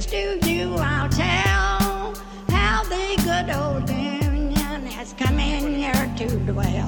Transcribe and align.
secrets 0.00 0.42
to 0.42 0.50
you 0.50 0.74
I'll 0.76 1.08
tell. 1.08 2.14
How 2.50 2.84
the 2.84 3.20
good 3.24 3.50
old 3.54 3.88
Union 3.90 4.86
has 4.86 5.12
come 5.14 5.38
in 5.38 5.74
here 5.74 6.14
to 6.18 6.36
dwell. 6.52 6.87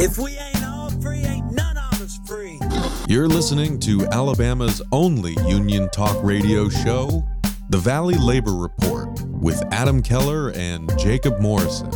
If 0.00 0.16
we 0.16 0.38
ain't 0.38 0.64
all 0.64 0.90
free, 1.02 1.24
ain't 1.24 1.50
none 1.50 1.76
of 1.76 2.00
us 2.00 2.20
free. 2.24 2.60
You're 3.08 3.26
listening 3.26 3.80
to 3.80 4.06
Alabama's 4.12 4.80
only 4.92 5.32
union 5.48 5.88
talk 5.90 6.16
radio 6.22 6.68
show, 6.68 7.26
The 7.70 7.78
Valley 7.78 8.14
Labor 8.14 8.54
Report, 8.54 9.20
with 9.22 9.60
Adam 9.72 10.00
Keller 10.00 10.50
and 10.50 10.88
Jacob 11.00 11.40
Morrison. 11.40 11.90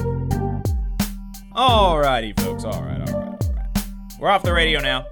Alrighty, 1.55 2.38
folks. 2.41 2.65
All 2.65 2.83
right, 2.83 3.09
all 3.09 3.20
right, 3.20 3.45
all 3.45 3.52
right. 3.52 3.84
We're 4.19 4.30
off 4.30 4.42
the 4.42 4.53
radio 4.53 4.80
now. 4.80 5.06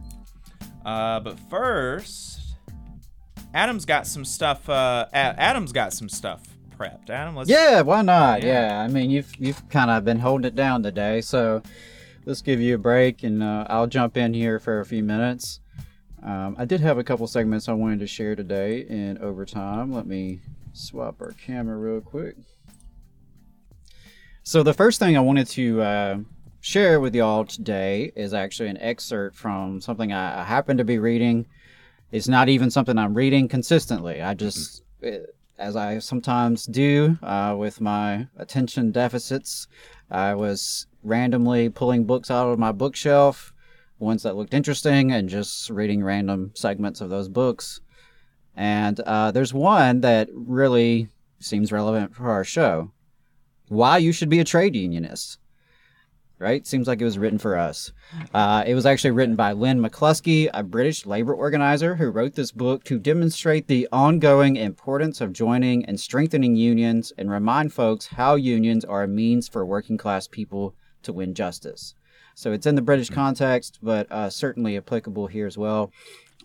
Uh, 0.84 1.20
but 1.20 1.40
first, 1.48 2.54
Adam's 3.54 3.86
got 3.86 4.06
some 4.06 4.26
stuff. 4.26 4.68
Uh, 4.68 5.06
Adam's 5.14 5.72
got 5.72 5.94
some 5.94 6.10
stuff 6.10 6.42
prepped. 6.78 7.08
Adam, 7.08 7.34
let's. 7.34 7.48
Yeah, 7.48 7.80
why 7.80 8.02
not? 8.02 8.42
Yeah. 8.42 8.68
Yeah, 8.68 8.82
I 8.82 8.88
mean, 8.88 9.08
you've 9.08 9.34
you've 9.38 9.66
kind 9.70 9.90
of 9.90 10.04
been 10.04 10.18
holding 10.18 10.46
it 10.46 10.54
down 10.54 10.82
today, 10.82 11.22
so 11.22 11.62
let's 12.26 12.42
give 12.42 12.60
you 12.60 12.74
a 12.74 12.78
break, 12.78 13.22
and 13.22 13.42
uh, 13.42 13.64
I'll 13.70 13.86
jump 13.86 14.18
in 14.18 14.34
here 14.34 14.58
for 14.58 14.80
a 14.80 14.84
few 14.84 15.02
minutes. 15.02 15.59
Um, 16.22 16.54
I 16.58 16.64
did 16.64 16.80
have 16.80 16.98
a 16.98 17.04
couple 17.04 17.26
segments 17.26 17.68
I 17.68 17.72
wanted 17.72 18.00
to 18.00 18.06
share 18.06 18.36
today 18.36 18.80
in 18.80 19.18
overtime. 19.18 19.92
Let 19.92 20.06
me 20.06 20.40
swap 20.72 21.20
our 21.20 21.32
camera 21.32 21.76
real 21.76 22.00
quick. 22.00 22.36
So 24.42 24.62
the 24.62 24.74
first 24.74 24.98
thing 24.98 25.16
I 25.16 25.20
wanted 25.20 25.46
to 25.48 25.82
uh, 25.82 26.18
share 26.60 27.00
with 27.00 27.14
y'all 27.14 27.44
today 27.44 28.12
is 28.16 28.34
actually 28.34 28.68
an 28.68 28.78
excerpt 28.78 29.36
from 29.36 29.80
something 29.80 30.12
I, 30.12 30.40
I 30.40 30.44
happen 30.44 30.76
to 30.76 30.84
be 30.84 30.98
reading. 30.98 31.46
It's 32.12 32.28
not 32.28 32.48
even 32.48 32.70
something 32.70 32.98
I'm 32.98 33.14
reading 33.14 33.48
consistently. 33.48 34.20
I 34.20 34.34
just, 34.34 34.82
eh, 35.02 35.20
as 35.58 35.76
I 35.76 36.00
sometimes 36.00 36.66
do 36.66 37.18
uh, 37.22 37.54
with 37.56 37.80
my 37.80 38.26
attention 38.36 38.90
deficits, 38.90 39.68
I 40.10 40.34
was 40.34 40.86
randomly 41.02 41.68
pulling 41.68 42.04
books 42.04 42.30
out 42.30 42.48
of 42.48 42.58
my 42.58 42.72
bookshelf, 42.72 43.54
ones 44.00 44.22
that 44.22 44.36
looked 44.36 44.54
interesting, 44.54 45.12
and 45.12 45.28
just 45.28 45.70
reading 45.70 46.02
random 46.02 46.52
segments 46.54 47.00
of 47.00 47.10
those 47.10 47.28
books. 47.28 47.80
And 48.56 48.98
uh, 49.00 49.30
there's 49.30 49.54
one 49.54 50.00
that 50.00 50.28
really 50.32 51.08
seems 51.38 51.72
relevant 51.72 52.14
for 52.14 52.30
our 52.30 52.44
show 52.44 52.90
why 53.68 53.98
you 53.98 54.12
should 54.12 54.28
be 54.28 54.40
a 54.40 54.44
trade 54.44 54.74
unionist. 54.74 55.38
Right? 56.38 56.66
Seems 56.66 56.88
like 56.88 57.02
it 57.02 57.04
was 57.04 57.18
written 57.18 57.38
for 57.38 57.56
us. 57.58 57.92
Uh, 58.32 58.64
it 58.66 58.74
was 58.74 58.86
actually 58.86 59.10
written 59.10 59.36
by 59.36 59.52
Len 59.52 59.78
McCluskey, 59.78 60.48
a 60.54 60.62
British 60.62 61.04
labor 61.04 61.34
organizer 61.34 61.96
who 61.96 62.08
wrote 62.08 62.34
this 62.34 62.50
book 62.50 62.82
to 62.84 62.98
demonstrate 62.98 63.68
the 63.68 63.86
ongoing 63.92 64.56
importance 64.56 65.20
of 65.20 65.34
joining 65.34 65.84
and 65.84 66.00
strengthening 66.00 66.56
unions 66.56 67.12
and 67.18 67.30
remind 67.30 67.74
folks 67.74 68.06
how 68.06 68.36
unions 68.36 68.86
are 68.86 69.02
a 69.02 69.08
means 69.08 69.48
for 69.48 69.66
working 69.66 69.98
class 69.98 70.26
people 70.26 70.74
to 71.02 71.12
win 71.12 71.34
justice. 71.34 71.94
So 72.34 72.52
it's 72.52 72.66
in 72.66 72.74
the 72.74 72.82
British 72.82 73.10
context, 73.10 73.78
but 73.82 74.10
uh, 74.10 74.30
certainly 74.30 74.76
applicable 74.76 75.26
here 75.26 75.46
as 75.46 75.58
well. 75.58 75.92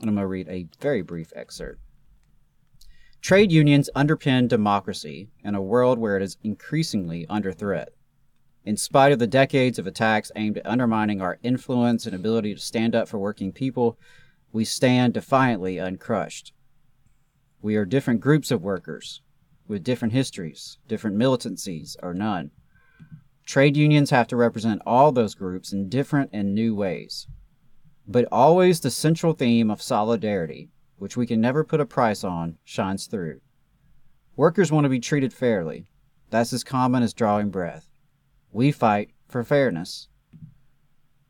And 0.01 0.09
I'm 0.09 0.15
going 0.15 0.23
to 0.23 0.27
read 0.27 0.49
a 0.49 0.67
very 0.79 1.01
brief 1.01 1.31
excerpt. 1.35 1.79
Trade 3.21 3.51
unions 3.51 3.89
underpin 3.95 4.47
democracy 4.47 5.29
in 5.43 5.55
a 5.55 5.61
world 5.61 5.97
where 5.97 6.15
it 6.15 6.21
is 6.21 6.37
increasingly 6.43 7.25
under 7.27 7.51
threat. 7.51 7.89
In 8.65 8.77
spite 8.77 9.11
of 9.11 9.19
the 9.19 9.27
decades 9.27 9.79
of 9.79 9.87
attacks 9.87 10.31
aimed 10.35 10.57
at 10.57 10.65
undermining 10.65 11.21
our 11.21 11.37
influence 11.43 12.05
and 12.05 12.15
ability 12.15 12.53
to 12.53 12.59
stand 12.59 12.95
up 12.95 13.07
for 13.07 13.17
working 13.17 13.51
people, 13.51 13.97
we 14.51 14.65
stand 14.65 15.13
defiantly 15.13 15.77
uncrushed. 15.77 16.53
We 17.61 17.75
are 17.75 17.85
different 17.85 18.21
groups 18.21 18.51
of 18.51 18.63
workers, 18.63 19.21
with 19.67 19.83
different 19.83 20.13
histories, 20.13 20.77
different 20.87 21.17
militancies, 21.17 21.95
or 22.01 22.13
none. 22.13 22.51
Trade 23.45 23.77
unions 23.77 24.09
have 24.09 24.27
to 24.27 24.35
represent 24.35 24.81
all 24.85 25.11
those 25.11 25.35
groups 25.35 25.71
in 25.71 25.87
different 25.87 26.31
and 26.33 26.55
new 26.55 26.73
ways. 26.75 27.27
But 28.07 28.27
always 28.31 28.79
the 28.79 28.89
central 28.89 29.33
theme 29.33 29.69
of 29.69 29.81
solidarity, 29.81 30.71
which 30.97 31.15
we 31.15 31.27
can 31.27 31.41
never 31.41 31.63
put 31.63 31.79
a 31.79 31.85
price 31.85 32.23
on, 32.23 32.57
shines 32.63 33.05
through. 33.05 33.41
Workers 34.35 34.71
want 34.71 34.85
to 34.85 34.89
be 34.89 34.99
treated 34.99 35.31
fairly. 35.31 35.87
That's 36.31 36.53
as 36.53 36.63
common 36.63 37.03
as 37.03 37.13
drawing 37.13 37.49
breath. 37.49 37.87
We 38.51 38.71
fight 38.71 39.11
for 39.27 39.43
fairness. 39.43 40.07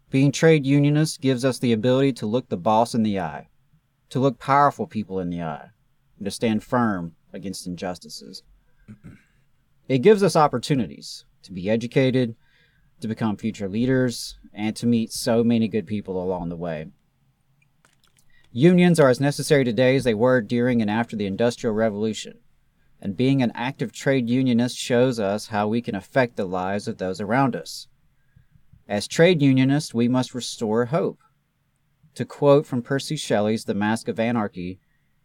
Being 0.10 0.32
trade 0.32 0.66
unionists 0.66 1.18
gives 1.18 1.44
us 1.44 1.60
the 1.60 1.74
ability 1.74 2.14
to 2.14 2.26
look 2.26 2.48
the 2.48 2.58
boss 2.58 2.96
in 2.96 3.04
the 3.04 3.20
eye, 3.20 3.50
to 4.10 4.20
look 4.20 4.40
powerful 4.40 4.88
people 4.88 5.20
in 5.20 5.30
the 5.30 5.42
eye, 5.42 5.70
and 6.18 6.26
to 6.26 6.32
stand 6.32 6.64
firm 6.64 7.16
against 7.34 7.68
injustices. 7.68 8.44
It 9.90 10.00
gives 10.00 10.24
us 10.24 10.36
opportunities 10.36 11.26
to 11.46 11.52
be 11.52 11.70
educated, 11.70 12.36
to 13.02 13.08
become 13.08 13.38
future 13.38 13.70
leaders, 13.70 14.38
and 14.54 14.76
to 14.76 14.86
meet 14.86 15.12
so 15.12 15.44
many 15.44 15.68
good 15.68 15.88
people 15.88 16.22
along 16.22 16.50
the 16.50 16.56
way. 16.56 16.88
Unions 18.52 19.00
are 19.00 19.10
as 19.10 19.20
necessary 19.20 19.66
today 19.66 19.96
as 19.96 20.06
they 20.06 20.14
were 20.14 20.42
during 20.42 20.82
and 20.82 20.90
after 20.90 21.16
the 21.16 21.26
Industrial 21.26 21.74
Revolution, 21.74 22.40
and 23.02 23.18
being 23.18 23.42
an 23.42 23.52
active 23.54 23.92
trade 23.92 24.30
unionist 24.30 24.78
shows 24.78 25.20
us 25.20 25.48
how 25.48 25.68
we 25.68 25.82
can 25.82 25.94
affect 25.94 26.38
the 26.38 26.46
lives 26.46 26.88
of 26.88 26.98
those 26.98 27.20
around 27.20 27.56
us. 27.56 27.88
As 28.88 29.08
trade 29.08 29.42
unionists, 29.42 29.94
we 29.94 30.08
must 30.08 30.34
restore 30.34 30.86
hope. 30.86 31.20
To 32.14 32.24
quote 32.24 32.66
from 32.66 32.82
Percy 32.82 33.18
Shelley's 33.18 33.66
The 33.66 33.74
Mask 33.74 34.08
of 34.08 34.20
Anarchy, 34.20 34.80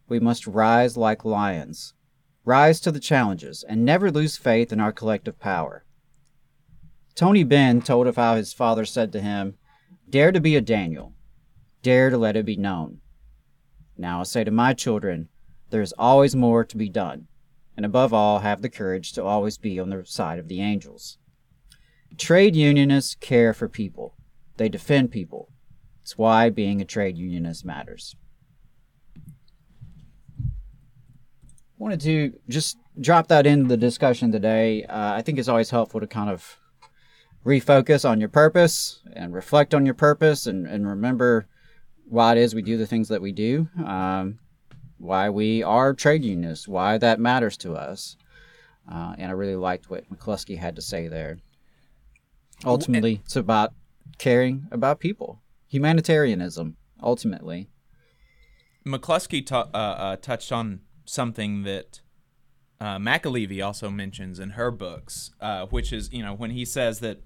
we 0.08 0.18
must 0.18 0.46
rise 0.46 0.96
like 0.96 1.24
lions, 1.24 1.94
rise 2.44 2.80
to 2.80 2.90
the 2.90 2.98
challenges, 2.98 3.62
and 3.68 3.84
never 3.84 4.10
lose 4.10 4.36
faith 4.36 4.72
in 4.72 4.80
our 4.80 4.90
collective 4.90 5.38
power. 5.38 5.84
Tony 7.20 7.44
Benn 7.44 7.82
told 7.82 8.06
of 8.06 8.16
how 8.16 8.36
his 8.36 8.54
father 8.54 8.86
said 8.86 9.12
to 9.12 9.20
him, 9.20 9.58
Dare 10.08 10.32
to 10.32 10.40
be 10.40 10.56
a 10.56 10.62
Daniel, 10.62 11.12
dare 11.82 12.08
to 12.08 12.16
let 12.16 12.34
it 12.34 12.46
be 12.46 12.56
known. 12.56 13.02
Now 13.98 14.20
I 14.20 14.22
say 14.22 14.42
to 14.42 14.50
my 14.50 14.72
children, 14.72 15.28
there 15.68 15.82
is 15.82 15.92
always 15.98 16.34
more 16.34 16.64
to 16.64 16.76
be 16.78 16.88
done, 16.88 17.28
and 17.76 17.84
above 17.84 18.14
all, 18.14 18.38
have 18.38 18.62
the 18.62 18.70
courage 18.70 19.12
to 19.12 19.22
always 19.22 19.58
be 19.58 19.78
on 19.78 19.90
the 19.90 20.02
side 20.06 20.38
of 20.38 20.48
the 20.48 20.62
angels. 20.62 21.18
Trade 22.16 22.56
unionists 22.56 23.16
care 23.16 23.52
for 23.52 23.68
people, 23.68 24.14
they 24.56 24.70
defend 24.70 25.10
people. 25.10 25.50
It's 26.00 26.16
why 26.16 26.48
being 26.48 26.80
a 26.80 26.86
trade 26.86 27.18
unionist 27.18 27.66
matters. 27.66 28.16
Wanted 31.76 32.00
to 32.00 32.32
just 32.48 32.78
drop 32.98 33.28
that 33.28 33.46
into 33.46 33.68
the 33.68 33.76
discussion 33.76 34.32
today. 34.32 34.84
Uh, 34.84 35.12
I 35.12 35.20
think 35.20 35.38
it's 35.38 35.48
always 35.48 35.68
helpful 35.68 36.00
to 36.00 36.06
kind 36.06 36.30
of 36.30 36.59
refocus 37.44 38.08
on 38.08 38.20
your 38.20 38.28
purpose 38.28 39.00
and 39.12 39.32
reflect 39.32 39.74
on 39.74 39.84
your 39.84 39.94
purpose 39.94 40.46
and, 40.46 40.66
and 40.66 40.86
remember 40.86 41.46
why 42.08 42.32
it 42.32 42.38
is 42.38 42.54
we 42.54 42.62
do 42.62 42.76
the 42.76 42.86
things 42.86 43.08
that 43.08 43.22
we 43.22 43.32
do. 43.32 43.68
Um, 43.84 44.38
why 44.98 45.30
we 45.30 45.62
are 45.62 45.94
trade 45.94 46.24
unionists, 46.24 46.68
why 46.68 46.98
that 46.98 47.18
matters 47.18 47.56
to 47.58 47.74
us. 47.74 48.16
Uh, 48.90 49.14
and 49.16 49.30
I 49.30 49.34
really 49.34 49.56
liked 49.56 49.88
what 49.88 50.10
McCluskey 50.10 50.58
had 50.58 50.76
to 50.76 50.82
say 50.82 51.08
there. 51.08 51.38
Ultimately, 52.64 53.22
it's 53.24 53.36
about 53.36 53.72
caring 54.18 54.66
about 54.70 55.00
people, 55.00 55.40
humanitarianism. 55.68 56.76
Ultimately, 57.02 57.70
McCluskey 58.86 59.46
ta- 59.46 59.70
uh, 59.72 59.76
uh, 59.76 60.16
touched 60.16 60.52
on 60.52 60.80
something 61.06 61.62
that 61.62 62.02
uh, 62.80 62.98
McAlevey 62.98 63.64
also 63.64 63.88
mentions 63.90 64.38
in 64.38 64.50
her 64.50 64.70
books, 64.70 65.30
uh, 65.40 65.66
which 65.66 65.92
is, 65.92 66.12
you 66.12 66.22
know, 66.22 66.34
when 66.34 66.50
he 66.50 66.64
says 66.64 67.00
that 67.00 67.20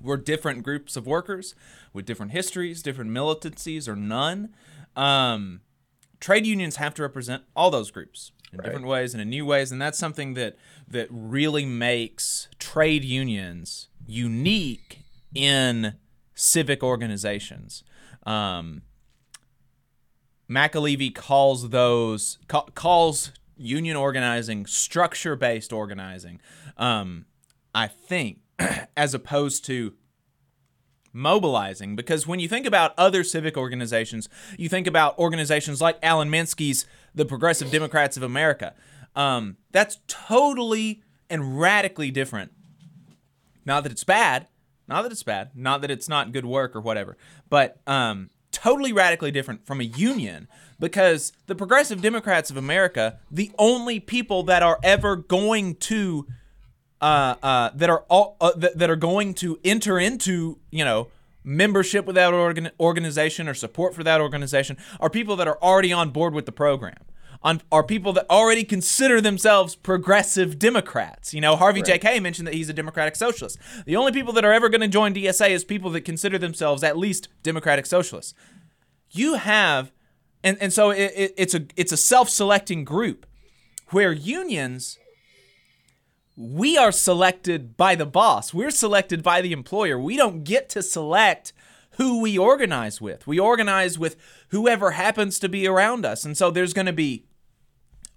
we're 0.00 0.16
different 0.16 0.62
groups 0.62 0.96
of 0.96 1.06
workers 1.06 1.54
with 1.92 2.06
different 2.06 2.32
histories, 2.32 2.82
different 2.82 3.10
militancies, 3.10 3.88
or 3.88 3.96
none. 3.96 4.54
Um, 4.96 5.60
trade 6.20 6.46
unions 6.46 6.76
have 6.76 6.94
to 6.94 7.02
represent 7.02 7.42
all 7.54 7.70
those 7.70 7.90
groups 7.90 8.32
in 8.52 8.60
different 8.60 8.86
ways 8.86 9.14
and 9.14 9.20
in 9.20 9.28
new 9.28 9.46
ways, 9.46 9.70
and 9.70 9.80
that's 9.80 9.98
something 9.98 10.34
that 10.34 10.56
that 10.88 11.06
really 11.10 11.64
makes 11.64 12.48
trade 12.58 13.04
unions 13.04 13.88
unique 14.06 15.04
in 15.34 15.94
civic 16.34 16.82
organizations. 16.82 17.84
Um, 18.24 18.82
McAlevey 20.50 21.14
calls 21.14 21.70
those 21.70 22.38
ca- 22.48 22.66
calls 22.74 23.32
union 23.56 23.96
organizing 23.96 24.66
structure 24.66 25.36
based 25.36 25.72
organizing. 25.72 26.40
Um, 26.76 27.26
I 27.74 27.86
think 27.86 28.38
as 28.96 29.14
opposed 29.14 29.64
to 29.66 29.94
mobilizing 31.12 31.96
because 31.96 32.26
when 32.26 32.38
you 32.38 32.48
think 32.48 32.66
about 32.66 32.94
other 32.96 33.24
civic 33.24 33.56
organizations, 33.56 34.28
you 34.56 34.68
think 34.68 34.86
about 34.86 35.18
organizations 35.18 35.80
like 35.80 35.98
Alan 36.02 36.30
Minsky's 36.30 36.86
the 37.14 37.24
Progressive 37.24 37.70
Democrats 37.70 38.16
of 38.16 38.22
America. 38.22 38.74
Um, 39.16 39.56
that's 39.72 39.98
totally 40.06 41.02
and 41.28 41.60
radically 41.60 42.10
different. 42.10 42.52
Not 43.64 43.82
that 43.82 43.92
it's 43.92 44.04
bad, 44.04 44.46
not 44.86 45.02
that 45.02 45.12
it's 45.12 45.22
bad, 45.22 45.50
not 45.54 45.80
that 45.80 45.90
it's 45.90 46.08
not 46.08 46.32
good 46.32 46.44
work 46.44 46.74
or 46.74 46.80
whatever, 46.80 47.16
but 47.48 47.80
um, 47.86 48.30
totally 48.52 48.92
radically 48.92 49.30
different 49.30 49.66
from 49.66 49.80
a 49.80 49.84
union 49.84 50.48
because 50.78 51.32
the 51.46 51.54
Progressive 51.54 52.00
Democrats 52.00 52.50
of 52.50 52.56
America, 52.56 53.18
the 53.30 53.52
only 53.58 54.00
people 54.00 54.42
that 54.44 54.62
are 54.62 54.78
ever 54.82 55.16
going 55.16 55.74
to 55.76 56.26
uh, 57.00 57.34
uh, 57.42 57.70
that 57.74 57.90
are 57.90 58.04
all 58.08 58.36
uh, 58.40 58.52
that, 58.56 58.78
that 58.78 58.90
are 58.90 58.96
going 58.96 59.34
to 59.34 59.58
enter 59.64 59.98
into 59.98 60.58
you 60.70 60.84
know 60.84 61.08
membership 61.42 62.04
with 62.04 62.14
that 62.16 62.32
organ- 62.34 62.70
organization 62.78 63.48
or 63.48 63.54
support 63.54 63.94
for 63.94 64.04
that 64.04 64.20
organization 64.20 64.76
are 64.98 65.08
people 65.08 65.36
that 65.36 65.48
are 65.48 65.58
already 65.62 65.92
on 65.92 66.10
board 66.10 66.34
with 66.34 66.46
the 66.46 66.52
program. 66.52 66.98
On, 67.42 67.62
are 67.72 67.82
people 67.82 68.12
that 68.12 68.26
already 68.28 68.64
consider 68.64 69.18
themselves 69.18 69.74
progressive 69.74 70.58
Democrats. 70.58 71.32
You 71.32 71.40
know, 71.40 71.56
Harvey 71.56 71.80
J.K. 71.80 72.20
mentioned 72.20 72.46
that 72.46 72.52
he's 72.52 72.68
a 72.68 72.74
Democratic 72.74 73.16
Socialist. 73.16 73.56
The 73.86 73.96
only 73.96 74.12
people 74.12 74.34
that 74.34 74.44
are 74.44 74.52
ever 74.52 74.68
going 74.68 74.82
to 74.82 74.88
join 74.88 75.14
DSA 75.14 75.48
is 75.48 75.64
people 75.64 75.88
that 75.92 76.02
consider 76.02 76.36
themselves 76.36 76.84
at 76.84 76.98
least 76.98 77.28
Democratic 77.42 77.86
Socialists. 77.86 78.34
You 79.10 79.34
have, 79.36 79.90
and, 80.44 80.58
and 80.60 80.70
so 80.70 80.90
it, 80.90 81.12
it, 81.16 81.34
it's 81.38 81.54
a 81.54 81.64
it's 81.76 81.92
a 81.92 81.96
self-selecting 81.96 82.84
group 82.84 83.24
where 83.88 84.12
unions 84.12 84.98
we 86.40 86.78
are 86.78 86.90
selected 86.90 87.76
by 87.76 87.94
the 87.94 88.06
boss. 88.06 88.54
We're 88.54 88.70
selected 88.70 89.22
by 89.22 89.42
the 89.42 89.52
employer. 89.52 89.98
We 89.98 90.16
don't 90.16 90.42
get 90.42 90.70
to 90.70 90.82
select 90.82 91.52
who 91.98 92.22
we 92.22 92.38
organize 92.38 92.98
with. 92.98 93.26
We 93.26 93.38
organize 93.38 93.98
with 93.98 94.16
whoever 94.48 94.92
happens 94.92 95.38
to 95.40 95.50
be 95.50 95.66
around 95.66 96.06
us. 96.06 96.24
And 96.24 96.38
so 96.38 96.50
there's 96.50 96.72
going 96.72 96.86
to 96.86 96.94
be 96.94 97.26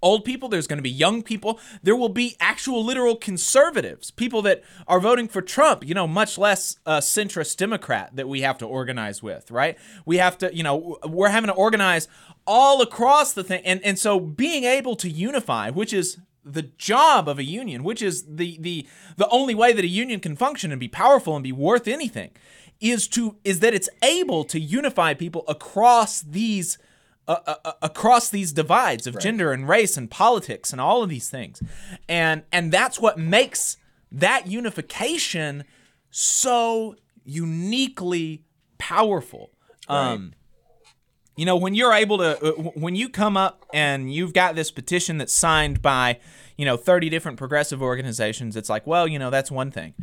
old 0.01 0.23
people, 0.23 0.47
there's 0.47 0.67
going 0.67 0.77
to 0.77 0.83
be 0.83 0.89
young 0.89 1.21
people, 1.21 1.59
there 1.81 1.95
will 1.97 2.09
be 2.09 2.35
actual 2.39 2.83
literal 2.83 3.15
conservatives, 3.17 4.09
people 4.11 4.41
that 4.41 4.61
are 4.87 4.99
voting 5.01 5.27
for 5.27 5.41
Trump, 5.41 5.85
you 5.85 5.93
know, 5.93 6.07
much 6.07 6.37
less 6.37 6.77
a 6.85 6.97
centrist 6.99 7.57
Democrat 7.57 8.15
that 8.15 8.27
we 8.29 8.41
have 8.41 8.57
to 8.57 8.65
organize 8.65 9.21
with, 9.21 9.51
right? 9.51 9.77
We 10.05 10.17
have 10.17 10.37
to, 10.37 10.55
you 10.55 10.63
know, 10.63 10.97
we're 11.05 11.29
having 11.29 11.49
to 11.49 11.53
organize 11.53 12.07
all 12.47 12.81
across 12.81 13.33
the 13.33 13.43
thing. 13.43 13.61
And 13.65 13.81
and 13.83 13.99
so 13.99 14.19
being 14.19 14.63
able 14.63 14.95
to 14.97 15.09
unify, 15.09 15.69
which 15.69 15.93
is 15.93 16.17
the 16.45 16.63
job 16.63 17.27
of 17.27 17.39
a 17.39 17.43
union, 17.43 17.83
which 17.83 18.01
is 18.01 18.25
the 18.27 18.57
the 18.59 18.87
the 19.17 19.29
only 19.29 19.55
way 19.55 19.73
that 19.73 19.85
a 19.85 19.87
union 19.87 20.19
can 20.19 20.35
function 20.35 20.71
and 20.71 20.79
be 20.79 20.87
powerful 20.87 21.35
and 21.35 21.43
be 21.43 21.51
worth 21.51 21.87
anything, 21.87 22.31
is 22.79 23.07
to 23.09 23.37
is 23.43 23.59
that 23.61 23.73
it's 23.73 23.89
able 24.01 24.43
to 24.45 24.59
unify 24.59 25.13
people 25.13 25.43
across 25.47 26.21
these 26.21 26.77
uh, 27.27 27.37
uh, 27.47 27.55
uh, 27.63 27.71
across 27.81 28.29
these 28.29 28.51
divides 28.51 29.07
of 29.07 29.17
gender 29.17 29.53
and 29.53 29.67
race 29.67 29.95
and 29.95 30.11
politics 30.11 30.71
and 30.71 30.81
all 30.81 31.01
of 31.01 31.09
these 31.09 31.29
things, 31.29 31.61
and 32.09 32.43
and 32.51 32.71
that's 32.71 32.99
what 32.99 33.17
makes 33.17 33.77
that 34.11 34.47
unification 34.47 35.63
so 36.11 36.95
uniquely 37.23 38.43
powerful. 38.77 39.51
Um, 39.87 40.33
you 41.35 41.45
know 41.45 41.55
when 41.55 41.73
you're 41.73 41.93
able 41.93 42.17
to 42.19 42.43
uh, 42.43 42.51
when 42.75 42.95
you 42.95 43.09
come 43.09 43.35
up 43.37 43.65
and 43.73 44.13
you've 44.13 44.33
got 44.33 44.55
this 44.55 44.71
petition 44.71 45.17
that's 45.17 45.33
signed 45.33 45.81
by 45.81 46.19
you 46.57 46.65
know 46.65 46.77
30 46.77 47.09
different 47.09 47.37
progressive 47.37 47.81
organizations 47.81 48.55
it's 48.55 48.69
like 48.69 48.85
well 48.85 49.07
you 49.07 49.19
know 49.19 49.29
that's 49.29 49.51
one 49.51 49.71
thing. 49.71 49.93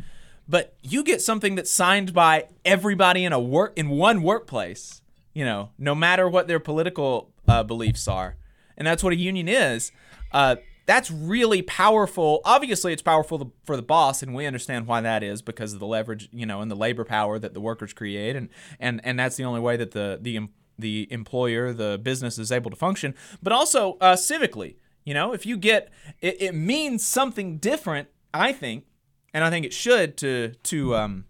But 0.49 0.75
you 0.81 1.03
get 1.03 1.21
something 1.21 1.55
that's 1.55 1.71
signed 1.71 2.13
by 2.13 2.47
everybody 2.65 3.23
in 3.23 3.31
a 3.31 3.39
work 3.39 3.73
in 3.77 3.89
one 3.89 4.21
workplace 4.21 5.01
you 5.33 5.45
know 5.45 5.69
no 5.77 5.95
matter 5.95 6.29
what 6.29 6.47
their 6.47 6.59
political 6.59 7.31
uh, 7.47 7.63
beliefs 7.63 8.07
are. 8.07 8.35
And 8.77 8.87
that's 8.87 9.03
what 9.03 9.13
a 9.13 9.17
union 9.17 9.47
is. 9.47 9.91
Uh, 10.31 10.55
that's 10.85 11.11
really 11.11 11.61
powerful. 11.61 12.41
Obviously 12.43 12.91
it's 12.91 13.01
powerful 13.01 13.53
for 13.63 13.75
the 13.75 13.81
boss 13.81 14.23
and 14.23 14.33
we 14.33 14.45
understand 14.45 14.87
why 14.87 15.01
that 15.01 15.23
is 15.23 15.41
because 15.41 15.73
of 15.73 15.79
the 15.79 15.85
leverage 15.85 16.27
you 16.33 16.45
know 16.45 16.61
and 16.61 16.69
the 16.69 16.75
labor 16.75 17.05
power 17.05 17.39
that 17.39 17.53
the 17.53 17.61
workers 17.61 17.93
create 17.93 18.35
and 18.35 18.49
and 18.79 18.99
and 19.03 19.17
that's 19.19 19.37
the 19.37 19.43
only 19.43 19.61
way 19.61 19.77
that 19.77 19.91
the 19.91 20.17
the 20.21 20.47
the 20.77 21.07
employer, 21.11 21.73
the 21.73 21.99
business 22.01 22.37
is 22.37 22.51
able 22.51 22.71
to 22.71 22.77
function, 22.77 23.15
but 23.41 23.53
also 23.53 23.97
uh, 24.01 24.15
civically. 24.15 24.75
You 25.03 25.13
know, 25.13 25.33
if 25.33 25.45
you 25.45 25.57
get, 25.57 25.89
it, 26.21 26.41
it 26.41 26.55
means 26.55 27.05
something 27.05 27.57
different. 27.57 28.07
I 28.33 28.53
think, 28.53 28.85
and 29.33 29.43
I 29.43 29.49
think 29.49 29.65
it 29.65 29.73
should 29.73 30.15
to 30.17 30.53
to 30.63 30.95
um, 30.95 31.25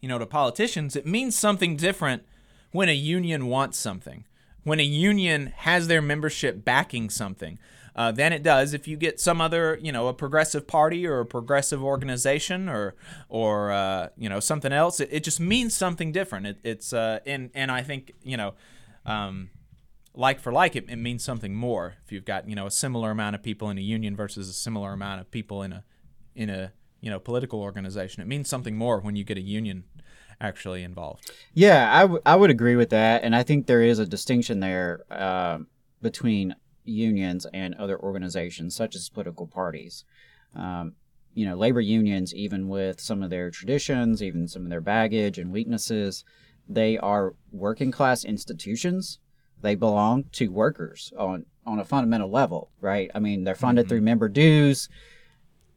you 0.00 0.08
know, 0.08 0.18
to 0.18 0.26
politicians. 0.26 0.96
It 0.96 1.06
means 1.06 1.36
something 1.36 1.76
different 1.76 2.24
when 2.72 2.88
a 2.88 2.94
union 2.94 3.46
wants 3.46 3.78
something, 3.78 4.24
when 4.64 4.80
a 4.80 4.84
union 4.84 5.52
has 5.56 5.88
their 5.88 6.02
membership 6.02 6.64
backing 6.64 7.10
something. 7.10 7.58
Uh, 7.96 8.12
than 8.12 8.32
it 8.32 8.42
does 8.42 8.72
if 8.72 8.86
you 8.86 8.96
get 8.96 9.20
some 9.20 9.40
other, 9.40 9.78
you 9.82 9.90
know, 9.90 10.08
a 10.08 10.14
progressive 10.14 10.66
party 10.66 11.06
or 11.06 11.20
a 11.20 11.26
progressive 11.26 11.82
organization 11.82 12.68
or, 12.68 12.94
or 13.28 13.72
uh, 13.72 14.08
you 14.16 14.28
know, 14.28 14.40
something 14.40 14.72
else. 14.72 15.00
It, 15.00 15.08
it 15.10 15.24
just 15.24 15.40
means 15.40 15.74
something 15.74 16.12
different. 16.12 16.46
It, 16.46 16.58
it's 16.62 16.92
uh, 16.92 17.18
and 17.26 17.50
and 17.54 17.70
I 17.70 17.82
think 17.82 18.12
you 18.22 18.36
know, 18.36 18.54
um, 19.04 19.50
like 20.14 20.40
for 20.40 20.52
like, 20.52 20.76
it, 20.76 20.88
it 20.88 20.96
means 20.96 21.24
something 21.24 21.54
more. 21.54 21.94
If 22.04 22.12
you've 22.12 22.24
got 22.24 22.48
you 22.48 22.54
know 22.54 22.66
a 22.66 22.70
similar 22.70 23.10
amount 23.10 23.34
of 23.34 23.42
people 23.42 23.70
in 23.70 23.78
a 23.78 23.82
union 23.82 24.16
versus 24.16 24.48
a 24.48 24.52
similar 24.52 24.92
amount 24.92 25.20
of 25.20 25.30
people 25.30 25.62
in 25.62 25.72
a 25.72 25.84
in 26.34 26.50
a 26.50 26.72
you 27.00 27.10
know 27.10 27.18
political 27.18 27.60
organization, 27.60 28.22
it 28.22 28.26
means 28.26 28.48
something 28.48 28.76
more 28.76 29.00
when 29.00 29.16
you 29.16 29.24
get 29.24 29.36
a 29.36 29.42
union 29.42 29.84
actually 30.40 30.82
involved. 30.82 31.30
Yeah, 31.52 31.94
I, 31.94 32.00
w- 32.02 32.22
I 32.24 32.36
would 32.36 32.50
agree 32.50 32.76
with 32.76 32.90
that. 32.90 33.22
And 33.22 33.36
I 33.36 33.42
think 33.42 33.66
there 33.66 33.82
is 33.82 33.98
a 33.98 34.06
distinction 34.06 34.60
there 34.60 35.04
uh, 35.10 35.58
between 36.00 36.54
unions 36.90 37.46
and 37.52 37.74
other 37.74 37.98
organizations, 37.98 38.74
such 38.74 38.94
as 38.94 39.08
political 39.08 39.46
parties. 39.46 40.04
Um, 40.54 40.94
you 41.32 41.46
know, 41.46 41.56
labor 41.56 41.80
unions, 41.80 42.34
even 42.34 42.68
with 42.68 43.00
some 43.00 43.22
of 43.22 43.30
their 43.30 43.50
traditions, 43.50 44.22
even 44.22 44.48
some 44.48 44.64
of 44.64 44.70
their 44.70 44.80
baggage 44.80 45.38
and 45.38 45.52
weaknesses, 45.52 46.24
they 46.68 46.98
are 46.98 47.34
working 47.52 47.90
class 47.90 48.24
institutions. 48.24 49.18
They 49.60 49.74
belong 49.74 50.24
to 50.32 50.48
workers 50.48 51.12
on, 51.16 51.46
on 51.64 51.78
a 51.78 51.84
fundamental 51.84 52.30
level, 52.30 52.70
right? 52.80 53.10
I 53.14 53.20
mean, 53.20 53.44
they're 53.44 53.54
funded 53.54 53.88
through 53.88 54.00
member 54.00 54.28
dues 54.28 54.88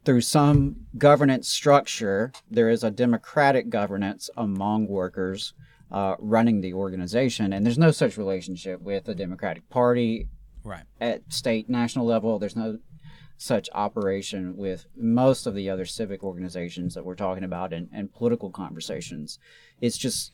through 0.04 0.20
some 0.20 0.76
governance 0.98 1.48
structure, 1.48 2.32
there 2.50 2.68
is 2.68 2.84
a 2.84 2.90
democratic 2.90 3.70
governance 3.70 4.28
among 4.36 4.86
workers 4.86 5.54
uh, 5.90 6.16
running 6.18 6.60
the 6.60 6.74
organization, 6.74 7.52
and 7.52 7.64
there's 7.64 7.78
no 7.78 7.90
such 7.90 8.18
relationship 8.18 8.80
with 8.80 9.04
the 9.04 9.14
Democratic 9.14 9.68
Party 9.70 10.28
Right. 10.64 10.84
at 11.00 11.32
state, 11.32 11.68
national 11.68 12.06
level. 12.06 12.38
There's 12.38 12.56
no 12.56 12.78
such 13.36 13.68
operation 13.74 14.56
with 14.56 14.86
most 14.96 15.46
of 15.46 15.54
the 15.54 15.68
other 15.68 15.84
civic 15.84 16.22
organizations 16.24 16.94
that 16.94 17.04
we're 17.04 17.14
talking 17.14 17.44
about 17.44 17.72
and, 17.72 17.88
and 17.92 18.12
political 18.12 18.50
conversations. 18.50 19.38
It's 19.80 19.98
just 19.98 20.32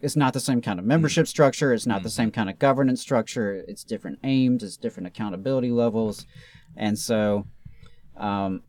it's 0.00 0.16
not 0.16 0.32
the 0.32 0.40
same 0.40 0.60
kind 0.60 0.80
of 0.80 0.84
membership 0.84 1.28
structure. 1.28 1.72
It's 1.72 1.86
not 1.86 2.02
the 2.02 2.10
same 2.10 2.32
kind 2.32 2.50
of 2.50 2.58
governance 2.58 3.00
structure. 3.00 3.64
It's 3.68 3.84
different 3.84 4.18
aims. 4.24 4.64
It's 4.64 4.76
different 4.76 5.06
accountability 5.06 5.70
levels, 5.70 6.26
and 6.76 6.98
so 6.98 7.46
um, 8.16 8.62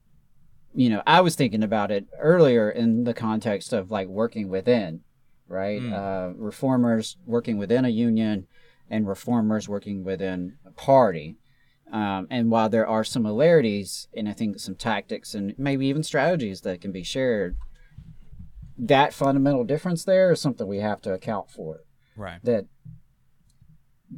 you 0.76 0.90
know, 0.90 1.04
I 1.06 1.22
was 1.22 1.36
thinking 1.36 1.64
about 1.64 1.92
it 1.92 2.08
earlier 2.20 2.70
in 2.70 3.04
the 3.04 3.14
context 3.14 3.74
of 3.74 3.92
like 3.92 4.08
working 4.08 4.50
within, 4.50 5.02
right? 5.48 5.82
Uh, 5.94 6.34
reformers 6.36 7.18
working 7.26 7.58
within 7.58 7.86
a 7.86 7.90
union 7.90 8.48
and 8.90 9.08
reformers 9.08 9.70
working 9.70 10.04
within 10.04 10.58
a 10.66 10.72
party. 10.72 11.38
Um, 11.92 12.28
and 12.30 12.50
while 12.50 12.70
there 12.70 12.88
are 12.88 13.04
similarities, 13.04 14.08
and 14.16 14.28
I 14.28 14.34
think 14.34 14.60
some 14.60 14.76
tactics 14.76 15.34
and 15.34 15.54
maybe 15.58 15.88
even 15.88 16.04
strategies 16.04 16.62
that 16.62 16.82
can 16.82 16.92
be 16.92 17.04
shared, 17.04 17.58
that 18.78 19.14
fundamental 19.14 19.64
difference 19.64 20.04
there 20.04 20.32
is 20.32 20.42
something 20.42 20.68
we 20.68 20.80
have 20.80 21.02
to 21.02 21.14
account 21.14 21.52
for. 21.52 21.82
Right. 22.16 22.40
That 22.44 22.66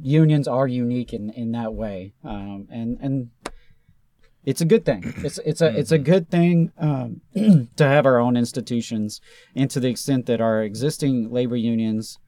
unions 0.00 0.48
are 0.48 0.66
unique 0.66 1.12
in, 1.12 1.30
in 1.30 1.52
that 1.52 1.74
way, 1.74 2.14
um, 2.24 2.68
and 2.70 2.98
and 3.00 3.30
it's 4.44 4.60
a 4.60 4.64
good 4.66 4.84
thing. 4.84 5.12
It's 5.18 5.38
it's 5.38 5.60
a 5.60 5.76
it's 5.76 5.92
a 5.92 5.98
good 5.98 6.30
thing 6.30 6.72
um, 6.78 7.20
to 7.34 7.84
have 7.84 8.06
our 8.06 8.18
own 8.18 8.36
institutions, 8.36 9.20
and 9.54 9.70
to 9.70 9.80
the 9.80 9.88
extent 9.88 10.26
that 10.26 10.40
our 10.40 10.62
existing 10.62 11.30
labor 11.30 11.56
unions 11.56 12.18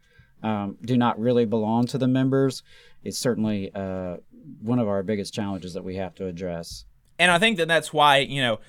um, 0.43 0.77
do 0.85 0.97
not 0.97 1.19
really 1.19 1.45
belong 1.45 1.87
to 1.87 1.99
the 1.99 2.09
members, 2.09 2.63
it's 3.05 3.19
certainly 3.19 3.71
uh, 3.75 4.17
one 4.63 4.79
of 4.79 4.89
our 4.89 5.03
biggest 5.03 5.35
challenges 5.35 5.75
that 5.75 5.85
we 5.85 5.97
have 5.97 6.15
to 6.17 6.27
address. 6.27 6.85
And 7.19 7.31
I 7.31 7.39
think 7.39 7.57
that 7.59 7.69
that's 7.69 7.93
why, 7.93 8.19
you 8.19 8.41
know, 8.41 8.61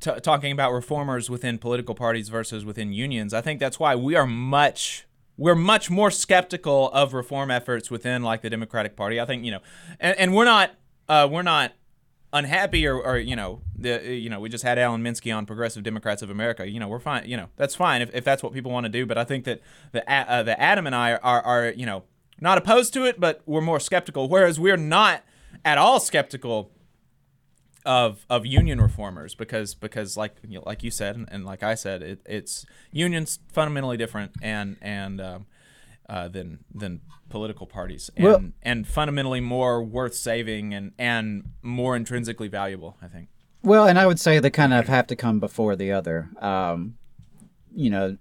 t- 0.00 0.20
talking 0.20 0.52
about 0.52 0.72
reformers 0.72 1.28
within 1.28 1.58
political 1.58 1.94
parties 1.94 2.28
versus 2.28 2.64
within 2.64 2.92
unions, 2.92 3.34
I 3.34 3.40
think 3.40 3.60
that's 3.60 3.78
why 3.78 3.94
we 3.94 4.16
are 4.16 4.26
much 4.26 5.06
we're 5.36 5.54
much 5.54 5.90
more 5.90 6.10
skeptical 6.10 6.90
of 6.90 7.14
reform 7.14 7.50
efforts 7.50 7.90
within 7.90 8.22
like 8.22 8.42
the 8.42 8.50
Democratic 8.50 8.94
Party. 8.94 9.18
I 9.18 9.24
think, 9.24 9.42
you 9.42 9.50
know, 9.50 9.60
and, 9.98 10.16
and 10.18 10.34
we're 10.34 10.44
not 10.44 10.72
uh, 11.08 11.26
we're 11.30 11.42
not 11.42 11.72
unhappy 12.32 12.86
or, 12.86 12.96
or 12.96 13.18
you 13.18 13.34
know 13.34 13.60
the 13.76 14.14
you 14.14 14.30
know 14.30 14.40
we 14.40 14.48
just 14.48 14.64
had 14.64 14.78
Alan 14.78 15.02
Minsky 15.02 15.34
on 15.34 15.46
Progressive 15.46 15.82
Democrats 15.82 16.22
of 16.22 16.30
America. 16.30 16.68
You 16.68 16.80
know 16.80 16.88
we're 16.88 17.00
fine. 17.00 17.28
You 17.28 17.36
know 17.36 17.48
that's 17.56 17.74
fine 17.74 18.02
if, 18.02 18.10
if 18.14 18.24
that's 18.24 18.42
what 18.42 18.52
people 18.52 18.70
want 18.70 18.84
to 18.84 18.90
do. 18.90 19.06
But 19.06 19.18
I 19.18 19.24
think 19.24 19.44
that 19.44 19.60
the 19.92 20.10
uh, 20.10 20.42
the 20.42 20.60
Adam 20.60 20.86
and 20.86 20.94
I 20.94 21.14
are, 21.14 21.42
are 21.42 21.70
you 21.70 21.86
know 21.86 22.04
not 22.40 22.58
opposed 22.58 22.92
to 22.94 23.04
it, 23.04 23.20
but 23.20 23.42
we're 23.46 23.60
more 23.60 23.80
skeptical. 23.80 24.28
Whereas 24.28 24.58
we're 24.58 24.76
not 24.76 25.22
at 25.64 25.78
all 25.78 26.00
skeptical 26.00 26.70
of 27.86 28.26
of 28.28 28.44
union 28.44 28.80
reformers 28.80 29.34
because 29.34 29.74
because 29.74 30.16
like 30.16 30.36
you 30.46 30.58
know, 30.58 30.64
like 30.66 30.82
you 30.82 30.90
said 30.90 31.16
and, 31.16 31.28
and 31.30 31.44
like 31.44 31.62
I 31.62 31.74
said 31.74 32.02
it, 32.02 32.20
it's 32.26 32.66
unions 32.92 33.38
fundamentally 33.52 33.96
different 33.96 34.32
and 34.42 34.76
and 34.80 35.20
um, 35.20 35.46
uh, 36.10 36.26
than 36.28 36.58
than 36.74 37.00
political 37.30 37.66
parties 37.66 38.10
and 38.16 38.24
Well- 38.24 38.44
and 38.62 38.86
fundamentally 38.86 39.40
more 39.40 39.82
worth 39.82 40.14
saving 40.14 40.74
and 40.74 40.92
and 40.98 41.52
more 41.62 41.94
intrinsically 41.96 42.48
valuable 42.48 42.96
I 43.00 43.06
think 43.06 43.28
Well, 43.62 43.86
and 43.86 43.98
I 43.98 44.06
would 44.06 44.18
say 44.18 44.38
they 44.40 44.50
kind 44.50 44.74
of 44.74 44.88
have 44.88 45.06
to 45.08 45.16
come 45.16 45.38
before 45.38 45.76
the 45.76 45.92
other. 45.92 46.30
Um, 46.40 46.96
you 47.72 47.90
know, 47.90 48.16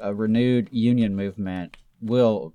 a 0.00 0.12
renewed 0.14 0.68
union 0.72 1.14
movement 1.16 1.76
will 2.00 2.52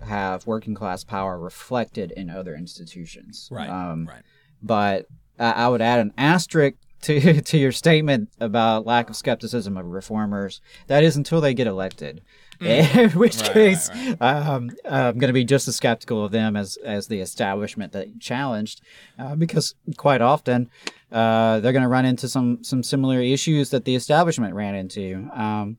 have 0.00 0.46
working 0.46 0.74
class 0.74 1.04
power 1.04 1.38
reflected 1.38 2.10
in 2.10 2.30
other 2.30 2.54
institutions. 2.56 3.48
Um, 3.70 4.06
right 4.06 4.22
But 4.62 5.06
I 5.38 5.52
I 5.64 5.68
would 5.68 5.82
add 5.82 6.00
an 6.00 6.12
asterisk 6.18 6.76
to 7.02 7.40
to 7.50 7.58
your 7.58 7.72
statement 7.72 8.30
about 8.40 8.86
lack 8.86 9.10
of 9.10 9.16
skepticism 9.16 9.76
of 9.76 9.86
reformers. 9.86 10.60
That 10.88 11.04
is 11.04 11.16
until 11.16 11.40
they 11.40 11.54
get 11.54 11.66
elected. 11.66 12.22
In 12.60 13.10
which 13.10 13.36
Mm. 13.36 13.42
Right, 13.42 13.52
case, 13.52 13.90
right, 13.90 14.22
Um, 14.22 14.70
I'm 14.84 15.18
going 15.18 15.28
to 15.28 15.32
be 15.32 15.44
just 15.44 15.68
as 15.68 15.76
skeptical 15.76 16.24
of 16.24 16.32
them 16.32 16.56
as 16.56 16.76
as 16.78 17.06
the 17.06 17.20
establishment 17.20 17.92
that 17.92 18.18
challenged, 18.20 18.80
uh, 19.18 19.36
because 19.36 19.74
quite 19.96 20.20
often 20.22 20.70
uh, 21.12 21.60
they're 21.60 21.72
going 21.72 21.82
to 21.82 21.88
run 21.88 22.04
into 22.04 22.28
some 22.28 22.62
some 22.62 22.82
similar 22.82 23.20
issues 23.20 23.70
that 23.70 23.84
the 23.84 23.94
establishment 23.94 24.54
ran 24.54 24.74
into. 24.74 25.28
Um, 25.34 25.76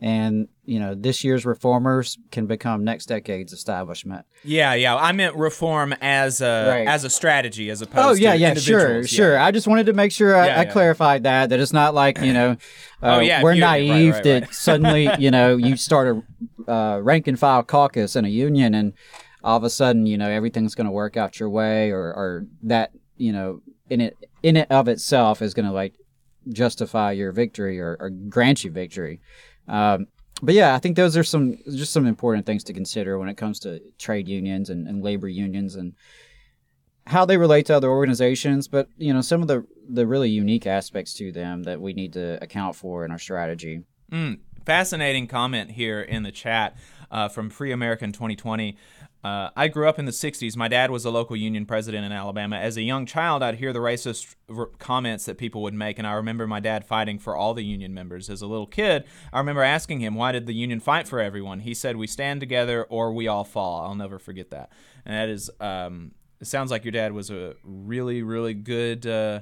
and 0.00 0.48
you 0.70 0.78
know, 0.78 0.94
this 0.94 1.24
year's 1.24 1.44
reformers 1.44 2.16
can 2.30 2.46
become 2.46 2.84
next 2.84 3.06
decade's 3.06 3.52
establishment. 3.52 4.24
yeah 4.44 4.72
yeah 4.74 4.94
I 4.94 5.10
meant 5.12 5.34
reform 5.34 5.92
as 6.00 6.40
a 6.40 6.66
Right. 6.68 6.86
as 6.86 7.02
a 7.04 7.10
strategy 7.10 7.70
as 7.70 7.82
opposed 7.82 8.20
to 8.20 8.24
individual. 8.24 8.30
Oh 8.30 8.34
yeah, 8.34 8.48
yeah, 8.48 8.54
sure, 8.54 8.78
individuals. 8.80 9.08
sure. 9.10 9.38
I 9.38 9.50
just 9.50 9.66
wanted 9.66 9.86
to 9.86 9.92
make 9.94 10.12
sure 10.12 10.36
I, 10.36 10.46
Yeah, 10.46 10.60
I 10.60 10.62
yeah. 10.64 10.72
clarified 10.72 11.22
that 11.24 11.50
that 11.50 11.58
it's 11.60 11.72
not 11.72 11.92
like 11.94 12.20
you 12.20 12.32
know, 12.32 12.50
uh, 13.02 13.16
Oh, 13.16 13.20
yeah, 13.20 13.42
we're 13.42 13.54
you- 13.54 13.62
right, 13.64 13.82
naive 13.86 14.14
right, 14.14 14.24
that 14.24 14.54
suddenly 14.54 15.08
you 15.18 15.30
know 15.32 15.56
you 15.56 15.76
start 15.76 16.06
a 16.66 16.70
uh, 16.72 16.98
rank 17.00 17.26
and 17.26 17.36
file 17.38 17.64
caucus 17.64 18.14
in 18.14 18.24
a 18.24 18.28
union 18.28 18.74
and 18.74 18.92
all 19.42 19.56
of 19.56 19.64
a 19.64 19.70
sudden 19.70 20.06
you 20.06 20.16
know 20.16 20.28
everything's 20.30 20.74
going 20.76 20.86
to 20.86 20.92
work 20.92 21.16
out 21.16 21.40
your 21.40 21.50
way 21.50 21.90
or 21.90 22.04
or 22.14 22.46
that 22.62 22.92
you 23.16 23.32
know 23.32 23.60
in 23.88 24.00
it 24.00 24.16
in 24.42 24.56
it 24.56 24.68
of 24.70 24.86
itself 24.86 25.42
is 25.42 25.52
going 25.52 25.66
to 25.66 25.72
like 25.82 25.94
justify 26.48 27.12
your 27.12 27.32
victory 27.32 27.78
or, 27.80 27.96
or 28.00 28.08
grant 28.10 28.62
you 28.64 28.70
victory. 28.70 29.20
Um, 29.68 30.06
but 30.42 30.54
yeah, 30.54 30.74
I 30.74 30.78
think 30.78 30.96
those 30.96 31.16
are 31.16 31.24
some 31.24 31.58
just 31.64 31.92
some 31.92 32.06
important 32.06 32.46
things 32.46 32.64
to 32.64 32.72
consider 32.72 33.18
when 33.18 33.28
it 33.28 33.36
comes 33.36 33.58
to 33.60 33.80
trade 33.98 34.28
unions 34.28 34.70
and, 34.70 34.86
and 34.88 35.02
labor 35.02 35.28
unions 35.28 35.74
and 35.74 35.94
how 37.06 37.24
they 37.24 37.36
relate 37.36 37.66
to 37.66 37.76
other 37.76 37.90
organizations, 37.90 38.68
but 38.68 38.88
you 38.96 39.12
know 39.12 39.20
some 39.20 39.42
of 39.42 39.48
the 39.48 39.66
the 39.88 40.06
really 40.06 40.30
unique 40.30 40.66
aspects 40.66 41.14
to 41.14 41.32
them 41.32 41.64
that 41.64 41.80
we 41.80 41.92
need 41.92 42.12
to 42.12 42.42
account 42.42 42.76
for 42.76 43.04
in 43.04 43.10
our 43.10 43.18
strategy. 43.18 43.82
Mm, 44.12 44.40
fascinating 44.64 45.26
comment 45.26 45.72
here 45.72 46.00
in 46.00 46.22
the 46.22 46.32
chat 46.32 46.76
uh, 47.10 47.28
from 47.28 47.50
Free 47.50 47.72
American 47.72 48.12
2020. 48.12 48.76
Uh, 49.22 49.50
I 49.54 49.68
grew 49.68 49.86
up 49.86 49.98
in 49.98 50.06
the 50.06 50.12
60s. 50.12 50.56
My 50.56 50.66
dad 50.68 50.90
was 50.90 51.04
a 51.04 51.10
local 51.10 51.36
union 51.36 51.66
president 51.66 52.06
in 52.06 52.12
Alabama. 52.12 52.56
As 52.56 52.78
a 52.78 52.82
young 52.82 53.04
child, 53.04 53.42
I'd 53.42 53.56
hear 53.56 53.70
the 53.72 53.78
racist 53.78 54.34
r- 54.48 54.70
comments 54.78 55.26
that 55.26 55.36
people 55.36 55.60
would 55.62 55.74
make, 55.74 55.98
and 55.98 56.06
I 56.06 56.12
remember 56.12 56.46
my 56.46 56.58
dad 56.60 56.86
fighting 56.86 57.18
for 57.18 57.36
all 57.36 57.52
the 57.52 57.62
union 57.62 57.92
members. 57.92 58.30
As 58.30 58.40
a 58.40 58.46
little 58.46 58.66
kid, 58.66 59.04
I 59.30 59.38
remember 59.38 59.62
asking 59.62 60.00
him, 60.00 60.14
Why 60.14 60.32
did 60.32 60.46
the 60.46 60.54
union 60.54 60.80
fight 60.80 61.06
for 61.06 61.20
everyone? 61.20 61.60
He 61.60 61.74
said, 61.74 61.96
We 61.96 62.06
stand 62.06 62.40
together 62.40 62.84
or 62.84 63.12
we 63.12 63.28
all 63.28 63.44
fall. 63.44 63.82
I'll 63.82 63.94
never 63.94 64.18
forget 64.18 64.50
that. 64.52 64.72
And 65.04 65.14
that 65.14 65.28
is, 65.28 65.50
um, 65.60 66.12
it 66.40 66.46
sounds 66.46 66.70
like 66.70 66.84
your 66.86 66.92
dad 66.92 67.12
was 67.12 67.28
a 67.30 67.56
really, 67.62 68.22
really 68.22 68.54
good, 68.54 69.06
uh, 69.06 69.40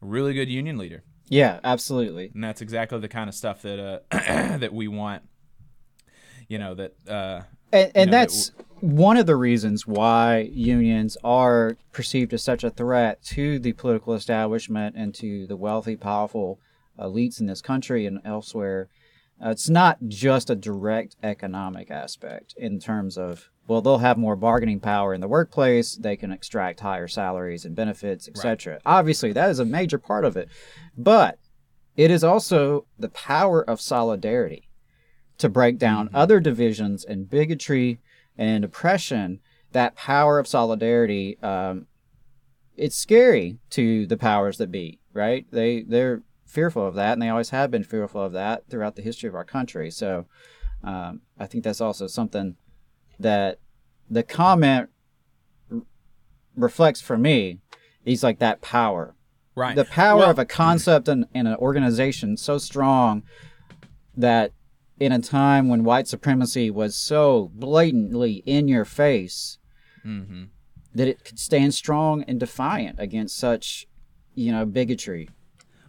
really 0.00 0.32
good 0.32 0.48
union 0.48 0.78
leader 0.78 1.02
Yeah, 1.28 1.58
absolutely. 1.64 2.30
and 2.32 2.44
that's 2.44 2.60
exactly 2.60 3.00
the 3.00 3.08
kind 3.08 3.28
of 3.28 3.34
stuff 3.34 3.62
that 3.62 3.80
uh, 3.80 3.98
that 4.58 4.72
we 4.72 4.86
want. 4.86 5.24
You 6.46 6.58
know 6.58 6.74
that. 6.76 6.94
Uh, 7.08 7.40
And, 7.72 7.92
and 7.94 8.10
know, 8.10 8.18
that's 8.18 8.52
one 8.80 9.16
of 9.16 9.26
the 9.26 9.36
reasons 9.36 9.86
why 9.86 10.48
unions 10.52 11.16
are 11.24 11.76
perceived 11.92 12.32
as 12.32 12.42
such 12.42 12.64
a 12.64 12.70
threat 12.70 13.22
to 13.22 13.58
the 13.58 13.72
political 13.72 14.14
establishment 14.14 14.94
and 14.96 15.14
to 15.16 15.46
the 15.46 15.56
wealthy, 15.56 15.96
powerful 15.96 16.60
elites 16.98 17.40
in 17.40 17.46
this 17.46 17.60
country 17.62 18.06
and 18.06 18.20
elsewhere. 18.24 18.88
Uh, 19.44 19.50
it's 19.50 19.68
not 19.68 19.98
just 20.08 20.50
a 20.50 20.56
direct 20.56 21.16
economic 21.22 21.90
aspect 21.90 22.54
in 22.56 22.78
terms 22.80 23.16
of, 23.16 23.50
well, 23.66 23.80
they'll 23.80 23.98
have 23.98 24.16
more 24.16 24.36
bargaining 24.36 24.80
power 24.80 25.14
in 25.14 25.20
the 25.20 25.28
workplace, 25.28 25.94
they 25.94 26.16
can 26.16 26.32
extract 26.32 26.80
higher 26.80 27.06
salaries 27.06 27.64
and 27.64 27.76
benefits, 27.76 28.28
etc. 28.28 28.80
Obviously, 28.84 29.32
that 29.32 29.50
is 29.50 29.58
a 29.58 29.64
major 29.64 29.98
part 29.98 30.24
of 30.24 30.36
it. 30.36 30.48
But 30.96 31.38
it 31.96 32.10
is 32.10 32.24
also 32.24 32.86
the 32.98 33.08
power 33.08 33.62
of 33.62 33.80
solidarity 33.80 34.67
to 35.38 35.48
break 35.48 35.78
down 35.78 36.10
other 36.12 36.40
divisions 36.40 37.04
and 37.04 37.30
bigotry 37.30 38.00
and 38.36 38.64
oppression, 38.64 39.40
that 39.72 39.96
power 39.96 40.38
of 40.38 40.46
solidarity, 40.46 41.38
um, 41.42 41.86
it's 42.76 42.96
scary 42.96 43.58
to 43.70 44.06
the 44.06 44.16
powers 44.16 44.58
that 44.58 44.70
be, 44.70 45.00
right? 45.12 45.46
They 45.50 45.82
they're 45.82 46.22
fearful 46.46 46.86
of 46.86 46.94
that, 46.94 47.14
and 47.14 47.22
they 47.22 47.28
always 47.28 47.50
have 47.50 47.70
been 47.70 47.84
fearful 47.84 48.22
of 48.22 48.32
that 48.32 48.68
throughout 48.68 48.96
the 48.96 49.02
history 49.02 49.28
of 49.28 49.34
our 49.34 49.44
country. 49.44 49.90
So, 49.90 50.26
um, 50.84 51.22
I 51.38 51.46
think 51.46 51.64
that's 51.64 51.80
also 51.80 52.06
something 52.06 52.56
that 53.18 53.58
the 54.08 54.22
comment 54.22 54.90
r- 55.70 55.82
reflects 56.56 57.00
for 57.00 57.18
me. 57.18 57.58
Is 58.04 58.22
like 58.22 58.38
that 58.38 58.62
power, 58.62 59.14
right. 59.54 59.76
the 59.76 59.84
power 59.84 60.20
Well, 60.20 60.30
of 60.30 60.38
a 60.38 60.46
concept 60.46 61.08
and, 61.08 61.26
and 61.34 61.46
an 61.46 61.56
organization 61.56 62.38
so 62.38 62.56
strong 62.56 63.22
that 64.16 64.52
in 65.00 65.12
a 65.12 65.18
time 65.20 65.68
when 65.68 65.84
white 65.84 66.08
supremacy 66.08 66.70
was 66.70 66.96
so 66.96 67.50
blatantly 67.54 68.42
in 68.46 68.68
your 68.68 68.84
face 68.84 69.58
Mm-hmm. 70.06 70.44
that 70.94 71.08
it 71.08 71.24
could 71.24 71.38
stand 71.38 71.74
strong 71.74 72.22
and 72.24 72.38
defiant 72.40 72.96
against 72.98 73.36
such 73.36 73.86
you 74.34 74.52
know 74.52 74.64
bigotry 74.64 75.28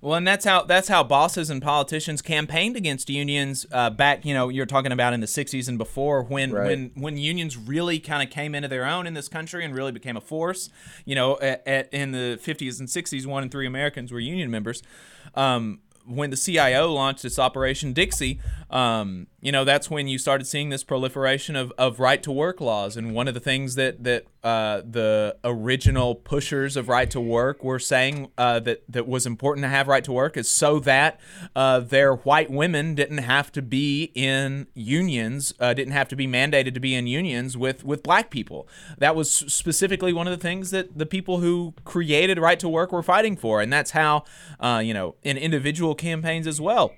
Well, 0.02 0.16
and 0.16 0.28
that's 0.28 0.46
how 0.46 0.64
that's 0.64 0.88
how 0.88 1.04
bosses 1.04 1.50
and 1.50 1.62
politicians 1.62 2.22
campaigned 2.22 2.76
against 2.76 3.10
unions 3.10 3.66
uh, 3.72 3.90
back. 3.92 4.26
You 4.26 4.34
know, 4.34 4.50
you're 4.50 4.66
talking 4.66 4.92
about 4.92 5.14
in 5.14 5.20
the 5.20 5.28
'60s 5.28 5.68
and 5.68 5.78
before, 5.78 6.24
when 6.24 6.52
Right. 6.52 6.66
when 6.68 6.92
when 6.96 7.18
unions 7.18 7.56
really 7.58 8.00
kind 8.00 8.24
of 8.24 8.30
came 8.34 8.56
into 8.56 8.68
their 8.70 8.86
own 8.86 9.06
in 9.08 9.14
this 9.14 9.28
country 9.28 9.64
and 9.66 9.76
really 9.76 9.92
became 9.92 10.16
a 10.18 10.22
force. 10.22 10.70
You 11.06 11.16
know, 11.16 11.38
at, 11.40 11.66
at, 11.68 11.94
in 11.94 12.12
the 12.12 12.40
'50s 12.42 12.80
and 12.80 12.88
'60s, 12.90 13.26
one 13.26 13.44
in 13.44 13.50
three 13.50 13.68
Americans 13.68 14.12
were 14.12 14.20
union 14.22 14.50
members. 14.50 14.82
Um, 15.36 15.80
when 16.10 16.32
the 16.32 16.38
CIO 16.38 16.92
launched 16.92 17.24
its 17.24 17.38
Operation 17.38 17.94
Dixie, 17.94 18.40
um, 18.70 19.28
you 19.42 19.52
know, 19.52 19.64
that's 19.64 19.90
when 19.90 20.08
you 20.08 20.18
started 20.18 20.46
seeing 20.46 20.70
this 20.70 20.84
proliferation 20.84 21.56
of, 21.56 21.72
of 21.78 22.00
right 22.00 22.22
to 22.24 22.32
work 22.32 22.60
laws. 22.60 22.98
And 22.98 23.14
one 23.14 23.28
of 23.28 23.34
the 23.34 23.40
things 23.40 23.76
that 23.76 24.04
that 24.04 24.26
uh, 24.44 24.82
the 24.90 25.38
original 25.44 26.16
pushers 26.16 26.76
of 26.76 26.90
right 26.90 27.10
to 27.12 27.22
work 27.22 27.64
were 27.64 27.80
saying 27.80 28.32
uh, 28.38 28.60
that 28.62 28.84
that 28.90 29.08
was 29.08 29.26
important 29.26 29.64
to 29.64 29.70
have 29.70 29.88
right 29.88 30.04
to 30.04 30.12
work 30.12 30.36
is 30.36 30.50
so 30.50 30.80
that 30.80 31.20
uh, 31.56 31.80
their 31.80 32.16
white 32.16 32.52
women 32.52 32.96
didn't 32.96 33.20
have 33.20 33.52
to 33.54 33.62
be 33.62 34.12
in 34.14 34.68
unions, 34.74 35.54
uh, 35.60 35.74
didn't 35.74 35.94
have 35.94 36.10
to 36.10 36.16
be 36.16 36.28
mandated 36.28 36.74
to 36.74 36.80
be 36.80 36.94
in 36.94 37.08
unions 37.08 37.56
with 37.56 37.86
with 37.86 38.04
black 38.04 38.30
people. 38.30 38.68
That 38.98 39.16
was 39.16 39.32
specifically 39.32 40.12
one 40.12 40.28
of 40.28 40.32
the 40.32 40.42
things 40.42 40.72
that 40.72 40.98
the 40.98 41.06
people 41.06 41.40
who 41.40 41.74
created 41.86 42.40
right 42.40 42.60
to 42.60 42.68
work 42.68 42.92
were 42.92 43.04
fighting 43.04 43.38
for, 43.38 43.62
and 43.62 43.72
that's 43.72 43.92
how 43.92 44.26
uh, 44.60 44.82
you 44.84 44.94
know 44.94 45.16
in 45.24 45.38
individual 45.38 45.96
campaigns 45.96 46.46
as 46.46 46.60
well 46.60 46.94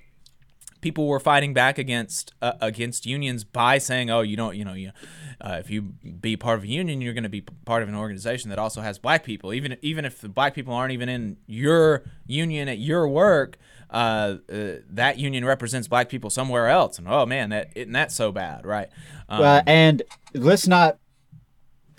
people 0.81 1.07
were 1.07 1.19
fighting 1.19 1.53
back 1.53 1.77
against 1.77 2.33
uh, 2.41 2.53
against 2.59 3.05
unions 3.05 3.43
by 3.43 3.77
saying, 3.77 4.09
"Oh, 4.09 4.21
you 4.21 4.35
don't, 4.35 4.55
you 4.55 4.65
know, 4.65 4.73
you, 4.73 4.91
uh, 5.39 5.57
if 5.59 5.69
you 5.69 5.81
be 5.81 6.35
part 6.35 6.57
of 6.57 6.63
a 6.63 6.67
union, 6.67 7.01
you're 7.01 7.13
going 7.13 7.23
to 7.23 7.29
be 7.29 7.41
part 7.41 7.83
of 7.83 7.89
an 7.89 7.95
organization 7.95 8.49
that 8.49 8.59
also 8.59 8.81
has 8.81 8.99
black 8.99 9.23
people, 9.23 9.53
even 9.53 9.77
even 9.81 10.05
if 10.05 10.21
the 10.21 10.29
black 10.29 10.53
people 10.53 10.73
aren't 10.73 10.91
even 10.91 11.09
in 11.09 11.37
your 11.47 12.03
union 12.25 12.67
at 12.67 12.79
your 12.79 13.07
work." 13.07 13.57
Uh, 13.89 14.37
uh, 14.49 14.75
that 14.89 15.17
union 15.17 15.43
represents 15.43 15.85
black 15.85 16.07
people 16.07 16.29
somewhere 16.29 16.69
else, 16.69 16.97
and 16.97 17.09
oh 17.09 17.25
man, 17.25 17.49
that 17.49 17.71
isn't 17.75 17.91
that 17.91 18.09
so 18.09 18.31
bad, 18.31 18.65
right? 18.65 18.87
Um, 19.27 19.41
Well, 19.41 19.63
and 19.67 20.01
let's 20.33 20.65
not 20.65 20.97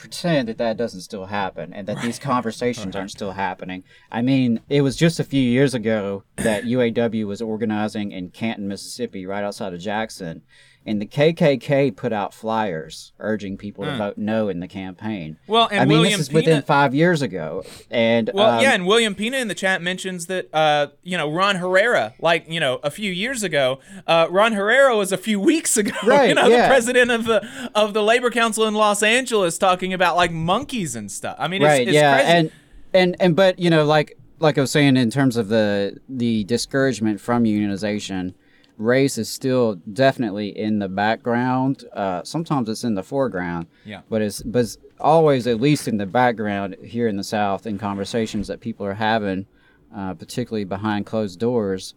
pretend 0.03 0.49
that 0.49 0.59
that 0.59 0.77
doesn't 0.77 1.03
still 1.03 1.27
happen 1.27 1.73
and 1.73 1.87
that 1.87 2.03
these 2.03 2.19
conversations 2.33 2.97
aren't 2.97 3.13
still 3.13 3.31
happening. 3.31 3.85
I 4.11 4.21
mean, 4.21 4.59
it 4.69 4.81
was 4.83 4.97
just 4.97 5.21
a 5.21 5.25
few 5.25 5.41
years 5.41 5.75
ago 5.75 6.25
that 6.39 6.65
UAW 6.75 7.25
was 7.25 7.41
organizing 7.41 8.11
in 8.11 8.31
Canton, 8.31 8.67
Mississippi, 8.67 9.27
right 9.27 9.45
outside 9.45 9.73
of 9.73 9.79
Jackson, 9.79 10.43
and 10.85 11.01
the 11.01 11.07
KKK 11.07 11.95
put 11.97 12.12
out 12.12 12.35
flyers 12.35 13.12
urging 13.19 13.57
people 13.57 13.85
to 13.85 13.97
vote 13.97 14.19
no 14.19 14.49
in 14.49 14.61
the 14.61 14.69
campaign. 14.69 15.39
Hmm. 15.47 15.53
Well, 15.53 15.69
and 15.71 15.81
I 15.81 15.85
mean, 15.85 15.99
William 15.99 16.19
this 16.19 16.29
is 16.29 16.33
within 16.33 16.62
five 16.62 16.95
years 16.95 17.23
ago, 17.23 17.65
and 17.91 18.31
Well, 18.33 18.59
um, 18.59 18.62
yeah, 18.62 18.73
and 18.73 18.87
William 18.87 19.15
Pena 19.15 19.39
in 19.39 19.49
the 19.49 19.55
chat 19.55 19.83
mentions 19.83 20.27
that 20.27 20.49
uh, 20.53 20.89
you 21.03 21.17
know 21.17 21.31
Ron 21.31 21.57
Herrera, 21.57 22.15
like 22.21 22.47
you 22.49 22.61
know 22.61 22.81
a 22.83 22.91
few 22.91 23.12
years 23.12 23.43
ago, 23.43 23.81
uh, 24.07 24.27
Ron 24.31 24.53
Herrera 24.53 24.97
was 24.97 25.12
a 25.12 25.19
few 25.19 25.41
weeks 25.41 25.77
ago, 25.77 25.93
right, 26.05 26.29
you 26.29 26.35
know, 26.35 26.47
yeah. 26.47 26.62
the 26.62 26.69
president 26.69 27.11
of 27.11 27.25
the 27.25 27.71
of 27.75 27.95
the 27.95 28.03
Labor 28.03 28.31
Council 28.31 28.67
in 28.67 28.75
Los 28.75 29.03
Angeles, 29.03 29.59
talking 29.59 29.93
about 29.93 30.17
like 30.17 30.33
monkeys 30.33 30.97
and 30.97 31.11
stuff. 31.11 31.37
I 31.39 31.49
mean, 31.49 31.62
it's, 31.62 31.69
right 31.69 31.89
it's 31.89 31.95
yeah 31.95 32.17
crazy. 32.17 32.33
and 32.33 32.53
and 32.95 33.17
and 33.21 33.37
but 33.37 33.59
you 33.59 33.71
know 33.71 33.85
like 33.85 34.19
like 34.39 34.59
i 34.59 34.61
was 34.61 34.71
saying 34.71 34.97
in 34.97 35.11
terms 35.11 35.37
of 35.37 35.49
the 35.49 35.99
the 36.09 36.45
discouragement 36.45 37.21
from 37.21 37.45
unionization 37.45 38.35
race 38.83 39.17
is 39.19 39.29
still 39.29 39.77
definitely 39.93 40.49
in 40.57 40.79
the 40.79 40.89
background 40.89 41.85
uh 41.93 42.23
sometimes 42.25 42.69
it's 42.69 42.85
in 42.85 42.95
the 42.95 43.03
foreground 43.03 43.67
Yeah. 43.85 44.01
but 44.09 44.21
it's 44.23 44.43
but 44.43 44.61
it's 44.61 44.79
always 45.01 45.47
at 45.47 45.61
least 45.61 45.89
in 45.89 45.97
the 45.99 46.07
background 46.07 46.77
here 46.83 47.09
in 47.09 47.17
the 47.17 47.25
south 47.25 47.67
in 47.67 47.79
conversations 47.79 48.49
that 48.49 48.61
people 48.61 48.85
are 48.87 48.95
having 48.95 49.47
uh, 49.95 50.15
particularly 50.15 50.65
behind 50.65 51.07
closed 51.07 51.39
doors 51.39 51.95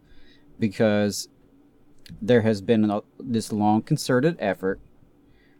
because 0.60 1.28
there 2.22 2.42
has 2.42 2.62
been 2.62 2.90
a, 2.90 3.02
this 3.20 3.52
long 3.52 3.82
concerted 3.82 4.36
effort 4.40 4.80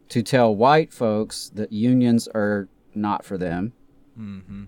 to 0.08 0.22
tell 0.22 0.54
white 0.54 0.92
folks 0.92 1.50
that 1.54 1.72
unions 1.72 2.28
are 2.28 2.68
not 2.94 3.24
for 3.24 3.36
them 3.38 3.72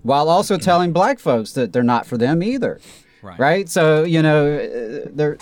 while 0.03 0.29
also 0.29 0.59
telling 0.59 0.93
black 0.93 1.19
folks 1.19 1.53
that 1.53 1.73
they're 1.73 1.83
not 1.83 2.05
for 2.07 2.19
them 2.19 2.43
either. 2.43 2.81
Right. 3.23 3.67
So, 3.69 4.05
you 4.05 4.21
know, 4.23 4.47
uh, 4.59 5.09
there 5.11 5.39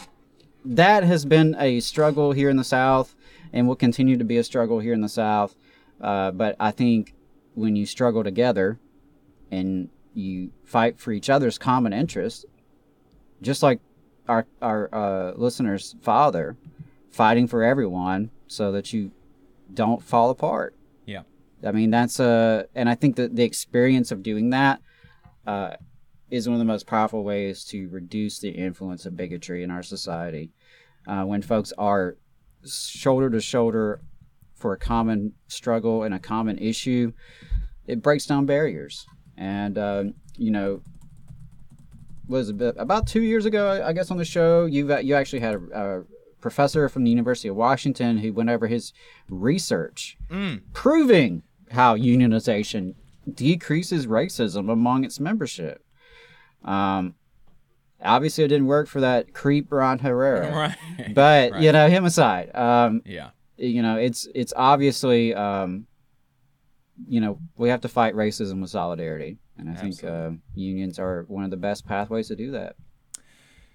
that 0.66 1.04
has 1.04 1.24
been 1.24 1.56
a 1.58 1.80
struggle 1.80 2.32
here 2.32 2.50
in 2.50 2.56
the 2.56 2.64
South 2.64 3.14
and 3.52 3.68
will 3.68 3.76
continue 3.76 4.16
to 4.16 4.24
be 4.24 4.36
a 4.36 4.44
struggle 4.44 4.80
here 4.80 4.92
in 4.92 5.00
the 5.00 5.08
South. 5.08 5.56
Uh, 6.00 6.30
but 6.30 6.56
I 6.58 6.70
think 6.72 7.14
when 7.54 7.76
you 7.76 7.86
struggle 7.86 8.24
together 8.24 8.78
and 9.50 9.88
you 10.14 10.50
fight 10.64 10.98
for 10.98 11.12
each 11.12 11.30
other's 11.30 11.58
common 11.58 11.92
interests, 11.92 12.44
just 13.42 13.62
like 13.62 13.80
our 14.28 14.46
our 14.60 14.88
uh, 14.92 15.32
listeners' 15.36 15.94
father, 16.02 16.56
fighting 17.10 17.46
for 17.46 17.62
everyone 17.62 18.30
so 18.46 18.72
that 18.72 18.92
you 18.92 19.12
don't 19.72 20.02
fall 20.02 20.30
apart. 20.30 20.74
yeah, 21.06 21.22
I 21.64 21.72
mean, 21.72 21.90
that's 21.90 22.18
uh, 22.18 22.64
and 22.74 22.88
I 22.88 22.94
think 22.94 23.16
that 23.16 23.36
the 23.36 23.44
experience 23.44 24.10
of 24.10 24.22
doing 24.22 24.50
that 24.50 24.80
uh, 25.46 25.76
is 26.30 26.48
one 26.48 26.54
of 26.54 26.58
the 26.58 26.64
most 26.64 26.86
powerful 26.86 27.24
ways 27.24 27.64
to 27.66 27.88
reduce 27.88 28.38
the 28.38 28.50
influence 28.50 29.06
of 29.06 29.16
bigotry 29.16 29.62
in 29.62 29.70
our 29.70 29.82
society. 29.82 30.50
Uh, 31.06 31.24
when 31.24 31.42
folks 31.42 31.72
are 31.78 32.16
shoulder 32.66 33.30
to 33.30 33.40
shoulder 33.40 34.00
for 34.54 34.72
a 34.72 34.78
common 34.78 35.32
struggle 35.48 36.02
and 36.02 36.14
a 36.14 36.18
common 36.18 36.58
issue, 36.58 37.12
it 37.86 38.02
breaks 38.02 38.26
down 38.26 38.46
barriers. 38.46 39.06
And 39.36 39.78
um, 39.78 40.14
you 40.36 40.50
know, 40.50 40.82
was 42.26 42.48
about 42.48 43.06
two 43.06 43.22
years 43.22 43.46
ago, 43.46 43.82
I- 43.84 43.92
guess, 43.92 44.10
on 44.10 44.16
the 44.16 44.24
show, 44.24 44.64
you 44.66 44.96
you 44.98 45.14
actually 45.14 45.40
had 45.40 45.54
a, 45.54 45.98
a 46.00 46.04
professor 46.40 46.88
from 46.88 47.04
the 47.04 47.10
University 47.10 47.48
of 47.48 47.56
Washington 47.56 48.18
who 48.18 48.32
went 48.32 48.50
over 48.50 48.66
his 48.66 48.92
research 49.28 50.16
proving 50.72 51.42
how 51.72 51.96
unionization 51.96 52.94
decreases 53.32 54.06
racism 54.06 54.70
among 54.70 55.04
its 55.04 55.18
membership. 55.20 55.84
Um, 56.64 57.14
obviously, 58.02 58.44
it 58.44 58.48
didn't 58.48 58.66
work 58.66 58.88
for 58.88 59.00
that 59.00 59.32
creep 59.34 59.70
Ron 59.72 59.98
Herrera, 59.98 60.52
right. 60.98 61.14
but 61.14 61.52
Right. 61.52 61.62
you 61.62 61.72
know 61.72 61.88
him 61.88 62.04
aside. 62.04 62.54
Um, 62.54 63.02
yeah, 63.04 63.30
you 63.56 63.82
know, 63.82 63.96
it's 63.96 64.28
it's 64.34 64.52
obviously, 64.56 65.34
um, 65.34 65.86
you 67.08 67.20
know, 67.20 67.38
we 67.56 67.68
have 67.68 67.80
to 67.82 67.88
fight 67.88 68.14
racism 68.14 68.60
with 68.60 68.70
solidarity, 68.70 69.38
and 69.58 69.68
I 69.70 69.74
think 69.74 70.02
uh, 70.04 70.30
unions 70.54 70.98
are 70.98 71.24
one 71.28 71.44
of 71.44 71.50
the 71.50 71.56
best 71.56 71.86
pathways 71.86 72.28
to 72.28 72.36
do 72.36 72.50
that. 72.52 72.76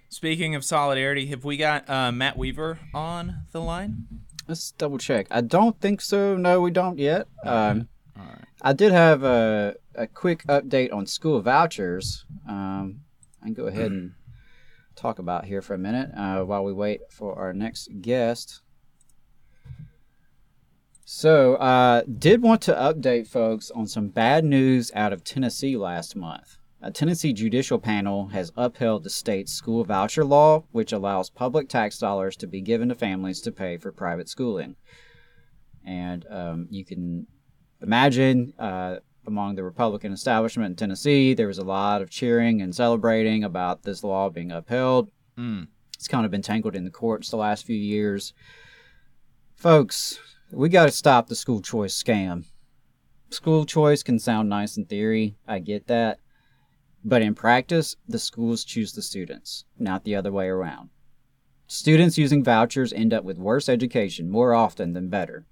Speaking 0.08 0.54
of 0.54 0.62
solidarity, 0.64 1.26
have 1.26 1.44
we 1.44 1.56
got 1.56 1.88
uh, 1.88 2.12
Matt 2.12 2.36
Weaver 2.36 2.78
on 2.92 3.44
the 3.52 3.60
line? 3.60 4.06
Let's 4.46 4.72
double 4.72 4.98
check. 4.98 5.26
I 5.30 5.40
don't 5.40 5.80
think 5.80 6.00
so. 6.02 6.36
No, 6.36 6.60
we 6.60 6.70
don't 6.70 6.98
yet. 6.98 7.28
Um, 7.44 7.88
All 8.18 8.24
right. 8.26 8.44
I 8.60 8.72
did 8.74 8.92
have 8.92 9.22
a, 9.22 9.76
a 9.94 10.06
quick 10.06 10.44
update 10.48 10.92
on 10.92 11.06
school 11.06 11.40
vouchers. 11.40 12.26
Um, 12.46 13.00
I 13.42 13.46
can 13.46 13.54
go 13.54 13.66
ahead 13.66 13.90
and 13.90 14.12
talk 14.94 15.18
about 15.18 15.44
here 15.44 15.60
for 15.62 15.74
a 15.74 15.78
minute 15.78 16.10
uh, 16.16 16.42
while 16.44 16.64
we 16.64 16.72
wait 16.72 17.00
for 17.10 17.38
our 17.38 17.52
next 17.52 17.88
guest. 18.00 18.60
So, 21.04 21.56
uh, 21.56 22.02
did 22.02 22.42
want 22.42 22.62
to 22.62 22.72
update 22.72 23.26
folks 23.26 23.70
on 23.70 23.86
some 23.86 24.08
bad 24.08 24.44
news 24.44 24.92
out 24.94 25.12
of 25.12 25.24
Tennessee 25.24 25.76
last 25.76 26.14
month. 26.14 26.56
A 26.80 26.90
Tennessee 26.90 27.32
judicial 27.32 27.78
panel 27.78 28.28
has 28.28 28.52
upheld 28.56 29.04
the 29.04 29.10
state's 29.10 29.52
school 29.52 29.84
voucher 29.84 30.24
law, 30.24 30.64
which 30.72 30.92
allows 30.92 31.30
public 31.30 31.68
tax 31.68 31.98
dollars 31.98 32.36
to 32.36 32.46
be 32.46 32.60
given 32.60 32.88
to 32.88 32.94
families 32.94 33.40
to 33.42 33.52
pay 33.52 33.76
for 33.76 33.92
private 33.92 34.28
schooling. 34.28 34.76
And 35.84 36.26
um, 36.30 36.66
you 36.70 36.84
can 36.84 37.26
imagine 37.80 38.52
uh, 38.58 38.96
among 39.26 39.54
the 39.54 39.64
Republican 39.64 40.12
establishment 40.12 40.70
in 40.70 40.76
Tennessee, 40.76 41.34
there 41.34 41.46
was 41.46 41.58
a 41.58 41.64
lot 41.64 42.02
of 42.02 42.10
cheering 42.10 42.60
and 42.60 42.74
celebrating 42.74 43.44
about 43.44 43.82
this 43.82 44.02
law 44.02 44.28
being 44.28 44.50
upheld. 44.50 45.10
Mm. 45.38 45.68
It's 45.94 46.08
kind 46.08 46.24
of 46.24 46.30
been 46.30 46.42
tangled 46.42 46.74
in 46.74 46.84
the 46.84 46.90
courts 46.90 47.30
the 47.30 47.36
last 47.36 47.64
few 47.64 47.76
years. 47.76 48.34
Folks, 49.54 50.18
we 50.50 50.68
got 50.68 50.86
to 50.86 50.90
stop 50.90 51.28
the 51.28 51.36
school 51.36 51.62
choice 51.62 52.00
scam. 52.00 52.44
School 53.30 53.64
choice 53.64 54.02
can 54.02 54.18
sound 54.18 54.48
nice 54.48 54.76
in 54.76 54.84
theory, 54.84 55.36
I 55.46 55.60
get 55.60 55.86
that. 55.86 56.18
But 57.04 57.22
in 57.22 57.34
practice, 57.34 57.96
the 58.06 58.18
schools 58.18 58.64
choose 58.64 58.92
the 58.92 59.02
students, 59.02 59.64
not 59.78 60.04
the 60.04 60.14
other 60.14 60.30
way 60.30 60.48
around. 60.48 60.90
Students 61.66 62.18
using 62.18 62.44
vouchers 62.44 62.92
end 62.92 63.14
up 63.14 63.24
with 63.24 63.38
worse 63.38 63.68
education 63.68 64.28
more 64.28 64.52
often 64.52 64.92
than 64.92 65.08
better. 65.08 65.46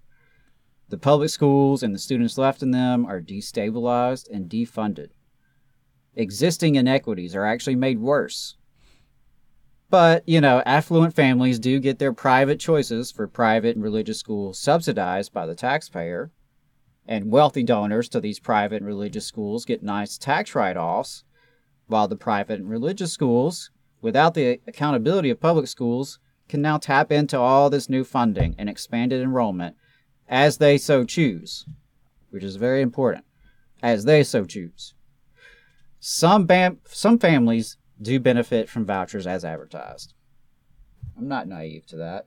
The 0.90 0.98
public 0.98 1.30
schools 1.30 1.84
and 1.84 1.94
the 1.94 2.00
students 2.00 2.36
left 2.36 2.64
in 2.64 2.72
them 2.72 3.06
are 3.06 3.20
destabilized 3.20 4.28
and 4.28 4.50
defunded. 4.50 5.10
Existing 6.16 6.74
inequities 6.74 7.36
are 7.36 7.46
actually 7.46 7.76
made 7.76 8.00
worse. 8.00 8.56
But, 9.88 10.28
you 10.28 10.40
know, 10.40 10.64
affluent 10.66 11.14
families 11.14 11.60
do 11.60 11.78
get 11.78 12.00
their 12.00 12.12
private 12.12 12.58
choices 12.58 13.12
for 13.12 13.28
private 13.28 13.76
and 13.76 13.84
religious 13.84 14.18
schools 14.18 14.58
subsidized 14.58 15.32
by 15.32 15.46
the 15.46 15.54
taxpayer. 15.54 16.32
And 17.06 17.30
wealthy 17.30 17.62
donors 17.62 18.08
to 18.08 18.20
these 18.20 18.40
private 18.40 18.78
and 18.78 18.86
religious 18.86 19.26
schools 19.26 19.64
get 19.64 19.84
nice 19.84 20.18
tax 20.18 20.56
write 20.56 20.76
offs, 20.76 21.22
while 21.86 22.08
the 22.08 22.16
private 22.16 22.58
and 22.58 22.68
religious 22.68 23.12
schools, 23.12 23.70
without 24.00 24.34
the 24.34 24.60
accountability 24.66 25.30
of 25.30 25.38
public 25.38 25.68
schools, 25.68 26.18
can 26.48 26.60
now 26.60 26.78
tap 26.78 27.12
into 27.12 27.38
all 27.38 27.70
this 27.70 27.88
new 27.88 28.02
funding 28.02 28.56
and 28.58 28.68
expanded 28.68 29.22
enrollment 29.22 29.76
as 30.30 30.58
they 30.58 30.78
so 30.78 31.04
choose, 31.04 31.66
which 32.30 32.44
is 32.44 32.56
very 32.56 32.80
important, 32.80 33.24
as 33.82 34.04
they 34.04 34.22
so 34.22 34.44
choose. 34.44 34.94
Some 35.98 36.46
bam- 36.46 36.78
some 36.86 37.18
families 37.18 37.76
do 38.00 38.18
benefit 38.18 38.70
from 38.70 38.86
vouchers 38.86 39.26
as 39.26 39.44
advertised. 39.44 40.14
I'm 41.18 41.28
not 41.28 41.48
naive 41.48 41.84
to 41.88 41.96
that. 41.96 42.26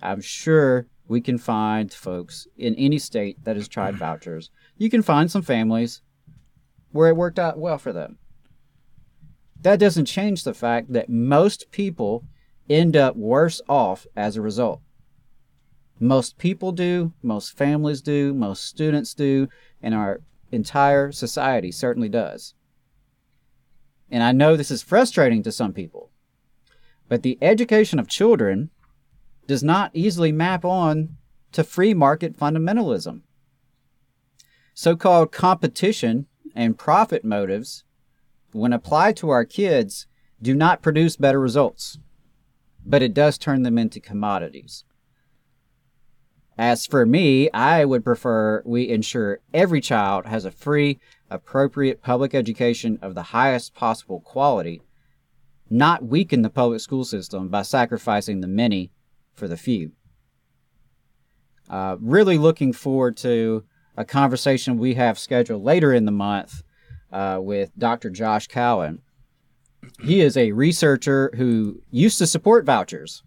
I'm 0.00 0.20
sure 0.20 0.86
we 1.08 1.20
can 1.20 1.38
find 1.38 1.92
folks 1.92 2.46
in 2.56 2.74
any 2.76 2.98
state 2.98 3.42
that 3.44 3.56
has 3.56 3.66
tried 3.66 3.96
vouchers. 3.98 4.50
You 4.76 4.90
can 4.90 5.02
find 5.02 5.30
some 5.30 5.42
families 5.42 6.02
where 6.92 7.08
it 7.08 7.16
worked 7.16 7.38
out 7.38 7.58
well 7.58 7.78
for 7.78 7.92
them. 7.92 8.18
That 9.60 9.80
doesn't 9.80 10.04
change 10.04 10.44
the 10.44 10.54
fact 10.54 10.92
that 10.92 11.08
most 11.08 11.70
people 11.70 12.24
end 12.68 12.96
up 12.96 13.16
worse 13.16 13.60
off 13.68 14.06
as 14.14 14.36
a 14.36 14.42
result. 14.42 14.82
Most 16.02 16.36
people 16.36 16.72
do, 16.72 17.12
most 17.22 17.56
families 17.56 18.02
do, 18.02 18.34
most 18.34 18.64
students 18.64 19.14
do, 19.14 19.48
and 19.80 19.94
our 19.94 20.20
entire 20.50 21.12
society 21.12 21.70
certainly 21.70 22.08
does. 22.08 22.54
And 24.10 24.24
I 24.24 24.32
know 24.32 24.56
this 24.56 24.72
is 24.72 24.82
frustrating 24.82 25.44
to 25.44 25.52
some 25.52 25.72
people, 25.72 26.10
but 27.08 27.22
the 27.22 27.38
education 27.40 28.00
of 28.00 28.08
children 28.08 28.70
does 29.46 29.62
not 29.62 29.92
easily 29.94 30.32
map 30.32 30.64
on 30.64 31.18
to 31.52 31.62
free 31.62 31.94
market 31.94 32.36
fundamentalism. 32.36 33.20
So 34.74 34.96
called 34.96 35.30
competition 35.30 36.26
and 36.52 36.76
profit 36.76 37.24
motives, 37.24 37.84
when 38.50 38.72
applied 38.72 39.16
to 39.18 39.30
our 39.30 39.44
kids, 39.44 40.08
do 40.42 40.52
not 40.52 40.82
produce 40.82 41.14
better 41.14 41.38
results, 41.38 42.00
but 42.84 43.02
it 43.02 43.14
does 43.14 43.38
turn 43.38 43.62
them 43.62 43.78
into 43.78 44.00
commodities. 44.00 44.84
As 46.62 46.86
for 46.86 47.04
me, 47.04 47.50
I 47.50 47.84
would 47.84 48.04
prefer 48.04 48.62
we 48.64 48.88
ensure 48.88 49.40
every 49.52 49.80
child 49.80 50.26
has 50.26 50.44
a 50.44 50.52
free, 50.52 51.00
appropriate 51.28 52.02
public 52.02 52.36
education 52.36 53.00
of 53.02 53.16
the 53.16 53.34
highest 53.34 53.74
possible 53.74 54.20
quality, 54.20 54.80
not 55.68 56.04
weaken 56.04 56.42
the 56.42 56.50
public 56.50 56.80
school 56.80 57.04
system 57.04 57.48
by 57.48 57.62
sacrificing 57.62 58.42
the 58.42 58.46
many 58.46 58.92
for 59.34 59.48
the 59.48 59.56
few. 59.56 59.90
Uh, 61.68 61.96
really 61.98 62.38
looking 62.38 62.72
forward 62.72 63.16
to 63.16 63.64
a 63.96 64.04
conversation 64.04 64.78
we 64.78 64.94
have 64.94 65.18
scheduled 65.18 65.64
later 65.64 65.92
in 65.92 66.04
the 66.04 66.12
month 66.12 66.62
uh, 67.10 67.40
with 67.42 67.76
Dr. 67.76 68.08
Josh 68.08 68.46
Cowen. 68.46 69.02
He 70.04 70.20
is 70.20 70.36
a 70.36 70.52
researcher 70.52 71.32
who 71.34 71.82
used 71.90 72.18
to 72.18 72.26
support 72.28 72.64
vouchers, 72.64 73.24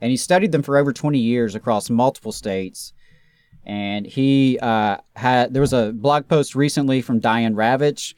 and 0.00 0.10
he 0.10 0.16
studied 0.16 0.52
them 0.52 0.62
for 0.62 0.76
over 0.76 0.92
20 0.92 1.18
years 1.18 1.54
across 1.54 1.90
multiple 1.90 2.32
states. 2.32 2.92
And 3.66 4.06
he 4.06 4.58
uh, 4.60 4.98
had 5.16 5.54
there 5.54 5.62
was 5.62 5.72
a 5.72 5.92
blog 5.92 6.28
post 6.28 6.54
recently 6.54 7.00
from 7.00 7.20
Diane 7.20 7.54
Ravitch 7.54 8.14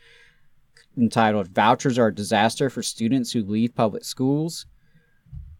entitled 0.97 1.49
"Vouchers 1.49 1.99
Are 1.99 2.09
a 2.09 2.15
Disaster 2.15 2.69
for 2.69 2.83
Students 2.83 3.33
Who 3.33 3.45
Leave 3.45 3.75
Public 3.75 4.05
Schools." 4.05 4.67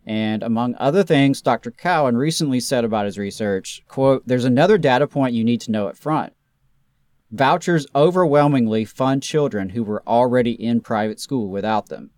And 0.05 0.43
among 0.43 0.77
other 0.79 1.03
things, 1.03 1.43
Dr. 1.43 1.71
Cowen 1.73 2.17
recently 2.17 2.61
said 2.61 2.85
about 2.85 3.07
his 3.07 3.19
research, 3.19 3.83
quote, 3.89 4.27
"There's 4.27 4.45
another 4.45 4.79
data 4.79 5.07
point 5.07 5.35
you 5.35 5.45
need 5.45 5.61
to 5.63 5.71
know 5.71 5.89
up 5.89 5.97
front. 5.97 6.33
Vouchers 7.31 7.87
overwhelmingly 7.95 8.85
fund 8.85 9.23
children 9.23 9.71
who 9.71 9.83
were 9.83 10.03
already 10.07 10.53
in 10.53 10.81
private 10.81 11.21
school 11.21 11.49
without 11.49 11.89
them. 11.89 12.11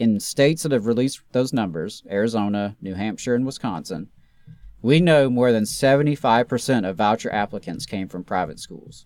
In 0.00 0.18
states 0.18 0.62
that 0.62 0.72
have 0.72 0.86
released 0.86 1.20
those 1.32 1.52
numbers, 1.52 2.02
Arizona, 2.10 2.74
New 2.80 2.94
Hampshire, 2.94 3.34
and 3.34 3.44
Wisconsin, 3.44 4.08
we 4.80 4.98
know 4.98 5.28
more 5.28 5.52
than 5.52 5.64
75% 5.64 6.88
of 6.88 6.96
voucher 6.96 7.30
applicants 7.30 7.84
came 7.84 8.08
from 8.08 8.24
private 8.24 8.58
schools. 8.58 9.04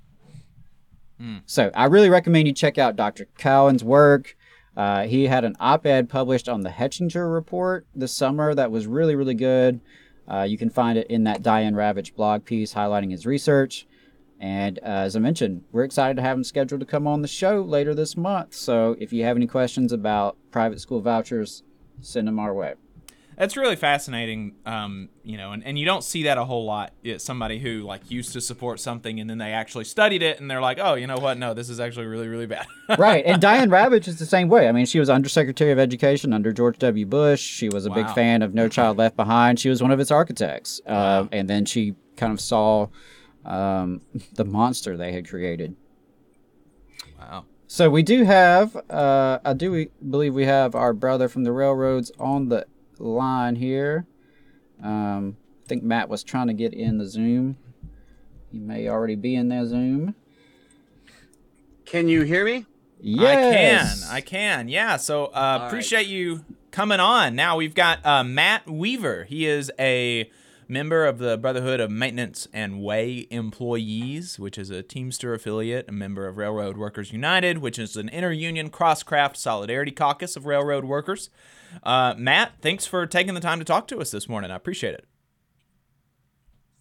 So 1.46 1.72
I 1.74 1.86
really 1.86 2.10
recommend 2.10 2.46
you 2.46 2.54
check 2.54 2.78
out 2.78 2.94
Dr. 2.94 3.26
Cowen's 3.36 3.82
work. 3.82 4.36
Uh, 4.76 5.02
he 5.06 5.24
had 5.26 5.44
an 5.44 5.56
op 5.58 5.84
ed 5.84 6.08
published 6.08 6.48
on 6.48 6.60
the 6.60 6.70
Hechinger 6.70 7.32
Report 7.32 7.88
this 7.92 8.12
summer 8.14 8.54
that 8.54 8.70
was 8.70 8.86
really, 8.86 9.16
really 9.16 9.34
good. 9.34 9.80
Uh, 10.28 10.42
you 10.42 10.56
can 10.56 10.70
find 10.70 10.96
it 10.96 11.08
in 11.08 11.24
that 11.24 11.42
Diane 11.42 11.74
Ravitch 11.74 12.14
blog 12.14 12.44
piece 12.44 12.72
highlighting 12.72 13.10
his 13.10 13.26
research. 13.26 13.88
And 14.44 14.78
uh, 14.82 15.08
as 15.08 15.16
I 15.16 15.20
mentioned, 15.20 15.64
we're 15.72 15.84
excited 15.84 16.16
to 16.16 16.22
have 16.22 16.36
him 16.36 16.44
scheduled 16.44 16.80
to 16.80 16.86
come 16.86 17.06
on 17.06 17.22
the 17.22 17.28
show 17.28 17.62
later 17.62 17.94
this 17.94 18.14
month. 18.14 18.52
So 18.52 18.94
if 19.00 19.10
you 19.10 19.24
have 19.24 19.38
any 19.38 19.46
questions 19.46 19.90
about 19.90 20.36
private 20.50 20.82
school 20.82 21.00
vouchers, 21.00 21.62
send 22.02 22.28
them 22.28 22.38
our 22.38 22.52
way. 22.52 22.74
That's 23.38 23.56
really 23.56 23.74
fascinating, 23.74 24.56
um, 24.66 25.08
you 25.22 25.38
know, 25.38 25.52
and, 25.52 25.64
and 25.64 25.78
you 25.78 25.86
don't 25.86 26.04
see 26.04 26.24
that 26.24 26.36
a 26.36 26.44
whole 26.44 26.66
lot. 26.66 26.92
It's 27.02 27.24
somebody 27.24 27.58
who 27.58 27.84
like 27.84 28.10
used 28.10 28.34
to 28.34 28.42
support 28.42 28.80
something 28.80 29.18
and 29.18 29.30
then 29.30 29.38
they 29.38 29.50
actually 29.52 29.84
studied 29.84 30.22
it 30.22 30.38
and 30.40 30.50
they're 30.50 30.60
like, 30.60 30.78
oh, 30.78 30.92
you 30.92 31.06
know 31.06 31.16
what? 31.16 31.38
No, 31.38 31.54
this 31.54 31.70
is 31.70 31.80
actually 31.80 32.04
really, 32.04 32.28
really 32.28 32.46
bad. 32.46 32.66
right. 32.98 33.24
And 33.24 33.40
Diane 33.40 33.70
Ravitch 33.70 34.08
is 34.08 34.18
the 34.18 34.26
same 34.26 34.50
way. 34.50 34.68
I 34.68 34.72
mean, 34.72 34.84
she 34.84 35.00
was 35.00 35.08
Undersecretary 35.08 35.72
of 35.72 35.78
Education 35.78 36.34
under 36.34 36.52
George 36.52 36.78
W. 36.80 37.06
Bush. 37.06 37.40
She 37.40 37.70
was 37.70 37.86
a 37.86 37.90
big 37.90 38.10
fan 38.10 38.42
of 38.42 38.52
No 38.52 38.68
Child 38.68 38.98
Left 38.98 39.16
Behind. 39.16 39.58
She 39.58 39.70
was 39.70 39.80
one 39.80 39.90
of 39.90 40.00
its 40.00 40.10
architects. 40.10 40.82
Uh, 40.86 41.28
and 41.32 41.48
then 41.48 41.64
she 41.64 41.94
kind 42.16 42.34
of 42.34 42.42
saw 42.42 42.88
um, 43.44 44.00
the 44.34 44.44
monster 44.44 44.96
they 44.96 45.12
had 45.12 45.28
created. 45.28 45.76
wow. 47.18 47.44
So 47.66 47.90
we 47.90 48.02
do 48.02 48.24
have, 48.24 48.76
uh, 48.88 49.40
I 49.44 49.52
do 49.52 49.86
believe 50.08 50.34
we 50.34 50.44
have 50.44 50.74
our 50.74 50.92
brother 50.92 51.28
from 51.28 51.44
the 51.44 51.50
railroads 51.50 52.12
on 52.20 52.48
the 52.48 52.66
line 52.98 53.56
here. 53.56 54.06
Um, 54.82 55.36
I 55.64 55.68
think 55.68 55.82
Matt 55.82 56.08
was 56.08 56.22
trying 56.22 56.46
to 56.48 56.52
get 56.52 56.72
in 56.74 56.98
the 56.98 57.06
Zoom. 57.06 57.56
He 58.52 58.60
may 58.60 58.88
already 58.88 59.16
be 59.16 59.34
in 59.34 59.48
their 59.48 59.66
Zoom. 59.66 60.14
Can 61.84 62.08
you 62.08 62.22
hear 62.22 62.44
me? 62.44 62.66
Yes. 63.00 64.04
I 64.04 64.16
can. 64.16 64.16
I 64.16 64.20
can. 64.20 64.68
Yeah. 64.68 64.96
So 64.96 65.26
uh, 65.26 65.64
appreciate 65.66 66.06
you 66.06 66.44
coming 66.70 67.00
on. 67.00 67.34
Now 67.34 67.56
we've 67.56 67.74
got 67.74 68.04
uh, 68.04 68.24
Matt 68.24 68.68
Weaver. 68.68 69.24
He 69.24 69.46
is 69.46 69.70
a 69.78 70.30
member 70.68 71.06
of 71.06 71.18
the 71.18 71.36
Brotherhood 71.36 71.80
of 71.80 71.90
Maintenance 71.90 72.48
and 72.52 72.82
Way 72.82 73.26
Employees, 73.30 74.38
which 74.38 74.58
is 74.58 74.70
a 74.70 74.82
Teamster 74.82 75.34
affiliate, 75.34 75.88
a 75.88 75.92
member 75.92 76.26
of 76.26 76.36
Railroad 76.36 76.76
Workers 76.76 77.12
United, 77.12 77.58
which 77.58 77.78
is 77.78 77.96
an 77.96 78.08
inter-union 78.08 78.70
cross-craft 78.70 79.36
solidarity 79.36 79.92
caucus 79.92 80.36
of 80.36 80.46
railroad 80.46 80.84
workers. 80.84 81.30
Uh, 81.82 82.14
Matt, 82.16 82.52
thanks 82.60 82.86
for 82.86 83.06
taking 83.06 83.34
the 83.34 83.40
time 83.40 83.58
to 83.58 83.64
talk 83.64 83.88
to 83.88 83.98
us 83.98 84.10
this 84.10 84.28
morning. 84.28 84.50
I 84.50 84.56
appreciate 84.56 84.94
it. 84.94 85.06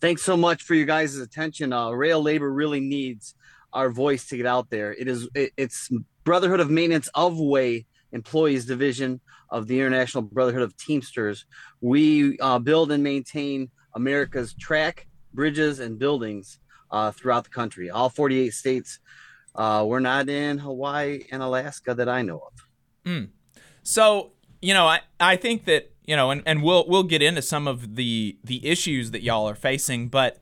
Thanks 0.02 0.22
so 0.22 0.36
much 0.36 0.64
for 0.64 0.76
your 0.76 0.86
guys' 0.86 1.18
attention. 1.18 1.72
Uh, 1.72 1.90
rail 1.92 2.22
labor 2.22 2.52
really 2.52 2.80
needs 2.80 3.36
our 3.72 3.90
voice 3.90 4.28
to 4.28 4.38
get 4.38 4.46
out 4.46 4.70
there. 4.70 4.94
It 4.94 5.08
is 5.08 5.28
it, 5.34 5.52
it's 5.58 5.90
Brotherhood 6.24 6.60
of 6.60 6.70
Maintenance 6.70 7.10
of 7.16 7.40
Way 7.40 7.86
Employees 8.12 8.66
Division 8.66 9.22
of 9.54 9.68
the 9.68 9.80
International 9.80 10.24
Brotherhood 10.24 10.64
of 10.64 10.76
Teamsters. 10.76 11.46
We 11.80 12.38
uh, 12.40 12.60
build 12.60 12.92
and 12.92 13.04
maintain 13.04 13.70
America's 13.94 14.56
track, 14.56 15.08
bridges, 15.34 15.80
and 15.80 15.98
buildings 15.98 16.60
uh, 16.92 17.12
throughout 17.12 17.44
the 17.44 17.52
country, 17.52 17.90
all 17.92 18.10
48 18.10 18.52
states. 18.52 19.00
Uh, 19.56 19.86
we're 19.88 20.00
not 20.00 20.28
in 20.28 20.58
Hawaii 20.58 21.26
and 21.32 21.44
Alaska 21.44 21.94
that 21.94 22.10
I 22.10 22.24
know 22.24 22.38
of. 22.40 22.54
So, 23.84 24.32
you 24.60 24.74
know, 24.74 24.88
I, 24.88 25.02
I 25.20 25.36
think 25.36 25.66
that, 25.66 25.92
you 26.04 26.16
know, 26.16 26.32
and, 26.32 26.42
and 26.48 26.64
we'll 26.64 26.86
we'll 26.88 27.04
get 27.04 27.22
into 27.22 27.42
some 27.42 27.68
of 27.68 27.96
the 27.96 28.38
the 28.44 28.66
issues 28.66 29.12
that 29.12 29.22
y'all 29.22 29.48
are 29.48 29.56
facing, 29.56 30.10
but 30.10 30.42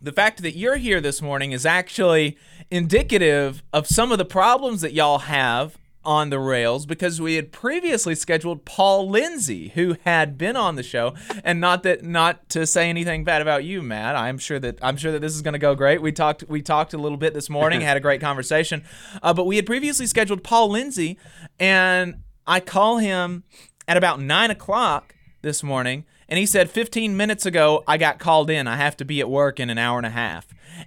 the 0.00 0.12
fact 0.12 0.42
that 0.42 0.56
you're 0.56 0.76
here 0.76 1.00
this 1.00 1.20
morning 1.20 1.52
is 1.52 1.66
actually 1.66 2.38
indicative 2.70 3.62
of 3.72 3.86
some 3.86 4.12
of 4.12 4.18
the 4.18 4.24
problems 4.24 4.80
that 4.80 4.92
y'all 4.94 5.18
have 5.18 5.76
on 6.04 6.30
the 6.30 6.38
rails 6.38 6.86
because 6.86 7.20
we 7.20 7.34
had 7.34 7.52
previously 7.52 8.14
scheduled 8.14 8.64
Paul 8.64 9.08
Lindsay 9.10 9.68
who 9.74 9.96
had 10.04 10.38
been 10.38 10.56
on 10.56 10.76
the 10.76 10.82
show. 10.82 11.14
And 11.44 11.60
not 11.60 11.82
that 11.82 12.02
not 12.02 12.48
to 12.50 12.66
say 12.66 12.88
anything 12.88 13.24
bad 13.24 13.42
about 13.42 13.64
you 13.64 13.82
Matt. 13.82 14.16
I'm 14.16 14.38
sure 14.38 14.58
that 14.58 14.78
I'm 14.80 14.96
sure 14.96 15.12
that 15.12 15.20
this 15.20 15.34
is 15.34 15.42
going 15.42 15.52
to 15.52 15.58
go 15.58 15.74
great. 15.74 16.00
We 16.00 16.12
talked 16.12 16.44
we 16.48 16.62
talked 16.62 16.94
a 16.94 16.98
little 16.98 17.18
bit 17.18 17.34
this 17.34 17.50
morning 17.50 17.80
had 17.88 17.96
a 17.96 18.00
great 18.00 18.20
conversation. 18.20 18.84
Uh, 19.22 19.34
but 19.34 19.44
we 19.44 19.56
had 19.56 19.66
previously 19.66 20.06
scheduled 20.06 20.42
Paul 20.42 20.70
Lindsay 20.70 21.18
and 21.58 22.22
I 22.46 22.60
call 22.60 22.96
him 22.96 23.44
at 23.86 23.96
about 23.96 24.20
nine 24.20 24.50
o'clock 24.50 25.14
this 25.42 25.62
morning, 25.62 26.04
and 26.28 26.38
he 26.38 26.46
said 26.46 26.70
15 26.70 27.16
minutes 27.16 27.46
ago 27.46 27.84
I 27.86 27.98
got 27.98 28.18
called 28.18 28.50
in. 28.50 28.66
I 28.66 28.76
have 28.76 28.96
to 28.98 29.04
be 29.04 29.20
at 29.20 29.28
work 29.28 29.60
in 29.60 29.70
an 29.70 29.78
hour 29.78 29.98
and 29.98 30.06
a 30.06 30.10
half, 30.10 30.46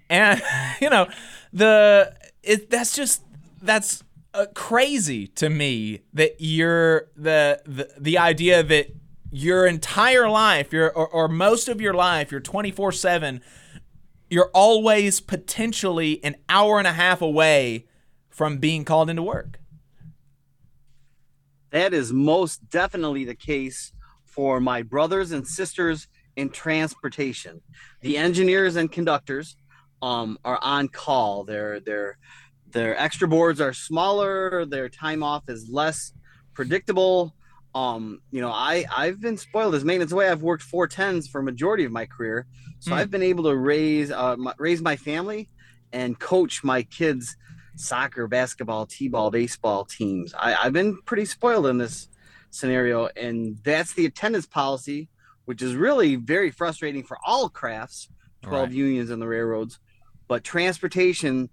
and 0.09 0.41
you 0.81 0.89
know, 0.89 1.07
the 1.53 2.15
it 2.43 2.69
that's 2.69 2.95
just 2.95 3.21
that's 3.61 4.03
uh, 4.33 4.45
crazy 4.53 5.27
to 5.27 5.49
me 5.49 6.01
that 6.13 6.35
you're 6.39 7.09
the 7.15 7.61
the 7.65 7.89
the 7.99 8.17
idea 8.17 8.63
that 8.63 8.87
your 9.31 9.65
entire 9.65 10.29
life, 10.29 10.73
your 10.73 10.91
or, 10.91 11.07
or 11.07 11.27
most 11.27 11.67
of 11.67 11.81
your 11.81 11.93
life, 11.93 12.31
you're 12.31 12.41
24 12.41 12.91
seven. 12.91 13.41
You're 14.29 14.51
always 14.53 15.19
potentially 15.19 16.23
an 16.23 16.37
hour 16.47 16.79
and 16.79 16.87
a 16.87 16.93
half 16.93 17.21
away 17.21 17.85
from 18.29 18.59
being 18.59 18.85
called 18.85 19.09
into 19.09 19.23
work. 19.23 19.59
That 21.71 21.93
is 21.93 22.13
most 22.13 22.69
definitely 22.69 23.25
the 23.25 23.35
case 23.35 23.91
for 24.23 24.61
my 24.61 24.81
brothers 24.81 25.33
and 25.33 25.45
sisters 25.45 26.07
in 26.37 26.49
transportation. 26.49 27.61
The 27.99 28.17
engineers 28.17 28.77
and 28.77 28.89
conductors 28.89 29.57
um, 30.01 30.37
are 30.45 30.59
on 30.61 30.87
call. 30.87 31.43
Their 31.43 31.79
their 31.79 32.17
their 32.73 32.97
extra 32.97 33.27
boards 33.27 33.59
are 33.61 33.73
smaller. 33.73 34.65
Their 34.65 34.89
time 34.89 35.23
off 35.23 35.43
is 35.47 35.69
less 35.69 36.13
predictable. 36.53 37.33
um, 37.73 38.19
you 38.31 38.41
know, 38.41 38.51
I 38.51 38.85
I've 38.95 39.21
been 39.21 39.37
spoiled 39.37 39.75
as 39.75 39.85
maintenance 39.85 40.11
away. 40.11 40.29
I've 40.29 40.41
worked 40.43 40.63
four 40.63 40.87
tens 40.87 41.27
for 41.27 41.39
a 41.39 41.43
majority 41.43 41.85
of 41.85 41.91
my 41.91 42.05
career, 42.05 42.45
so 42.79 42.91
Hmm. 42.91 42.99
I've 42.99 43.11
been 43.11 43.23
able 43.23 43.45
to 43.45 43.55
raise 43.55 44.11
uh, 44.11 44.35
my, 44.37 44.53
raise 44.59 44.81
my 44.81 44.95
family 44.97 45.49
and 45.93 46.19
coach 46.19 46.63
my 46.63 46.83
kids 46.83 47.35
soccer, 47.77 48.27
basketball, 48.27 48.85
t-ball, 48.85 49.31
baseball 49.31 49.85
teams. 49.85 50.33
I, 50.37 50.55
I've 50.55 50.73
been 50.73 51.01
pretty 51.05 51.25
spoiled 51.25 51.67
in 51.67 51.77
this 51.77 52.09
scenario, 52.49 53.07
and 53.15 53.57
that's 53.63 53.93
the 53.93 54.05
attendance 54.05 54.45
policy, 54.45 55.09
which 55.45 55.61
is 55.61 55.73
really 55.75 56.15
very 56.17 56.51
frustrating 56.51 57.03
for 57.03 57.17
all 57.25 57.47
crafts, 57.49 58.09
twelve 58.41 58.69
Right. 58.69 58.75
unions 58.75 59.09
in 59.09 59.19
the 59.19 59.27
railroads, 59.27 59.79
but 60.27 60.43
transportation, 60.43 61.49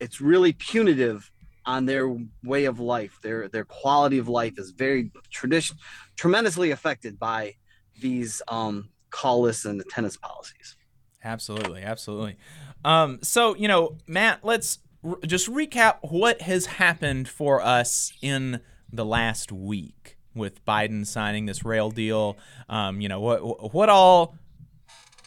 it's 0.00 0.20
really 0.20 0.52
punitive 0.52 1.30
on 1.64 1.84
their 1.84 2.16
way 2.44 2.64
of 2.64 2.78
life. 2.80 3.18
Their 3.22 3.48
their 3.48 3.64
quality 3.64 4.18
of 4.18 4.28
life 4.28 4.58
is 4.58 4.70
very 4.70 5.10
tradition 5.30 5.76
tremendously 6.16 6.70
affected 6.70 7.18
by 7.18 7.54
these 8.00 8.40
um, 8.48 8.90
call 9.10 9.42
lists 9.42 9.64
and 9.64 9.80
attendance 9.80 10.16
policies. 10.16 10.76
Absolutely, 11.24 11.82
absolutely. 11.82 12.36
Um, 12.84 13.18
so 13.22 13.54
you 13.56 13.68
know, 13.68 13.96
Matt, 14.06 14.40
let's 14.44 14.78
just 15.26 15.48
recap 15.48 15.98
what 16.02 16.42
has 16.42 16.66
happened 16.66 17.28
for 17.28 17.60
us 17.60 18.12
in 18.22 18.60
the 18.92 19.04
last 19.04 19.52
week 19.52 20.16
with 20.34 20.64
Biden 20.64 21.06
signing 21.06 21.46
this 21.46 21.64
rail 21.64 21.90
deal. 21.90 22.36
Um, 22.68 23.00
you 23.00 23.08
know, 23.08 23.20
what 23.20 23.74
what 23.74 23.88
all 23.88 24.36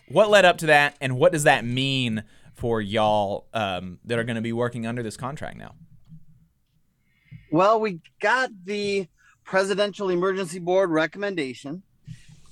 what 0.08 0.30
led 0.30 0.46
up 0.46 0.58
to 0.60 0.68
that, 0.68 0.96
and 1.02 1.18
what 1.18 1.32
does 1.32 1.44
that 1.44 1.66
mean 1.66 2.24
for 2.60 2.82
y'all 2.82 3.48
um, 3.54 4.00
that 4.04 4.19
are 4.19 4.26
going 4.26 4.36
to 4.36 4.41
be 4.41 4.52
working 4.52 4.86
under 4.86 5.02
this 5.02 5.15
contract 5.15 5.58
now? 5.58 5.76
Well, 7.52 7.80
we 7.80 8.02
got 8.19 8.50
the 8.65 9.08
Presidential 9.45 10.10
Emergency 10.10 10.60
Board 10.60 10.91
recommendation, 10.91 11.84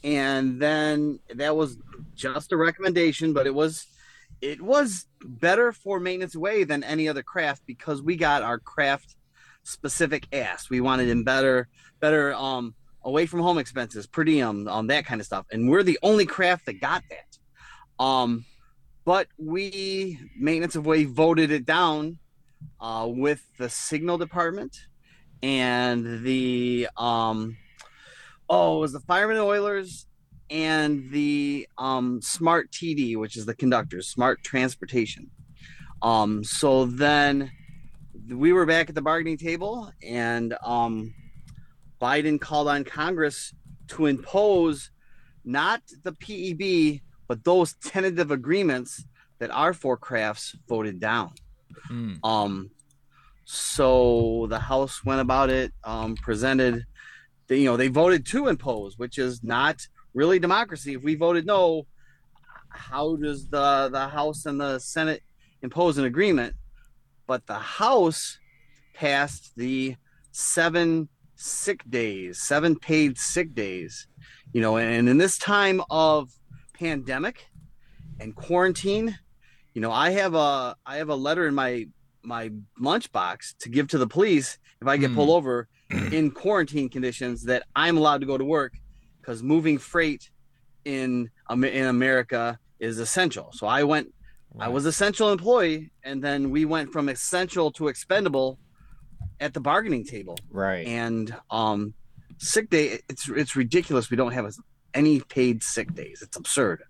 and 0.05 0.61
then 0.61 1.19
that 1.35 1.55
was 1.55 1.77
just 2.15 2.53
a 2.53 2.57
recommendation, 2.57 3.33
but 3.33 3.45
it 3.45 3.53
was 3.53 3.85
it 4.39 4.61
was 4.61 5.07
better 5.23 5.73
for 5.73 5.99
maintenance 5.99 6.35
away 6.35 6.63
than 6.63 6.83
any 6.83 7.09
other 7.09 7.21
craft 7.21 7.63
because 7.67 8.01
we 8.01 8.15
got 8.15 8.43
our 8.43 8.59
craft 8.59 9.15
specific 9.63 10.27
ass. 10.31 10.69
We 10.69 10.79
wanted 10.79 11.09
him 11.09 11.25
better, 11.25 11.67
better 11.99 12.33
um 12.33 12.73
away 13.03 13.25
from 13.25 13.41
home 13.41 13.57
expenses, 13.57 14.07
per 14.07 14.23
diem, 14.23 14.69
um 14.69 14.87
that 14.87 15.05
kind 15.05 15.19
of 15.19 15.27
stuff, 15.27 15.45
and 15.51 15.69
we're 15.69 15.83
the 15.83 15.99
only 16.01 16.25
craft 16.25 16.65
that 16.67 16.79
got 16.79 17.03
that. 17.09 18.03
Um, 18.03 18.45
but 19.07 19.29
we 19.37 20.19
maintenance 20.37 20.75
of 20.75 20.85
way 20.85 21.05
voted 21.05 21.49
it 21.49 21.65
down 21.65 22.19
uh, 22.81 23.07
with 23.09 23.41
the 23.57 23.69
signal 23.69 24.17
department 24.17 24.75
and 25.41 26.25
the 26.25 26.89
um 26.97 27.55
oh 28.49 28.77
it 28.77 28.81
was 28.81 28.91
the 28.91 28.99
firemen 28.99 29.37
oilers 29.37 30.07
and 30.49 31.09
the 31.09 31.65
um 31.77 32.21
smart 32.21 32.69
td 32.69 33.15
which 33.15 33.37
is 33.37 33.45
the 33.45 33.55
conductors 33.55 34.09
smart 34.09 34.43
transportation. 34.43 35.31
Um 36.01 36.43
so 36.43 36.85
then 36.85 37.49
we 38.29 38.51
were 38.51 38.65
back 38.65 38.89
at 38.89 38.95
the 38.95 39.01
bargaining 39.01 39.37
table 39.37 39.89
and 40.03 40.53
um 40.65 41.13
biden 42.01 42.41
called 42.41 42.67
on 42.67 42.83
congress 42.83 43.53
to 43.87 44.07
impose 44.07 44.91
not 45.45 45.81
the 46.03 46.11
peb 46.11 47.01
but 47.27 47.43
those 47.43 47.73
tentative 47.75 48.31
agreements 48.31 49.03
that 49.39 49.51
our 49.51 49.73
four 49.73 49.97
crafts 49.97 50.55
voted 50.67 50.99
down 50.99 51.33
Mm. 51.91 52.19
um, 52.23 52.71
so 53.45 54.47
the 54.49 54.59
House 54.59 55.05
went 55.05 55.21
about 55.21 55.49
it, 55.49 55.71
um, 55.83 56.15
presented, 56.15 56.85
the, 57.47 57.57
you 57.57 57.65
know, 57.65 57.77
they 57.77 57.87
voted 57.87 58.25
to 58.27 58.47
impose, 58.47 58.97
which 58.97 59.17
is 59.17 59.41
not 59.43 59.87
really 60.13 60.37
democracy. 60.37 60.95
If 60.95 61.03
we 61.03 61.15
voted 61.15 61.45
no, 61.45 61.85
how 62.69 63.15
does 63.15 63.47
the 63.47 63.89
the 63.91 64.07
House 64.07 64.45
and 64.45 64.59
the 64.59 64.79
Senate 64.79 65.23
impose 65.61 65.97
an 65.97 66.05
agreement? 66.05 66.55
But 67.25 67.45
the 67.45 67.59
House 67.59 68.37
passed 68.93 69.53
the 69.55 69.95
seven 70.31 71.07
sick 71.35 71.83
days, 71.89 72.41
seven 72.41 72.75
paid 72.75 73.17
sick 73.17 73.53
days, 73.53 74.07
you 74.51 74.61
know, 74.61 74.77
and 74.77 75.07
in 75.07 75.17
this 75.17 75.37
time 75.37 75.81
of 75.89 76.31
pandemic 76.79 77.47
and 78.19 78.35
quarantine, 78.35 79.17
you 79.73 79.81
know, 79.81 79.91
I 79.91 80.11
have 80.11 80.33
a 80.33 80.75
I 80.85 80.97
have 80.97 81.09
a 81.09 81.15
letter 81.15 81.47
in 81.47 81.55
my 81.55 81.87
my 82.23 82.51
lunchbox 82.81 83.57
to 83.59 83.69
give 83.69 83.87
to 83.89 83.97
the 83.97 84.07
police 84.07 84.57
if 84.81 84.87
I 84.87 84.97
get 84.97 85.09
Hmm. 85.09 85.15
pulled 85.15 85.29
over 85.29 85.67
in 86.11 86.31
quarantine 86.31 86.89
conditions 86.89 87.43
that 87.43 87.63
I'm 87.75 87.97
allowed 87.97 88.21
to 88.21 88.27
go 88.27 88.37
to 88.37 88.45
work 88.45 88.73
because 89.21 89.41
moving 89.43 89.77
freight 89.77 90.29
in 90.85 91.29
in 91.51 91.85
America 91.85 92.59
is 92.79 92.99
essential. 92.99 93.51
So 93.53 93.67
I 93.67 93.83
went 93.83 94.13
I 94.59 94.69
was 94.69 94.85
essential 94.85 95.31
employee 95.31 95.91
and 96.03 96.23
then 96.23 96.49
we 96.49 96.65
went 96.65 96.91
from 96.91 97.09
essential 97.09 97.71
to 97.73 97.89
expendable 97.89 98.57
at 99.39 99.53
the 99.53 99.59
bargaining 99.59 100.03
table. 100.03 100.37
Right. 100.49 100.87
And 100.87 101.35
um 101.51 101.93
sick 102.39 102.69
day 102.69 102.99
it's 103.09 103.29
it's 103.29 103.55
ridiculous 103.55 104.09
we 104.11 104.17
don't 104.17 104.31
have 104.33 104.45
any 104.93 105.19
paid 105.19 105.63
sick 105.63 105.93
days. 105.93 106.21
It's 106.21 106.37
absurd. 106.37 106.83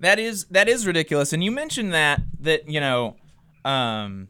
That 0.00 0.18
is 0.18 0.44
that 0.46 0.68
is 0.68 0.86
ridiculous. 0.86 1.32
And 1.32 1.42
you 1.42 1.50
mentioned 1.50 1.92
that 1.92 2.22
that 2.40 2.68
you 2.68 2.80
know, 2.80 3.16
um, 3.64 4.28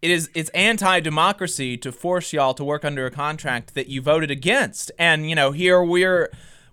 it 0.00 0.10
is 0.10 0.30
it's 0.34 0.50
anti-democracy 0.50 1.76
to 1.78 1.92
force 1.92 2.32
y'all 2.32 2.54
to 2.54 2.64
work 2.64 2.84
under 2.84 3.06
a 3.06 3.10
contract 3.10 3.74
that 3.74 3.88
you 3.88 4.00
voted 4.00 4.30
against. 4.30 4.92
And 4.98 5.28
you 5.28 5.34
know, 5.34 5.50
here 5.50 5.82
we're 5.82 6.30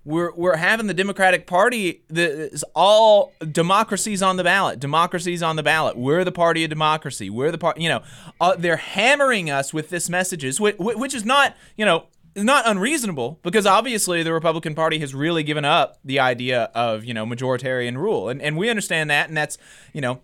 we're 0.07 0.31
we're 0.35 0.55
having 0.55 0.87
the 0.87 0.93
Democratic 0.93 1.47
Party. 1.47 2.03
The 2.07 2.63
all 2.73 3.33
democracies 3.51 4.21
on 4.21 4.37
the 4.37 4.43
ballot. 4.43 4.79
Democracies 4.79 5.43
on 5.43 5.57
the 5.57 5.63
ballot. 5.63 5.97
We're 5.97 6.23
the 6.23 6.31
party 6.31 6.63
of 6.63 6.69
democracy. 6.69 7.29
We're 7.29 7.51
the 7.51 7.57
part. 7.57 7.77
You 7.77 7.89
know, 7.89 8.03
uh, 8.39 8.55
they're 8.57 8.77
hammering 8.77 9.49
us 9.49 9.73
with 9.73 9.89
this 9.89 10.07
messages, 10.07 10.61
which, 10.61 10.77
which 10.77 11.13
is 11.13 11.25
not 11.25 11.57
you 11.75 11.83
know 11.83 12.05
not 12.43 12.67
unreasonable 12.67 13.39
because 13.43 13.65
obviously 13.65 14.23
the 14.23 14.33
Republican 14.33 14.75
Party 14.75 14.99
has 14.99 15.15
really 15.15 15.43
given 15.43 15.65
up 15.65 15.97
the 16.03 16.19
idea 16.19 16.63
of 16.75 17.03
you 17.03 17.13
know 17.13 17.25
majoritarian 17.25 17.97
rule, 17.97 18.29
and 18.29 18.41
and 18.41 18.57
we 18.57 18.69
understand 18.69 19.09
that, 19.09 19.27
and 19.27 19.37
that's 19.37 19.57
you 19.93 20.01
know 20.01 20.21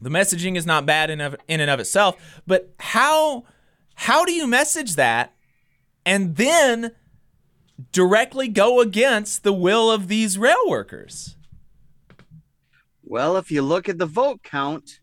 the 0.00 0.10
messaging 0.10 0.56
is 0.56 0.66
not 0.66 0.86
bad 0.86 1.10
in 1.10 1.20
of, 1.20 1.36
in 1.48 1.60
and 1.60 1.70
of 1.70 1.80
itself, 1.80 2.42
but 2.46 2.74
how 2.78 3.44
how 3.94 4.24
do 4.24 4.32
you 4.32 4.46
message 4.46 4.96
that 4.96 5.34
and 6.04 6.36
then 6.36 6.92
directly 7.92 8.48
go 8.48 8.80
against 8.80 9.42
the 9.42 9.52
will 9.52 9.90
of 9.90 10.08
these 10.08 10.38
rail 10.38 10.68
workers? 10.68 11.36
Well, 13.02 13.36
if 13.36 13.50
you 13.50 13.62
look 13.62 13.88
at 13.88 13.98
the 13.98 14.06
vote 14.06 14.42
count, 14.42 15.00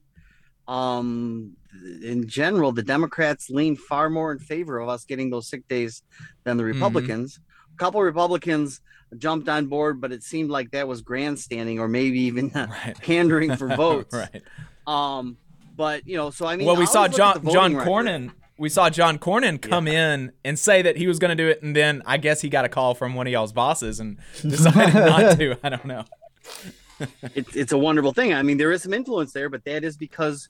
um, 0.68 1.56
in 2.04 2.28
general, 2.28 2.72
the 2.72 2.84
Democrats 2.84 3.50
lean 3.50 3.76
far 3.76 4.10
more 4.10 4.32
in 4.32 4.40
favor 4.40 4.80
of 4.80 4.90
us 4.90 5.06
getting 5.06 5.30
those 5.30 5.48
sick 5.48 5.68
days 5.68 6.04
than 6.44 6.58
the 6.58 6.66
Republicans. 6.66 7.40
A 7.74 7.78
couple 7.78 8.02
Republicans 8.02 8.82
jumped 9.18 9.50
on 9.50 9.68
board, 9.68 10.02
but 10.02 10.12
it 10.12 10.24
seemed 10.24 10.50
like 10.50 10.72
that 10.72 10.88
was 10.88 11.02
grandstanding 11.02 11.80
or 11.80 11.88
maybe 11.88 12.20
even 12.22 12.50
pandering 13.02 13.56
for 13.56 13.68
votes. 13.76 14.14
right. 14.14 14.44
Um, 14.88 15.38
but 15.76 16.08
you 16.08 16.18
know, 16.18 16.30
so 16.30 16.46
I 16.46 16.56
mean, 16.56 16.68
well, 16.68 16.76
we 16.76 16.86
saw 16.86 17.04
always 17.04 17.18
look 17.18 17.36
at 17.36 17.44
John 17.44 17.54
John 17.54 17.74
voting 17.74 17.78
record. 17.78 17.90
Cornyn. 17.90 18.32
We 18.58 18.70
saw 18.70 18.92
John 18.92 19.18
Cornyn 19.18 19.60
come 19.60 19.88
in 19.88 20.34
and 20.46 20.60
say 20.60 20.84
that 20.84 20.96
he 20.96 21.08
was 21.08 21.18
going 21.18 21.36
to 21.36 21.44
do 21.44 21.50
it, 21.50 21.64
and 21.64 21.76
then 21.76 22.04
I 22.06 22.18
guess 22.18 22.42
he 22.42 22.50
got 22.50 22.64
a 22.64 22.70
call 22.70 22.94
from 22.94 23.16
one 23.16 23.26
of 23.26 23.34
y'all's 23.34 23.54
bosses 23.54 24.00
and 24.00 24.20
decided 24.42 24.94
not 24.94 25.38
to. 25.38 25.58
I 25.64 25.70
don't 25.70 25.86
know. 25.86 26.04
it's 27.34 27.56
it's 27.56 27.72
a 27.72 27.78
wonderful 27.78 28.14
thing. 28.14 28.34
I 28.34 28.44
mean, 28.44 28.58
there 28.58 28.72
is 28.72 28.84
some 28.84 28.94
influence 28.94 29.34
there, 29.34 29.50
but 29.50 29.64
that 29.66 29.84
is 29.84 29.98
because 29.98 30.50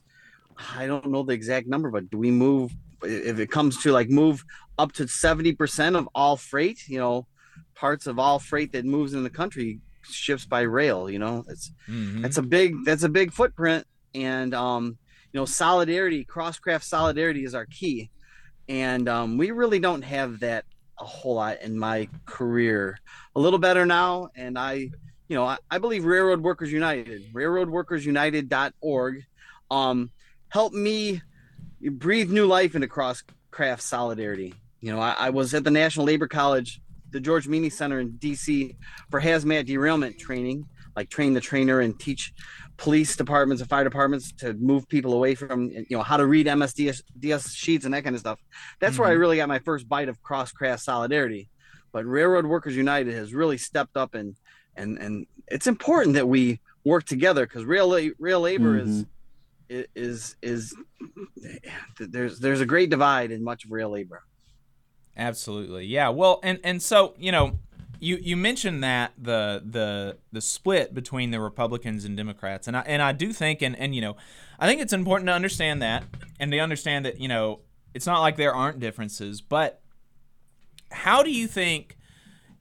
I 0.76 0.86
don't 0.86 1.06
know 1.06 1.22
the 1.22 1.32
exact 1.32 1.66
number, 1.66 1.90
but 1.90 2.10
do 2.10 2.18
we 2.18 2.30
move 2.30 2.72
if 3.02 3.38
it 3.38 3.50
comes 3.50 3.82
to 3.82 3.92
like 3.92 4.08
move 4.10 4.44
up 4.78 4.92
to 4.92 5.08
seventy 5.08 5.52
percent 5.52 5.96
of 5.96 6.08
all 6.14 6.36
freight? 6.36 6.88
You 6.88 6.98
know, 6.98 7.26
parts 7.74 8.06
of 8.06 8.18
all 8.18 8.38
freight 8.38 8.72
that 8.72 8.84
moves 8.84 9.14
in 9.14 9.22
the 9.22 9.30
country 9.30 9.80
ships 10.02 10.44
by 10.46 10.62
rail. 10.62 11.08
You 11.10 11.18
know, 11.18 11.44
it's 11.48 11.72
Mhm. 11.88 12.22
that's 12.22 12.38
a 12.38 12.42
big 12.42 12.84
that's 12.84 13.02
a 13.02 13.08
big 13.08 13.32
footprint, 13.32 13.86
and 14.14 14.54
um, 14.54 14.98
you 15.32 15.40
know, 15.40 15.44
solidarity, 15.46 16.24
crosscraft 16.24 16.82
solidarity 16.82 17.44
is 17.44 17.54
our 17.54 17.66
key, 17.66 18.10
and 18.68 19.08
um, 19.08 19.36
we 19.38 19.50
really 19.50 19.78
don't 19.78 20.02
have 20.02 20.40
that 20.40 20.64
a 21.00 21.04
whole 21.04 21.36
lot 21.36 21.60
in 21.62 21.78
my 21.78 22.08
career. 22.26 22.98
A 23.34 23.40
little 23.40 23.58
better 23.58 23.86
now, 23.86 24.28
and 24.36 24.58
I 24.58 24.90
you 25.28 25.36
know, 25.38 25.44
I, 25.44 25.56
I 25.70 25.78
believe 25.78 26.04
Railroad 26.04 26.42
Workers 26.42 26.70
United, 26.70 27.32
railroadworkersunited.org, 27.32 29.24
um, 29.70 30.10
helped 30.52 30.74
me 30.76 31.22
breathe 31.92 32.30
new 32.30 32.46
life 32.46 32.74
into 32.74 32.86
cross 32.86 33.22
craft 33.50 33.82
solidarity. 33.82 34.52
You 34.80 34.92
know, 34.92 35.00
I, 35.00 35.14
I 35.18 35.30
was 35.30 35.54
at 35.54 35.64
the 35.64 35.70
National 35.70 36.04
Labor 36.06 36.28
College, 36.28 36.80
the 37.10 37.20
George 37.20 37.48
Meany 37.48 37.70
Center 37.70 38.00
in 38.00 38.12
DC 38.12 38.76
for 39.10 39.20
hazmat 39.20 39.64
derailment 39.66 40.18
training, 40.18 40.66
like 40.94 41.08
train 41.08 41.32
the 41.32 41.40
trainer 41.40 41.80
and 41.80 41.98
teach 41.98 42.32
police 42.76 43.16
departments 43.16 43.60
and 43.62 43.70
fire 43.70 43.84
departments 43.84 44.32
to 44.40 44.52
move 44.54 44.86
people 44.88 45.14
away 45.14 45.34
from, 45.34 45.70
you 45.70 45.86
know, 45.96 46.02
how 46.02 46.16
to 46.18 46.26
read 46.26 46.46
MSDS 46.46 47.02
DS 47.18 47.54
sheets 47.54 47.84
and 47.86 47.94
that 47.94 48.04
kind 48.04 48.14
of 48.14 48.20
stuff. 48.20 48.38
That's 48.80 48.98
where 48.98 49.08
I 49.08 49.14
Mhm. 49.14 49.18
really 49.20 49.36
got 49.38 49.48
my 49.48 49.58
first 49.60 49.88
bite 49.88 50.08
of 50.10 50.20
cross 50.22 50.52
craft 50.52 50.82
solidarity. 50.82 51.48
but 51.94 52.06
Railroad 52.06 52.46
Workers 52.46 52.74
United 52.74 53.12
has 53.14 53.34
really 53.34 53.58
stepped 53.58 53.98
up 53.98 54.14
and 54.14 54.34
and 54.76 54.96
and 54.98 55.26
it's 55.48 55.66
important 55.66 56.14
that 56.14 56.26
we 56.26 56.58
work 56.86 57.04
together 57.04 57.44
because 57.46 57.66
real 57.66 57.88
real 58.18 58.40
labor 58.40 58.78
is 58.78 59.04
is 59.68 60.36
is 60.42 60.74
there's 61.98 62.38
there's 62.38 62.60
a 62.60 62.66
great 62.66 62.90
divide 62.90 63.30
in 63.30 63.42
much 63.42 63.64
of 63.64 63.72
real 63.72 63.90
labor. 63.90 64.22
Absolutely. 65.16 65.86
Yeah. 65.86 66.08
Well, 66.08 66.40
and 66.42 66.58
and 66.64 66.82
so, 66.82 67.14
you 67.18 67.32
know, 67.32 67.58
you 68.00 68.16
you 68.16 68.36
mentioned 68.36 68.82
that 68.82 69.12
the 69.18 69.62
the 69.64 70.18
the 70.32 70.40
split 70.40 70.94
between 70.94 71.30
the 71.30 71.40
Republicans 71.40 72.04
and 72.04 72.16
Democrats. 72.16 72.66
And 72.66 72.76
I 72.76 72.80
and 72.80 73.02
I 73.02 73.12
do 73.12 73.32
think 73.32 73.62
and 73.62 73.78
and 73.78 73.94
you 73.94 74.00
know, 74.00 74.16
I 74.58 74.66
think 74.66 74.80
it's 74.80 74.92
important 74.92 75.28
to 75.28 75.34
understand 75.34 75.82
that 75.82 76.04
and 76.40 76.50
to 76.52 76.58
understand 76.58 77.04
that, 77.04 77.20
you 77.20 77.28
know, 77.28 77.60
it's 77.94 78.06
not 78.06 78.20
like 78.20 78.36
there 78.36 78.54
aren't 78.54 78.80
differences, 78.80 79.40
but 79.40 79.80
how 80.90 81.22
do 81.22 81.30
you 81.30 81.46
think 81.46 81.96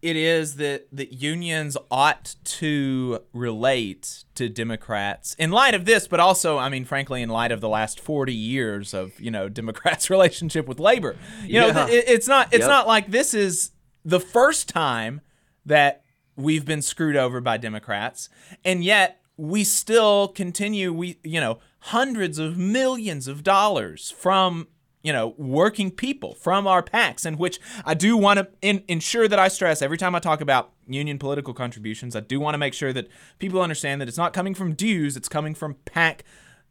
it 0.02 0.16
is 0.16 0.56
that 0.56 0.88
that 0.92 1.14
unions 1.14 1.78
ought 1.92 2.36
to 2.44 3.20
relate 3.34 4.24
to 4.36 4.50
Democrats 4.50 5.36
in 5.38 5.52
light 5.52 5.74
of 5.76 5.86
this, 5.86 6.08
but 6.08 6.20
also, 6.20 6.58
I 6.58 6.70
mean, 6.70 6.86
frankly, 6.86 7.22
in 7.22 7.30
light 7.30 7.52
of 7.52 7.62
the 7.62 7.70
last 7.70 8.00
forty 8.00 8.34
years 8.34 8.94
of 8.94 9.20
you 9.20 9.32
know 9.32 9.48
Democrats' 9.62 10.10
relationship 10.10 10.68
with 10.68 10.80
labor. 10.80 11.16
You 11.46 11.60
know, 11.62 11.68
Yeah. 11.68 11.88
it, 11.88 12.06
it's 12.08 12.28
not 12.28 12.48
it's 12.52 12.62
Yep. 12.62 12.70
not 12.70 12.88
like 12.88 13.12
this 13.12 13.34
is 13.34 13.72
the 14.04 14.20
first 14.20 14.68
time 14.70 15.22
that 15.66 16.04
we've 16.36 16.66
been 16.66 16.82
screwed 16.82 17.16
over 17.16 17.40
by 17.42 17.58
Democrats, 17.58 18.30
and 18.66 18.84
yet 18.84 19.22
we 19.38 19.64
still 19.64 20.28
continue. 20.30 20.92
We 20.92 21.18
you 21.24 21.40
know 21.40 21.60
hundreds 21.86 22.38
of 22.40 22.58
millions 22.58 23.28
of 23.28 23.44
dollars 23.44 24.12
from 24.18 24.68
you 25.04 25.12
know, 25.12 25.34
working 25.38 25.92
people 25.92 26.36
from 26.36 26.68
our 26.68 26.84
PACs, 26.84 27.26
in 27.26 27.38
which 27.38 27.60
I 27.86 27.94
do 27.94 28.16
want 28.16 28.40
to 28.40 28.48
in, 28.62 28.84
ensure 28.88 29.28
that 29.28 29.40
I 29.40 29.48
stress 29.48 29.82
every 29.82 29.98
time 29.98 30.14
I 30.14 30.20
talk 30.20 30.42
about 30.42 30.72
union 30.88 31.18
political 31.18 31.54
contributions, 31.54 32.16
I 32.16 32.20
do 32.20 32.40
want 32.40 32.54
to 32.54 32.60
make 32.60 32.74
sure 32.74 32.94
that 32.94 33.08
people 33.40 33.62
understand 33.62 34.02
that 34.02 34.08
it's 34.08 34.18
not 34.18 34.34
coming 34.34 34.54
from 34.54 34.74
dues, 34.74 35.18
it's 35.18 35.30
coming 35.30 35.56
from 35.56 35.76
PAC 35.86 36.24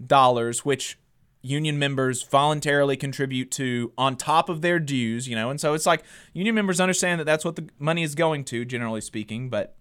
dollars, 0.04 0.64
which 0.64 0.98
union 1.42 1.78
members 1.78 2.22
voluntarily 2.22 2.96
contribute 2.96 3.50
to 3.50 3.92
on 3.96 4.14
top 4.16 4.48
of 4.48 4.60
their 4.60 4.78
dues, 4.78 5.26
you 5.26 5.34
know, 5.34 5.50
and 5.50 5.60
so 5.60 5.74
it's 5.74 5.86
like 5.86 6.04
union 6.32 6.54
members 6.54 6.80
understand 6.80 7.18
that 7.18 7.24
that's 7.24 7.44
what 7.44 7.56
the 7.56 7.68
money 7.78 8.02
is 8.02 8.14
going 8.14 8.44
to, 8.44 8.64
generally 8.64 9.00
speaking, 9.00 9.48
but 9.48 9.74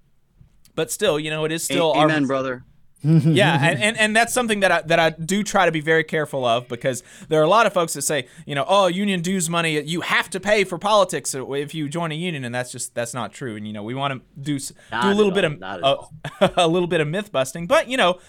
but 0.75 0.89
still, 0.89 1.19
you 1.19 1.29
know, 1.29 1.43
it 1.45 1.51
is 1.51 1.63
still 1.63 1.91
A- 1.91 1.97
our 1.97 2.05
Amen, 2.05 2.25
brother. 2.25 2.63
yeah, 3.03 3.57
and, 3.61 3.81
and, 3.81 3.97
and 3.97 4.15
that's 4.15 4.33
something 4.33 4.59
that 4.59 4.71
I 4.71 4.81
that 4.81 4.99
I 4.99 5.11
do 5.11 5.41
try 5.41 5.65
to 5.65 5.71
be 5.71 5.79
very 5.79 6.03
careful 6.03 6.43
of 6.43 6.67
because 6.67 7.01
there 7.29 7.39
are 7.39 7.43
a 7.43 7.49
lot 7.49 7.65
of 7.65 7.71
folks 7.71 7.93
that 7.93 8.01
say, 8.01 8.27
you 8.45 8.55
know, 8.55 8.65
oh, 8.67 8.87
union 8.87 9.21
dues 9.21 9.49
money, 9.49 9.79
you 9.79 10.01
have 10.01 10.29
to 10.31 10.39
pay 10.39 10.65
for 10.65 10.77
politics 10.77 11.33
if 11.33 11.73
you 11.73 11.87
join 11.87 12.11
a 12.11 12.15
union, 12.15 12.43
and 12.43 12.53
that's 12.53 12.73
just 12.73 12.93
that's 12.95 13.13
not 13.13 13.31
true. 13.31 13.55
And 13.55 13.65
you 13.65 13.71
know, 13.71 13.83
we 13.83 13.93
want 13.93 14.13
to 14.15 14.41
do 14.41 14.59
Not 14.91 15.03
do 15.03 15.09
a 15.11 15.13
little 15.13 15.31
bit 15.31 15.45
all, 15.63 16.11
of 16.41 16.41
uh, 16.41 16.49
a 16.57 16.67
little 16.67 16.89
bit 16.89 16.99
of 16.99 17.07
myth 17.07 17.31
busting, 17.31 17.67
but 17.67 17.87
you 17.87 17.95
know, 17.95 18.19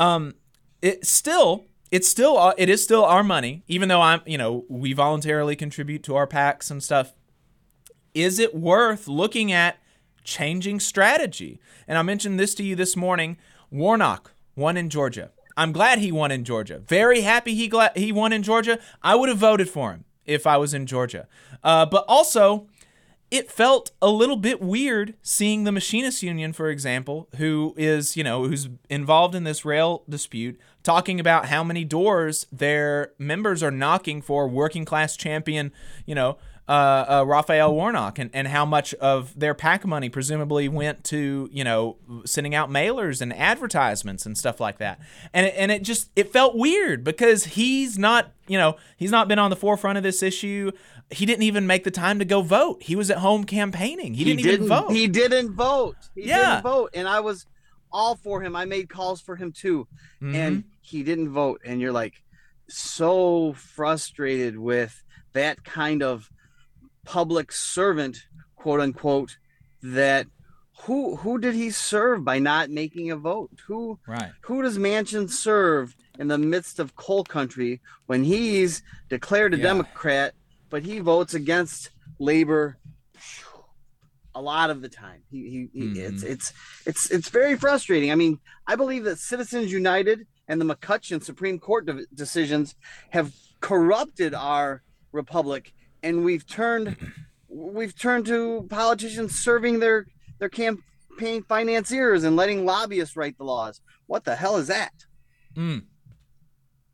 um, 0.00 0.34
it 0.82 1.06
still 1.06 1.66
it's 1.90 2.08
still 2.08 2.36
uh, 2.36 2.54
it 2.58 2.68
is 2.68 2.82
still 2.82 3.04
our 3.04 3.22
money, 3.22 3.62
even 3.68 3.88
though 3.88 4.00
I'm 4.00 4.22
you 4.26 4.38
know 4.38 4.64
we 4.68 4.92
voluntarily 4.92 5.54
contribute 5.54 6.02
to 6.04 6.16
our 6.16 6.26
PACs 6.26 6.70
and 6.70 6.82
stuff. 6.82 7.12
Is 8.12 8.40
it 8.40 8.56
worth 8.56 9.06
looking 9.06 9.52
at 9.52 9.78
changing 10.24 10.80
strategy? 10.80 11.60
And 11.86 11.96
I 11.96 12.02
mentioned 12.02 12.40
this 12.40 12.54
to 12.56 12.64
you 12.64 12.74
this 12.74 12.96
morning. 12.96 13.36
Warnock 13.70 14.32
won 14.56 14.76
in 14.76 14.90
Georgia. 14.90 15.30
I'm 15.56 15.72
glad 15.72 15.98
he 15.98 16.10
won 16.12 16.30
in 16.30 16.44
Georgia. 16.44 16.78
Very 16.78 17.20
happy 17.20 17.54
he 17.54 17.68
glad 17.68 17.96
he 17.96 18.12
won 18.12 18.32
in 18.32 18.42
Georgia. 18.42 18.78
I 19.02 19.14
would 19.14 19.28
have 19.28 19.38
voted 19.38 19.68
for 19.68 19.92
him 19.92 20.04
if 20.24 20.46
I 20.46 20.56
was 20.56 20.74
in 20.74 20.86
Georgia. 20.86 21.28
Uh, 21.62 21.86
but 21.86 22.04
also, 22.08 22.66
it 23.30 23.50
felt 23.50 23.92
a 24.02 24.10
little 24.10 24.36
bit 24.36 24.60
weird 24.60 25.14
seeing 25.22 25.64
the 25.64 25.72
machinists 25.72 26.22
union 26.22 26.52
for 26.52 26.68
example 26.68 27.28
who 27.36 27.74
is 27.76 28.16
you 28.16 28.24
know 28.24 28.44
who's 28.44 28.68
involved 28.88 29.34
in 29.34 29.44
this 29.44 29.64
rail 29.64 30.02
dispute 30.08 30.58
talking 30.82 31.20
about 31.20 31.46
how 31.46 31.62
many 31.62 31.84
doors 31.84 32.46
their 32.50 33.12
members 33.18 33.62
are 33.62 33.70
knocking 33.70 34.20
for 34.20 34.48
working 34.48 34.84
class 34.84 35.16
champion 35.16 35.72
you 36.06 36.14
know 36.14 36.38
uh, 36.70 37.04
uh, 37.20 37.24
Raphael 37.26 37.74
Warnock 37.74 38.20
and, 38.20 38.30
and 38.32 38.46
how 38.46 38.64
much 38.64 38.94
of 38.94 39.36
their 39.38 39.54
PAC 39.54 39.84
money 39.84 40.08
presumably 40.08 40.68
went 40.68 41.02
to 41.04 41.48
you 41.52 41.64
know 41.64 41.96
sending 42.24 42.54
out 42.54 42.70
mailers 42.70 43.20
and 43.20 43.32
advertisements 43.36 44.24
and 44.24 44.38
stuff 44.38 44.60
like 44.60 44.78
that 44.78 45.00
and 45.34 45.46
it, 45.46 45.54
and 45.56 45.72
it 45.72 45.82
just 45.82 46.10
it 46.14 46.32
felt 46.32 46.56
weird 46.56 47.02
because 47.02 47.44
he's 47.44 47.98
not 47.98 48.32
you 48.46 48.56
know 48.56 48.76
he's 48.96 49.10
not 49.10 49.26
been 49.26 49.38
on 49.40 49.50
the 49.50 49.56
forefront 49.56 49.98
of 49.98 50.04
this 50.04 50.22
issue 50.22 50.70
he 51.10 51.26
didn't 51.26 51.42
even 51.42 51.66
make 51.66 51.82
the 51.82 51.90
time 51.90 52.20
to 52.20 52.24
go 52.24 52.40
vote 52.40 52.80
he 52.84 52.94
was 52.94 53.10
at 53.10 53.18
home 53.18 53.42
campaigning 53.42 54.14
he, 54.14 54.22
didn't, 54.22 54.40
even 54.46 54.68
vote 54.68 54.92
He 54.92 55.08
didn't 55.08 55.52
vote. 55.54 55.96
He 56.14 56.28
Yeah. 56.28 56.50
didn't 56.50 56.62
vote, 56.62 56.90
and 56.94 57.08
I 57.08 57.18
was 57.18 57.46
all 57.92 58.14
for 58.14 58.40
him. 58.40 58.54
I 58.54 58.64
made 58.66 58.88
calls 58.88 59.20
for 59.20 59.34
him 59.34 59.50
too, 59.50 59.88
Mm-hmm. 60.22 60.34
and 60.36 60.64
he 60.80 61.02
didn't 61.02 61.30
vote. 61.30 61.60
And 61.64 61.80
you're 61.80 61.90
like 61.90 62.22
so 62.68 63.52
frustrated 63.54 64.56
with 64.56 65.02
that 65.32 65.64
kind 65.64 66.02
of 66.02 66.30
public 67.04 67.52
servant, 67.52 68.26
quote 68.56 68.80
unquote, 68.80 69.38
that 69.82 70.26
who 70.82 71.16
who 71.16 71.38
did 71.38 71.54
he 71.54 71.70
serve 71.70 72.24
by 72.24 72.38
not 72.38 72.70
making 72.70 73.10
a 73.10 73.16
vote? 73.16 73.50
Who 73.66 73.98
right 74.06 74.32
who 74.42 74.62
does 74.62 74.78
Manchin 74.78 75.28
serve 75.28 75.94
in 76.18 76.28
the 76.28 76.38
midst 76.38 76.78
of 76.78 76.96
coal 76.96 77.24
country 77.24 77.80
when 78.06 78.24
he's 78.24 78.82
declared 79.08 79.54
a 79.54 79.58
Yeah. 79.58 79.64
Democrat, 79.64 80.34
but 80.70 80.82
he 80.82 80.98
votes 81.00 81.34
against 81.34 81.90
labor 82.18 82.78
a 84.34 84.40
lot 84.40 84.70
of 84.70 84.80
the 84.80 84.88
time. 84.88 85.22
He, 85.30 85.68
he, 85.72 85.80
he 85.80 85.86
mm-hmm. 85.86 86.14
it's 86.14 86.22
it's 86.22 86.52
it's 86.86 87.10
it's 87.10 87.28
very 87.28 87.56
frustrating. 87.56 88.10
I 88.10 88.14
mean, 88.14 88.38
I 88.66 88.76
believe 88.76 89.04
that 89.04 89.18
Citizens 89.18 89.72
United 89.72 90.26
and 90.48 90.60
the 90.60 90.64
McCutcheon 90.64 91.22
Supreme 91.22 91.58
Court 91.58 91.86
de- 91.86 92.06
decisions 92.14 92.74
have 93.10 93.32
corrupted 93.60 94.34
our 94.34 94.82
republic, 95.12 95.72
and 96.02 96.24
we've 96.24 96.46
turned 96.46 96.96
we've 97.48 97.98
turned 97.98 98.26
to 98.26 98.66
politicians 98.70 99.38
serving 99.38 99.80
their 99.80 100.06
their 100.38 100.48
campaign 100.48 101.42
financiers 101.48 102.24
and 102.24 102.36
letting 102.36 102.64
lobbyists 102.64 103.16
write 103.16 103.36
the 103.38 103.44
laws. 103.44 103.80
What 104.06 104.24
the 104.24 104.36
hell 104.36 104.56
is 104.56 104.68
that? 104.68 104.92
Mm. 105.56 105.84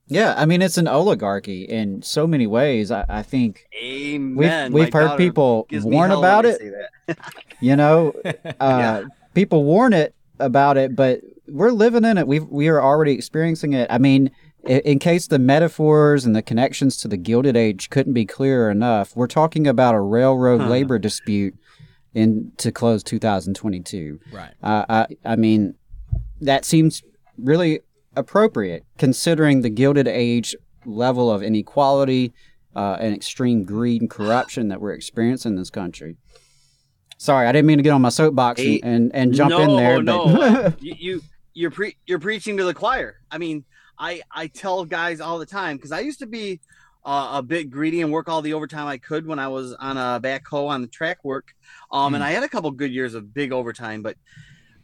Yeah, 0.09 0.35
I 0.37 0.47
mean 0.47 0.63
it's 0.63 0.79
an 0.79 0.87
oligarchy 0.87 1.65
in 1.65 2.03
so 2.03 2.27
many 2.27 2.47
ways. 2.47 2.91
I, 2.93 3.05
I 3.09 3.23
think 3.23 3.67
Amen. 3.83 4.73
we've 4.73 4.93
My 4.93 5.01
heard 5.01 5.17
people 5.17 5.67
warn 5.83 6.13
about 6.13 6.45
it. 6.47 6.61
You 7.61 7.75
know, 7.77 8.13
uh, 8.61 9.05
people 9.33 9.65
warn 9.65 9.93
it 9.95 10.15
about 10.39 10.77
it, 10.77 10.95
but 10.95 11.21
we're 11.49 11.71
living 11.71 12.05
in 12.05 12.19
it. 12.19 12.27
We 12.27 12.39
we 12.41 12.69
are 12.69 12.83
already 12.83 13.13
experiencing 13.13 13.73
it. 13.73 13.87
I 13.91 13.97
mean, 13.99 14.31
i- 14.45 14.46
in 14.67 14.99
case 14.99 15.27
the 15.27 15.39
metaphors 15.39 16.25
and 16.25 16.35
the 16.35 16.43
connections 16.43 16.97
to 16.99 17.09
the 17.09 17.17
Gilded 17.17 17.57
Age 17.57 17.91
couldn't 17.91 18.13
be 18.13 18.27
clearer 18.27 18.71
enough, 18.71 19.17
we're 19.17 19.27
talking 19.27 19.67
about 19.67 19.95
a 19.95 20.01
railroad 20.01 20.61
Huh. 20.63 20.69
labor 20.69 20.99
dispute 20.99 21.55
in 22.15 22.53
to 22.57 22.73
close 22.73 23.03
2022. 23.03 24.21
Right. 24.33 24.53
Uh, 24.63 24.85
I 24.89 25.07
I 25.25 25.37
mean, 25.37 25.75
that 26.41 26.65
seems 26.65 27.03
really 27.39 27.81
appropriate 28.17 28.85
considering 28.99 29.61
the 29.61 29.71
Gilded 29.71 30.09
Age 30.09 30.57
level 30.85 31.31
of 31.31 31.43
inequality 31.43 32.33
uh, 32.75 32.97
and 33.01 33.15
extreme 33.15 33.65
greed 33.65 34.01
and 34.03 34.11
corruption 34.11 34.69
that 34.69 34.81
we're 34.81 34.93
experiencing 34.93 35.53
in 35.53 35.57
this 35.59 35.71
country. 35.71 36.17
Sorry, 37.19 37.47
I 37.47 37.53
didn't 37.53 37.67
mean 37.67 37.79
to 37.79 37.83
get 37.83 37.91
on 37.91 38.03
my 38.03 38.11
soapbox 38.11 38.61
and, 38.61 38.81
and, 38.83 39.15
and 39.15 39.33
jump 39.33 39.51
no, 39.51 39.61
in 39.61 39.77
there. 39.77 40.03
No, 40.03 40.27
but 40.27 40.83
you, 40.83 40.95
you 40.99 41.23
you're 41.55 41.71
pre- 41.71 41.97
you're 42.07 42.19
preaching 42.19 42.59
to 42.59 42.65
the 42.65 42.75
choir. 42.75 43.17
I 43.31 43.39
mean, 43.39 43.65
I 43.99 44.23
I 44.31 44.47
tell 44.49 44.85
guys 44.85 45.21
all 45.21 45.39
the 45.39 45.47
time 45.47 45.77
because 45.77 45.93
I 45.93 46.01
used 46.01 46.19
to 46.21 46.27
be 46.27 46.61
uh, 47.05 47.31
a 47.35 47.43
bit 47.43 47.71
greedy 47.71 48.01
and 48.03 48.11
work 48.13 48.29
all 48.29 48.43
the 48.43 48.55
overtime 48.55 48.87
I 48.87 48.99
could 48.99 49.27
when 49.27 49.39
I 49.39 49.49
was 49.49 49.73
on 49.75 49.97
a 49.97 50.21
backhoe 50.21 50.69
on 50.69 50.83
the 50.83 50.89
track 50.89 51.25
work. 51.25 51.49
Um, 51.93 52.15
and 52.15 52.23
Mm. 52.23 52.27
I 52.27 52.31
had 52.33 52.43
a 52.43 52.49
couple 52.49 52.71
good 52.73 52.91
years 52.91 53.15
of 53.15 53.33
big 53.33 53.53
overtime, 53.53 54.03
but 54.03 54.17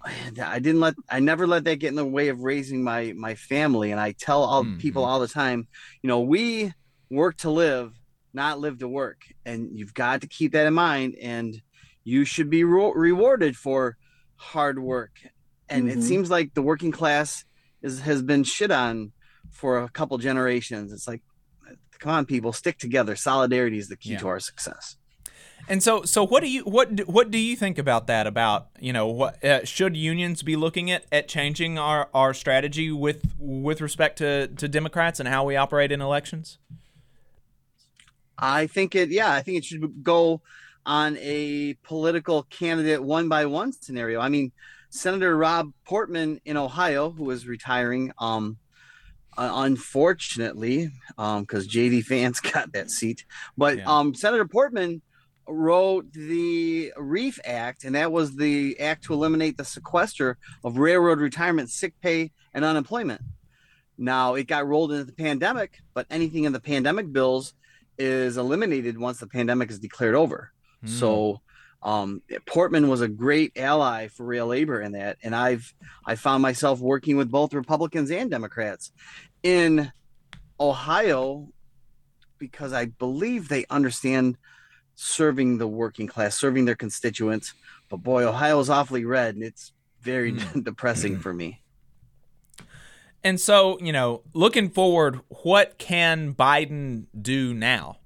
I 0.04 0.58
didn't 0.58 0.80
let 0.80 0.94
I 1.08 1.20
never 1.20 1.46
let 1.46 1.64
that 1.64 1.76
get 1.76 1.88
in 1.88 1.94
the 1.94 2.04
way 2.04 2.28
of 2.28 2.40
raising 2.40 2.82
my 2.82 3.12
my 3.16 3.34
family. 3.34 3.92
And 3.92 4.00
I 4.00 4.12
tell 4.12 4.42
all 4.42 4.64
people 4.78 5.04
all 5.04 5.20
the 5.20 5.28
time, 5.28 5.68
you 6.02 6.08
know, 6.08 6.20
we 6.20 6.72
work 7.10 7.36
to 7.38 7.50
live, 7.50 7.92
not 8.32 8.58
live 8.58 8.78
to 8.78 8.88
work, 8.88 9.22
and 9.44 9.70
you've 9.78 9.94
got 9.94 10.22
to 10.22 10.26
keep 10.26 10.52
that 10.52 10.66
in 10.66 10.74
mind. 10.74 11.16
And 11.20 11.60
you 12.04 12.24
should 12.24 12.50
be 12.50 12.64
ro- 12.64 12.92
rewarded 12.92 13.56
for 13.56 13.96
hard 14.36 14.78
work. 14.78 15.12
And 15.68 15.86
Mhm. 15.88 15.92
it 15.92 16.02
seems 16.02 16.30
like 16.30 16.52
the 16.54 16.62
working 16.62 16.90
class 16.90 17.44
is 17.82 18.00
has 18.00 18.22
been 18.22 18.44
shit 18.44 18.70
on 18.70 19.12
for 19.50 19.78
a 19.78 19.88
couple 19.88 20.16
generations. 20.18 20.92
It's 20.92 21.06
like, 21.06 21.22
come 21.98 22.12
on, 22.12 22.26
people, 22.26 22.52
stick 22.52 22.78
together. 22.78 23.16
Solidarity 23.16 23.78
is 23.78 23.88
the 23.88 23.96
key 23.96 24.12
Yeah. 24.12 24.18
to 24.18 24.28
our 24.28 24.40
success. 24.40 24.96
And 25.68 25.80
so, 25.80 26.02
so 26.02 26.26
what 26.26 26.42
do 26.42 26.48
you 26.50 26.62
what 26.62 27.06
what 27.06 27.30
do 27.30 27.38
you 27.38 27.54
think 27.54 27.78
about 27.78 28.08
that? 28.08 28.26
About 28.26 28.66
you 28.80 28.92
know 28.92 29.06
what 29.06 29.44
uh, 29.44 29.64
should 29.64 29.96
unions 29.96 30.42
be 30.42 30.56
looking 30.56 30.90
at 30.90 31.04
at 31.12 31.28
changing 31.28 31.78
our, 31.78 32.08
our 32.12 32.34
strategy 32.34 32.90
with 32.90 33.34
with 33.38 33.80
respect 33.80 34.18
to 34.18 34.48
to 34.48 34.66
Democrats 34.66 35.20
and 35.20 35.28
how 35.28 35.44
we 35.44 35.54
operate 35.54 35.92
in 35.92 36.00
elections? 36.00 36.58
I 38.38 38.66
think 38.66 38.96
it, 38.96 39.10
yeah, 39.10 39.32
I 39.32 39.42
think 39.42 39.58
it 39.58 39.64
should 39.64 40.02
go 40.02 40.40
on 40.84 41.16
a 41.20 41.74
political 41.84 42.42
candidate 42.44 43.00
one 43.02 43.28
by 43.28 43.46
one 43.46 43.70
scenario. 43.72 44.20
I 44.20 44.28
mean, 44.28 44.50
Senator 44.92 45.34
Rob 45.38 45.72
Portman 45.86 46.38
in 46.44 46.58
Ohio, 46.58 47.10
who 47.10 47.30
is 47.30 47.46
retiring, 47.46 48.12
um, 48.18 48.58
uh, 49.38 49.50
unfortunately, 49.54 50.90
because 51.16 51.66
JD 51.66 52.06
Vance 52.06 52.40
got 52.52 52.72
that 52.74 52.90
seat, 52.90 53.24
but 53.56 53.78
Yeah. 53.78 53.84
um, 53.86 54.14
Senator 54.14 54.46
Portman 54.46 55.00
wrote 55.48 56.12
the 56.12 56.92
Reef 56.98 57.40
Act, 57.44 57.84
and 57.84 57.94
that 57.94 58.12
was 58.12 58.36
the 58.36 58.78
act 58.78 59.04
to 59.04 59.14
eliminate 59.14 59.56
the 59.56 59.64
sequester 59.64 60.36
of 60.62 60.76
railroad 60.76 61.20
retirement, 61.20 61.70
sick 61.70 61.94
pay, 62.02 62.30
and 62.52 62.62
unemployment. 62.62 63.22
Now 63.96 64.34
it 64.34 64.46
got 64.46 64.66
rolled 64.66 64.92
into 64.92 65.04
the 65.04 65.12
pandemic, 65.14 65.78
but 65.94 66.06
anything 66.10 66.44
in 66.44 66.52
the 66.52 66.60
pandemic 66.60 67.10
bills 67.12 67.54
is 67.96 68.36
eliminated 68.36 68.98
once 68.98 69.20
the 69.20 69.26
pandemic 69.26 69.70
is 69.70 69.78
declared 69.78 70.14
over. 70.14 70.52
So 70.84 71.40
um, 71.82 72.22
Portman 72.46 72.88
was 72.88 73.00
a 73.00 73.08
great 73.08 73.52
ally 73.56 74.08
for 74.08 74.24
real 74.24 74.46
labor 74.46 74.80
in 74.80 74.92
that, 74.92 75.18
and 75.22 75.34
I've 75.34 75.74
I 76.06 76.14
found 76.14 76.42
myself 76.42 76.80
working 76.80 77.16
with 77.16 77.30
both 77.30 77.54
Republicans 77.54 78.10
and 78.10 78.30
Democrats 78.30 78.92
in 79.42 79.92
Ohio 80.60 81.48
because 82.38 82.72
I 82.72 82.86
believe 82.86 83.48
they 83.48 83.64
understand 83.68 84.36
serving 84.94 85.58
the 85.58 85.66
working 85.66 86.06
class, 86.06 86.36
serving 86.36 86.64
their 86.64 86.76
constituents. 86.76 87.54
But 87.88 87.98
boy, 87.98 88.24
Ohio's 88.24 88.70
awfully 88.70 89.04
red, 89.04 89.34
and 89.34 89.44
it's 89.44 89.72
very 90.00 90.32
depressing 90.62 91.18
for 91.18 91.32
me. 91.32 91.62
And 93.24 93.40
so, 93.40 93.78
you 93.80 93.92
know, 93.92 94.22
looking 94.34 94.70
forward, 94.70 95.20
what 95.28 95.78
can 95.78 96.34
Biden 96.34 97.06
do 97.20 97.54
now? 97.54 97.98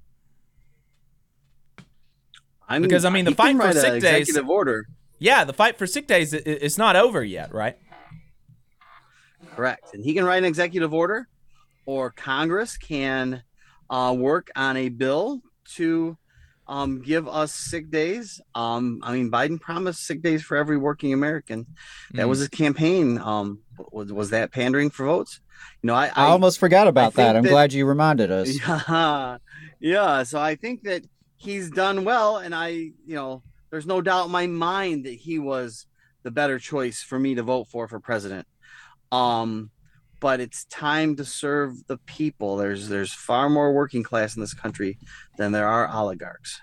I'm, 2.67 2.81
Because, 2.81 3.05
I 3.05 3.09
mean, 3.09 3.25
the 3.25 3.33
fight 3.35 3.55
for 3.55 3.71
sick 3.73 4.01
days- 4.01 4.27
executive 4.27 4.49
order. 4.49 4.85
Yeah, 5.19 5.43
the 5.45 5.53
fight 5.53 5.77
for 5.77 5.87
sick 5.87 6.05
days 6.07 6.33
i- 6.33 6.37
i- 6.37 6.41
it's 6.45 6.77
not 6.77 6.95
over 6.95 7.23
yet, 7.23 7.53
right? 7.53 7.77
Correct. 9.55 9.93
And 9.93 10.03
he 10.03 10.13
can 10.13 10.25
write 10.25 10.39
an 10.39 10.45
executive 10.45 10.93
order, 10.93 11.27
or 11.85 12.11
Congress 12.11 12.77
can 12.77 13.43
uh, 13.89 14.13
work 14.17 14.51
on 14.55 14.75
a 14.77 14.89
bill 14.89 15.41
to 15.75 16.17
um, 16.67 17.01
give 17.01 17.27
us 17.29 17.53
sick 17.53 17.89
days. 17.89 18.41
Um, 18.53 18.99
I 19.01 19.13
mean, 19.13 19.31
Biden 19.31 19.59
promised 19.61 20.05
sick 20.05 20.21
days 20.21 20.43
for 20.43 20.57
every 20.57 20.75
working 20.77 21.13
American. 21.13 21.65
That 22.11 22.25
Mm. 22.25 22.29
was 22.29 22.39
his 22.39 22.49
campaign. 22.49 23.17
Um, 23.19 23.59
was, 23.91 24.11
was 24.11 24.29
that 24.31 24.51
pandering 24.51 24.89
for 24.89 25.05
votes? 25.05 25.39
You 25.81 25.87
know, 25.87 25.93
I, 25.95 26.11
I, 26.13 26.25
almost 26.25 26.59
forgot 26.59 26.87
about 26.89 27.13
think 27.13 27.27
that. 27.27 27.35
I'm 27.37 27.43
that- 27.43 27.49
glad 27.49 27.71
you 27.73 27.85
reminded 27.85 28.29
us. 28.31 28.49
Yeah, 28.67 29.37
yeah. 29.79 30.23
So 30.23 30.39
I 30.41 30.55
think 30.55 30.83
that 30.83 31.03
he's 31.37 31.69
done 31.69 32.03
well, 32.03 32.37
and 32.37 32.53
I, 32.53 32.67
you 32.69 33.15
know, 33.15 33.43
there's 33.69 33.85
no 33.85 34.01
doubt 34.01 34.25
in 34.25 34.31
my 34.31 34.47
mind 34.47 35.05
that 35.05 35.13
he 35.13 35.39
was 35.39 35.85
the 36.23 36.31
better 36.31 36.59
choice 36.59 37.01
for 37.01 37.17
me 37.17 37.35
to 37.35 37.43
vote 37.43 37.67
for 37.69 37.87
for 37.87 37.99
president. 37.99 38.47
Um, 39.11 39.71
but 40.19 40.39
it's 40.39 40.65
time 40.65 41.15
to 41.15 41.25
serve 41.25 41.85
the 41.87 41.97
people. 41.99 42.57
There's 42.57 42.89
there's 42.89 43.13
far 43.13 43.49
more 43.49 43.71
working 43.71 44.03
class 44.03 44.35
in 44.35 44.41
this 44.41 44.53
country 44.53 44.97
than 45.37 45.51
there 45.51 45.67
are 45.67 45.87
oligarchs. 45.87 46.59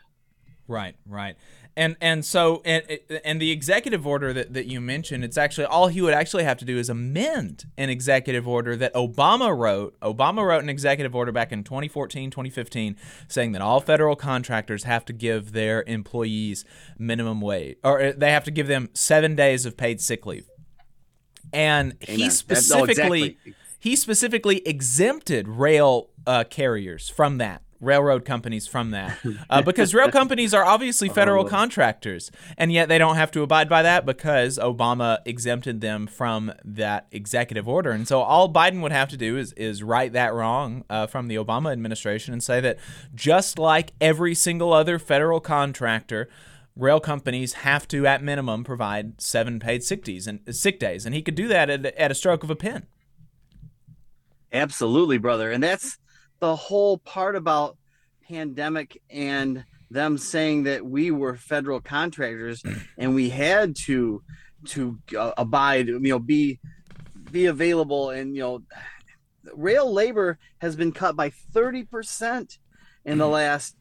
Right, 0.66 0.97
right. 1.07 1.37
And 1.77 1.97
and 2.01 2.25
so 2.25 2.62
and 2.64 2.85
and 3.25 3.41
the 3.43 3.51
executive 3.51 4.07
order 4.07 4.33
that, 4.33 4.55
that 4.55 4.66
you 4.66 4.81
mentioned, 4.81 5.25
it's 5.25 5.37
actually 5.37 5.64
all 5.64 5.89
he 5.89 6.01
would 6.01 6.14
actually 6.14 6.45
have 6.45 6.57
to 6.59 6.64
do 6.64 6.79
is 6.79 6.89
amend 6.89 7.64
an 7.77 7.91
executive 7.91 8.47
order 8.47 8.77
that 8.77 8.95
Obama 8.95 9.57
wrote. 9.57 9.99
Obama 9.99 10.47
wrote 10.47 10.62
an 10.62 10.68
executive 10.68 11.16
order 11.16 11.33
back 11.33 11.51
in 11.51 11.64
2014, 11.64 12.31
2015 12.31 12.97
saying 13.27 13.51
that 13.53 13.61
all 13.61 13.81
federal 13.81 14.14
contractors 14.14 14.85
have 14.85 15.05
to 15.07 15.12
give 15.12 15.51
their 15.51 15.83
employees 15.89 16.64
minimum 16.97 17.41
wage 17.41 17.77
or 17.83 18.01
uh, 18.01 18.12
they 18.16 18.31
have 18.31 18.45
to 18.45 18.53
give 18.53 18.68
them 18.68 18.89
7 18.95 19.35
days 19.35 19.66
of 19.66 19.77
paid 19.77 20.01
sick 20.01 20.25
leave. 20.27 20.49
And 21.53 21.95
Amen. 22.09 22.16
he 22.16 22.16
That- 22.16 22.22
no, 22.22 22.29
specifically 22.31 23.22
exactly. 23.22 23.55
he 23.81 23.97
specifically 23.97 24.59
exempted 24.66 25.49
rail 25.49 26.11
uh, 26.25 26.45
carriers 26.45 27.09
from 27.09 27.39
that 27.39 27.62
railroad 27.85 28.24
companies 28.24 28.66
from 28.66 28.91
that. 28.91 29.18
Uh, 29.51 29.61
because 29.61 29.93
rail 29.95 30.11
companies 30.11 30.55
are 30.55 30.64
obviously 30.64 31.09
federal 31.09 31.45
contractors 31.45 32.30
and 32.57 32.72
yet 32.72 32.89
they 32.89 32.99
don't 32.99 33.16
have 33.16 33.30
to 33.30 33.43
abide 33.43 33.68
by 33.68 33.82
that 33.82 34.07
because 34.07 34.59
obama 34.59 35.18
exempted 35.24 35.80
them 35.80 36.07
from 36.07 36.53
that 36.64 37.07
executive 37.12 37.68
order. 37.68 37.91
And 37.91 38.09
so 38.09 38.20
all 38.20 38.51
biden 38.53 38.80
would 38.80 38.93
have 38.93 39.09
to 39.11 39.16
do 39.16 39.37
is, 39.37 39.53
is 39.55 39.82
right 39.82 40.12
that 40.12 40.32
wrong 40.32 40.85
uh, 40.89 41.07
from 41.07 41.28
the 41.28 41.35
obama 41.37 41.72
administration 41.72 42.32
and 42.32 42.43
say 42.43 42.61
that 42.61 42.78
just 43.14 43.59
like 43.59 43.93
every 44.01 44.35
single 44.35 44.72
other 44.72 44.99
federal 44.99 45.41
contractor 45.41 46.28
rail 46.76 47.01
companies 47.01 47.55
have 47.55 47.87
to 47.89 48.07
at 48.07 48.22
minimum 48.22 48.64
provide 48.64 49.20
seven 49.20 49.61
paid 49.61 49.82
sick 49.82 50.05
days 50.05 50.26
and 50.26 50.41
sick 50.51 50.78
days. 50.78 51.07
And 51.07 51.14
he 51.14 51.22
could 51.22 51.35
do 51.35 51.49
that 51.49 51.70
at, 51.70 51.87
at 51.87 52.11
a 52.11 52.14
stroke 52.14 52.43
of 52.43 52.51
a 52.51 52.57
pen. 52.57 52.87
Absolutely, 54.53 55.18
brother. 55.18 55.51
And 55.51 55.62
that's 55.62 55.99
the 56.41 56.57
whole 56.57 56.99
part 56.99 57.37
about 57.37 57.76
pandemic 58.28 59.01
and 59.11 59.64
them 59.91 60.18
saying 60.18 60.64
that 60.64 60.85
we 60.85 61.11
were 61.11 61.37
federal 61.37 61.80
contractors 61.80 62.62
and 62.99 63.14
we 63.14 63.30
had 63.30 63.76
to 63.76 64.22
to 64.66 64.99
uh, 65.18 65.32
abide, 65.37 65.89
you 65.89 65.99
know, 66.01 66.18
be 66.18 66.59
be 67.30 67.47
available 67.47 68.11
and 68.11 68.35
you 68.35 68.43
know 68.43 68.62
rail 69.55 69.93
labor 69.93 70.39
has 70.59 70.74
been 70.74 70.93
cut 70.93 71.16
by 71.16 71.30
30% 71.30 72.59
in 73.05 73.18
the 73.18 73.28
last 73.28 73.76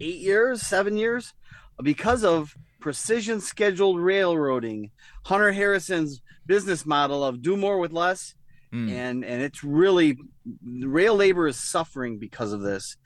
8 0.00 0.16
years, 0.16 0.62
7 0.62 0.96
years 0.96 1.34
because 1.82 2.24
of 2.24 2.56
precision 2.80 3.40
scheduled 3.40 4.00
railroading. 4.00 4.90
Hunter 5.24 5.52
Harrison's 5.52 6.20
business 6.46 6.84
model 6.86 7.22
of 7.24 7.42
do 7.42 7.56
more 7.56 7.78
with 7.78 7.92
less 7.92 8.34
and 8.70 9.24
and 9.24 9.42
it's 9.42 9.64
really 9.64 10.16
rail 10.64 11.14
labor 11.16 11.46
is 11.46 11.58
suffering 11.58 12.18
because 12.18 12.52
of 12.52 12.60
this. 12.60 12.96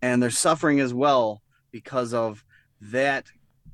And 0.00 0.22
they're 0.22 0.30
suffering 0.30 0.78
as 0.80 0.94
well 0.94 1.42
because 1.72 2.14
of 2.14 2.44
that 2.80 3.24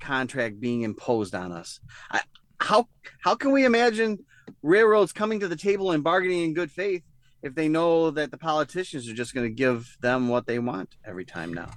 contract 0.00 0.60
being 0.60 0.82
imposed 0.82 1.34
on 1.34 1.52
us. 1.52 1.80
I, 2.10 2.20
how 2.60 2.88
how 3.22 3.34
can 3.34 3.52
we 3.52 3.64
imagine 3.64 4.18
railroads 4.62 5.12
coming 5.12 5.40
to 5.40 5.48
the 5.48 5.56
table 5.56 5.90
and 5.92 6.02
bargaining 6.02 6.44
in 6.44 6.54
good 6.54 6.70
faith 6.70 7.02
if 7.42 7.54
they 7.54 7.68
know 7.68 8.10
that 8.10 8.30
the 8.30 8.38
politicians 8.38 9.08
are 9.08 9.14
just 9.14 9.34
going 9.34 9.46
to 9.46 9.54
give 9.54 9.96
them 10.00 10.28
what 10.28 10.46
they 10.46 10.58
want 10.58 10.96
every 11.06 11.24
time 11.26 11.52
now? 11.52 11.70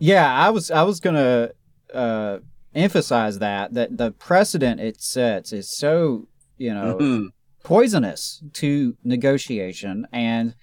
Yeah, 0.00 0.28
I 0.34 0.50
was 0.50 0.70
I 0.72 0.82
was 0.82 0.98
gonna 0.98 1.50
uh, 1.94 2.38
emphasize 2.74 3.38
that 3.38 3.74
that 3.74 3.96
the 3.96 4.10
precedent 4.10 4.80
it 4.80 5.00
sets 5.00 5.52
is 5.52 5.70
so 5.76 6.26
you 6.58 6.74
know 6.74 6.98
Mhm. 7.00 7.28
Poisonous 7.62 8.42
to 8.54 8.96
negotiation. 9.04 10.06
And 10.12 10.54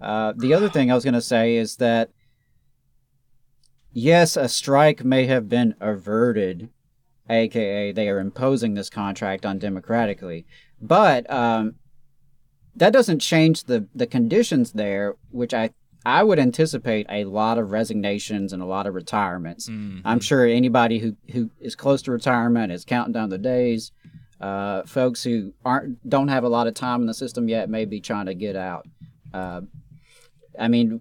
uh, 0.00 0.34
the 0.36 0.54
other 0.54 0.68
thing 0.68 0.90
I 0.90 0.94
was 0.94 1.04
gonna 1.04 1.20
say 1.20 1.56
is 1.56 1.76
that 1.76 2.10
yes, 3.92 4.36
a 4.36 4.48
strike 4.48 5.04
may 5.04 5.26
have 5.26 5.48
been 5.48 5.74
averted, 5.80 6.68
aka 7.30 7.92
they 7.92 8.08
are 8.08 8.18
imposing 8.18 8.74
this 8.74 8.90
contract 8.90 9.44
undemocratically, 9.44 10.44
but 10.80 11.30
um, 11.30 11.76
that 12.76 12.92
doesn't 12.92 13.20
change 13.20 13.64
the 13.64 13.86
the 13.94 14.06
conditions 14.06 14.72
there, 14.72 15.14
which 15.30 15.54
I 15.54 15.70
I 16.06 16.22
would 16.22 16.38
anticipate 16.38 17.06
a 17.08 17.24
lot 17.24 17.56
of 17.56 17.70
resignations 17.70 18.52
and 18.52 18.60
a 18.60 18.66
lot 18.66 18.86
of 18.86 18.94
retirements. 18.94 19.68
I'm 20.04 20.20
sure 20.20 20.44
anybody 20.46 20.98
who 20.98 21.16
who 21.32 21.50
is 21.60 21.74
close 21.74 22.02
to 22.02 22.12
retirement 22.12 22.72
is 22.72 22.84
counting 22.84 23.12
down 23.14 23.30
the 23.30 23.38
days. 23.38 23.92
Uh, 24.40 24.82
folks 24.82 25.22
who 25.22 25.52
aren't 25.64 26.08
don't 26.08 26.28
have 26.28 26.44
a 26.44 26.48
lot 26.48 26.66
of 26.66 26.74
time 26.74 27.00
in 27.00 27.06
the 27.06 27.14
system 27.14 27.48
yet 27.48 27.70
may 27.70 27.84
be 27.84 28.00
trying 28.00 28.26
to 28.26 28.34
get 28.34 28.56
out. 28.56 28.86
Uh, 29.32 29.62
I 30.58 30.68
mean, 30.68 31.00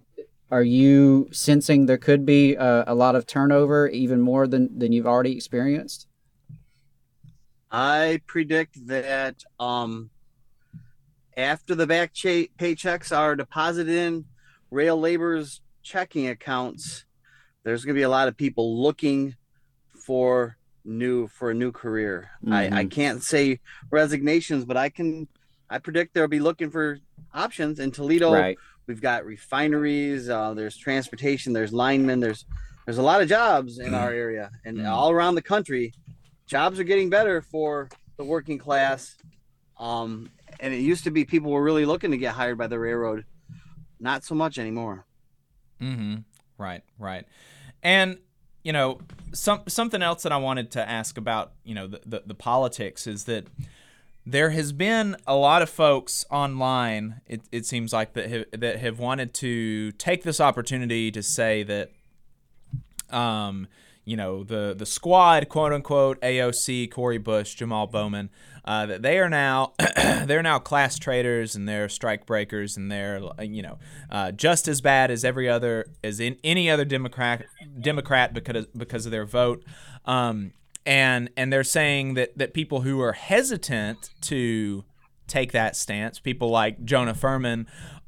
are 0.51 0.63
you 0.63 1.29
sensing 1.31 1.85
there 1.85 1.97
could 1.97 2.25
be 2.25 2.55
a, 2.55 2.83
a 2.87 2.95
lot 2.95 3.15
of 3.15 3.25
turnover, 3.25 3.87
even 3.87 4.21
more 4.21 4.47
than 4.47 4.77
than 4.77 4.91
you've 4.91 5.07
already 5.07 5.35
experienced? 5.35 6.07
I 7.71 8.21
predict 8.27 8.85
that 8.85 9.43
um, 9.59 10.11
after 11.35 11.73
the 11.73 11.87
back 11.87 12.13
paychecks 12.13 13.15
are 13.15 13.35
deposited 13.35 13.95
in 13.95 14.25
rail 14.69 14.99
labor's 14.99 15.61
checking 15.81 16.27
accounts, 16.27 17.05
there's 17.63 17.83
going 17.83 17.95
to 17.95 17.99
be 17.99 18.03
a 18.03 18.09
lot 18.09 18.27
of 18.27 18.37
people 18.37 18.79
looking 18.79 19.35
for 20.05 20.57
new 20.85 21.27
for 21.27 21.51
a 21.51 21.53
new 21.53 21.71
career. 21.71 22.29
I, 22.49 22.65
I 22.65 22.69
Mhm. 22.85 22.91
can't 22.91 23.23
say 23.23 23.59
resignations, 23.91 24.65
but 24.65 24.77
I 24.77 24.89
can. 24.89 25.27
I 25.69 25.79
predict 25.79 26.13
they'll 26.13 26.27
be 26.27 26.39
looking 26.39 26.69
for 26.69 26.99
options 27.33 27.79
in 27.79 27.91
Toledo. 27.91 28.31
Right. 28.31 28.57
We've 28.85 29.01
got 29.01 29.25
refineries. 29.25 30.29
Uh, 30.29 30.53
there's 30.53 30.77
transportation. 30.77 31.53
There's 31.53 31.73
linemen. 31.73 32.19
There's 32.19 32.45
there's 32.85 32.97
a 32.97 33.01
lot 33.01 33.21
of 33.21 33.29
jobs 33.29 33.79
in 33.79 33.93
our 33.93 34.11
area 34.11 34.51
and 34.65 34.85
all 34.85 35.09
around 35.09 35.35
the 35.35 35.41
country. 35.41 35.93
Jobs 36.47 36.79
are 36.79 36.83
getting 36.83 37.09
better 37.09 37.41
for 37.41 37.87
the 38.17 38.25
working 38.25 38.57
class. 38.57 39.15
Um, 39.79 40.29
and 40.59 40.73
it 40.73 40.81
used 40.81 41.05
to 41.05 41.11
be 41.11 41.23
people 41.25 41.49
were 41.49 41.63
really 41.63 41.85
looking 41.85 42.11
to 42.11 42.17
get 42.17 42.33
hired 42.35 42.57
by 42.57 42.67
the 42.67 42.77
railroad. 42.77 43.25
Not 43.99 44.23
so 44.25 44.35
much 44.35 44.59
anymore. 44.59 45.05
Mm-hmm. 45.81 46.17
Right, 46.57 46.83
right. 46.99 47.25
And 47.81 48.17
you 48.63 48.71
know, 48.73 48.99
some 49.33 49.61
something 49.67 50.01
else 50.01 50.23
that 50.23 50.31
I 50.31 50.37
wanted 50.37 50.71
to 50.71 50.89
ask 50.89 51.17
about, 51.17 51.51
you 51.63 51.75
know, 51.75 51.87
the, 51.87 52.01
the, 52.05 52.23
the 52.27 52.33
politics 52.33 53.07
is 53.07 53.25
that 53.25 53.45
there 54.25 54.51
has 54.51 54.71
been 54.71 55.17
a 55.27 55.35
lot 55.35 55.61
of 55.61 55.69
folks 55.69 56.25
online. 56.31 57.21
It, 57.27 57.41
it 57.51 57.65
seems 57.65 57.91
like 57.91 58.13
that 58.13 58.29
have, 58.29 58.45
that 58.51 58.79
have 58.79 58.99
wanted 58.99 59.33
to 59.35 59.91
take 59.93 60.23
this 60.23 60.39
opportunity 60.39 61.11
to 61.11 61.21
say 61.21 61.63
that, 61.63 61.91
um, 63.09 63.67
you 64.05 64.17
know, 64.17 64.43
the 64.43 64.75
the 64.77 64.85
squad, 64.85 65.49
quote 65.49 65.71
unquote, 65.71 66.19
AOC, 66.21 66.91
Cori 66.91 67.17
Bush, 67.17 67.55
Jamal 67.55 67.87
Bowman, 67.87 68.29
uh, 68.65 68.85
that 68.85 69.01
they 69.01 69.19
are 69.19 69.29
now 69.29 69.73
they're 70.25 70.43
now 70.43 70.59
class 70.59 70.97
traitors 70.97 71.55
and 71.55 71.67
they're 71.67 71.89
strike 71.89 72.25
breakers 72.25 72.75
and 72.77 72.91
they're 72.91 73.21
you 73.41 73.61
know 73.61 73.79
uh, 74.09 74.31
just 74.31 74.67
as 74.67 74.81
bad 74.81 75.11
as 75.11 75.23
every 75.23 75.47
other 75.49 75.85
as 76.03 76.19
in 76.19 76.37
any 76.43 76.69
other 76.69 76.85
Democrat 76.85 77.45
Democrat 77.79 78.33
because 78.33 78.65
because 78.67 79.05
of 79.05 79.11
their 79.11 79.25
vote. 79.25 79.63
Um, 80.05 80.53
and 80.85 81.29
and 81.37 81.51
they're 81.51 81.63
saying 81.63 82.15
that 82.15 82.37
that 82.37 82.53
people 82.53 82.81
who 82.81 83.01
are 83.01 83.13
hesitant 83.13 84.09
to 84.21 84.83
take 85.27 85.53
that 85.53 85.75
stance, 85.75 86.19
people 86.19 86.49
like 86.49 86.83
Jonah 86.83 87.13
Furman 87.13 87.67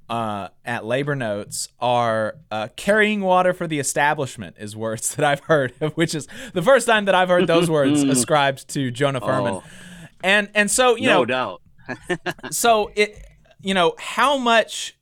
uh, 0.09 0.49
at 0.63 0.85
Labor 0.85 1.15
Notes, 1.15 1.69
are 1.79 2.37
uh, 2.51 2.67
carrying 2.75 3.21
water 3.21 3.53
for 3.53 3.67
the 3.67 3.79
establishment, 3.79 4.55
is 4.59 4.75
words 4.75 5.15
that 5.15 5.25
I've 5.25 5.41
heard, 5.41 5.71
which 5.95 6.15
is 6.15 6.27
the 6.53 6.61
first 6.61 6.87
time 6.87 7.05
that 7.05 7.15
I've 7.15 7.29
heard 7.29 7.47
those 7.47 7.69
words 7.69 8.03
ascribed 8.03 8.67
to 8.69 8.91
Jonah 8.91 9.21
Furman. 9.21 9.55
Oh. 9.55 9.63
And 10.23 10.49
and 10.55 10.71
so 10.71 10.95
you 10.95 11.07
know 11.07 11.23
no 11.23 11.25
know, 11.25 11.25
doubt. 11.25 12.51
so 12.51 12.91
it 12.95 13.23
you 13.61 13.73
know 13.73 13.93
how 13.99 14.37
much 14.37 14.97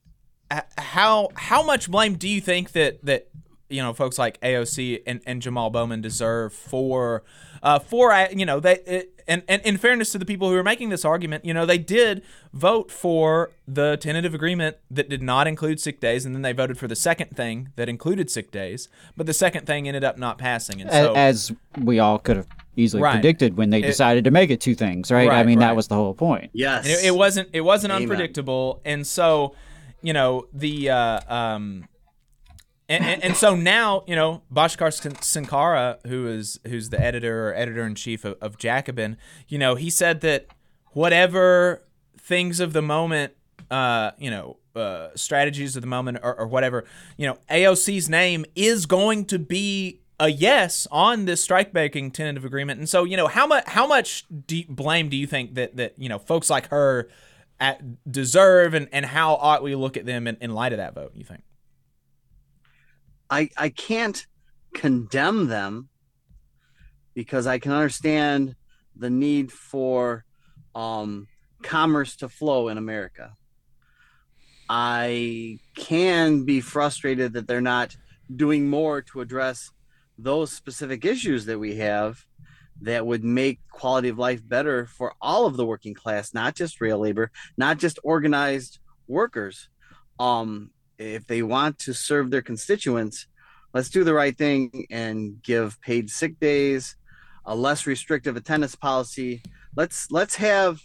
how 0.77 1.29
how 1.35 1.63
much 1.63 1.89
blame 1.89 2.15
do 2.15 2.27
you 2.27 2.41
think 2.41 2.73
that 2.73 3.03
that 3.05 3.29
you 3.69 3.81
know 3.81 3.93
folks 3.93 4.17
like 4.17 4.39
AOC 4.41 5.03
and, 5.07 5.21
and 5.25 5.41
Jamal 5.41 5.69
Bowman 5.69 6.01
deserve 6.01 6.53
for 6.53 7.23
uh, 7.63 7.79
for 7.79 8.11
uh, 8.11 8.27
you 8.31 8.45
know 8.45 8.59
they 8.59 8.73
it, 8.85 9.09
and, 9.25 9.41
and 9.47 9.61
in 9.63 9.77
fairness 9.77 10.11
to 10.11 10.17
the 10.19 10.25
people 10.25 10.49
who 10.49 10.55
are 10.55 10.63
making 10.63 10.89
this 10.89 11.03
argument, 11.05 11.45
you 11.45 11.53
know 11.53 11.65
they 11.65 11.77
did 11.77 12.21
vote 12.53 12.91
for 12.91 13.51
the 13.67 13.97
tentative 13.97 14.33
agreement 14.35 14.75
that 14.91 15.07
did 15.09 15.23
not 15.23 15.47
include 15.47 15.79
sick 15.79 15.99
days, 16.01 16.25
and 16.25 16.35
then 16.35 16.41
they 16.41 16.51
voted 16.51 16.77
for 16.77 16.87
the 16.87 16.95
second 16.95 17.35
thing 17.35 17.69
that 17.77 17.87
included 17.89 18.29
sick 18.29 18.51
days, 18.51 18.89
but 19.17 19.25
the 19.25 19.33
second 19.33 19.65
thing 19.65 19.87
ended 19.87 20.03
up 20.03 20.17
not 20.17 20.37
passing, 20.37 20.81
and 20.81 20.91
so 20.91 21.13
as 21.15 21.51
we 21.81 21.97
all 21.99 22.19
could 22.19 22.35
have 22.37 22.47
easily 22.75 23.01
Right. 23.01 23.13
predicted 23.13 23.55
when 23.55 23.69
they 23.69 23.79
It- 23.79 23.85
decided 23.85 24.23
to 24.25 24.31
make 24.31 24.49
it 24.49 24.59
two 24.59 24.75
things, 24.75 25.09
right? 25.11 25.29
I 25.29 25.43
mean, 25.43 25.59
right. 25.59 25.67
that 25.67 25.75
was 25.75 25.87
the 25.87 25.95
whole 25.95 26.13
point. 26.15 26.49
Yes. 26.53 26.85
It, 26.87 27.05
it 27.05 27.15
wasn't 27.15 27.49
it 27.53 27.61
wasn't 27.61 27.93
Amen. 27.93 28.03
unpredictable, 28.03 28.81
and 28.83 29.07
so 29.07 29.55
you 30.01 30.11
know 30.11 30.47
the 30.53 30.89
uh, 30.89 31.19
um, 31.33 31.85
and, 32.93 33.05
and, 33.05 33.23
and 33.23 33.35
so 33.35 33.55
now 33.55 34.03
you 34.07 34.15
know 34.15 34.41
Bhaskar 34.53 34.93
Sin- 34.93 35.13
Sunkara, 35.13 35.97
who 36.05 36.27
is 36.27 36.59
who's 36.67 36.89
the 36.89 36.99
editor 36.99 37.49
or 37.49 37.55
editor 37.55 37.83
in 37.85 37.95
chief 37.95 38.25
of, 38.25 38.37
of 38.41 38.57
Jacobin, 38.57 39.17
you 39.47 39.57
know 39.57 39.75
he 39.75 39.89
said 39.89 40.21
that 40.21 40.47
whatever 40.91 41.83
things 42.17 42.59
of 42.59 42.73
the 42.73 42.81
moment, 42.81 43.33
uh, 43.71 44.11
you 44.17 44.29
know. 44.29 44.57
Uh, 44.75 45.11
strategies 45.13 45.75
of 45.75 45.83
the 45.83 45.87
moment 45.87 46.17
or, 46.23 46.33
or 46.33 46.47
whatever 46.47 46.83
you 47.15 47.27
know 47.27 47.37
aoc's 47.51 48.09
name 48.09 48.43
is 48.55 48.87
going 48.87 49.23
to 49.23 49.37
be 49.37 50.01
a 50.19 50.29
yes 50.29 50.87
on 50.89 51.25
this 51.25 51.43
strike 51.43 51.71
breaking 51.71 52.09
tentative 52.09 52.43
agreement 52.43 52.79
and 52.79 52.89
so 52.89 53.03
you 53.03 53.15
know 53.15 53.27
how 53.27 53.45
much 53.45 53.63
how 53.67 53.85
much 53.85 54.25
do 54.47 54.63
blame 54.67 55.09
do 55.09 55.15
you 55.15 55.27
think 55.27 55.53
that 55.53 55.75
that 55.75 55.93
you 55.99 56.09
know 56.09 56.17
folks 56.17 56.49
like 56.49 56.69
her 56.69 57.07
at, 57.59 58.11
deserve 58.11 58.73
and 58.73 58.89
and 58.91 59.05
how 59.05 59.35
ought 59.35 59.61
we 59.61 59.75
look 59.75 59.95
at 59.95 60.07
them 60.07 60.25
in, 60.27 60.37
in 60.41 60.55
light 60.55 60.73
of 60.73 60.77
that 60.77 60.95
vote 60.95 61.11
you 61.13 61.23
think 61.23 61.43
I 63.33 63.49
I 63.57 63.69
can't 63.69 64.27
condemn 64.75 65.47
them 65.47 65.89
because 67.15 67.47
I 67.47 67.57
can 67.57 67.71
understand 67.71 68.55
the 68.95 69.09
need 69.09 69.51
for 69.51 70.23
um, 70.75 71.27
commerce 71.63 72.15
to 72.17 72.29
flow 72.29 72.67
in 72.67 72.77
America. 72.77 73.33
I 74.69 75.57
can 75.75 76.45
be 76.45 76.61
frustrated 76.61 77.33
that 77.33 77.47
they're 77.47 77.69
not 77.75 77.97
doing 78.35 78.69
more 78.69 79.01
to 79.01 79.21
address 79.21 79.71
those 80.17 80.51
specific 80.51 81.03
issues 81.03 81.45
that 81.45 81.57
we 81.57 81.77
have 81.77 82.23
that 82.81 83.05
would 83.05 83.23
make 83.23 83.59
quality 83.71 84.09
of 84.09 84.19
life 84.19 84.47
better 84.47 84.85
for 84.85 85.15
all 85.19 85.47
of 85.47 85.57
the 85.57 85.65
working 85.65 85.95
class, 85.95 86.35
not 86.35 86.55
just 86.55 86.81
rail 86.81 86.99
labor, 86.99 87.31
not 87.57 87.79
just 87.79 87.97
organized 88.03 88.77
workers. 89.07 89.69
Um, 90.19 90.69
if 90.97 91.25
they 91.27 91.41
want 91.41 91.79
to 91.79 91.93
serve 91.93 92.31
their 92.31 92.41
constituents, 92.41 93.27
let's 93.73 93.89
do 93.89 94.03
the 94.03 94.13
right 94.13 94.37
thing 94.37 94.85
and 94.89 95.41
give 95.41 95.79
paid 95.81 96.09
sick 96.09 96.39
days, 96.39 96.95
a 97.45 97.55
less 97.55 97.85
restrictive 97.87 98.35
attendance 98.35 98.75
policy. 98.75 99.41
Let's 99.75 100.11
let's 100.11 100.35
have 100.35 100.81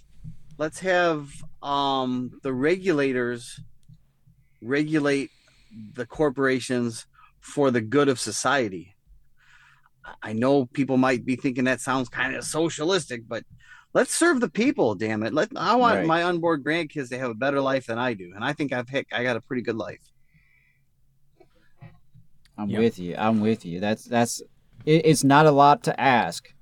let's 0.56 0.80
have 0.80 1.30
um, 1.62 2.40
the 2.42 2.52
regulators 2.52 3.60
regulate 4.60 5.30
the 5.94 6.06
corporations 6.06 7.06
for 7.40 7.70
the 7.70 7.80
good 7.80 8.08
of 8.08 8.18
society. 8.18 8.94
I 10.22 10.32
know 10.32 10.66
people 10.66 10.96
might 10.96 11.24
be 11.24 11.36
thinking 11.36 11.64
that 11.64 11.80
sounds 11.80 12.08
kind 12.08 12.34
of 12.34 12.44
socialistic, 12.44 13.28
but 13.28 13.44
let's 13.94 14.14
serve 14.14 14.40
the 14.40 14.48
people. 14.50 14.94
Damn 14.94 15.22
it! 15.22 15.32
Let 15.34 15.50
I 15.56 15.74
want 15.76 15.98
Right. 15.98 16.06
my 16.06 16.24
unborn 16.24 16.62
grandkids 16.62 17.08
to 17.10 17.18
have 17.18 17.30
a 17.30 17.34
better 17.34 17.60
life 17.60 17.86
than 17.86 17.98
I 17.98 18.14
do, 18.14 18.32
and 18.34 18.44
I 18.44 18.52
think 18.52 18.72
I've 18.72 18.88
heck, 18.88 19.06
I 19.12 19.22
got 19.22 19.36
a 19.36 19.40
pretty 19.40 19.62
good 19.62 19.76
life. 19.76 20.00
I'm 22.56 22.70
Yeah. 22.70 22.78
with 22.80 22.98
you. 22.98 23.14
I'm 23.16 23.40
with 23.40 23.64
you. 23.64 23.80
That's 23.80 24.04
that's. 24.04 24.40
It, 24.84 25.04
it's 25.04 25.24
not 25.24 25.46
a 25.46 25.50
lot 25.50 25.82
to 25.84 26.00
ask 26.00 26.52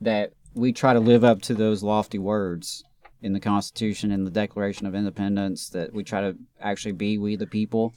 that 0.00 0.32
we 0.54 0.72
try 0.72 0.92
to 0.92 1.00
live 1.00 1.24
up 1.24 1.42
to 1.42 1.54
those 1.54 1.82
lofty 1.82 2.18
words 2.18 2.84
in 3.22 3.32
the 3.32 3.40
Constitution 3.40 4.10
and 4.10 4.26
the 4.26 4.30
Declaration 4.30 4.86
of 4.86 4.94
Independence. 4.94 5.68
That 5.70 5.92
we 5.92 6.04
try 6.04 6.20
to 6.20 6.36
actually 6.60 6.92
be 6.92 7.18
we 7.18 7.36
the 7.36 7.46
people, 7.46 7.94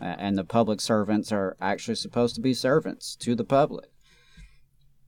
uh, 0.00 0.04
and 0.18 0.38
the 0.38 0.44
public 0.44 0.80
servants 0.80 1.32
are 1.32 1.56
actually 1.60 1.96
supposed 1.96 2.34
to 2.36 2.40
be 2.40 2.54
servants 2.54 3.14
to 3.16 3.34
the 3.34 3.44
public. 3.44 3.90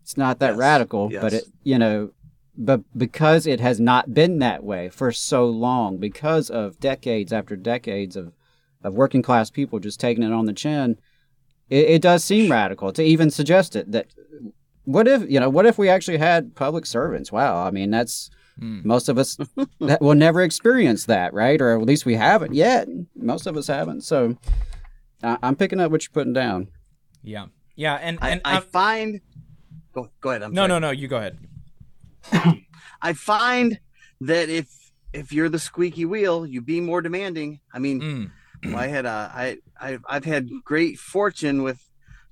It's 0.03 0.19
not 0.19 0.39
that 0.41 0.51
Yes, 0.51 0.59
radical, 0.59 1.09
but 1.09 1.33
it 1.33 1.45
you 1.63 1.79
know, 1.79 2.11
but 2.57 2.83
because 2.97 3.47
it 3.47 3.61
has 3.61 3.81
not 3.81 4.15
been 4.15 4.39
that 4.39 4.63
way 4.63 4.89
for 4.89 5.11
so 5.13 5.47
long, 5.47 5.99
because 5.99 6.51
of 6.51 6.79
decades 6.79 7.33
after 7.33 7.57
decades 7.57 8.17
of 8.17 8.33
of 8.83 8.95
working 8.95 9.23
class 9.23 9.51
people 9.51 9.79
just 9.79 9.99
taking 9.99 10.23
it 10.23 10.33
on 10.33 10.45
the 10.45 10.53
chin, 10.53 10.99
it, 11.71 11.87
it 11.87 12.03
does 12.03 12.23
seem 12.23 12.53
radical 12.53 12.93
to 12.93 13.03
even 13.03 13.31
suggest 13.31 13.75
it. 13.75 13.91
That 13.91 14.07
what 14.85 15.09
if 15.09 15.29
you 15.29 15.41
know 15.41 15.49
what 15.49 15.67
if 15.67 15.79
we 15.79 15.89
actually 15.89 16.19
had 16.19 16.55
public 16.55 16.87
servants? 16.87 17.33
Wow, 17.33 17.65
I 17.65 17.71
mean 17.71 17.91
that's 17.91 18.31
hmm. 18.59 18.81
most 18.85 19.09
of 19.09 19.19
us 19.19 19.37
that 19.81 20.01
will 20.01 20.15
never 20.15 20.43
experience 20.43 21.07
that, 21.07 21.33
right? 21.35 21.61
Or 21.61 21.77
at 21.79 21.87
least 21.87 22.07
we 22.07 22.15
haven't 22.15 22.55
yet. 22.55 22.89
Most 23.17 23.47
of 23.47 23.57
us 23.57 23.67
haven't. 23.67 24.03
So 24.03 24.37
I, 25.23 25.39
I'm 25.43 25.57
picking 25.57 25.81
up 25.81 25.91
what 25.91 26.05
you're 26.05 26.13
putting 26.13 26.35
down. 26.35 26.69
yeah 27.23 27.47
yeah 27.75 27.95
and 27.95 28.19
I, 28.23 28.31
and 28.31 28.41
I 28.45 28.53
I'm- 28.55 28.63
find. 28.63 29.21
Go, 29.93 30.11
go 30.21 30.31
ahead. 30.31 30.43
I'm 30.43 30.53
no 30.53 30.63
sorry. 30.63 30.69
no 30.69 30.79
no 30.81 30.91
you 30.91 31.07
go 31.07 31.19
ahead 31.19 31.39
I 33.03 33.13
find 33.13 33.79
that 34.21 34.49
if 34.49 34.69
if 35.13 35.33
you're 35.33 35.49
the 35.49 35.59
squeaky 35.59 36.05
wheel, 36.05 36.45
you 36.45 36.61
be 36.61 36.81
more 36.81 37.01
demanding. 37.01 37.61
I 37.73 37.79
mean, 37.79 38.31
Mm. 38.65 38.75
I 38.75 38.87
had 38.87 39.05
a 39.05 39.31
I 39.35 39.59
I've, 39.81 40.05
I've 40.09 40.25
had 40.25 40.49
great 40.65 40.99
fortune 40.99 41.63
with 41.63 41.81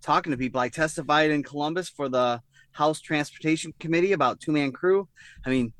talking 0.02 0.30
to 0.30 0.36
people. 0.36 0.60
I 0.60 0.68
testified 0.68 1.30
in 1.30 1.42
Columbus 1.42 1.88
for 1.88 2.08
the 2.08 2.40
House 2.72 3.00
Transportation 3.00 3.74
Committee 3.78 4.12
about 4.12 4.40
two 4.40 4.52
man 4.52 4.72
crew. 4.72 5.08
I 5.44 5.50
mean, 5.50 5.72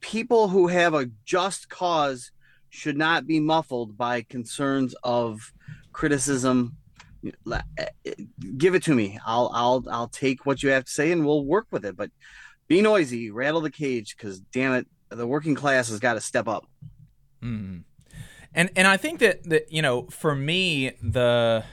people 0.00 0.48
who 0.48 0.68
have 0.68 0.94
a 0.94 1.10
just 1.24 1.68
cause 1.68 2.30
should 2.68 2.96
not 2.96 3.26
be 3.26 3.40
muffled 3.40 3.98
by 3.98 4.22
concerns 4.22 4.94
of 5.02 5.52
criticism. 5.92 6.76
Eh, 7.24 7.86
eh, 8.06 8.12
Give 8.56 8.74
it 8.74 8.82
to 8.84 8.94
me. 8.94 9.18
I'll 9.26 9.50
I'll 9.54 9.84
I'll 9.90 10.08
take 10.08 10.46
what 10.46 10.62
you 10.62 10.70
have 10.70 10.84
to 10.84 10.90
say 10.90 11.12
and 11.12 11.24
we'll 11.24 11.44
work 11.44 11.66
with 11.70 11.84
it. 11.84 11.96
But 11.96 12.10
be 12.68 12.80
noisy, 12.80 13.30
rattle 13.30 13.60
the 13.60 13.70
cage, 13.70 14.16
because 14.16 14.40
damn 14.40 14.72
it, 14.74 14.86
the 15.10 15.26
working 15.26 15.54
class 15.54 15.88
has 15.88 15.98
got 15.98 16.14
to 16.14 16.20
step 16.20 16.48
up. 16.48 16.66
Mm. 17.42 17.84
And 18.54 18.70
and 18.76 18.86
I 18.86 18.96
think 18.96 19.20
that 19.20 19.44
that 19.44 19.70
you 19.72 19.82
know 19.82 20.06
for 20.06 20.34
me 20.34 20.92
the 21.02 21.64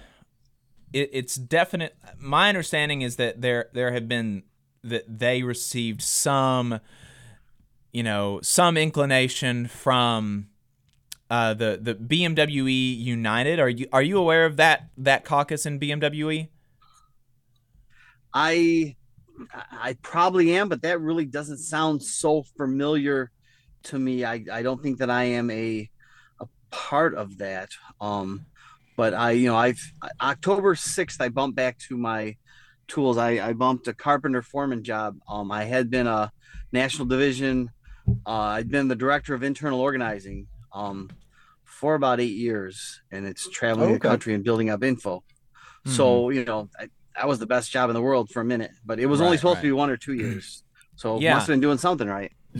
it, 0.94 1.10
it's 1.14 1.36
definite. 1.36 1.96
My 2.18 2.50
understanding 2.50 3.02
is 3.02 3.16
that 3.18 3.42
there 3.42 3.70
there 3.74 3.92
have 3.92 4.08
been 4.08 4.44
that 4.84 5.20
they 5.20 5.44
received 5.44 6.02
some 6.02 6.80
you 7.92 8.04
know 8.04 8.40
some 8.42 8.78
inclination 8.78 9.68
from 9.68 10.50
uh, 11.30 11.54
the 11.54 11.80
the 11.82 11.96
BMWE 11.96 12.98
United. 13.00 13.60
Are 13.60 13.70
you 13.70 13.88
are 13.92 14.02
you 14.02 14.18
aware 14.18 14.46
of 14.46 14.58
that 14.58 14.90
that 14.98 15.26
caucus 15.26 15.66
in? 15.66 15.80
BMWE? 15.80 16.50
I 18.34 18.96
I 19.72 19.98
probably 20.02 20.56
am, 20.56 20.70
but 20.70 20.82
that 20.84 21.02
really 21.02 21.26
doesn't 21.26 21.58
sound 21.58 22.04
so 22.04 22.44
familiar 22.58 23.32
to 23.84 24.00
me. 24.00 24.26
I, 24.26 24.44
I 24.52 24.62
don't 24.62 24.82
think 24.82 25.00
that 25.00 25.10
I 25.10 25.24
am 25.24 25.50
a 25.52 25.90
a 26.40 26.48
part 26.72 27.16
of 27.16 27.38
that. 27.40 27.70
Um 28.00 28.46
but 28.96 29.14
I, 29.14 29.32
you 29.32 29.48
know, 29.48 29.56
I've 29.56 29.80
October 30.20 30.74
6th, 30.74 31.22
I 31.22 31.30
bumped 31.30 31.56
back 31.56 31.78
to 31.88 31.98
my 31.98 32.36
tools. 32.88 33.18
I, 33.18 33.50
I 33.50 33.54
bumped 33.54 33.88
a 33.88 33.94
carpenter 33.94 34.42
foreman 34.42 34.84
job. 34.84 35.20
Um, 35.30 35.52
I 35.52 35.66
had 35.66 35.92
been 35.92 36.08
a 36.08 36.32
national 36.72 37.08
division. 37.08 37.70
Uh, 38.26 38.32
I'd 38.32 38.70
been 38.70 38.88
the 38.88 38.96
director 38.96 39.36
of 39.36 39.44
internal 39.44 39.82
organizing 39.82 40.48
um, 40.78 41.10
for 41.64 41.96
about 41.96 42.20
eight 42.20 42.36
years, 42.36 43.02
and 43.12 43.26
it's 43.26 43.50
traveling 43.50 43.90
the 43.90 43.96
Okay. 43.96 44.08
country 44.10 44.34
and 44.34 44.44
building 44.44 44.70
up 44.70 44.84
info. 44.84 45.24
So 45.86 46.30
you 46.32 46.44
know, 46.46 46.70
I, 46.80 46.90
that 47.16 47.28
was 47.28 47.40
the 47.40 47.46
best 47.48 47.72
job 47.72 47.90
in 47.90 47.94
the 47.94 48.02
world 48.02 48.30
for 48.30 48.42
a 48.42 48.46
minute, 48.46 48.72
but 48.86 49.00
it 49.00 49.06
was 49.06 49.22
only 49.22 49.38
supposed 49.38 49.56
right. 49.58 49.62
to 49.62 49.68
be 49.68 49.72
one 49.72 49.90
or 49.90 49.98
two 49.98 50.14
years. 50.14 50.64
So 51.00 51.20
Yeah. 51.20 51.36
must 51.36 51.46
have 51.46 51.54
been 51.54 51.60
doing 51.62 51.78
something 51.78 52.08
right. 52.08 52.32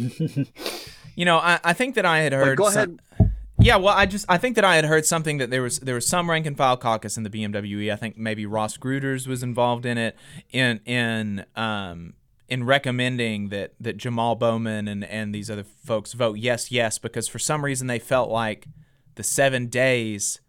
You 1.16 1.26
know, 1.26 1.38
I, 1.40 1.60
I 1.64 1.74
think 1.74 1.96
that 1.96 2.06
I 2.06 2.20
had 2.20 2.32
But 2.32 2.46
heard. 2.46 2.58
go 2.60 2.70
some- 2.70 3.00
ahead. 3.18 3.32
Yeah, 3.60 3.78
well, 3.78 3.96
I 3.96 4.06
just 4.06 4.28
I 4.30 4.38
think 4.38 4.56
that 4.58 4.64
I 4.64 4.76
had 4.76 4.86
heard 4.86 5.04
something 5.04 5.40
that 5.40 5.50
there 5.50 5.64
was 5.64 5.80
there 5.80 5.96
was 5.96 6.08
some 6.08 6.30
rank 6.30 6.46
and 6.46 6.56
file 6.56 6.78
caucus 6.78 7.18
in 7.18 7.24
the 7.24 7.30
BMWE. 7.32 7.92
I 7.92 7.96
think 7.96 8.16
maybe 8.16 8.46
Ross 8.46 8.78
Grooters 8.78 9.26
was 9.26 9.42
involved 9.42 9.88
in 9.88 9.98
it 9.98 10.16
in 10.52 10.80
in 10.86 11.44
um 11.56 12.14
in 12.50 12.64
recommending 12.64 13.50
that 13.50 13.74
that 13.80 13.98
Jamal 13.98 14.36
Bowman 14.36 14.88
and 14.88 15.04
and 15.04 15.34
these 15.34 15.50
other 15.50 15.64
folks 15.64 16.14
vote 16.14 16.38
yes 16.38 16.72
yes 16.72 16.98
because 16.98 17.28
for 17.28 17.40
some 17.40 17.64
reason 17.64 17.88
they 17.88 18.00
felt 18.00 18.30
like 18.30 18.68
the 19.16 19.24
7 19.24 19.68
days 19.68 20.40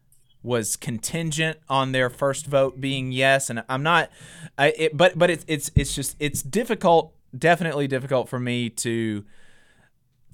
was 0.42 0.76
contingent 0.76 1.58
on 1.68 1.92
their 1.92 2.08
first 2.08 2.46
vote 2.46 2.80
being 2.80 3.10
yes 3.10 3.50
and 3.50 3.64
I'm 3.68 3.82
not 3.82 4.10
I 4.56 4.68
it, 4.76 4.96
but 4.96 5.18
but 5.18 5.30
it's 5.30 5.44
it's 5.48 5.70
it's 5.74 5.94
just 5.94 6.16
it's 6.20 6.42
difficult 6.42 7.14
definitely 7.36 7.88
difficult 7.88 8.28
for 8.28 8.38
me 8.38 8.70
to 8.70 9.24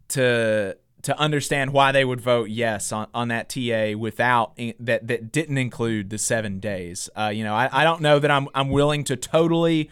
to 0.08 0.76
to 1.04 1.18
understand 1.18 1.72
why 1.72 1.92
they 1.92 2.04
would 2.04 2.20
vote 2.20 2.48
yes 2.48 2.90
on, 2.90 3.06
on 3.12 3.28
that 3.28 3.50
TA 3.50 3.96
without 3.96 4.58
that 4.80 5.06
that 5.06 5.30
didn't 5.30 5.58
include 5.58 6.10
the 6.10 6.18
seven 6.18 6.60
days. 6.60 7.10
Uh, 7.14 7.30
you 7.32 7.44
know, 7.44 7.54
I, 7.54 7.68
I 7.70 7.84
don't 7.84 8.00
know 8.00 8.18
that 8.18 8.30
I'm 8.30 8.48
I'm 8.54 8.70
willing 8.70 9.04
to 9.04 9.16
totally, 9.16 9.90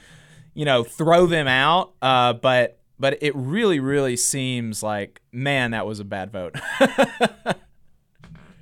you 0.55 0.65
know, 0.65 0.85
throw 0.85 1.27
them 1.27 1.49
out. 1.49 1.93
Uh, 2.01 2.33
but 2.35 2.79
but 2.99 3.19
it 3.23 3.35
really 3.35 3.81
really 3.81 4.17
seems 4.17 4.83
like 4.83 5.21
man 5.33 5.73
that 5.73 5.87
was 5.87 6.01
a 6.01 6.05
bad 6.05 6.31
vote. 6.31 6.57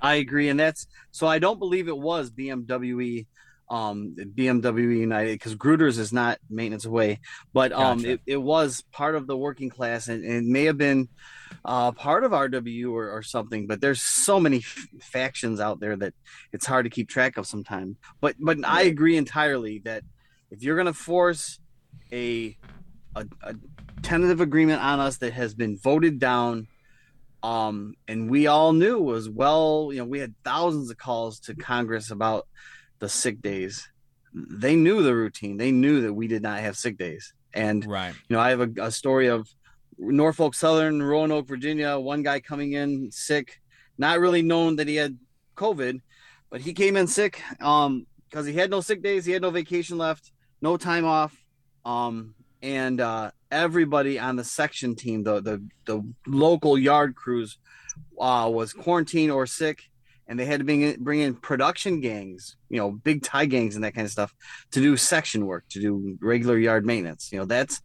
I 0.03 0.14
agree, 0.14 0.49
and 0.49 0.59
that's 0.59 0.86
so. 1.11 1.26
I 1.26 1.38
don't 1.38 1.59
believe 1.59 1.88
it 1.88 1.99
was 1.99 2.30
BMW, 2.30 3.26
um, 3.68 4.16
BMW 4.18 4.99
United 4.99 5.32
because 5.32 5.55
Grooters 5.55 5.99
is 5.99 6.12
not 6.12 6.38
maintenance 6.49 6.86
away, 6.86 7.20
but 7.53 7.72
um, 7.72 7.99
Gotcha. 7.99 8.12
it, 8.12 8.20
it 8.26 8.36
was 8.38 8.82
part 8.93 9.14
of 9.14 9.26
the 9.26 9.36
working 9.36 9.68
class, 9.68 10.09
and, 10.09 10.24
and 10.24 10.47
it 10.47 10.51
may 10.51 10.64
have 10.64 10.78
been 10.78 11.09
uh, 11.66 11.93
part 11.93 12.24
of 12.24 12.32
RW 12.32 12.91
or, 12.93 13.11
or 13.11 13.22
something. 13.22 13.66
But 13.66 13.82
there's 13.82 14.01
so 14.01 14.41
many 14.41 14.59
f- 14.59 14.88
factions 15.03 15.61
out 15.61 15.80
there 15.80 15.97
that 15.97 16.14
it's 16.53 16.64
hard 16.64 16.86
to 16.86 16.91
keep 16.91 17.11
track 17.11 17.36
of 17.36 17.47
sometimes. 17.47 17.97
But 18.22 18.36
but 18.41 18.57
I 18.64 18.82
agree 18.82 19.18
entirely 19.18 19.80
that 19.84 20.03
if 20.51 20.62
you're 20.62 20.78
gonna 20.78 20.95
force 20.95 21.61
a 22.12 22.56
a, 23.16 23.26
a 23.42 23.54
tentative 24.02 24.40
agreement 24.40 24.82
on 24.82 25.00
us 25.00 25.18
that 25.18 25.32
has 25.32 25.54
been 25.54 25.76
voted 25.76 26.18
down 26.18 26.66
um 27.42 27.94
and 28.08 28.30
we 28.30 28.46
all 28.46 28.72
knew 28.72 29.14
as 29.14 29.28
well 29.28 29.90
you 29.92 29.98
know 29.98 30.04
we 30.04 30.18
had 30.18 30.34
thousands 30.44 30.90
of 30.90 30.96
calls 30.96 31.40
to 31.40 31.54
congress 31.54 32.11
about 32.11 32.46
the 33.00 33.08
sick 33.08 33.42
days. 33.42 33.88
They 34.32 34.76
knew 34.76 35.02
the 35.02 35.14
routine. 35.14 35.56
They 35.56 35.72
knew 35.72 36.02
that 36.02 36.14
we 36.14 36.28
did 36.28 36.42
not 36.42 36.61
have 36.61 36.76
sick 36.76 36.96
days. 36.96 37.34
And 37.52 37.84
right. 37.84 38.14
you 38.28 38.36
know 38.36 38.40
i 38.40 38.50
have 38.50 38.61
a, 38.61 38.70
a 38.80 38.90
story 38.92 39.26
of 39.26 39.48
norfolk 39.98 40.54
southern 40.54 41.02
roanoke 41.02 41.48
virginia 41.48 41.98
one 41.98 42.22
guy 42.22 42.38
coming 42.38 42.74
in 42.74 43.11
sick 43.11 43.61
not 43.98 44.20
really 44.20 44.40
known 44.40 44.76
that 44.76 44.86
he 44.86 44.94
had 44.94 45.18
covid 45.56 46.00
but 46.48 46.61
he 46.61 46.72
came 46.72 46.96
in 46.96 47.08
sick 47.08 47.42
um 47.61 48.06
because 48.28 48.46
he 48.46 48.54
had 48.54 48.70
no 48.70 48.80
sick 48.80 49.02
days 49.02 49.24
he 49.24 49.32
had 49.32 49.42
no 49.42 49.50
vacation 49.50 49.98
left 49.98 50.30
no 50.62 50.76
time 50.76 51.04
off 51.04 51.36
um 51.85 52.35
and 52.62 53.01
uh 53.01 53.31
everybody 53.51 54.18
on 54.18 54.37
the 54.37 54.45
section 54.45 54.95
team 54.95 55.22
the 55.24 55.41
the, 55.41 55.66
the 55.87 56.03
local 56.26 56.78
yard 56.78 57.14
crews 57.14 57.59
uh 58.20 58.49
was 58.53 58.72
quarantined 58.72 59.33
or 59.33 59.47
sick 59.47 59.83
and 60.28 60.39
they 60.39 60.45
had 60.45 60.61
to 60.61 60.64
bring 60.64 60.83
in, 60.83 61.03
bring 61.03 61.20
in 61.20 61.35
production 61.35 62.01
gangs 62.01 62.57
you 62.68 62.76
know 62.76 62.91
big 62.93 63.22
tie 63.22 63.47
gangs 63.47 63.74
and 63.74 63.85
that 63.85 63.95
kind 63.95 64.05
of 64.05 64.11
stuff 64.12 64.33
to 64.72 64.81
do 64.81 64.97
section 64.97 65.47
work 65.47 65.64
to 65.70 65.81
do 65.81 66.18
regular 66.20 66.59
yard 66.59 66.85
maintenance 66.85 67.31
you 67.33 67.39
know 67.39 67.45
that's 67.47 67.81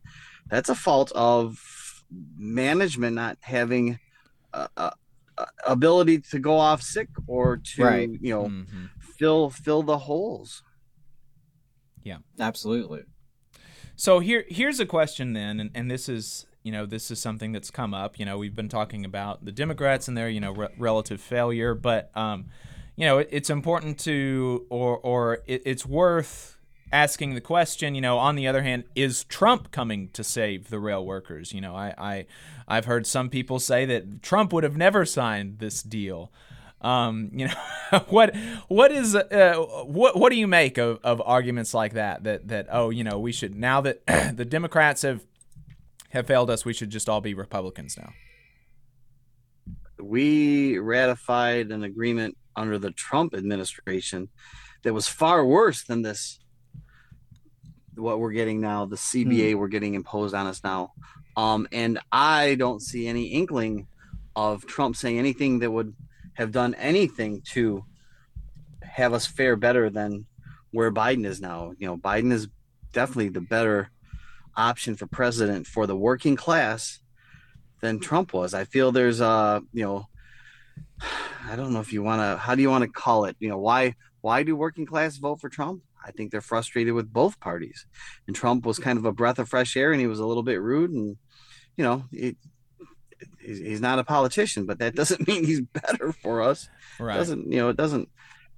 that's 0.50 0.70
a 0.70 0.76
fault 0.76 1.12
of 1.16 1.58
management 2.38 3.16
not 3.16 3.38
having 3.41 3.98
uh, 4.54 4.68
uh, 4.78 4.91
uh, 5.38 5.46
ability 5.66 6.20
to 6.20 6.38
go 6.38 6.58
off 6.58 6.82
sick 6.82 7.10
or 7.28 7.58
to 7.58 7.84
Right. 7.84 8.10
you 8.22 8.34
know 8.34 8.50
Mhm. 8.50 8.89
fill 9.18 9.50
fill 9.50 9.82
the 9.84 9.98
holes 9.98 10.62
Yeah, 12.04 12.20
Absolutely. 12.39 13.04
So 13.96 14.20
here 14.20 14.46
here's 14.48 14.80
a 14.80 14.86
question 14.86 15.34
then, 15.34 15.60
and, 15.60 15.72
and 15.74 15.89
this 15.89 16.10
is 16.10 16.46
you 16.64 16.72
know 16.72 16.86
this 16.86 17.12
is 17.12 17.20
something 17.20 17.52
that's 17.52 17.72
come 17.72 17.93
up. 17.93 18.20
You 18.20 18.26
know 18.26 18.38
we've 18.38 18.56
been 18.56 18.70
talking 18.70 19.06
about 19.06 19.46
the 19.46 19.52
Democrats 19.52 20.08
and 20.08 20.18
their 20.18 20.30
you 20.30 20.39
know 20.39 20.52
re- 20.52 20.74
relative 20.78 21.22
failure, 21.22 21.74
but 21.74 22.12
um, 22.16 22.46
you 22.96 23.06
know 23.06 23.20
it, 23.20 23.30
it's 23.32 23.50
important 23.50 24.00
to 24.00 24.66
or 24.70 24.98
or 24.98 25.39
it, 25.48 25.62
it's 25.66 25.86
worth 25.86 26.58
asking 26.91 27.36
the 27.36 27.41
question. 27.41 27.96
You 27.96 28.02
know, 28.02 28.18
on 28.18 28.36
the 28.36 28.48
other 28.48 28.64
hand, 28.64 28.86
is 28.96 29.24
Trump 29.26 29.72
coming 29.72 30.10
to 30.10 30.24
save 30.24 30.70
the 30.70 30.80
rail 30.80 31.06
workers? 31.06 31.54
You 31.54 31.62
know, 31.62 31.76
I, 31.76 31.93
I 31.98 32.26
I've 32.68 32.86
heard 32.86 33.08
some 33.08 33.30
people 33.30 33.60
say 33.60 33.86
that 33.86 34.22
Trump 34.22 34.52
would 34.54 34.64
have 34.64 34.78
never 34.78 35.06
signed 35.06 35.60
this 35.60 35.82
deal. 35.82 36.32
Um, 36.82 37.32
you 37.36 37.47
know, 37.47 37.99
what 38.09 38.36
what 38.67 38.91
is 38.91 39.15
uh, 39.15 39.55
what 39.86 40.17
what 40.17 40.32
do 40.32 40.38
you 40.38 40.47
make 40.47 40.78
of, 40.78 40.99
of 41.03 41.21
arguments 41.26 41.73
like 41.73 41.93
that? 41.93 42.23
That 42.23 42.47
that 42.49 42.67
oh, 42.71 42.89
you 42.89 43.03
know, 43.03 43.19
we 43.19 43.32
should 43.32 43.55
now 43.55 43.82
that 43.82 44.05
the 44.36 44.45
Democrats 44.45 45.01
have 45.03 45.26
have 46.09 46.28
failed 46.28 46.49
us, 46.49 46.65
we 46.65 46.73
should 46.73 46.89
just 46.89 47.09
all 47.09 47.21
be 47.21 47.34
Republicans 47.34 47.97
now. 47.97 48.13
we 50.01 50.78
ratified 50.78 51.71
an 51.71 51.84
agreement 51.84 52.38
under 52.55 52.78
the 52.78 52.91
Trump 52.91 53.34
administration 53.34 54.30
that 54.84 54.93
was 54.93 55.07
far 55.07 55.45
worse 55.45 55.84
than 55.84 56.01
this 56.01 56.39
what 57.95 58.19
we're 58.19 58.34
getting 58.34 58.59
now 58.59 58.86
the 58.86 58.97
CBA 58.97 59.55
we're 59.55 59.69
getting 59.69 59.93
imposed 59.93 60.36
on 60.36 60.47
us 60.47 60.61
now 60.63 60.91
um 61.38 61.67
and 61.71 61.99
I 62.11 62.55
don't 62.55 62.82
see 62.82 63.07
any 63.07 63.28
inkling 63.28 63.88
of 64.36 64.65
Trump 64.65 64.95
saying 64.97 65.17
anything 65.17 65.59
that 65.59 65.71
would 65.71 65.95
have 66.36 66.51
done 66.51 66.73
anything 66.75 67.41
to 67.41 67.83
have 68.81 69.13
us 69.13 69.25
fare 69.25 69.55
better 69.55 69.89
than 69.89 70.25
where 70.71 70.91
Biden 70.91 71.25
is 71.25 71.41
now 71.41 71.73
you 71.77 71.88
know 71.88 71.97
Biden 71.97 72.31
is 72.31 72.47
definitely 72.91 73.29
the 73.29 73.41
better 73.41 73.89
option 74.55 74.95
for 74.95 75.07
president 75.07 75.67
for 75.67 75.86
the 75.86 75.95
working 75.95 76.36
class 76.36 76.99
than 77.81 77.99
Trump 77.99 78.33
was. 78.33 78.53
I 78.53 78.63
feel 78.63 78.91
there's 78.91 79.21
uh 79.21 79.59
you 79.73 79.83
know 79.83 80.07
I 81.47 81.55
don't 81.55 81.73
know 81.73 81.79
if 81.79 81.93
you 81.93 82.03
want 82.03 82.21
to 82.21 82.38
how 82.38 82.55
do 82.55 82.61
you 82.61 82.69
want 82.69 82.83
to 82.83 82.89
call 82.89 83.25
it? 83.25 83.36
You 83.39 83.49
know, 83.49 83.57
why 83.57 83.95
why 84.21 84.43
do 84.43 84.55
working 84.55 84.86
class 84.86 85.17
vote 85.17 85.39
for 85.39 85.49
Trump? 85.49 85.83
I 86.03 86.11
think 86.11 86.31
they're 86.31 86.41
frustrated 86.41 86.93
with 86.93 87.11
both 87.11 87.39
parties. 87.39 87.88
And 88.27 88.36
Trump 88.36 88.65
was 88.65 88.79
kind 88.79 88.97
of 88.97 89.05
a 89.05 89.11
breath 89.11 89.39
of 89.39 89.49
fresh 89.49 89.75
air 89.75 89.91
and 89.91 90.01
he 90.01 90.07
was 90.07 90.19
a 90.19 90.25
little 90.25 90.43
bit 90.43 90.61
rude 90.61 90.91
and 90.91 91.17
you 91.77 91.83
know, 91.83 92.05
it, 92.11 92.38
he's 93.39 93.59
he's 93.59 93.82
not 93.82 93.99
a 93.99 94.03
politician, 94.03 94.65
but 94.65 94.80
that 94.80 94.95
doesn't 94.95 95.28
mean 95.28 95.45
he's 95.45 95.61
better 95.61 96.11
for 96.11 96.41
us. 96.41 96.69
Right. 96.99 97.17
Doesn't, 97.17 97.51
you 97.51 97.57
know, 97.57 97.69
it 97.69 97.78
doesn't 97.78 98.09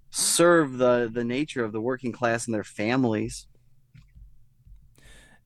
serve 0.10 0.78
the 0.78 1.10
the 1.12 1.24
nature 1.24 1.64
of 1.64 1.72
the 1.72 1.82
working 1.82 2.12
class 2.12 2.46
and 2.46 2.54
their 2.54 2.64
families. 2.64 3.48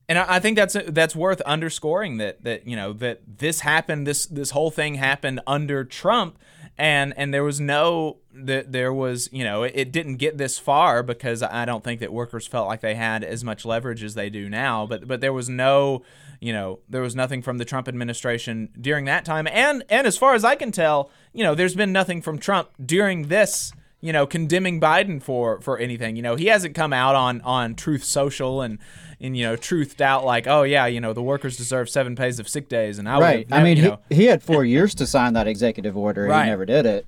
And 0.08 0.18
I 0.18 0.36
I 0.36 0.40
think 0.40 0.56
that's 0.56 0.76
that's 0.88 1.16
worth 1.16 1.40
underscoring 1.42 2.18
that 2.18 2.44
that 2.44 2.66
you 2.66 2.76
know 2.76 2.92
that 2.94 3.22
this 3.38 3.60
happened 3.60 4.06
this 4.06 4.26
this 4.26 4.50
whole 4.50 4.70
thing 4.70 4.94
happened 4.94 5.40
under 5.46 5.84
Trump 5.84 6.38
and 6.78 7.12
and 7.16 7.32
there 7.34 7.44
was 7.44 7.60
no 7.60 8.18
that 8.32 8.72
there 8.72 8.92
was 8.92 9.28
you 9.32 9.44
know 9.44 9.62
it, 9.62 9.72
it 9.74 9.92
didn't 9.92 10.16
get 10.16 10.38
this 10.38 10.58
far 10.58 11.02
because 11.02 11.42
I 11.42 11.64
don't 11.64 11.84
think 11.84 12.00
that 12.00 12.12
workers 12.12 12.46
felt 12.46 12.66
like 12.66 12.80
they 12.80 12.94
had 12.94 13.22
as 13.24 13.44
much 13.44 13.64
leverage 13.64 14.02
as 14.02 14.14
they 14.14 14.30
do 14.30 14.48
now 14.48 14.86
but 14.86 15.06
but 15.06 15.20
there 15.20 15.32
was 15.32 15.48
no 15.48 16.02
you 16.42 16.52
know 16.52 16.80
there 16.88 17.00
was 17.00 17.14
nothing 17.14 17.40
from 17.40 17.58
the 17.58 17.64
Trump 17.64 17.86
administration 17.86 18.68
during 18.78 19.04
that 19.04 19.24
time 19.24 19.46
and 19.46 19.84
and 19.88 20.06
as 20.06 20.18
far 20.18 20.34
as 20.34 20.44
I 20.44 20.56
can 20.56 20.72
tell 20.72 21.10
you 21.32 21.44
know 21.44 21.54
there's 21.54 21.76
been 21.76 21.92
nothing 21.92 22.20
from 22.20 22.38
Trump 22.38 22.70
during 22.84 23.28
this 23.28 23.72
you 24.00 24.12
know 24.12 24.26
condemning 24.26 24.80
Biden 24.80 25.22
for 25.22 25.60
for 25.60 25.78
anything 25.78 26.16
you 26.16 26.22
know 26.22 26.34
he 26.34 26.46
hasn't 26.46 26.74
come 26.74 26.92
out 26.92 27.14
on 27.14 27.40
on 27.42 27.76
Truth 27.76 28.02
Social 28.02 28.60
and 28.60 28.78
and 29.20 29.36
you 29.36 29.44
know 29.44 29.56
truthed 29.56 30.00
out 30.00 30.24
like 30.24 30.48
oh 30.48 30.64
yeah 30.64 30.86
you 30.86 31.00
know 31.00 31.12
the 31.12 31.22
workers 31.22 31.56
deserve 31.56 31.88
seven 31.88 32.16
pays 32.16 32.40
of 32.40 32.48
sick 32.48 32.68
days 32.68 32.98
and 32.98 33.08
I 33.08 33.20
right. 33.20 33.48
have 33.48 33.60
I 33.60 33.62
mean, 33.62 33.76
you 33.76 33.96
he, 34.08 34.16
he 34.16 34.24
had 34.24 34.42
four 34.42 34.64
years 34.64 34.96
to 34.96 35.06
sign 35.06 35.34
that 35.34 35.46
executive 35.46 35.96
order. 35.96 36.24
Right. 36.24 36.44
He 36.44 36.50
never 36.50 36.66
did 36.66 36.86
it. 36.86 37.06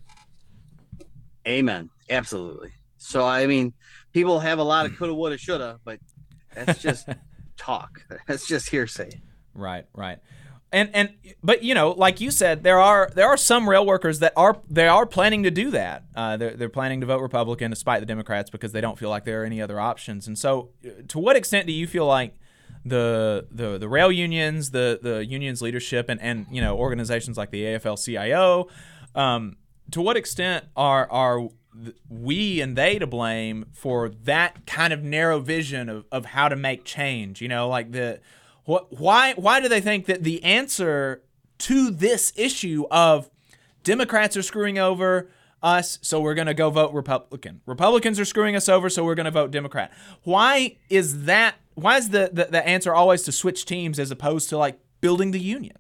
Amen. 1.47 1.91
Absolutely. 2.09 2.71
So 2.99 3.27
I 3.27 3.49
mean, 3.49 3.75
people 4.13 4.39
have 4.39 4.61
a 4.61 4.65
lot 4.65 4.87
of 4.87 4.97
coulda, 4.97 5.13
woulda, 5.13 5.39
shoulda, 5.39 5.81
but 5.85 5.99
that's 6.55 6.81
just 6.81 7.09
talk. 7.57 8.07
That's 8.29 8.47
just 8.47 8.69
hearsay. 8.69 9.21
Right, 9.55 9.87
right. 9.95 10.19
and 10.73 10.91
and 10.93 11.15
but 11.43 11.63
you 11.63 11.75
know, 11.75 11.93
like 11.93 12.21
you 12.21 12.31
said, 12.31 12.65
there 12.65 12.81
are 12.81 13.11
there 13.15 13.29
are 13.29 13.37
some 13.37 13.69
rail 13.69 13.87
workers 13.87 14.19
that 14.19 14.33
are 14.37 14.61
they 14.69 14.89
are 14.89 15.07
planning 15.07 15.45
to 15.45 15.51
do 15.51 15.71
that. 15.71 16.05
Uh, 16.17 16.37
they're 16.37 16.57
they're 16.57 16.69
planning 16.69 17.01
to 17.01 17.07
vote 17.07 17.21
Republican 17.21 17.71
despite 17.71 18.01
the 18.01 18.07
Democrats 18.07 18.51
because 18.51 18.73
they 18.73 18.81
don't 18.81 18.99
feel 18.99 19.09
like 19.09 19.25
there 19.25 19.43
are 19.43 19.45
any 19.45 19.63
other 19.63 19.79
options. 19.79 20.27
And 20.27 20.37
so, 20.37 20.71
uh, 20.85 20.91
to 21.09 21.19
what 21.21 21.37
extent 21.37 21.67
do 21.67 21.73
you 21.73 21.87
feel 21.87 22.07
like 22.07 22.35
the 22.85 23.47
the 23.51 23.79
the 23.79 23.89
rail 23.89 24.11
unions, 24.11 24.73
the 24.73 24.99
the 25.01 25.25
unions 25.25 25.63
leadership, 25.63 26.09
and 26.09 26.21
and 26.21 26.47
you 26.51 26.61
know 26.61 26.77
organizations 26.77 27.37
like 27.37 27.51
the 27.51 27.63
AFL-CIO, 27.63 28.69
um, 29.15 29.57
to 29.93 30.01
what 30.03 30.17
extent 30.17 30.67
are 30.77 31.11
are 31.11 31.49
we 32.09 32.61
and 32.61 32.77
they 32.77 32.99
to 32.99 33.07
blame 33.07 33.67
for 33.73 34.09
that 34.09 34.67
kind 34.67 34.93
of 34.93 35.03
narrow 35.03 35.41
vision 35.41 35.89
of, 35.89 36.05
of 36.13 36.27
how 36.27 36.49
to 36.49 36.57
make 36.57 36.85
change? 36.85 37.41
You 37.41 37.49
know, 37.49 37.69
like 37.69 37.93
the 37.93 38.21
why 38.65 39.35
why 39.35 39.61
do 39.61 39.69
they 39.69 39.81
think 39.81 40.07
that 40.07 40.23
the 40.23 40.43
answer 40.43 41.23
to 41.59 41.91
this 41.91 42.33
issue 42.37 42.85
of 42.91 43.31
Democrats 43.83 44.37
are 44.37 44.43
screwing 44.43 44.79
over 44.79 45.31
us, 45.63 45.99
so 46.03 46.21
we're 46.21 46.35
going 46.35 46.47
to 46.47 46.55
go 46.55 46.69
vote 46.71 46.93
Republican. 46.93 47.63
Republicans 47.67 48.21
are 48.21 48.25
screwing 48.25 48.55
us 48.55 48.69
over, 48.69 48.91
so 48.91 49.05
we're 49.05 49.15
going 49.15 49.25
to 49.25 49.31
vote 49.31 49.51
Democrat. 49.51 49.93
Why 50.23 50.77
is 50.91 51.25
that? 51.25 51.55
Why 51.75 51.97
is 51.97 52.11
the, 52.11 52.31
the, 52.33 52.45
the 52.45 52.67
answer 52.67 52.95
always 52.95 53.23
to 53.23 53.33
switch 53.33 53.65
teams 53.65 53.99
as 53.99 54.11
opposed 54.11 54.49
to 54.51 54.59
like 54.59 54.79
building 55.01 55.31
the 55.31 55.41
union? 55.41 55.77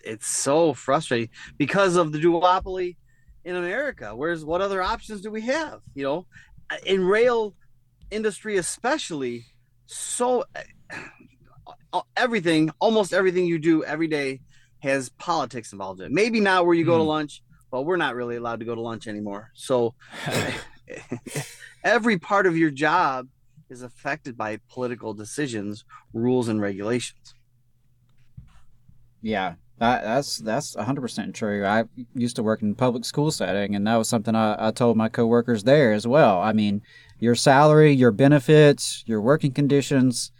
It's 0.00 0.26
so 0.26 0.74
frustrating 0.74 1.30
because 1.56 1.96
of 1.96 2.12
the 2.12 2.18
duopoly 2.18 2.96
in 3.44 3.56
America. 3.56 4.14
Whereas, 4.14 4.44
what 4.44 4.60
other 4.60 4.82
options 4.82 5.22
do 5.22 5.30
we 5.30 5.40
have? 5.42 5.80
You 5.94 6.04
know, 6.04 6.26
in 6.84 7.04
rail 7.04 7.54
industry, 8.10 8.58
especially, 8.58 9.46
so 9.86 10.44
everything, 12.16 12.70
almost 12.80 13.12
everything 13.12 13.46
you 13.46 13.58
do 13.58 13.84
every 13.84 14.08
day 14.08 14.40
has 14.80 15.08
politics 15.10 15.72
involved 15.72 16.00
in 16.00 16.06
it. 16.06 16.12
Maybe 16.12 16.40
not 16.40 16.66
where 16.66 16.74
you 16.74 16.84
go 16.84 16.98
to 16.98 17.02
Hmm. 17.02 17.08
lunch, 17.08 17.42
but 17.70 17.82
we're 17.82 17.96
not 17.96 18.14
really 18.14 18.36
allowed 18.36 18.60
to 18.60 18.66
go 18.66 18.74
to 18.74 18.80
lunch 18.80 19.06
anymore. 19.06 19.50
So 19.54 19.94
every 21.84 22.18
part 22.18 22.46
of 22.46 22.56
your 22.56 22.70
job 22.70 23.28
is 23.70 23.82
affected 23.82 24.36
by 24.36 24.60
political 24.70 25.14
decisions, 25.14 25.84
rules, 26.12 26.48
and 26.48 26.60
regulations. 26.60 27.34
Yeah, 29.22 29.54
that, 29.78 30.02
that's 30.02 30.38
that's 30.38 30.76
100% 30.76 31.34
true. 31.34 31.64
I 31.64 31.84
used 32.14 32.36
to 32.36 32.42
work 32.42 32.62
in 32.62 32.74
public 32.74 33.04
school 33.04 33.30
setting, 33.30 33.74
and 33.74 33.86
that 33.86 33.96
was 33.96 34.08
something 34.08 34.34
I, 34.34 34.68
I 34.68 34.70
told 34.70 34.96
my 34.96 35.08
coworkers 35.08 35.64
there 35.64 35.92
as 35.92 36.06
well. 36.06 36.40
I 36.40 36.52
mean, 36.52 36.82
your 37.18 37.34
salary, 37.34 37.92
your 37.92 38.10
benefits, 38.10 39.04
your 39.06 39.20
working 39.20 39.52
conditions, 39.52 40.30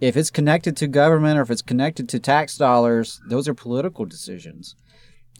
if 0.00 0.16
it's 0.16 0.30
connected 0.30 0.76
to 0.78 0.86
government 0.86 1.38
or 1.38 1.42
if 1.42 1.50
it's 1.50 1.62
connected 1.62 2.08
to 2.10 2.18
tax 2.18 2.56
dollars, 2.56 3.20
those 3.28 3.48
are 3.48 3.54
political 3.54 4.04
decisions. 4.04 4.74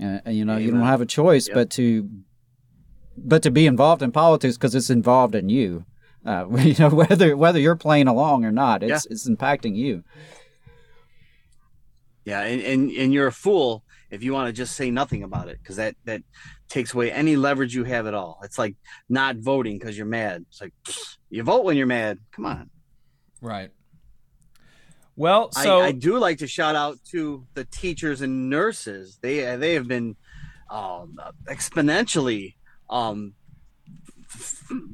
And, 0.01 0.23
and, 0.25 0.37
you 0.37 0.45
know, 0.45 0.57
you 0.57 0.71
don't 0.71 0.81
have 0.81 1.01
a 1.01 1.07
choice 1.07 1.49
Yep. 1.49 1.55
but 1.55 1.71
to 1.71 2.09
but 3.17 3.43
to 3.45 3.51
be 3.51 3.67
involved 3.67 4.03
in 4.03 4.11
politics 4.11 4.57
because 4.57 4.75
it's 4.75 4.91
involved 4.91 5.35
in 5.35 5.49
you. 5.49 5.85
Uh, 6.27 6.47
you 6.59 6.75
know, 6.79 6.89
whether 6.89 7.37
whether 7.37 7.59
you're 7.59 7.77
playing 7.77 8.09
along 8.09 8.45
or 8.45 8.53
not, 8.53 8.83
it's 8.83 9.07
it's 9.07 9.29
impacting 9.29 9.77
you. 9.77 10.03
Yeah, 12.25 12.41
and, 12.41 12.63
and, 12.63 12.91
and 12.91 13.13
you're 13.13 13.27
a 13.27 13.33
fool 13.33 13.85
if 14.11 14.23
you 14.23 14.33
want 14.33 14.47
to 14.49 14.53
just 14.53 14.75
say 14.75 14.91
nothing 14.91 15.23
about 15.23 15.49
it 15.49 15.59
because 15.63 15.77
that 15.77 15.95
that 16.07 16.23
takes 16.69 16.95
away 16.95 17.13
any 17.13 17.37
leverage 17.37 17.75
you 17.75 17.85
have 17.85 18.07
at 18.07 18.15
all. 18.15 18.41
It's 18.43 18.59
like 18.59 18.77
not 19.09 19.37
voting 19.37 19.79
because 19.79 19.97
you're 19.97 20.07
mad. 20.07 20.45
It's 20.49 20.61
like 20.61 20.73
you 21.31 21.43
vote 21.43 21.65
when 21.65 21.77
you're 21.77 21.87
mad. 21.87 22.19
Come 22.33 22.47
on. 22.47 22.71
Right. 23.41 23.71
Well, 25.17 25.53
so 25.53 25.81
I, 25.81 25.87
I 25.87 25.93
do 25.93 26.19
like 26.19 26.39
to 26.39 26.49
shout 26.49 26.75
out 26.75 26.99
to 27.13 27.47
the 27.55 27.65
teachers 27.65 28.21
and 28.21 28.51
nurses. 28.51 29.19
They 29.23 29.57
they 29.57 29.75
have 29.75 29.87
been 29.87 30.17
um, 30.71 31.19
exponentially. 31.47 32.55
Um, 32.91 33.35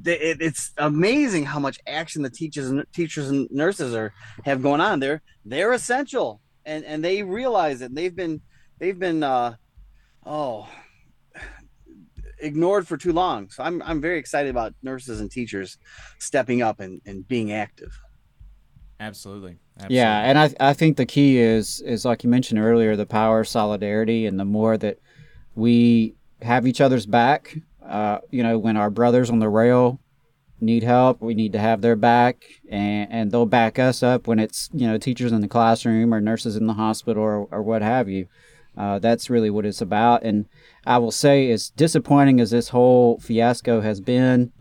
it, 0.04 0.42
it's 0.42 0.72
amazing 0.76 1.46
how 1.46 1.58
much 1.58 1.78
action 1.86 2.22
the 2.22 2.30
teachers 2.30 2.68
and 2.68 2.84
teachers 2.92 3.30
and 3.30 3.48
nurses 3.50 3.94
are 3.94 4.12
have 4.44 4.62
going 4.62 4.82
on. 4.82 5.00
They're 5.00 5.22
they're 5.44 5.72
essential, 5.72 6.42
and 6.66 6.84
and 6.84 7.02
they 7.02 7.22
realize 7.22 7.80
it. 7.80 7.94
They've 7.94 8.14
been 8.14 8.42
they've 8.78 8.98
been 8.98 9.22
uh, 9.22 9.54
oh 10.26 10.68
ignored 12.40 12.86
for 12.88 12.96
too 12.96 13.12
long. 13.12 13.48
So 13.50 13.62
I'm 13.62 13.82
I'm 13.82 14.00
very 14.00 14.18
excited 14.18 14.50
about 14.50 14.74
nurses 14.82 15.20
and 15.20 15.30
teachers 15.30 15.78
stepping 16.18 16.62
up 16.62 16.80
and, 16.80 17.00
and 17.06 17.26
being 17.26 17.52
active. 17.52 17.98
absolutely, 18.98 19.58
absolutely. 19.76 19.96
Yeah, 19.96 20.20
and 20.20 20.38
I 20.38 20.70
I 20.70 20.72
think 20.72 20.96
the 20.96 21.06
key 21.06 21.38
is 21.38 21.80
is 21.80 22.04
like 22.04 22.22
you 22.24 22.30
mentioned 22.30 22.60
earlier, 22.60 22.96
the 22.96 23.06
power 23.06 23.40
of 23.40 23.48
solidarity, 23.48 24.26
and 24.26 24.38
the 24.38 24.44
more 24.44 24.76
that 24.78 24.98
we 25.54 26.14
have 26.42 26.66
each 26.66 26.80
other's 26.80 27.06
back, 27.06 27.56
uh, 27.84 28.18
you 28.30 28.42
know, 28.42 28.58
when 28.58 28.76
our 28.76 28.90
brothers 28.90 29.30
on 29.30 29.40
the 29.40 29.48
rail 29.48 30.00
need 30.60 30.82
help, 30.82 31.20
we 31.20 31.34
need 31.34 31.52
to 31.52 31.58
have 31.58 31.80
their 31.80 31.96
back, 31.96 32.44
and 32.70 33.10
and 33.10 33.30
they'll 33.30 33.46
back 33.46 33.78
us 33.78 34.02
up 34.02 34.26
when 34.26 34.38
it's 34.38 34.68
you 34.72 34.86
know 34.86 34.98
teachers 34.98 35.32
in 35.32 35.40
the 35.40 35.48
classroom 35.48 36.12
or 36.14 36.20
nurses 36.20 36.56
in 36.56 36.66
the 36.66 36.74
hospital 36.74 37.22
or, 37.22 37.48
or 37.50 37.62
what 37.62 37.82
have 37.82 38.08
you. 38.08 38.28
Uh, 38.76 38.98
that's 38.98 39.28
really 39.28 39.50
what 39.50 39.66
it's 39.66 39.80
about, 39.80 40.22
and 40.22 40.46
I 40.86 40.98
will 40.98 41.10
say, 41.10 41.50
as 41.50 41.70
disappointing 41.70 42.40
as 42.40 42.50
this 42.50 42.68
whole 42.70 43.18
fiasco 43.18 43.80
has 43.80 44.00
been 44.00 44.52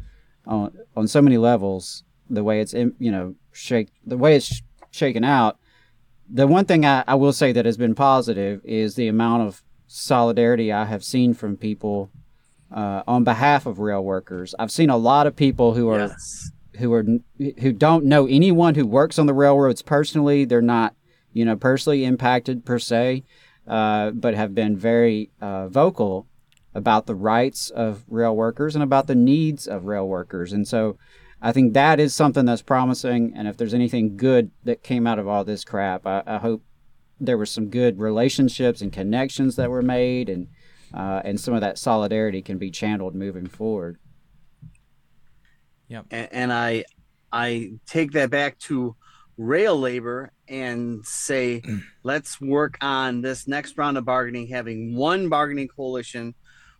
on 0.45 0.71
on 0.95 1.07
so 1.07 1.21
many 1.21 1.37
levels, 1.37 2.03
the 2.29 2.43
way 2.43 2.59
it's 2.61 2.73
in- 2.73 2.95
you 2.99 3.11
know 3.11 3.35
shake 3.51 3.89
the 4.05 4.17
way 4.17 4.35
it's 4.35 4.45
sh- 4.47 4.61
shaken 4.91 5.23
out. 5.23 5.57
The 6.31 6.45
one 6.47 6.65
thing 6.65 6.85
I, 6.85 7.03
I 7.07 7.15
will 7.15 7.33
say 7.33 7.51
that 7.53 7.65
has 7.65 7.77
been 7.77 7.95
positive 7.95 8.61
is 8.63 8.95
the 8.95 9.07
amount 9.07 9.43
of 9.47 9.63
solidarity 9.87 10.71
I 10.71 10.85
have 10.85 11.03
seen 11.03 11.33
from 11.33 11.57
people 11.57 12.11
uh, 12.71 13.01
on 13.07 13.23
behalf 13.23 13.65
of 13.65 13.79
rail 13.79 14.03
workers. 14.03 14.53
I've 14.59 14.69
seen 14.71 14.89
a 14.91 14.97
lot 14.97 15.25
of 15.25 15.35
people 15.35 15.73
who 15.73 15.89
are 15.89 15.99
Yes. 16.07 16.51
who 16.77 16.93
are 16.93 17.03
who 17.59 17.71
don't 17.73 18.05
know 18.05 18.27
anyone 18.27 18.75
who 18.75 18.85
works 18.85 19.17
on 19.17 19.25
the 19.25 19.33
railroads 19.33 19.81
personally. 19.81 20.45
They're 20.45 20.61
not, 20.61 20.93
you 21.33 21.45
know, 21.45 21.55
personally 21.55 22.05
impacted 22.05 22.63
per 22.65 22.77
se, 22.77 23.23
uh, 23.69 24.11
but 24.11 24.33
have 24.33 24.55
been 24.55 24.75
very 24.75 25.29
uh, 25.41 25.67
vocal 25.67 26.27
about 26.73 27.05
the 27.05 27.15
rights 27.15 27.69
of 27.69 28.03
rail 28.07 28.35
workers 28.35 28.75
and 28.75 28.83
about 28.83 29.07
the 29.07 29.15
needs 29.15 29.67
of 29.67 29.85
rail 29.85 30.07
workers. 30.07 30.53
And 30.53 30.67
so, 30.67 30.97
I 31.41 31.51
think 31.51 31.73
that 31.73 31.99
is 31.99 32.13
something 32.13 32.45
that's 32.45 32.61
promising. 32.61 33.33
And 33.35 33.47
if 33.47 33.55
there's 33.55 33.73
anything 33.73 34.17
good 34.17 34.51
that 34.65 34.83
came 34.83 35.07
out 35.07 35.19
of 35.19 35.27
all 35.27 35.45
this 35.45 35.63
crap, 35.63 36.05
I, 36.05 36.21
I 36.27 36.37
hope 36.37 36.63
there 37.19 37.37
were 37.37 37.45
some 37.45 37.69
good 37.69 37.99
relationships 37.99 38.81
and 38.81 38.91
connections 38.91 39.55
that 39.55 39.69
were 39.69 39.81
made, 39.81 40.29
and 40.29 40.47
uh, 40.93 41.21
and 41.23 41.39
some 41.39 41.53
of 41.53 41.61
that 41.61 41.77
solidarity 41.77 42.41
can 42.41 42.57
be 42.57 42.71
channeled 42.71 43.15
moving 43.15 43.47
forward. 43.47 43.97
and, 46.11 46.29
and 46.31 46.53
I 46.53 46.85
I 47.31 47.73
take 47.85 48.11
that 48.13 48.29
back 48.29 48.57
to 48.59 48.95
rail 49.37 49.79
labor 49.79 50.31
and 50.49 51.05
say 51.05 51.61
let's 52.03 52.39
work 52.41 52.77
on 52.81 53.21
this 53.21 53.47
next 53.47 53.77
round 53.77 53.97
of 53.97 54.05
bargaining 54.05 54.47
having 54.47 54.95
one 54.95 55.29
bargaining 55.29 55.67
coalition 55.67 56.33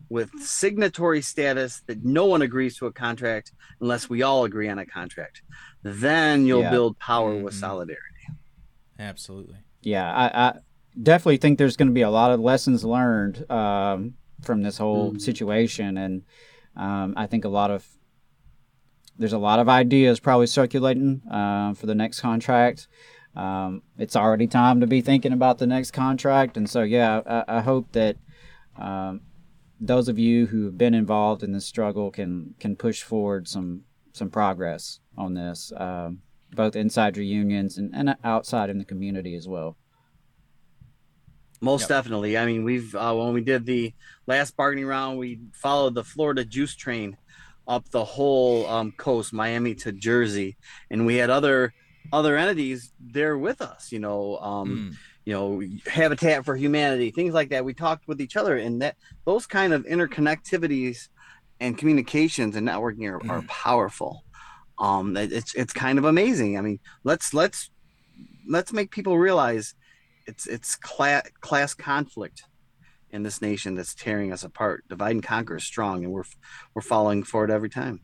with 0.09 0.31
signatory 0.39 1.21
status 1.21 1.83
that 1.87 2.03
no 2.03 2.25
one 2.25 2.41
agrees 2.41 2.77
to 2.77 2.87
a 2.87 2.91
contract 2.91 3.51
unless 3.79 4.09
we 4.09 4.23
all 4.23 4.43
agree 4.45 4.67
on 4.69 4.79
a 4.79 4.85
contract 4.85 5.41
then 5.83 6.45
you'll 6.45 6.61
Yeah. 6.61 6.71
build 6.71 6.97
power 6.99 7.35
with 7.41 7.53
Mhm. 7.53 7.59
solidarity 7.59 8.03
absolutely. 8.97 9.57
yeah, 9.81 10.11
I, 10.13 10.47
I 10.49 10.59
definitely 11.01 11.37
think 11.37 11.57
there's 11.57 11.77
going 11.77 11.87
to 11.87 11.93
be 11.93 12.01
a 12.01 12.09
lot 12.09 12.31
of 12.31 12.39
lessons 12.39 12.83
learned 12.83 13.49
um, 13.49 14.15
from 14.41 14.61
this 14.61 14.77
whole 14.77 15.17
situation, 15.17 15.97
and 15.97 16.23
um, 16.75 17.13
I 17.15 17.27
think 17.27 17.45
a 17.45 17.49
lot 17.49 17.71
of 17.71 17.87
there's 19.17 19.33
a 19.33 19.37
lot 19.37 19.59
of 19.59 19.67
ideas 19.69 20.19
probably 20.19 20.47
circulating 20.47 21.21
uh, 21.29 21.73
for 21.73 21.85
the 21.85 21.95
next 21.95 22.21
contract. 22.21 22.87
Um, 23.35 23.83
it's 23.97 24.15
already 24.15 24.47
time 24.47 24.81
to 24.81 24.87
be 24.87 25.01
thinking 25.01 25.33
about 25.33 25.59
the 25.59 25.67
next 25.67 25.91
contract, 25.91 26.57
and 26.57 26.69
so 26.69 26.81
yeah, 26.81 27.21
I, 27.25 27.57
I 27.57 27.61
hope 27.61 27.91
that 27.93 28.17
um, 28.77 29.21
those 29.79 30.07
of 30.09 30.19
you 30.19 30.47
who 30.47 30.65
have 30.65 30.77
been 30.77 30.93
involved 30.93 31.43
in 31.43 31.51
this 31.51 31.65
struggle 31.65 32.11
can 32.11 32.55
can 32.59 32.75
push 32.75 33.03
forward 33.03 33.47
some 33.47 33.83
some 34.13 34.29
progress 34.29 34.99
on 35.17 35.33
this, 35.35 35.71
um, 35.77 36.19
both 36.51 36.75
inside 36.75 37.15
your 37.15 37.25
unions 37.25 37.77
and, 37.77 37.93
and 37.93 38.15
outside 38.23 38.69
in 38.69 38.77
the 38.77 38.85
community 38.85 39.35
as 39.35 39.47
well. 39.47 39.77
Most 41.61 41.81
Yep. 41.81 41.89
definitely. 41.89 42.37
I 42.37 42.45
mean, 42.45 42.63
we've 42.63 42.95
uh, 42.95 43.13
when 43.13 43.33
we 43.33 43.41
did 43.41 43.65
the 43.65 43.93
last 44.27 44.55
bargaining 44.55 44.85
round, 44.85 45.19
we 45.19 45.39
followed 45.53 45.93
the 45.93 46.03
Florida 46.03 46.45
Juice 46.45 46.75
Train 46.75 47.17
up 47.67 47.87
the 47.89 48.03
whole 48.03 48.65
um, 48.67 48.91
coast, 48.93 49.31
Miami 49.31 49.75
to 49.75 49.91
Jersey, 49.91 50.57
and 50.89 51.05
we 51.05 51.15
had 51.15 51.29
other 51.29 51.73
other 52.11 52.37
entities 52.37 52.91
there 52.99 53.37
with 53.37 53.61
us. 53.61 53.91
You 53.91 53.99
know, 53.99 54.37
um, 54.39 54.69
Mm. 54.69 54.95
you 55.25 55.33
know, 55.33 55.61
Habitat 55.91 56.45
for 56.45 56.55
Humanity, 56.55 57.11
things 57.11 57.33
like 57.33 57.49
that. 57.49 57.65
We 57.65 57.73
talked 57.73 58.07
with 58.07 58.19
each 58.21 58.35
other, 58.35 58.57
and 58.57 58.81
that 58.81 58.95
those 59.25 59.45
kind 59.45 59.73
of 59.73 59.85
interconnectivities 59.85 61.09
and 61.59 61.77
communications 61.77 62.55
and 62.55 62.67
networking 62.67 63.09
are, 63.09 63.31
are 63.31 63.41
powerful. 63.43 64.23
Um, 64.79 65.17
it's 65.17 65.53
it's 65.55 65.73
kind 65.73 65.99
of 65.99 66.05
amazing. 66.05 66.57
I 66.57 66.61
mean, 66.61 66.79
let's 67.03 67.33
let's 67.33 67.69
let's 68.47 68.71
make 68.73 68.91
people 68.91 69.17
realize 69.17 69.75
it's 70.25 70.47
it's 70.47 70.75
class 70.75 71.27
class 71.41 71.73
conflict 71.73 72.43
in 73.11 73.23
this 73.23 73.41
nation 73.41 73.75
that's 73.75 73.93
tearing 73.93 74.31
us 74.31 74.43
apart. 74.43 74.83
Divide 74.87 75.11
and 75.11 75.23
conquer 75.23 75.57
is 75.57 75.63
strong, 75.65 76.03
and 76.05 76.13
we're 76.13 76.23
we're 76.73 76.81
falling 76.81 77.23
for 77.23 77.43
it 77.43 77.51
every 77.51 77.69
time. 77.69 77.99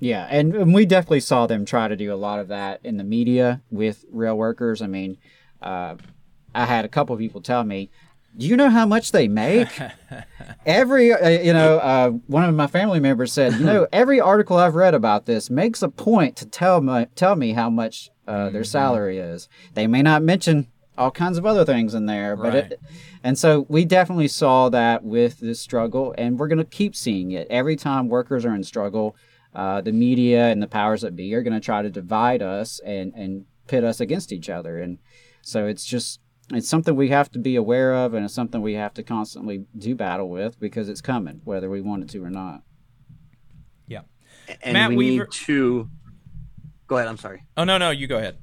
Yeah, 0.00 0.26
and, 0.30 0.54
and 0.54 0.74
we 0.74 0.86
definitely 0.86 1.20
saw 1.20 1.46
them 1.46 1.64
try 1.64 1.88
to 1.88 1.96
do 1.96 2.12
a 2.12 2.16
lot 2.16 2.38
of 2.38 2.48
that 2.48 2.80
in 2.84 2.96
the 2.98 3.04
media 3.04 3.62
with 3.70 4.04
rail 4.10 4.36
workers. 4.36 4.80
I 4.80 4.86
mean, 4.86 5.18
uh, 5.60 5.96
I 6.54 6.64
had 6.66 6.84
a 6.84 6.88
couple 6.88 7.14
of 7.14 7.18
people 7.20 7.40
tell 7.40 7.64
me, 7.64 7.90
"Do 8.36 8.46
you 8.46 8.56
know 8.56 8.70
how 8.70 8.86
much 8.86 9.10
they 9.10 9.26
make?" 9.26 9.68
every, 10.66 11.12
uh, 11.12 11.28
you 11.28 11.52
know, 11.52 11.78
uh, 11.78 12.10
one 12.28 12.44
of 12.44 12.54
my 12.54 12.68
family 12.68 13.00
members 13.00 13.32
said, 13.32 13.54
"You 13.54 13.64
know, 13.64 13.86
every 13.92 14.20
article 14.20 14.56
I've 14.56 14.76
read 14.76 14.94
about 14.94 15.26
this 15.26 15.50
makes 15.50 15.82
a 15.82 15.88
point 15.88 16.36
to 16.36 16.46
tell 16.46 16.80
me 16.80 17.06
tell 17.16 17.34
me 17.34 17.52
how 17.52 17.68
much 17.68 18.10
uh, 18.28 18.50
their 18.50 18.64
salary 18.64 19.18
is. 19.18 19.48
They 19.74 19.86
may 19.86 20.02
not 20.02 20.22
mention 20.22 20.68
all 20.96 21.10
kinds 21.10 21.38
of 21.38 21.46
other 21.46 21.64
things 21.64 21.94
in 21.94 22.06
there, 22.06 22.36
but 22.36 22.54
Right. 22.54 22.72
it, 22.72 22.80
and 23.22 23.38
so 23.38 23.66
we 23.68 23.84
definitely 23.84 24.28
saw 24.28 24.68
that 24.68 25.04
with 25.04 25.40
this 25.40 25.60
struggle, 25.60 26.14
and 26.18 26.38
we're 26.38 26.48
going 26.48 26.58
to 26.58 26.64
keep 26.64 26.94
seeing 26.94 27.30
it 27.32 27.46
every 27.50 27.76
time 27.76 28.08
workers 28.08 28.44
are 28.44 28.54
in 28.54 28.62
struggle. 28.64 29.16
Uh, 29.54 29.80
the 29.80 29.92
media 29.92 30.48
and 30.48 30.62
the 30.62 30.66
powers 30.68 31.00
that 31.00 31.16
be 31.16 31.34
are 31.34 31.42
going 31.42 31.54
to 31.54 31.60
try 31.60 31.82
to 31.82 31.90
divide 31.90 32.42
us 32.42 32.80
and 32.80 33.12
and 33.14 33.44
pit 33.66 33.82
us 33.84 34.00
against 34.00 34.32
each 34.32 34.48
other, 34.48 34.78
and 34.78 34.98
so 35.42 35.66
it's 35.66 35.84
just 35.84 36.20
it's 36.50 36.68
something 36.68 36.94
we 36.96 37.08
have 37.08 37.30
to 37.32 37.38
be 37.38 37.56
aware 37.56 37.94
of, 37.94 38.14
and 38.14 38.24
it's 38.24 38.34
something 38.34 38.60
we 38.62 38.74
have 38.74 38.94
to 38.94 39.02
constantly 39.02 39.64
do 39.76 39.94
battle 39.94 40.28
with 40.30 40.58
because 40.60 40.88
it's 40.88 41.00
coming, 41.00 41.40
whether 41.44 41.68
we 41.68 41.80
want 41.80 42.02
it 42.02 42.08
to 42.10 42.22
or 42.24 42.30
not. 42.30 42.62
Yeah. 43.86 44.02
And 44.62 44.74
Matt 44.74 44.90
we 44.90 44.96
Weaver- 44.96 45.24
need 45.24 45.32
to 45.32 45.90
go 46.86 46.96
ahead. 46.96 47.08
I'm 47.08 47.16
sorry. 47.18 47.44
Oh 47.56 47.64
no, 47.64 47.78
no, 47.78 47.90
you 47.90 48.06
go 48.06 48.18
ahead. 48.18 48.38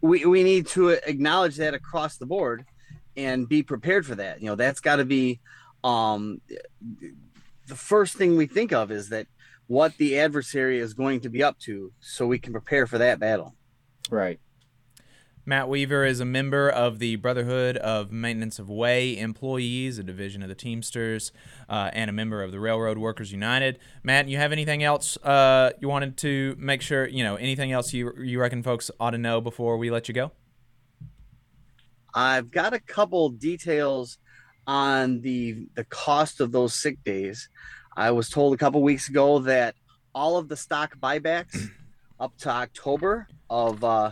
we, 0.00 0.24
we 0.26 0.42
need 0.42 0.66
to 0.68 0.90
acknowledge 0.90 1.56
that 1.56 1.74
across 1.74 2.16
the 2.18 2.26
board 2.26 2.64
and 3.16 3.48
be 3.48 3.62
prepared 3.62 4.04
for 4.04 4.16
that 4.16 4.40
you 4.42 4.46
know 4.46 4.56
that's 4.56 4.80
got 4.80 4.96
to 4.96 5.04
be 5.04 5.40
um 5.84 6.40
the 7.68 7.74
first 7.76 8.14
thing 8.16 8.36
we 8.36 8.46
think 8.46 8.72
of 8.72 8.90
is 8.90 9.08
that 9.10 9.26
what 9.66 9.96
the 9.96 10.18
adversary 10.18 10.78
is 10.78 10.94
going 10.94 11.20
to 11.20 11.28
be 11.28 11.42
up 11.42 11.58
to 11.58 11.92
so 12.00 12.26
we 12.26 12.38
can 12.38 12.52
prepare 12.52 12.86
for 12.86 12.98
that 12.98 13.18
battle 13.18 13.54
Right. 14.10 14.38
Matt 15.46 15.68
Weaver 15.68 16.06
is 16.06 16.20
a 16.20 16.24
member 16.24 16.70
of 16.70 16.98
the 16.98 17.16
Brotherhood 17.16 17.76
of 17.76 18.10
Maintenance 18.10 18.58
of 18.58 18.70
Way 18.70 19.18
Employees, 19.18 19.98
a 19.98 20.02
division 20.02 20.42
of 20.42 20.48
the 20.48 20.54
Teamsters, 20.54 21.32
uh, 21.68 21.90
and 21.92 22.08
a 22.08 22.14
member 22.14 22.42
of 22.42 22.50
the 22.50 22.58
Railroad 22.58 22.96
Workers 22.96 23.30
United. 23.30 23.78
Matt, 24.02 24.26
you 24.26 24.38
have 24.38 24.52
anything 24.52 24.82
else 24.82 25.18
uh, 25.18 25.72
you 25.80 25.88
wanted 25.88 26.16
to 26.18 26.56
make 26.58 26.80
sure, 26.80 27.06
you 27.06 27.22
know, 27.22 27.36
anything 27.36 27.72
else 27.72 27.92
you, 27.92 28.12
you 28.18 28.40
reckon 28.40 28.62
folks 28.62 28.90
ought 28.98 29.10
to 29.10 29.18
know 29.18 29.42
before 29.42 29.76
we 29.76 29.90
let 29.90 30.08
you 30.08 30.14
go? 30.14 30.32
i've 32.16 32.48
got 32.52 32.72
a 32.72 32.78
couple 32.78 33.28
details 33.28 34.18
on 34.68 35.20
the 35.22 35.66
the 35.74 35.84
cost 35.84 36.40
of 36.40 36.52
those 36.52 36.72
sick 36.72 37.02
days 37.04 37.48
i 37.96 38.10
was 38.10 38.28
told 38.28 38.54
a 38.54 38.56
couple 38.56 38.82
weeks 38.82 39.08
ago 39.08 39.38
that 39.40 39.74
all 40.14 40.36
of 40.36 40.48
the 40.48 40.56
stock 40.56 40.96
buybacks 41.00 41.68
up 42.20 42.36
to 42.38 42.48
october 42.50 43.26
of 43.50 43.82
uh 43.84 44.10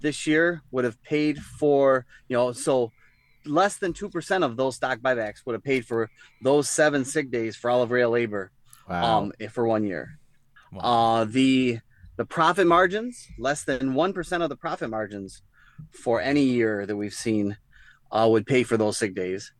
this 0.00 0.26
year 0.26 0.62
would 0.70 0.84
have 0.84 1.02
paid 1.02 1.38
for 1.38 2.04
you 2.28 2.36
know 2.36 2.52
so 2.52 2.92
less 3.46 3.76
than 3.76 3.92
2% 3.92 4.42
of 4.42 4.56
those 4.56 4.76
stock 4.76 4.98
buybacks 5.00 5.44
would 5.44 5.52
have 5.52 5.62
paid 5.62 5.84
for 5.86 6.10
those 6.42 6.68
seven 6.70 7.04
sick 7.04 7.30
days 7.30 7.54
for 7.56 7.70
all 7.70 7.82
of 7.82 7.90
rail 7.90 8.10
labor 8.10 8.50
Wow. 8.88 9.18
um 9.18 9.32
if- 9.38 9.52
for 9.52 9.66
one 9.66 9.84
year 9.84 10.18
Wow. 10.72 10.80
uh 10.80 11.24
the 11.24 11.78
the 12.16 12.24
profit 12.24 12.66
margins 12.66 13.28
less 13.38 13.64
than 13.64 13.94
1% 13.94 14.42
of 14.42 14.48
the 14.48 14.56
profit 14.56 14.88
margins 14.90 15.42
for 15.90 16.20
any 16.20 16.42
year 16.44 16.86
that 16.86 16.96
we've 16.96 17.12
seen 17.14 17.56
uh, 18.12 18.28
would 18.30 18.46
pay 18.46 18.62
for 18.62 18.76
those 18.76 18.96
sick 18.96 19.14
days 19.14 19.52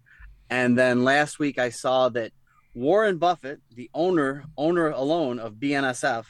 and 0.50 0.78
then 0.78 1.04
last 1.04 1.38
week 1.38 1.58
i 1.58 1.68
saw 1.70 2.08
that 2.10 2.30
warren 2.74 3.18
buffett 3.18 3.60
the 3.74 3.88
owner 3.94 4.44
owner 4.56 4.88
alone 4.90 5.38
of 5.38 5.54
bnsf 5.54 6.26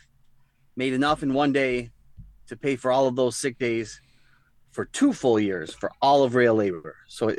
made 0.76 0.92
enough 0.92 1.22
in 1.22 1.32
one 1.32 1.52
day 1.52 1.90
to 2.46 2.56
pay 2.56 2.76
for 2.76 2.92
all 2.92 3.06
of 3.06 3.16
those 3.16 3.36
sick 3.36 3.58
days 3.58 4.00
for 4.70 4.84
two 4.86 5.12
full 5.12 5.38
years 5.38 5.72
for 5.72 5.92
all 6.02 6.24
of 6.24 6.34
rail 6.34 6.54
labor. 6.54 6.96
So 7.08 7.30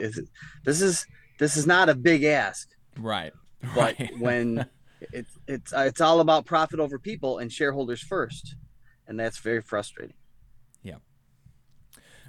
this 0.63 0.81
is 0.81 1.05
this 1.37 1.57
is 1.57 1.67
not 1.67 1.89
a 1.89 1.95
big 1.95 2.23
ask. 2.23 2.69
Right. 2.97 3.33
but 3.75 3.99
Right. 3.99 4.11
when 4.19 4.65
it's 5.11 5.37
it's 5.47 5.73
it's 5.75 6.01
all 6.01 6.21
about 6.21 6.45
profit 6.45 6.79
over 6.79 6.97
people 6.97 7.39
and 7.39 7.51
shareholders 7.51 8.01
first. 8.01 8.55
And 9.07 9.19
that's 9.19 9.37
very 9.39 9.61
frustrating 9.61 10.15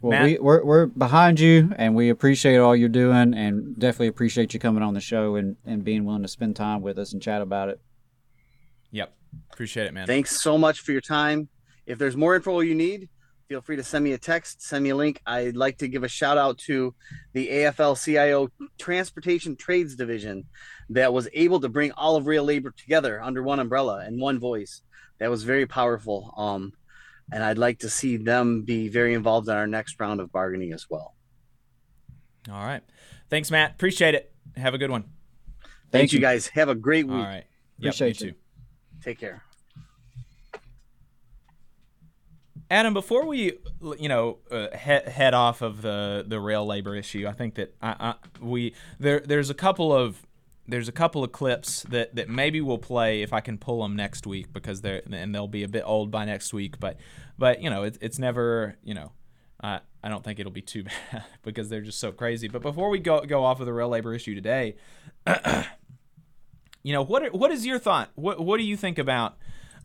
Well, 0.03 0.11
Matt? 0.11 0.25
we, 0.25 0.39
we're, 0.39 0.65
we're 0.65 0.87
behind 0.87 1.41
you, 1.41 1.73
and 1.77 1.95
we 1.95 2.11
appreciate 2.11 2.59
all 2.59 2.77
you're 2.77 2.89
doing, 2.89 3.35
and 3.35 3.79
definitely 3.79 4.09
appreciate 4.09 4.53
you 4.55 4.61
coming 4.61 4.83
on 4.83 4.95
the 4.95 5.01
show 5.01 5.37
and, 5.37 5.57
and 5.65 5.85
being 5.85 6.05
willing 6.05 6.23
to 6.23 6.29
spend 6.29 6.57
time 6.57 6.83
with 6.83 6.99
us 6.99 7.13
and 7.13 7.23
chat 7.23 7.41
about 7.43 7.69
it. 7.69 7.81
Yep. 8.93 9.13
Appreciate 9.53 9.87
it, 9.87 9.95
man. 9.95 10.07
thanks 10.07 10.41
so 10.41 10.57
much 10.57 10.81
for 10.81 10.93
your 10.93 11.01
time 11.01 11.49
if 11.87 11.99
there's 11.99 12.17
more 12.17 12.37
info 12.37 12.61
you 12.61 12.75
need 12.75 13.09
feel 13.49 13.61
free 13.61 13.77
to 13.77 13.85
send 13.85 14.03
me 14.03 14.13
a 14.13 14.19
text 14.19 14.63
send 14.63 14.83
me 14.83 14.91
a 14.91 14.97
link 14.97 15.21
i'd 15.27 15.57
like 15.57 15.79
to 15.79 15.89
give 15.89 16.03
a 16.03 16.09
shout 16.09 16.39
out 16.39 16.59
to 16.59 16.95
the 17.33 17.49
afl-cio 17.49 18.49
transportation 18.79 19.55
trades 19.57 19.95
division 19.95 20.45
that 20.91 21.13
was 21.13 21.29
able 21.33 21.61
to 21.61 21.69
bring 21.69 21.93
all 21.93 22.17
of 22.17 22.27
rail 22.27 22.45
labor 22.45 22.71
together 22.71 23.23
under 23.23 23.43
one 23.43 23.61
umbrella 23.61 24.03
and 24.07 24.21
one 24.21 24.39
voice 24.39 24.83
that 25.19 25.31
was 25.31 25.45
very 25.45 25.67
powerful 25.67 26.35
um, 26.37 26.73
and 27.33 27.43
i'd 27.45 27.59
like 27.59 27.79
to 27.81 27.89
see 27.91 28.17
them 28.17 28.63
be 28.63 28.89
very 28.89 29.15
involved 29.15 29.49
in 29.49 29.55
our 29.55 29.67
next 29.67 29.99
round 30.01 30.21
of 30.21 30.31
bargaining 30.33 30.73
as 30.73 30.87
well 30.89 31.15
All 32.51 32.65
right. 32.65 32.83
Thanks, 33.29 33.51
Matt. 33.51 33.73
Appreciate 33.73 34.15
it. 34.15 34.33
Have 34.57 34.73
a 34.75 34.79
good 34.79 34.91
one. 34.91 35.05
Thank 35.91 36.13
you 36.13 36.21
guys. 36.21 36.47
Have 36.49 36.69
a 36.69 36.77
great 36.77 37.07
week. 37.09 37.17
All 37.17 37.25
right. 37.25 37.45
Yep, 37.79 37.95
Appreciate 37.95 38.21
you 38.21 38.27
you. 38.27 38.33
too. 38.33 38.39
Take 39.03 39.19
care. 39.19 39.43
Adam, 42.71 42.95
before 42.95 43.27
we, 43.27 43.59
you 43.99 44.09
know, 44.09 44.39
uh, 44.51 44.77
head, 44.77 45.07
head 45.09 45.35
off 45.35 45.63
of 45.63 45.83
the, 45.83 46.25
the 46.27 46.41
rail 46.41 46.67
labor 46.67 46.97
issue, 46.97 47.27
I 47.29 47.33
think 47.33 47.55
that 47.57 47.75
I, 47.81 47.95
I, 48.01 48.15
we 48.41 48.75
there 48.99 49.21
there's 49.21 49.51
a 49.51 49.55
couple 49.55 49.93
of 49.93 50.26
there's 50.69 50.89
a 50.89 50.93
couple 50.93 51.23
of 51.23 51.33
clips 51.33 51.83
that, 51.85 52.15
that 52.17 52.29
maybe 52.29 52.61
we'll 52.61 52.79
play 52.79 53.23
if 53.23 53.33
I 53.33 53.41
can 53.41 53.59
pull 53.59 53.83
them 53.83 53.95
next 53.95 54.27
week 54.27 54.53
because 54.53 54.81
they're 54.81 55.03
and 55.11 55.35
they'll 55.35 55.47
be 55.47 55.63
a 55.63 55.69
bit 55.69 55.85
old 55.87 56.11
by 56.11 56.25
next 56.25 56.53
week, 56.53 56.81
but 56.81 56.97
but 57.39 57.63
you 57.63 57.71
know 57.71 57.85
it's 57.85 57.99
it's 58.01 58.19
never 58.19 58.77
you 58.83 58.95
know 58.95 59.13
I 59.63 59.81
I 60.03 60.09
don't 60.09 60.25
think 60.25 60.39
it'll 60.39 60.53
be 60.53 60.63
too 60.63 60.85
bad 61.13 61.25
because 61.43 61.69
they're 61.69 61.81
just 61.81 62.01
so 62.01 62.13
crazy. 62.13 62.49
But 62.49 62.63
before 62.63 62.91
we 62.91 62.99
go 62.99 63.25
go 63.25 63.45
off 63.45 63.61
of 63.61 63.67
the 63.67 63.73
rail 63.73 63.89
labor 63.89 64.15
issue 64.15 64.35
today, 64.35 64.77
you 66.83 66.93
know 66.93 67.03
what 67.03 67.33
what 67.33 67.51
is 67.51 67.65
your 67.65 67.79
thought? 67.79 68.11
What 68.15 68.41
what 68.41 68.59
do 68.59 68.65
you 68.65 68.77
think 68.77 68.99
about 68.99 69.37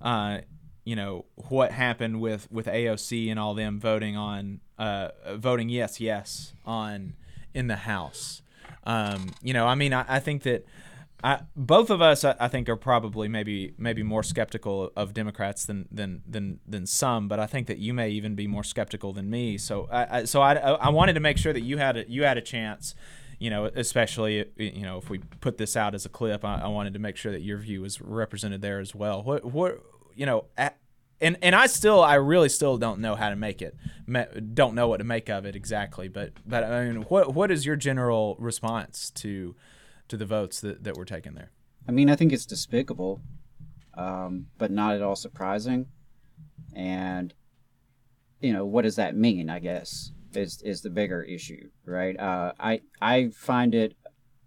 uh, 0.02 0.40
you 0.84 0.96
know 0.96 1.26
what 1.36 1.72
happened 1.72 2.22
with 2.22 2.52
with 2.52 2.66
AOC 2.66 3.30
and 3.30 3.40
all 3.40 3.54
them 3.54 3.80
voting 3.80 4.18
on 4.18 4.62
uh, 4.80 5.10
voting 5.36 5.70
yes 5.70 6.00
yes 6.00 6.54
on 6.66 7.14
in 7.54 7.68
the 7.68 7.78
House? 7.78 8.42
Um, 8.84 9.30
you 9.42 9.54
know, 9.54 9.68
I 9.68 9.76
mean, 9.76 9.94
I, 9.94 10.06
I 10.08 10.20
think 10.20 10.44
that. 10.44 10.66
I, 11.24 11.42
both 11.56 11.92
of 11.92 12.02
us, 12.02 12.26
I, 12.26 12.36
I 12.40 12.48
think, 12.48 12.68
are 12.68 12.76
probably 12.76 13.28
maybe 13.28 13.76
maybe 13.78 14.02
more 14.02 14.24
skeptical 14.24 14.92
of 14.96 15.14
Democrats 15.14 15.66
than 15.66 15.88
than 15.92 16.24
than 16.28 16.60
than 16.68 16.88
some. 16.88 17.28
But 17.28 17.40
I 17.40 17.46
think 17.46 17.68
that 17.68 17.78
you 17.78 17.94
may 17.94 18.10
even 18.10 18.34
be 18.34 18.48
more 18.48 18.64
skeptical 18.64 19.14
than 19.14 19.30
me. 19.30 19.60
So 19.60 19.88
I, 19.92 20.18
I 20.18 20.24
so 20.26 20.42
I, 20.42 20.54
I 20.56 20.90
wanted 20.90 21.14
to 21.14 21.20
make 21.20 21.38
sure 21.38 21.54
that 21.54 21.62
you 21.62 21.78
had 21.78 21.96
a, 21.96 22.10
you 22.10 22.24
had 22.24 22.40
a 22.40 22.42
chance. 22.42 22.96
You 23.38 23.52
know, 23.52 23.66
especially 23.66 24.46
you 24.58 24.82
know 24.82 24.98
if 24.98 25.12
we 25.12 25.20
put 25.20 25.60
this 25.60 25.78
out 25.78 25.94
as 25.94 26.08
a 26.08 26.10
clip, 26.10 26.44
I, 26.44 26.68
wanted 26.68 26.94
to 26.94 27.00
make 27.00 27.18
sure 27.18 27.32
that 27.32 27.44
your 27.44 27.60
view 27.60 27.82
was 27.82 28.02
represented 28.02 28.64
there 28.64 28.80
as 28.80 28.96
well. 28.96 29.22
What 29.22 29.46
what 29.46 29.78
you 30.16 30.26
know. 30.26 30.46
At, 30.58 30.81
and 31.22 31.38
and 31.42 31.56
I 31.56 31.68
still 31.68 32.02
I 32.02 32.16
really 32.16 32.50
still 32.50 32.78
don't 32.78 33.00
know 33.00 33.16
how 33.16 33.30
to 33.30 33.36
make 33.36 33.62
it 33.62 33.76
don't 34.54 34.76
know 34.76 34.88
what 34.88 34.98
to 34.98 35.04
make 35.04 35.30
of 35.30 35.46
it 35.46 35.56
exactly 35.56 36.08
but 36.08 36.34
but 36.46 36.64
I 36.64 36.86
mean 36.86 37.04
what 37.04 37.34
what 37.34 37.52
is 37.52 37.66
your 37.66 37.76
general 37.76 38.36
response 38.40 39.10
to 39.12 39.56
to 40.10 40.18
the 40.18 40.26
votes 40.26 40.60
that, 40.60 40.84
that 40.84 40.98
were 40.98 41.06
taken 41.06 41.36
there 41.36 41.52
I 41.88 41.92
mean, 41.92 42.10
I 42.10 42.16
think 42.16 42.32
it's 42.32 42.46
despicable, 42.46 43.22
um, 43.96 44.48
but 44.58 44.72
not 44.72 44.96
at 44.96 45.02
all 45.02 45.16
surprising. 45.16 45.88
And 46.76 47.34
you 48.40 48.54
know, 48.54 48.66
what 48.66 48.84
does 48.84 48.96
that 48.96 49.16
mean? 49.16 49.50
I 49.50 49.60
guess 49.60 50.12
is 50.34 50.62
is 50.62 50.82
the 50.82 50.90
bigger 50.90 51.24
issue, 51.24 51.70
right? 51.86 52.18
Uh, 52.20 52.54
I 52.60 52.82
I 53.02 53.30
find 53.30 53.76
it 53.76 53.96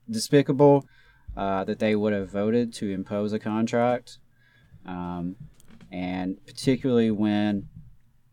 despicable 0.08 0.86
uh, 1.36 1.64
that 1.64 1.78
they 1.78 1.94
would 1.96 2.12
have 2.12 2.30
voted 2.30 2.72
to 2.74 2.90
impose 2.90 3.32
a 3.32 3.38
contract, 3.38 4.18
um, 4.86 5.36
and 5.94 6.44
particularly 6.44 7.12
when 7.12 7.68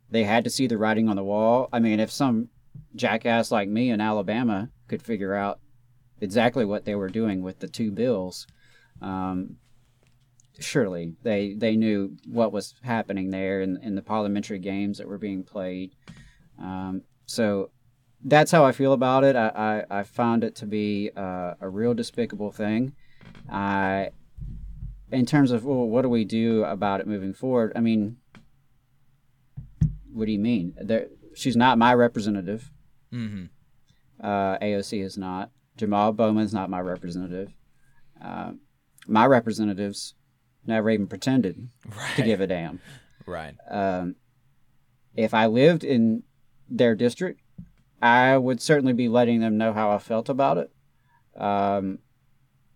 they 0.10 0.24
had 0.24 0.44
to 0.44 0.50
see 0.50 0.66
the 0.66 0.80
writing 0.80 1.08
on 1.08 1.16
the 1.16 1.24
wall. 1.24 1.70
I 1.72 1.80
mean, 1.80 2.00
if 2.00 2.12
some 2.12 2.50
jackass 2.96 3.52
like 3.52 3.70
me 3.70 3.92
in 3.92 4.02
Alabama 4.02 4.70
could 4.88 5.04
figure 5.04 5.36
out 5.36 5.60
exactly 6.20 6.66
what 6.66 6.86
they 6.86 6.96
were 6.96 7.08
doing 7.08 7.44
with 7.44 7.60
the 7.60 7.68
two 7.68 7.92
bills, 7.92 8.48
um, 9.00 9.58
surely 10.60 11.14
they 11.22 11.54
they 11.54 11.76
knew 11.76 12.18
what 12.26 12.52
was 12.52 12.74
happening 12.82 13.30
there 13.30 13.62
in, 13.62 13.78
in 13.84 13.94
the 13.94 14.02
parliamentary 14.02 14.60
games 14.60 14.98
that 14.98 15.08
were 15.08 15.20
being 15.20 15.44
played. 15.44 15.96
Um, 16.60 17.04
so 17.28 17.70
that's 18.24 18.52
how 18.52 18.66
I 18.66 18.72
feel 18.72 18.94
about 18.94 19.24
it. 19.24 19.36
I, 19.36 19.84
I, 19.90 20.00
I 20.00 20.04
found 20.04 20.44
it 20.44 20.56
to 20.58 20.66
be 20.66 21.12
uh, 21.16 21.54
a 21.62 21.70
real 21.70 21.94
despicable 21.94 22.52
thing. 22.52 22.94
I, 23.50 24.10
in 25.12 25.26
terms 25.26 25.52
of 25.52 25.66
well, 25.66 25.88
what 25.88 26.04
do 26.04 26.10
we 26.10 26.26
do 26.26 26.64
about 26.64 27.00
it 27.00 27.08
moving 27.08 27.34
forward? 27.34 27.74
I 27.76 27.80
mean, 27.80 28.18
what 30.12 30.26
do 30.26 30.32
you 30.32 30.40
mean? 30.40 30.76
There, 30.82 31.08
she's 31.36 31.56
not 31.56 31.78
my 31.78 31.94
representative. 31.94 32.72
Mm-hmm. 33.14 33.46
Uh, 34.24 34.58
AOC 34.60 35.04
is 35.04 35.18
not. 35.18 35.52
Jamal 35.78 36.12
Bowman 36.14 36.44
is 36.44 36.54
not 36.54 36.70
my 36.70 36.80
representative. 36.80 37.54
Uh, 38.24 38.52
my 39.08 39.26
representatives 39.26 40.14
never 40.66 40.90
even 40.90 41.08
pretended 41.08 41.70
to 42.16 42.22
give 42.24 42.42
a 42.42 42.48
damn. 42.48 42.80
Right. 43.26 43.56
Um, 43.70 44.16
if 45.16 45.34
I 45.34 45.48
lived 45.48 45.84
in 45.84 46.24
their 46.70 46.96
district, 46.96 47.42
I 48.02 48.38
would 48.38 48.62
certainly 48.62 48.94
be 48.94 49.08
letting 49.08 49.42
them 49.42 49.58
know 49.58 49.74
how 49.74 49.92
I 49.92 49.98
felt 49.98 50.30
about 50.30 50.58
it. 50.58 50.72
Um, 51.36 52.00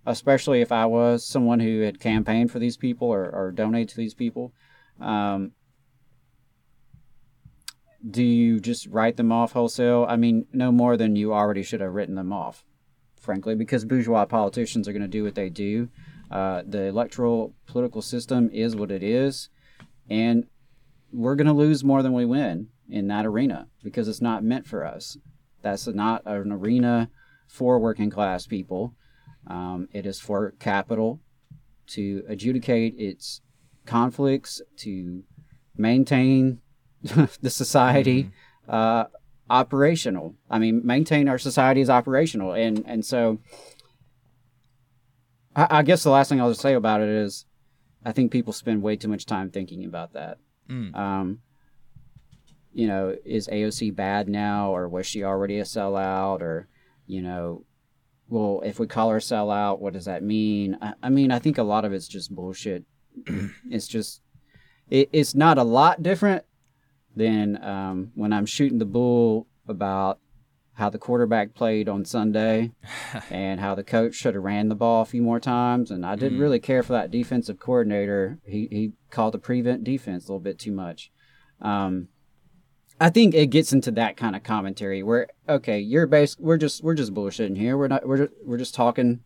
especially 0.06 0.62
if 0.62 0.72
I 0.72 0.86
was 0.86 1.26
someone 1.26 1.60
who 1.60 1.82
had 1.82 2.00
campaigned 2.00 2.52
for 2.52 2.60
these 2.60 2.78
people 2.78 3.08
or, 3.08 3.30
or 3.30 3.52
donated 3.52 3.90
to 3.90 3.98
these 3.98 4.14
people. 4.14 4.54
Um, 5.00 5.52
do 8.08 8.24
you 8.24 8.60
just 8.60 8.88
write 8.88 9.18
them 9.18 9.32
off 9.32 9.54
wholesale? 9.54 10.06
I 10.08 10.16
mean, 10.16 10.46
no 10.54 10.72
more 10.72 10.96
than 10.96 11.16
you 11.16 11.34
already 11.34 11.64
should 11.64 11.82
have 11.82 11.94
written 11.94 12.16
them 12.16 12.32
off, 12.32 12.64
frankly, 13.20 13.56
because 13.56 13.84
bourgeois 13.84 14.26
politicians 14.26 14.88
are 14.88 14.94
going 14.94 15.02
to 15.02 15.08
do 15.08 15.24
what 15.24 15.36
they 15.36 15.50
do. 15.50 15.90
Uh, 16.30 16.62
the 16.66 16.84
electoral 16.84 17.54
political 17.66 18.02
system 18.02 18.50
is 18.52 18.76
what 18.76 18.92
it 18.92 19.02
is, 19.02 19.50
and 20.10 20.46
we're 21.12 21.36
going 21.36 21.48
to 21.48 21.54
lose 21.54 21.84
more 21.84 22.04
than 22.04 22.14
we 22.14 22.26
win 22.26 22.68
in 22.90 23.08
that 23.08 23.26
arena 23.26 23.68
because 23.84 24.08
it's 24.08 24.22
not 24.22 24.44
meant 24.44 24.68
for 24.68 24.86
us. 24.86 25.18
That's 25.62 25.88
not 25.88 26.22
an 26.26 26.52
arena 26.52 27.10
for 27.48 27.80
working 27.80 28.10
class 28.10 28.46
people. 28.46 28.94
Um, 29.48 29.88
it 29.94 30.06
is 30.06 30.20
for 30.20 30.52
capital 30.60 31.20
to 31.88 32.24
adjudicate 32.28 32.96
its 32.98 33.42
conflicts, 33.86 34.62
to 34.78 35.24
maintain 35.78 36.62
the 37.04 37.50
society 37.50 38.32
uh, 38.68 39.06
operational. 39.50 40.36
I 40.50 40.60
mean, 40.60 40.82
maintain 40.84 41.28
our 41.28 41.38
society 41.38 41.82
is 41.82 41.90
operational, 41.90 42.54
and 42.54 42.84
and 42.88 43.06
so 43.06 43.40
I, 45.56 45.68
I 45.70 45.84
guess 45.84 46.04
the 46.04 46.10
last 46.10 46.30
thing 46.30 46.42
I'll 46.42 46.50
just 46.50 46.62
say 46.62 46.74
about 46.74 47.02
it 47.02 47.10
is, 47.10 47.46
I 48.04 48.12
think 48.12 48.32
people 48.32 48.54
spend 48.54 48.82
way 48.82 48.96
too 48.96 49.08
much 49.08 49.26
time 49.26 49.50
thinking 49.50 49.86
about 49.86 50.14
that. 50.14 50.38
Mm. 50.70 50.96
Um, 50.96 51.40
you 52.74 52.88
know, 52.88 53.16
is 53.24 53.48
AOC 53.48 53.96
bad 53.96 54.28
now, 54.28 54.76
or 54.76 54.90
was 54.90 55.06
she 55.06 55.24
already 55.24 55.60
a 55.60 55.64
sellout, 55.64 56.42
or 56.42 56.68
you 57.08 57.22
know, 57.22 57.64
well, 58.30 58.62
if 58.66 58.80
we 58.80 58.88
call 58.88 59.10
her 59.12 59.20
sellout, 59.20 59.80
what 59.80 59.94
does 59.94 60.06
that 60.06 60.24
mean? 60.24 60.78
I, 60.82 60.94
I 61.04 61.10
mean, 61.10 61.32
I 61.32 61.40
think 61.40 61.58
a 61.58 61.64
lot 61.64 61.86
of 61.86 61.94
it's 61.94 62.08
just 62.08 62.34
bullshit. 62.34 62.84
it's 63.70 63.88
just, 63.88 64.22
it, 64.90 65.10
it's 65.14 65.36
not 65.36 65.58
a 65.58 65.64
lot 65.64 66.04
different 66.04 66.44
than 67.16 67.64
um, 67.64 68.12
when 68.16 68.34
I'm 68.34 68.46
shooting 68.46 68.80
the 68.80 68.86
bull 68.86 69.48
about 69.68 70.20
how 70.74 70.90
the 70.90 70.98
quarterback 71.00 71.54
played 71.54 71.88
on 71.88 72.04
Sunday 72.04 72.72
and 73.30 73.62
how 73.62 73.76
the 73.76 73.84
coach 73.84 74.14
should 74.16 74.34
have 74.36 74.44
ran 74.44 74.68
the 74.68 74.76
ball 74.76 75.04
a 75.04 75.06
few 75.06 75.22
more 75.22 75.40
times. 75.40 75.90
And 75.90 76.06
I 76.06 76.16
didn't 76.16 76.38
Mhm. 76.38 76.42
really 76.42 76.60
care 76.60 76.84
for 76.84 76.92
that 76.94 77.12
defensive 77.12 77.60
coordinator. 77.60 78.40
He, 78.46 78.68
he 78.70 78.92
called 79.10 79.34
the 79.34 79.40
prevent 79.40 79.86
defense 79.86 80.26
a 80.26 80.28
little 80.28 80.42
bit 80.42 80.60
too 80.60 80.74
much. 80.74 81.12
Um, 81.62 82.10
I 83.00 83.10
think 83.10 83.36
it 83.36 83.48
gets 83.48 83.74
into 83.74 83.92
that 83.92 84.16
kind 84.16 84.36
of 84.36 84.44
commentary 84.44 85.04
where 85.04 85.28
okay, 85.50 85.80
you're 85.80 86.08
bas- 86.08 86.40
we're 86.40 86.58
just 86.58 86.84
we're 86.84 86.96
just 86.96 87.14
bullshitting 87.14 87.58
here. 87.58 87.78
We're 87.78 87.90
not 87.90 88.08
we're 88.08 88.18
just, 88.18 88.32
we're 88.44 88.58
just 88.58 88.76
talking 88.76 89.22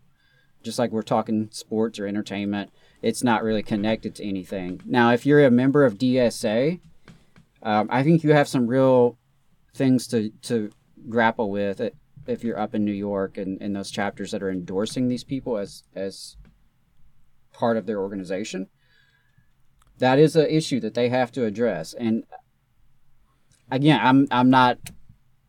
just 0.63 0.79
like 0.79 0.91
we're 0.91 1.01
talking 1.01 1.49
sports 1.51 1.99
or 1.99 2.07
entertainment. 2.07 2.71
It's 3.01 3.23
not 3.23 3.43
really 3.43 3.63
connected 3.63 4.15
to 4.15 4.27
anything. 4.27 4.81
Now, 4.85 5.11
if 5.11 5.25
you're 5.25 5.45
a 5.45 5.51
member 5.51 5.85
of 5.85 5.97
DSA, 5.97 6.79
um, 7.63 7.87
I 7.91 8.03
think 8.03 8.23
you 8.23 8.33
have 8.33 8.47
some 8.47 8.67
real 8.67 9.17
things 9.73 10.07
to 10.07 10.31
to 10.43 10.71
grapple 11.07 11.51
with 11.51 11.81
if 12.27 12.43
you're 12.43 12.59
up 12.59 12.75
in 12.75 12.83
New 12.83 12.91
York 12.91 13.37
and 13.37 13.61
in 13.61 13.73
those 13.73 13.91
chapters 13.91 14.31
that 14.31 14.43
are 14.43 14.51
endorsing 14.51 15.07
these 15.07 15.23
people 15.23 15.57
as 15.57 15.83
as 15.95 16.37
part 17.53 17.77
of 17.77 17.85
their 17.85 17.99
organization. 17.99 18.67
That 19.99 20.17
is 20.17 20.35
an 20.35 20.47
issue 20.47 20.79
that 20.79 20.93
they 20.93 21.09
have 21.09 21.31
to 21.33 21.45
address. 21.45 21.93
And 21.93 22.23
again, 23.71 23.99
I'm 24.01 24.27
I'm 24.31 24.49
not 24.49 24.77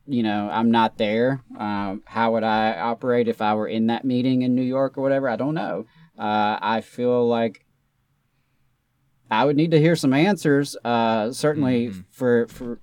you 0.07 0.23
know, 0.23 0.49
I'm 0.51 0.71
not 0.71 0.97
there. 0.97 1.41
Um, 1.57 2.03
how 2.05 2.33
would 2.33 2.43
I 2.43 2.77
operate 2.77 3.27
if 3.27 3.41
I 3.41 3.53
were 3.53 3.67
in 3.67 3.87
that 3.87 4.03
meeting 4.03 4.41
in 4.41 4.55
New 4.55 4.61
York 4.61 4.97
or 4.97 5.01
whatever? 5.01 5.29
I 5.29 5.37
don't 5.37 5.53
know. 5.53 5.85
Uh, 6.17 6.57
I 6.61 6.81
feel 6.81 7.25
like 7.27 7.65
I 9.29 9.45
would 9.45 9.55
need 9.55 9.71
to 9.71 9.79
hear 9.79 9.95
some 9.95 10.13
answers. 10.13 10.75
Uh, 10.83 11.31
certainly 11.31 11.91
for 12.11 12.47
for 12.47 12.79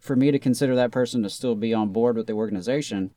for 0.00 0.16
me 0.16 0.32
to 0.32 0.38
consider 0.38 0.74
that 0.74 0.90
person 0.90 1.22
to 1.22 1.30
still 1.30 1.54
be 1.54 1.72
on 1.72 1.90
board 1.90 2.16
with 2.16 2.26
the 2.26 2.32
organization. 2.32 3.12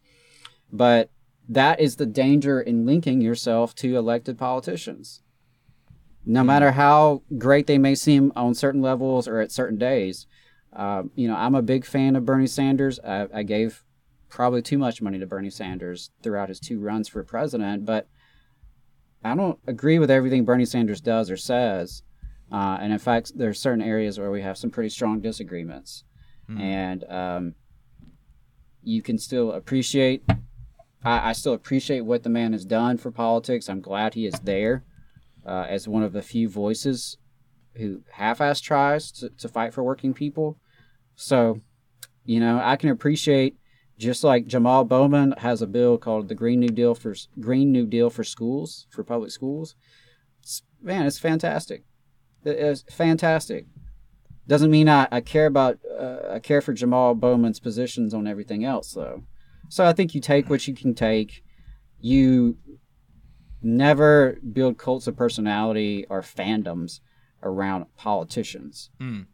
But 0.71 1.09
that 1.49 1.79
is 1.79 1.95
the 1.95 2.05
danger 2.05 2.61
in 2.61 2.85
linking 2.85 3.21
yourself 3.21 3.73
to 3.75 3.97
elected 3.97 4.37
politicians. 4.37 5.23
No 6.23 6.43
matter 6.43 6.71
how 6.71 7.23
great 7.37 7.67
they 7.67 7.77
may 7.77 7.95
seem 7.95 8.31
on 8.35 8.53
certain 8.53 8.81
levels 8.81 9.27
or 9.27 9.39
at 9.39 9.51
certain 9.51 9.77
days, 9.77 10.27
um, 10.75 11.11
you 11.15 11.27
know, 11.27 11.35
I'm 11.35 11.55
a 11.55 11.61
big 11.61 11.85
fan 11.85 12.15
of 12.15 12.25
Bernie 12.25 12.47
Sanders. 12.47 12.99
I, 12.99 13.27
I 13.33 13.43
gave 13.43 13.83
probably 14.29 14.61
too 14.61 14.77
much 14.77 15.01
money 15.01 15.19
to 15.19 15.25
Bernie 15.25 15.49
Sanders 15.49 16.11
throughout 16.21 16.49
his 16.49 16.59
two 16.59 16.79
runs 16.79 17.07
for 17.07 17.23
president, 17.23 17.85
but 17.85 18.07
I 19.23 19.35
don't 19.35 19.59
agree 19.65 19.97
with 19.97 20.11
everything 20.11 20.45
Bernie 20.45 20.65
Sanders 20.65 21.01
does 21.01 21.31
or 21.31 21.37
says. 21.37 22.03
Uh, 22.51 22.77
and 22.79 22.93
in 22.93 22.99
fact, 22.99 23.31
there 23.35 23.49
are 23.49 23.53
certain 23.53 23.83
areas 23.83 24.19
where 24.19 24.29
we 24.29 24.41
have 24.41 24.57
some 24.57 24.69
pretty 24.69 24.89
strong 24.89 25.19
disagreements. 25.19 26.03
And 26.59 27.03
um, 27.05 27.55
you 28.83 29.01
can 29.01 29.17
still 29.17 29.53
appreciate, 29.53 30.23
I, 31.03 31.29
I 31.29 31.33
still 31.33 31.53
appreciate 31.53 32.01
what 32.01 32.21
the 32.21 32.29
man 32.29 32.51
has 32.51 32.65
done 32.65 32.97
for 32.97 33.09
politics. 33.09 33.67
I'm 33.67 33.81
glad 33.81 34.13
he 34.13 34.27
is 34.27 34.39
there 34.43 34.83
uh, 35.43 35.65
as 35.67 35.87
one 35.87 36.03
of 36.03 36.13
the 36.13 36.21
few 36.21 36.47
voices 36.47 37.17
who 37.75 38.01
half-ass 38.11 38.61
tries 38.61 39.11
to, 39.13 39.29
to 39.29 39.47
fight 39.47 39.73
for 39.73 39.83
working 39.83 40.13
people. 40.13 40.59
So, 41.15 41.61
you 42.23 42.39
know, 42.39 42.59
I 42.61 42.75
can 42.75 42.89
appreciate 42.89 43.57
just 43.97 44.23
like 44.23 44.47
Jamal 44.47 44.83
Bowman 44.83 45.33
has 45.37 45.61
a 45.61 45.67
bill 45.67 45.97
called 45.97 46.27
the 46.27 46.35
Green 46.35 46.59
New 46.59 46.69
Deal 46.69 46.95
for 46.95 47.15
Green 47.39 47.71
New 47.71 47.85
Deal 47.85 48.09
for 48.09 48.23
schools 48.23 48.87
for 48.89 49.03
public 49.03 49.31
schools. 49.31 49.75
It's, 50.41 50.63
man, 50.81 51.05
it's 51.05 51.19
fantastic. 51.19 51.83
It's 52.43 52.83
fantastic. 52.91 53.65
Doesn't 54.47 54.69
mean 54.69 54.87
I, 54.87 55.07
I 55.11 55.21
care 55.21 55.47
about 55.47 55.79
uh, 55.99 56.33
I 56.33 56.39
care 56.39 56.61
for 56.61 56.73
Jamal 56.73 57.15
Bowman's 57.15 57.59
positions 57.59 58.13
on 58.13 58.27
everything 58.27 58.63
else 58.63 58.91
though. 58.91 59.23
So 59.69 59.85
I 59.85 59.93
think 59.93 60.13
you 60.13 60.21
take 60.21 60.49
what 60.49 60.67
you 60.67 60.75
can 60.75 60.93
take. 60.93 61.43
You 61.99 62.57
never 63.63 64.37
build 64.53 64.77
cults 64.77 65.07
of 65.07 65.15
personality 65.15 66.05
or 66.09 66.21
fandoms 66.21 66.99
around 67.41 67.85
politicians. 67.95 68.91
Mm. 69.01 69.25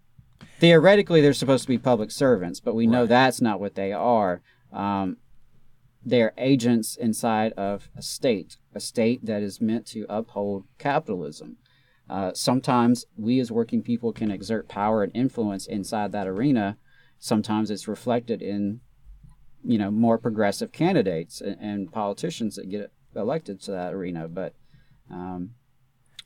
Theoretically, 0.59 1.21
they're 1.21 1.33
supposed 1.33 1.63
to 1.63 1.67
be 1.67 1.77
public 1.77 2.11
servants, 2.11 2.59
but 2.59 2.75
we 2.75 2.87
know 2.87 3.05
that's 3.05 3.41
not 3.41 3.59
what 3.59 3.75
they 3.75 3.91
are. 3.91 4.41
Um, 4.71 5.17
they're 6.03 6.33
agents 6.37 6.95
inside 6.95 7.51
of 7.53 7.89
a 7.95 8.01
state, 8.01 8.57
a 8.73 8.79
state 8.79 9.25
that 9.25 9.41
is 9.43 9.61
meant 9.61 9.85
to 9.87 10.05
uphold 10.09 10.65
capitalism. 10.79 11.57
Uh, 12.09 12.31
sometimes 12.33 13.05
we 13.15 13.39
as 13.39 13.51
working 13.51 13.81
people 13.81 14.11
can 14.11 14.31
exert 14.31 14.67
power 14.67 15.03
and 15.03 15.15
influence 15.15 15.65
inside 15.67 16.11
that 16.11 16.27
arena. 16.27 16.77
Sometimes 17.19 17.69
it's 17.71 17.87
reflected 17.87 18.41
in, 18.41 18.81
you 19.63 19.77
know, 19.77 19.91
more 19.91 20.17
progressive 20.17 20.71
candidates 20.71 21.39
and, 21.39 21.57
and 21.61 21.91
politicians 21.91 22.55
that 22.55 22.69
get 22.69 22.91
elected 23.15 23.61
to 23.61 23.71
that 23.71 23.93
arena. 23.93 24.27
But 24.27 24.55
um, 25.09 25.51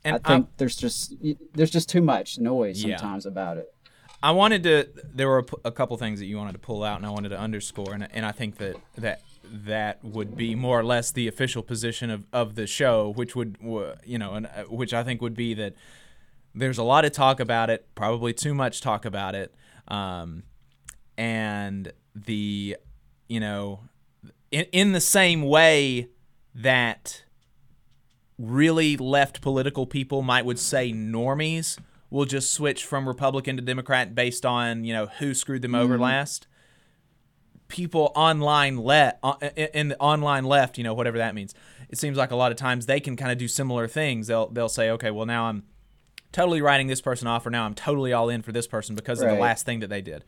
I 0.04 0.12
think 0.12 0.28
I'm- 0.28 0.48
there's 0.56 0.76
just 0.76 1.14
there's 1.54 1.70
just 1.70 1.88
too 1.88 2.02
much 2.02 2.38
noise 2.38 2.82
Yeah. 2.82 2.96
sometimes 2.96 3.26
about 3.26 3.58
it. 3.58 3.72
I 4.26 4.32
wanted 4.32 4.64
to. 4.64 4.88
There 5.14 5.28
were 5.28 5.46
a, 5.64 5.70
couple 5.70 5.96
things 5.98 6.18
that 6.18 6.26
you 6.26 6.36
wanted 6.36 6.54
to 6.54 6.58
pull 6.58 6.82
out, 6.82 6.96
and 6.96 7.06
I 7.06 7.10
wanted 7.10 7.28
to 7.28 7.38
underscore, 7.38 7.94
and, 7.94 8.08
and 8.12 8.26
I 8.26 8.32
think 8.32 8.56
that 8.56 8.74
that 8.98 9.20
that 9.44 10.04
would 10.04 10.36
be 10.36 10.56
more 10.56 10.80
or 10.80 10.84
less 10.84 11.12
the 11.12 11.28
official 11.28 11.62
position 11.62 12.10
of, 12.10 12.24
of 12.32 12.56
the 12.56 12.66
show, 12.66 13.12
which 13.14 13.36
would, 13.36 13.56
you 14.04 14.18
know, 14.18 14.34
and 14.34 14.46
uh, 14.46 14.64
which 14.64 14.92
I 14.92 15.04
think 15.04 15.22
would 15.22 15.36
be 15.36 15.54
that 15.54 15.74
there's 16.56 16.76
a 16.76 16.82
lot 16.82 17.04
of 17.04 17.12
talk 17.12 17.38
about 17.38 17.70
it, 17.70 17.86
probably 17.94 18.32
too 18.32 18.52
much 18.52 18.80
talk 18.80 19.04
about 19.04 19.36
it, 19.36 19.54
um, 19.86 20.42
and 21.16 21.92
the, 22.12 22.76
you 23.28 23.38
know, 23.38 23.78
in 24.50 24.64
in 24.72 24.90
the 24.90 25.00
same 25.00 25.42
way 25.42 26.08
that 26.52 27.22
really 28.40 28.96
left 28.96 29.40
political 29.40 29.86
people 29.86 30.20
might 30.20 30.44
would 30.44 30.58
say 30.58 30.90
normies 30.90 31.78
will 32.10 32.24
just 32.24 32.52
switch 32.52 32.84
from 32.84 33.06
Republican 33.08 33.56
to 33.56 33.62
Democrat 33.62 34.14
based 34.14 34.46
on 34.46 34.84
you 34.84 34.92
know 34.92 35.06
who 35.18 35.34
screwed 35.34 35.62
them 35.62 35.74
over 35.74 35.96
Mhm. 35.96 36.00
last. 36.00 36.46
people 37.68 38.12
online 38.14 38.76
let 38.76 39.18
uh, 39.24 39.34
in 39.56 39.68
in 39.74 39.88
the 39.88 39.98
online 39.98 40.44
left, 40.44 40.78
you 40.78 40.84
know, 40.84 40.94
whatever 40.94 41.18
that 41.18 41.34
means. 41.34 41.52
It 41.88 41.98
seems 41.98 42.16
like 42.16 42.30
a 42.30 42.36
lot 42.36 42.52
of 42.52 42.56
times 42.58 42.86
they 42.86 43.00
can 43.00 43.16
kind 43.16 43.32
of 43.32 43.38
do 43.38 43.48
similar 43.48 43.88
things. 43.88 44.28
They'll 44.28 44.48
they'll 44.48 44.68
say, 44.68 44.88
okay, 44.90 45.10
well 45.10 45.26
now 45.26 45.46
I'm 45.46 45.64
totally 46.32 46.60
writing 46.62 46.86
this 46.86 47.00
person 47.00 47.26
off, 47.26 47.44
or 47.46 47.50
now 47.50 47.64
I'm 47.64 47.74
totally 47.74 48.12
all 48.12 48.28
in 48.28 48.42
for 48.42 48.52
this 48.52 48.66
person 48.68 48.94
because 48.94 49.20
of 49.20 49.28
the 49.28 49.34
last 49.40 49.66
thing 49.66 49.80
that 49.80 49.88
they 49.90 50.00
did. 50.00 50.24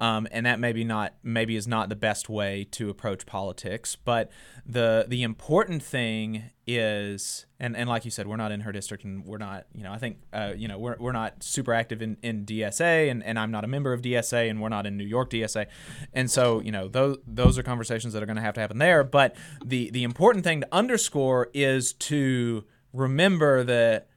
Um, 0.00 0.26
and 0.30 0.46
that 0.46 0.58
maybe 0.58 0.82
not 0.82 1.14
maybe 1.22 1.56
is 1.56 1.68
not 1.68 1.90
the 1.90 1.96
best 1.96 2.30
way 2.30 2.66
to 2.70 2.88
approach 2.88 3.26
politics. 3.26 3.96
But 3.96 4.30
the 4.64 5.04
the 5.06 5.22
important 5.22 5.82
thing 5.82 6.50
is, 6.66 7.46
and, 7.58 7.76
and 7.76 7.88
like 7.88 8.04
you 8.04 8.10
said, 8.10 8.26
we're 8.26 8.36
not 8.36 8.52
in 8.52 8.60
her 8.60 8.72
district, 8.72 9.04
and 9.04 9.24
we're 9.24 9.38
not, 9.38 9.66
you 9.74 9.82
know, 9.82 9.92
I 9.92 9.98
think, 9.98 10.18
uh, 10.32 10.52
you 10.56 10.68
know, 10.68 10.78
we're, 10.78 10.96
we're 10.98 11.12
not 11.12 11.42
super 11.42 11.74
active 11.74 12.00
in, 12.00 12.16
in 12.22 12.44
DSA, 12.46 13.10
and, 13.10 13.22
and 13.24 13.38
I'm 13.38 13.50
not 13.50 13.64
a 13.64 13.66
member 13.66 13.92
of 13.92 14.02
DSA, 14.02 14.48
and 14.48 14.60
we're 14.60 14.68
not 14.68 14.86
in 14.86 14.96
New 14.96 15.04
York 15.04 15.30
DSA, 15.30 15.66
and 16.12 16.30
so 16.30 16.60
you 16.60 16.72
know 16.72 16.88
those 16.88 17.18
those 17.26 17.58
are 17.58 17.62
conversations 17.62 18.12
that 18.14 18.22
are 18.22 18.26
going 18.26 18.36
to 18.36 18.42
have 18.42 18.54
to 18.54 18.60
happen 18.60 18.78
there. 18.78 19.04
But 19.04 19.36
the 19.64 19.90
the 19.90 20.04
important 20.04 20.44
thing 20.44 20.62
to 20.62 20.68
underscore 20.72 21.50
is 21.52 21.92
to 21.94 22.64
remember 22.92 23.64
that 23.64 24.08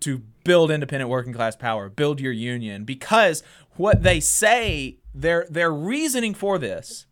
to 0.00 0.22
build 0.44 0.70
independent 0.70 1.10
working 1.10 1.32
class 1.32 1.56
power, 1.56 1.88
build 1.88 2.20
your 2.20 2.32
union, 2.32 2.84
because 2.84 3.42
what 3.76 4.02
they 4.02 4.20
say 4.20 4.99
their 5.14 5.46
their 5.50 5.72
reasoning 5.72 6.34
for 6.34 6.58
this 6.58 7.06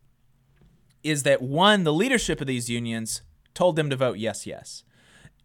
is 1.03 1.23
that 1.23 1.41
one, 1.41 1.83
the 1.83 1.93
leadership 1.93 2.41
of 2.41 2.47
these 2.47 2.69
unions 2.69 3.21
told 3.53 3.75
them 3.75 3.89
to 3.89 3.95
vote 3.95 4.17
yes, 4.17 4.45
yes, 4.45 4.83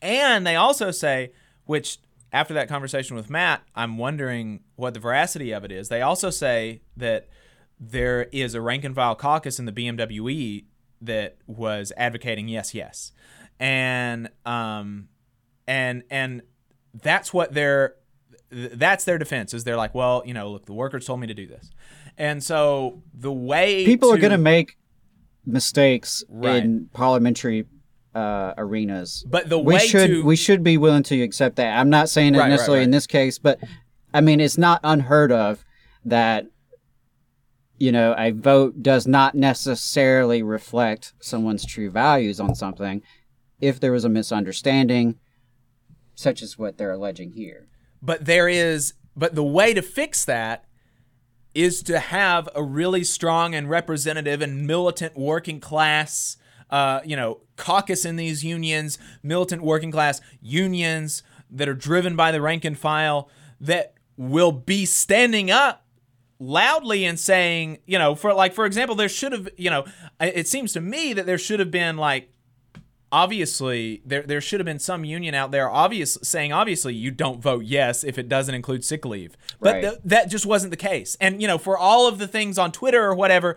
and 0.03 0.47
they 0.47 0.57
also 0.57 0.91
say, 0.91 1.33
which 1.65 1.99
after 2.33 2.55
that 2.55 2.69
conversation 2.69 3.17
with 3.17 3.31
Matt, 3.31 3.63
I'm 3.75 3.97
wondering 3.97 4.61
what 4.77 4.95
the 4.95 5.01
veracity 5.01 5.53
of 5.53 5.65
it 5.65 5.71
is. 5.71 5.89
They 5.89 6.03
also 6.03 6.31
say 6.31 6.83
that 6.97 7.29
there 7.79 8.25
is 8.33 8.55
a 8.55 8.61
rank 8.61 8.85
and 8.85 8.95
file 8.95 9.15
caucus 9.15 9.59
in 9.59 9.67
the 9.67 9.73
BMWE 9.73 10.65
that 11.01 11.37
was 11.47 11.93
advocating 11.97 12.49
yes, 12.49 12.75
yes, 12.75 13.13
and 13.59 14.29
um, 14.45 15.09
and 15.67 16.03
and 16.11 16.43
that's 16.95 17.33
what 17.33 17.53
their 17.53 17.97
that's 18.51 19.05
their 19.05 19.19
defense 19.19 19.53
is 19.53 19.65
they're 19.65 19.77
like 19.77 19.95
well 19.95 20.23
you 20.25 20.33
know 20.33 20.51
look 20.51 20.67
the 20.67 20.73
workers 20.73 21.07
told 21.07 21.19
me 21.19 21.27
to 21.27 21.35
do 21.35 21.47
this 21.47 21.71
and 22.19 22.43
so 22.43 23.03
the 23.13 23.33
way 23.33 23.85
People 23.85 24.13
are 24.13 24.19
going 24.19 24.31
to 24.33 24.39
make 24.39 24.77
mistakes 25.47 26.25
Right. 26.29 26.63
in 26.65 26.89
parliamentary 26.93 27.67
uh, 28.15 28.55
arenas. 28.57 29.25
But 29.29 29.49
the 29.49 29.59
we 29.59 29.75
way 29.75 29.87
should 29.87 30.07
to- 30.09 30.23
we 30.25 30.37
should 30.37 30.63
be 30.63 30.77
willing 30.79 31.03
to 31.05 31.21
accept 31.23 31.57
that. 31.57 31.79
I'm 31.79 31.91
not 31.91 32.09
saying 32.09 32.35
it 32.35 32.39
Right, 32.39 32.45
right, 32.45 32.51
necessarily 32.51 32.85
in 32.85 32.91
this 32.93 33.07
case, 33.07 33.39
but 33.39 33.59
I 34.13 34.21
mean 34.21 34.41
it's 34.41 34.57
not 34.59 34.81
unheard 34.85 35.33
of 35.33 35.65
that 36.05 36.47
you 37.79 37.91
know 37.91 38.15
a 38.17 38.31
vote 38.31 38.83
does 38.83 39.07
not 39.07 39.35
necessarily 39.35 40.43
reflect 40.43 41.13
someone's 41.21 41.67
true 41.67 41.91
values 41.91 42.39
on 42.39 42.55
something 42.55 43.03
if 43.61 43.81
there 43.81 43.91
was 43.93 44.05
a 44.05 44.09
misunderstanding 44.09 45.17
such 46.15 46.41
as 46.43 46.57
what 46.57 46.79
they're 46.79 46.93
alleging 46.93 47.33
here. 47.33 47.67
but 48.01 48.25
there 48.27 48.49
is 48.49 48.95
but 49.17 49.35
the 49.35 49.43
way 49.45 49.75
to 49.75 49.83
fix 49.83 50.25
that 50.25 50.65
is 51.55 51.83
to 51.85 51.99
have 51.99 52.49
a 52.55 52.63
really 52.63 53.05
strong 53.05 53.55
and 53.55 53.71
representative 53.71 54.43
and 54.43 54.67
militant 54.67 55.17
working 55.17 55.61
class 55.61 56.37
uh, 56.71 57.01
you 57.05 57.17
know 57.17 57.41
caucus 57.57 58.05
in 58.05 58.17
these 58.17 58.45
unions 58.45 58.99
militant 59.23 59.63
working 59.63 59.93
class 59.93 60.21
unions 60.41 61.23
that 61.51 61.69
are 61.69 61.75
driven 61.75 62.17
by 62.17 62.33
the 62.33 62.41
rank 62.41 62.65
and 62.65 62.79
file 62.79 63.29
that 63.61 63.95
will 64.17 64.53
be 64.53 64.85
standing 64.85 65.51
up 65.51 65.85
loudly 66.41 67.05
and 67.05 67.19
saying 67.19 67.79
you 67.87 67.99
know 67.99 68.15
for 68.15 68.35
like 68.35 68.53
for 68.53 68.67
example 68.67 68.97
there 68.97 69.09
should 69.09 69.33
have 69.33 69.49
you 69.57 69.71
know 69.71 69.85
it 70.21 70.49
seems 70.49 70.73
to 70.73 70.81
me 70.81 71.13
that 71.13 71.27
there 71.27 71.39
should 71.39 71.61
have 71.61 71.71
been 71.71 71.97
like 71.97 72.34
obviously 73.15 74.03
there 74.05 74.23
there 74.23 74.41
should 74.41 74.59
have 74.61 74.65
been 74.67 74.79
some 74.81 75.05
union 75.05 75.35
out 75.35 75.51
there 75.53 75.71
obvious 75.71 76.19
saying 76.23 76.53
obviously 76.53 76.93
you 76.95 77.11
don't 77.11 77.41
vote 77.41 77.65
yes 77.65 78.03
if 78.03 78.19
it 78.19 78.29
doesn't 78.29 78.55
include 78.55 78.85
sick 78.85 79.05
leave. 79.05 79.37
But 79.61 79.75
Right. 79.75 79.81
th- 79.83 79.99
that 80.05 80.29
just 80.29 80.45
wasn't 80.47 80.73
the 80.73 80.77
case. 80.77 81.17
And 81.21 81.41
you 81.41 81.47
know 81.49 81.57
for 81.59 81.79
all 81.79 82.09
of 82.09 82.19
the 82.19 82.27
things 82.29 82.59
on 82.59 82.73
twitter 82.73 83.03
or 83.05 83.15
whatever 83.15 83.57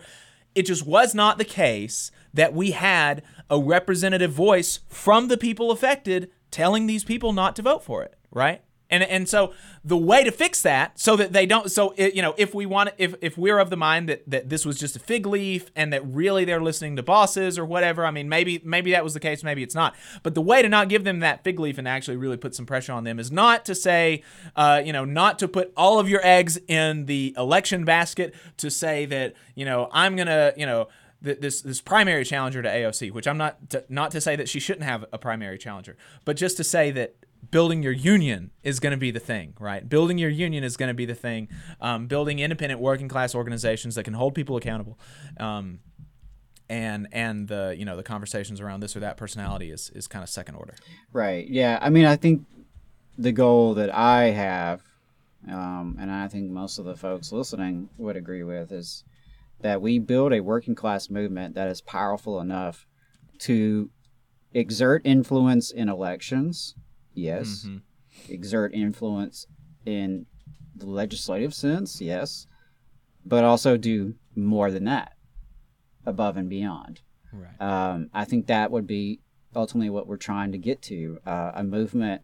it 0.55 0.65
just 0.67 0.85
was 0.85 1.13
not 1.13 1.37
the 1.37 1.45
case 1.45 2.11
that 2.33 2.53
we 2.53 2.71
had 2.71 3.21
a 3.49 3.59
representative 3.59 4.31
voice 4.31 4.79
from 4.87 5.27
the 5.27 5.37
people 5.37 5.71
affected 5.71 6.29
telling 6.51 6.85
these 6.87 7.03
people 7.03 7.33
not 7.33 7.55
to 7.55 7.61
vote 7.61 7.83
for 7.83 8.03
it 8.03 8.15
right 8.31 8.61
and 8.89 9.03
and 9.03 9.27
so 9.27 9.53
the 9.83 9.97
way 9.97 10.23
to 10.23 10.31
fix 10.31 10.61
that 10.61 10.99
so 10.99 11.15
that 11.15 11.33
they 11.33 11.45
don't 11.45 11.71
so 11.71 11.93
it, 11.97 12.15
you 12.15 12.21
know 12.21 12.33
if 12.37 12.53
we 12.53 12.65
want 12.65 12.89
if 12.97 13.15
if 13.21 13.37
we're 13.37 13.59
of 13.59 13.69
the 13.69 13.77
mind 13.77 14.07
that 14.09 14.23
that 14.29 14.49
this 14.49 14.65
was 14.65 14.79
just 14.79 14.95
a 14.95 14.99
fig 14.99 15.25
leaf 15.25 15.71
and 15.75 15.91
that 15.91 16.05
really 16.05 16.45
they're 16.45 16.61
listening 16.61 16.95
to 16.95 17.03
bosses 17.03 17.57
or 17.57 17.65
whatever 17.65 18.05
i 18.05 18.11
mean 18.11 18.29
maybe 18.29 18.61
maybe 18.63 18.91
that 18.91 19.03
was 19.03 19.13
the 19.13 19.19
case 19.19 19.43
maybe 19.43 19.63
it's 19.63 19.75
not. 19.75 19.95
But 20.23 20.35
the 20.35 20.41
way 20.41 20.61
to 20.61 20.69
not 20.69 20.89
give 20.89 21.03
them 21.03 21.19
that 21.19 21.43
fig 21.43 21.59
leaf 21.59 21.77
and 21.77 21.87
actually 21.87 22.17
really 22.17 22.37
put 22.37 22.53
some 22.55 22.65
pressure 22.65 22.93
on 22.93 23.03
them 23.03 23.19
is 23.19 23.31
not 23.31 23.65
to 23.65 23.75
say 23.75 24.23
uh, 24.55 24.81
you 24.83 24.93
know 24.93 25.05
not 25.05 25.39
to 25.39 25.47
put 25.47 25.71
all 25.75 25.99
of 25.99 26.09
your 26.09 26.21
eggs 26.23 26.59
in 26.67 27.05
the 27.05 27.33
election 27.37 27.85
basket 27.85 28.35
to 28.57 28.69
say 28.69 29.05
that 29.05 29.33
you 29.55 29.65
know 29.65 29.89
i'm 29.91 30.15
gonna 30.15 30.53
you 30.57 30.65
know 30.65 30.87
this 31.21 31.61
this 31.61 31.81
primary 31.81 32.23
challenger 32.23 32.61
to 32.61 32.69
AOC, 32.69 33.11
which 33.11 33.27
I'm 33.27 33.39
not 33.39 33.71
to, 33.71 33.83
not 33.89 34.11
to 34.11 34.21
say 34.21 34.35
that 34.35 34.47
she 34.47 34.59
shouldn't 34.59 34.85
have 34.85 35.03
a 35.11 35.17
primary 35.17 35.57
challenger, 35.57 35.97
but 36.25 36.37
just 36.37 36.57
to 36.57 36.63
say 36.63 36.91
that 36.91 37.15
building 37.51 37.83
your 37.83 37.91
union 37.91 38.51
is 38.63 38.79
going 38.79 38.91
to 38.91 38.97
be 38.97 39.11
the 39.11 39.19
thing, 39.19 39.53
right? 39.59 39.87
Building 39.87 40.17
your 40.17 40.29
union 40.29 40.63
is 40.63 40.77
going 40.77 40.87
to 40.87 40.93
be 40.93 41.05
the 41.05 41.15
thing. 41.15 41.47
Um, 41.81 42.07
building 42.07 42.39
independent 42.39 42.81
working 42.81 43.07
class 43.07 43.35
organizations 43.35 43.95
that 43.95 44.03
can 44.03 44.13
hold 44.13 44.35
people 44.35 44.57
accountable, 44.57 44.99
um, 45.39 45.79
and 46.69 47.07
and 47.11 47.47
the 47.47 47.75
you 47.77 47.85
know 47.85 47.95
the 47.95 48.03
conversations 48.03 48.59
around 48.59 48.81
this 48.81 48.95
or 48.95 48.99
that 49.01 49.17
personality 49.17 49.71
is 49.71 49.89
is 49.95 50.07
kind 50.07 50.23
of 50.23 50.29
second 50.29 50.55
order. 50.55 50.75
Right. 51.13 51.47
Yeah. 51.47 51.79
I 51.81 51.89
mean, 51.89 52.05
I 52.05 52.15
think 52.15 52.45
the 53.17 53.31
goal 53.31 53.73
that 53.75 53.93
I 53.93 54.25
have, 54.25 54.81
um, 55.49 55.97
and 55.99 56.11
I 56.11 56.27
think 56.27 56.51
most 56.51 56.77
of 56.77 56.85
the 56.85 56.95
folks 56.95 57.31
listening 57.31 57.89
would 57.97 58.15
agree 58.15 58.43
with, 58.43 58.71
is 58.71 59.03
that 59.61 59.81
we 59.81 59.99
build 59.99 60.33
a 60.33 60.41
working 60.41 60.75
class 60.75 61.09
movement 61.09 61.55
that 61.55 61.67
is 61.67 61.81
powerful 61.81 62.39
enough 62.39 62.85
to 63.39 63.89
exert 64.53 65.01
influence 65.05 65.71
in 65.71 65.89
elections. 65.89 66.75
Yes. 67.17 67.65
Mhm. 67.65 67.81
Exert 68.29 68.73
influence 68.73 69.47
in 69.85 70.25
the 70.75 70.85
legislative 70.87 71.53
sense. 71.53 71.99
Yes. 72.01 72.47
But 73.25 73.43
also 73.43 73.77
do 73.77 74.15
more 74.35 74.71
than 74.71 74.85
that, 74.85 75.13
above 76.05 76.37
and 76.37 76.49
beyond. 76.49 77.01
Right. 77.33 77.61
Um, 77.61 78.09
I 78.13 78.25
think 78.25 78.47
that 78.47 78.71
would 78.71 78.87
be 78.87 79.19
ultimately 79.55 79.89
what 79.89 80.07
we're 80.07 80.17
trying 80.17 80.51
to 80.51 80.57
get 80.57 80.81
to 80.83 81.19
uh, 81.25 81.51
a 81.55 81.63
movement 81.63 82.21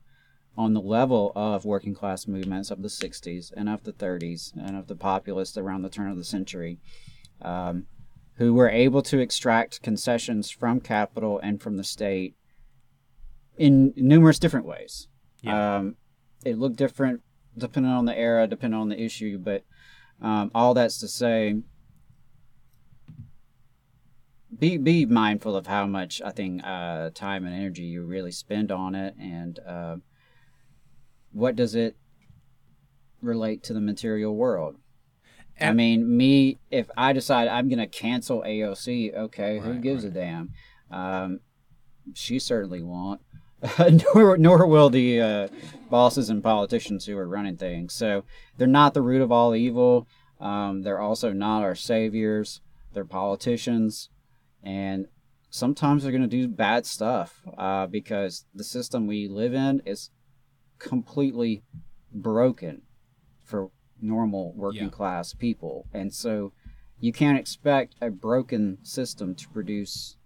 on 0.56 0.74
the 0.74 0.82
level 0.82 1.32
of 1.36 1.66
working 1.66 1.96
class 1.96 2.28
movements 2.28 2.70
of 2.70 2.82
the 2.84 2.88
60s 2.88 3.52
and 3.58 3.68
of 3.68 3.84
the 3.84 3.92
30s 3.94 4.54
and 4.56 4.78
of 4.78 4.88
the 4.88 4.96
populists 4.96 5.58
around 5.58 5.82
the 5.82 5.90
turn 5.90 6.12
of 6.12 6.18
the 6.18 6.24
century 6.24 6.80
um, 7.42 7.88
who 8.36 8.54
were 8.54 8.70
able 8.70 9.02
to 9.02 9.20
extract 9.20 9.82
concessions 9.82 10.52
from 10.52 10.80
capital 10.80 11.40
and 11.40 11.60
from 11.62 11.78
the 11.78 11.84
state 11.84 12.36
in 13.58 13.94
numerous 13.96 14.40
different 14.40 14.66
ways. 14.66 15.08
Yeah. 15.42 15.78
Um, 15.78 15.96
it 16.46 16.58
looked 16.58 16.78
different 16.78 17.22
depending 17.58 17.92
on 17.92 18.06
the 18.06 18.18
era, 18.18 18.48
depending 18.48 18.80
on 18.80 18.90
the 18.90 19.00
issue, 19.00 19.38
but 19.38 19.64
um, 20.22 20.52
all 20.56 20.74
that's 20.74 21.00
to 21.00 21.08
say, 21.08 21.56
be 24.58 24.78
be 24.78 25.06
mindful 25.06 25.56
of 25.56 25.68
how 25.68 25.86
much 25.86 26.22
I 26.24 26.32
think 26.32 26.62
uh, 26.64 27.10
time 27.14 27.46
and 27.46 27.56
energy 27.56 27.84
you 27.84 28.04
really 28.04 28.32
spend 28.32 28.72
on 28.72 28.96
it, 28.96 29.16
and 29.20 29.60
uh, 29.60 29.96
what 31.32 31.56
does 31.56 31.76
it 31.76 31.96
relate 33.24 33.64
to 33.64 33.74
the 33.74 33.82
material 33.82 34.36
world. 34.36 34.76
I 35.60 35.72
mean, 35.72 36.18
me 36.18 36.60
if 36.72 36.90
I 36.98 37.14
decide 37.14 37.48
I'm 37.48 37.70
gonna 37.70 37.88
cancel 37.88 38.42
AOC, 38.42 39.16
okay, 39.16 39.60
who 39.60 39.72
Right, 39.72 39.82
gives 39.82 40.04
a 40.04 40.10
damn? 40.10 40.52
Um, 40.92 41.40
she 42.14 42.40
certainly 42.40 42.82
won't. 42.82 43.22
nor, 44.16 44.38
nor 44.38 44.66
will 44.68 44.90
the 44.90 45.22
uh, 45.22 45.48
bosses 45.90 46.30
and 46.30 46.44
politicians 46.44 47.06
who 47.06 47.18
are 47.18 47.28
running 47.28 47.58
things. 47.58 47.94
So 47.94 48.24
they're 48.58 48.68
not 48.68 48.94
the 48.94 49.02
root 49.02 49.22
of 49.22 49.32
all 49.32 49.56
evil. 49.56 50.08
Um, 50.40 50.82
they're 50.82 51.00
also 51.00 51.32
not 51.32 51.64
our 51.64 51.76
saviors. 51.76 52.62
They're 52.94 53.06
politicians, 53.06 54.10
and 54.62 55.08
sometimes 55.50 56.04
they're 56.04 56.12
going 56.12 56.22
to 56.22 56.28
do 56.28 56.48
bad 56.48 56.86
stuff 56.86 57.42
uh, 57.58 57.88
because 57.88 58.46
the 58.54 58.64
system 58.64 59.08
we 59.08 59.28
live 59.28 59.54
in 59.54 59.82
is 59.86 60.12
completely 60.80 61.64
broken 62.12 62.82
for 63.44 63.72
normal 64.02 64.54
working 64.56 64.84
Yeah. 64.84 64.90
class 64.90 65.34
people, 65.34 65.88
and 65.94 66.14
so 66.14 66.52
you 67.00 67.12
can't 67.14 67.40
expect 67.40 67.96
a 68.02 68.10
broken 68.12 68.78
system 68.84 69.34
to 69.36 69.50
produce 69.50 70.18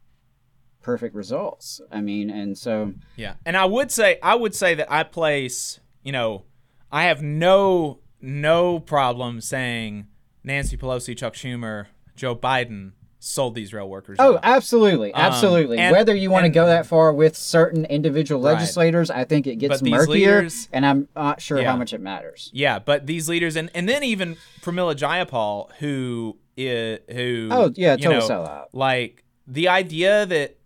perfect 0.82 1.16
results. 1.16 1.82
I 1.92 2.02
mean, 2.02 2.30
and 2.30 2.58
so 2.58 2.94
Yeah, 3.16 3.34
and 3.46 3.58
I 3.58 3.66
would 3.66 3.92
say 3.92 4.20
I 4.24 4.36
would 4.36 4.56
say 4.56 4.76
that 4.76 4.92
I 4.92 5.04
place 5.04 5.80
you 6.04 6.12
know 6.12 6.44
I 6.92 7.04
have 7.06 7.22
no 7.22 8.00
no 8.22 8.80
problem 8.80 9.42
saying 9.42 10.08
Nancy 10.44 10.78
Pelosi, 10.78 11.16
Chuck 11.18 11.34
Schumer, 11.34 11.88
Joe 12.16 12.36
Biden 12.36 12.94
sold 13.20 13.56
these 13.56 13.74
rail 13.74 13.90
workers. 13.90 14.18
Oh, 14.20 14.36
out. 14.36 14.40
absolutely, 14.44 15.12
Um, 15.14 15.22
absolutely. 15.22 15.78
and- 15.80 15.92
Whether 15.92 16.16
you 16.16 16.30
want 16.32 16.46
to 16.46 16.50
go 16.50 16.68
that 16.68 16.86
far 16.86 17.12
with 17.14 17.36
certain 17.36 17.84
individual 17.86 18.42
Right. 18.42 18.54
legislators, 18.54 19.10
I 19.10 19.24
think 19.26 19.48
it 19.48 19.56
gets 19.58 19.82
murkier, 19.82 20.08
leaders- 20.38 20.70
and 20.72 20.86
I'm 20.86 21.08
not 21.16 21.42
sure 21.42 21.60
Yeah. 21.60 21.72
how 21.72 21.78
much 21.78 21.94
it 21.94 22.00
matters. 22.00 22.50
Yeah, 22.54 22.80
but 22.80 23.06
these 23.08 23.28
leaders, 23.28 23.56
and, 23.56 23.70
and 23.74 23.90
then 23.90 24.04
even 24.04 24.38
Pramila 24.62 24.96
Jayapal, 24.96 25.72
who 25.80 26.38
is 26.56 27.00
who 27.12 27.50
Oh, 27.52 27.72
yeah, 27.76 27.96
total 27.98 28.20
know, 28.20 28.28
sellout. 28.28 28.66
Like 28.74 29.24
the 29.48 29.68
idea 29.68 30.26
that 30.28 30.57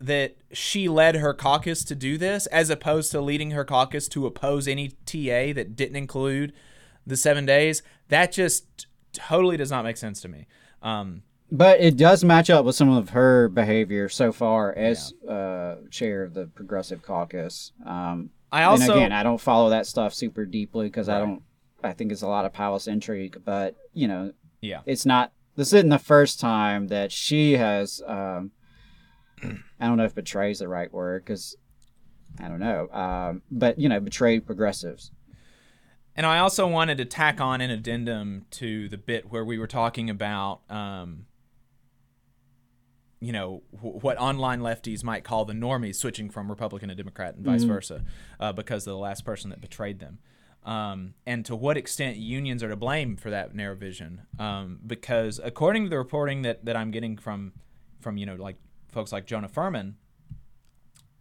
that 0.00 0.36
she 0.52 0.88
led 0.88 1.16
her 1.16 1.34
caucus 1.34 1.84
to 1.84 1.94
do 1.94 2.16
this, 2.16 2.46
as 2.46 2.70
opposed 2.70 3.10
to 3.12 3.20
leading 3.20 3.50
her 3.52 3.64
caucus 3.64 4.08
to 4.08 4.26
oppose 4.26 4.66
any 4.66 4.88
TA 5.04 5.52
that 5.52 5.76
didn't 5.76 5.96
include 5.96 6.52
the 7.06 7.16
seven 7.16 7.44
days, 7.46 7.82
that 8.08 8.32
just 8.32 8.86
totally 9.12 9.56
does 9.56 9.70
not 9.70 9.84
make 9.84 9.96
sense 9.96 10.20
to 10.22 10.28
me. 10.28 10.46
Um, 10.82 11.22
But 11.52 11.80
it 11.80 11.96
does 11.96 12.24
match 12.24 12.48
up 12.48 12.64
with 12.64 12.76
some 12.76 12.88
of 12.90 13.10
her 13.10 13.48
behavior 13.48 14.08
so 14.08 14.32
far 14.32 14.72
as 14.72 15.12
uh, 15.28 15.76
chair 15.90 16.22
of 16.22 16.32
the 16.34 16.46
Progressive 16.46 17.02
Caucus. 17.02 17.72
Um, 17.84 18.30
I 18.52 18.62
also- 18.64 18.84
and 18.92 18.92
again, 19.00 19.12
I 19.12 19.22
don't 19.22 19.40
follow 19.40 19.70
that 19.70 19.86
stuff 19.86 20.14
super 20.14 20.44
deeply 20.46 20.86
because 20.86 21.08
I 21.08 21.18
don't. 21.18 21.42
I 21.82 21.92
think 21.92 22.12
it's 22.12 22.22
a 22.22 22.26
lot 22.28 22.44
of 22.44 22.52
palace 22.52 22.86
intrigue, 22.86 23.40
but 23.44 23.74
you 23.94 24.06
know, 24.08 24.32
Yeah. 24.60 24.80
it's 24.86 25.04
not. 25.06 25.32
This 25.56 25.72
isn't 25.72 25.88
the 25.88 25.98
first 25.98 26.38
time 26.40 26.88
that 26.88 27.10
she 27.12 27.52
has. 27.54 28.02
Um, 28.06 28.52
I 29.42 29.86
don't 29.86 29.96
know 29.96 30.04
if 30.04 30.14
"betrays" 30.14 30.58
the 30.58 30.68
right 30.68 30.92
word 30.92 31.24
because 31.24 31.56
I 32.38 32.48
don't 32.48 32.60
know, 32.60 32.88
um, 32.90 33.42
but 33.50 33.78
you 33.78 33.88
know, 33.88 34.00
betrayed 34.00 34.46
progressives. 34.46 35.10
And 36.16 36.26
I 36.26 36.38
also 36.38 36.66
wanted 36.66 36.98
to 36.98 37.04
tack 37.04 37.40
on 37.40 37.60
an 37.60 37.70
addendum 37.70 38.46
to 38.52 38.88
the 38.88 38.98
bit 38.98 39.30
where 39.30 39.44
we 39.44 39.58
were 39.58 39.66
talking 39.68 40.10
about, 40.10 40.60
um, 40.68 41.26
you 43.20 43.32
know, 43.32 43.62
wh- 43.70 44.02
what 44.02 44.18
online 44.18 44.60
lefties 44.60 45.04
might 45.04 45.24
call 45.24 45.44
the 45.44 45.52
normies 45.52 45.96
switching 45.96 46.30
from 46.30 46.50
Republican 46.50 46.88
to 46.88 46.94
Democrat 46.94 47.34
and 47.36 47.44
vice 47.44 47.64
Mhm. 47.64 47.68
versa 47.68 48.04
uh, 48.38 48.52
because 48.52 48.86
of 48.86 48.92
the 48.92 48.98
last 48.98 49.24
person 49.24 49.50
that 49.50 49.60
betrayed 49.60 49.98
them. 50.00 50.18
Um, 50.64 51.14
and 51.26 51.44
to 51.46 51.56
what 51.56 51.76
extent 51.76 52.16
unions 52.16 52.62
are 52.62 52.68
to 52.68 52.76
blame 52.76 53.16
for 53.16 53.30
that 53.30 53.54
narrow 53.54 53.74
vision. 53.76 54.22
Um, 54.38 54.80
because 54.86 55.40
according 55.42 55.84
to 55.84 55.90
the 55.90 55.98
reporting 55.98 56.42
that, 56.42 56.64
that 56.64 56.76
I'm 56.76 56.90
getting 56.90 57.16
from, 57.16 57.52
from, 58.00 58.16
you 58.18 58.26
know, 58.26 58.34
like 58.34 58.56
folks 58.90 59.12
like 59.12 59.26
Jonah 59.26 59.48
Furman, 59.48 59.96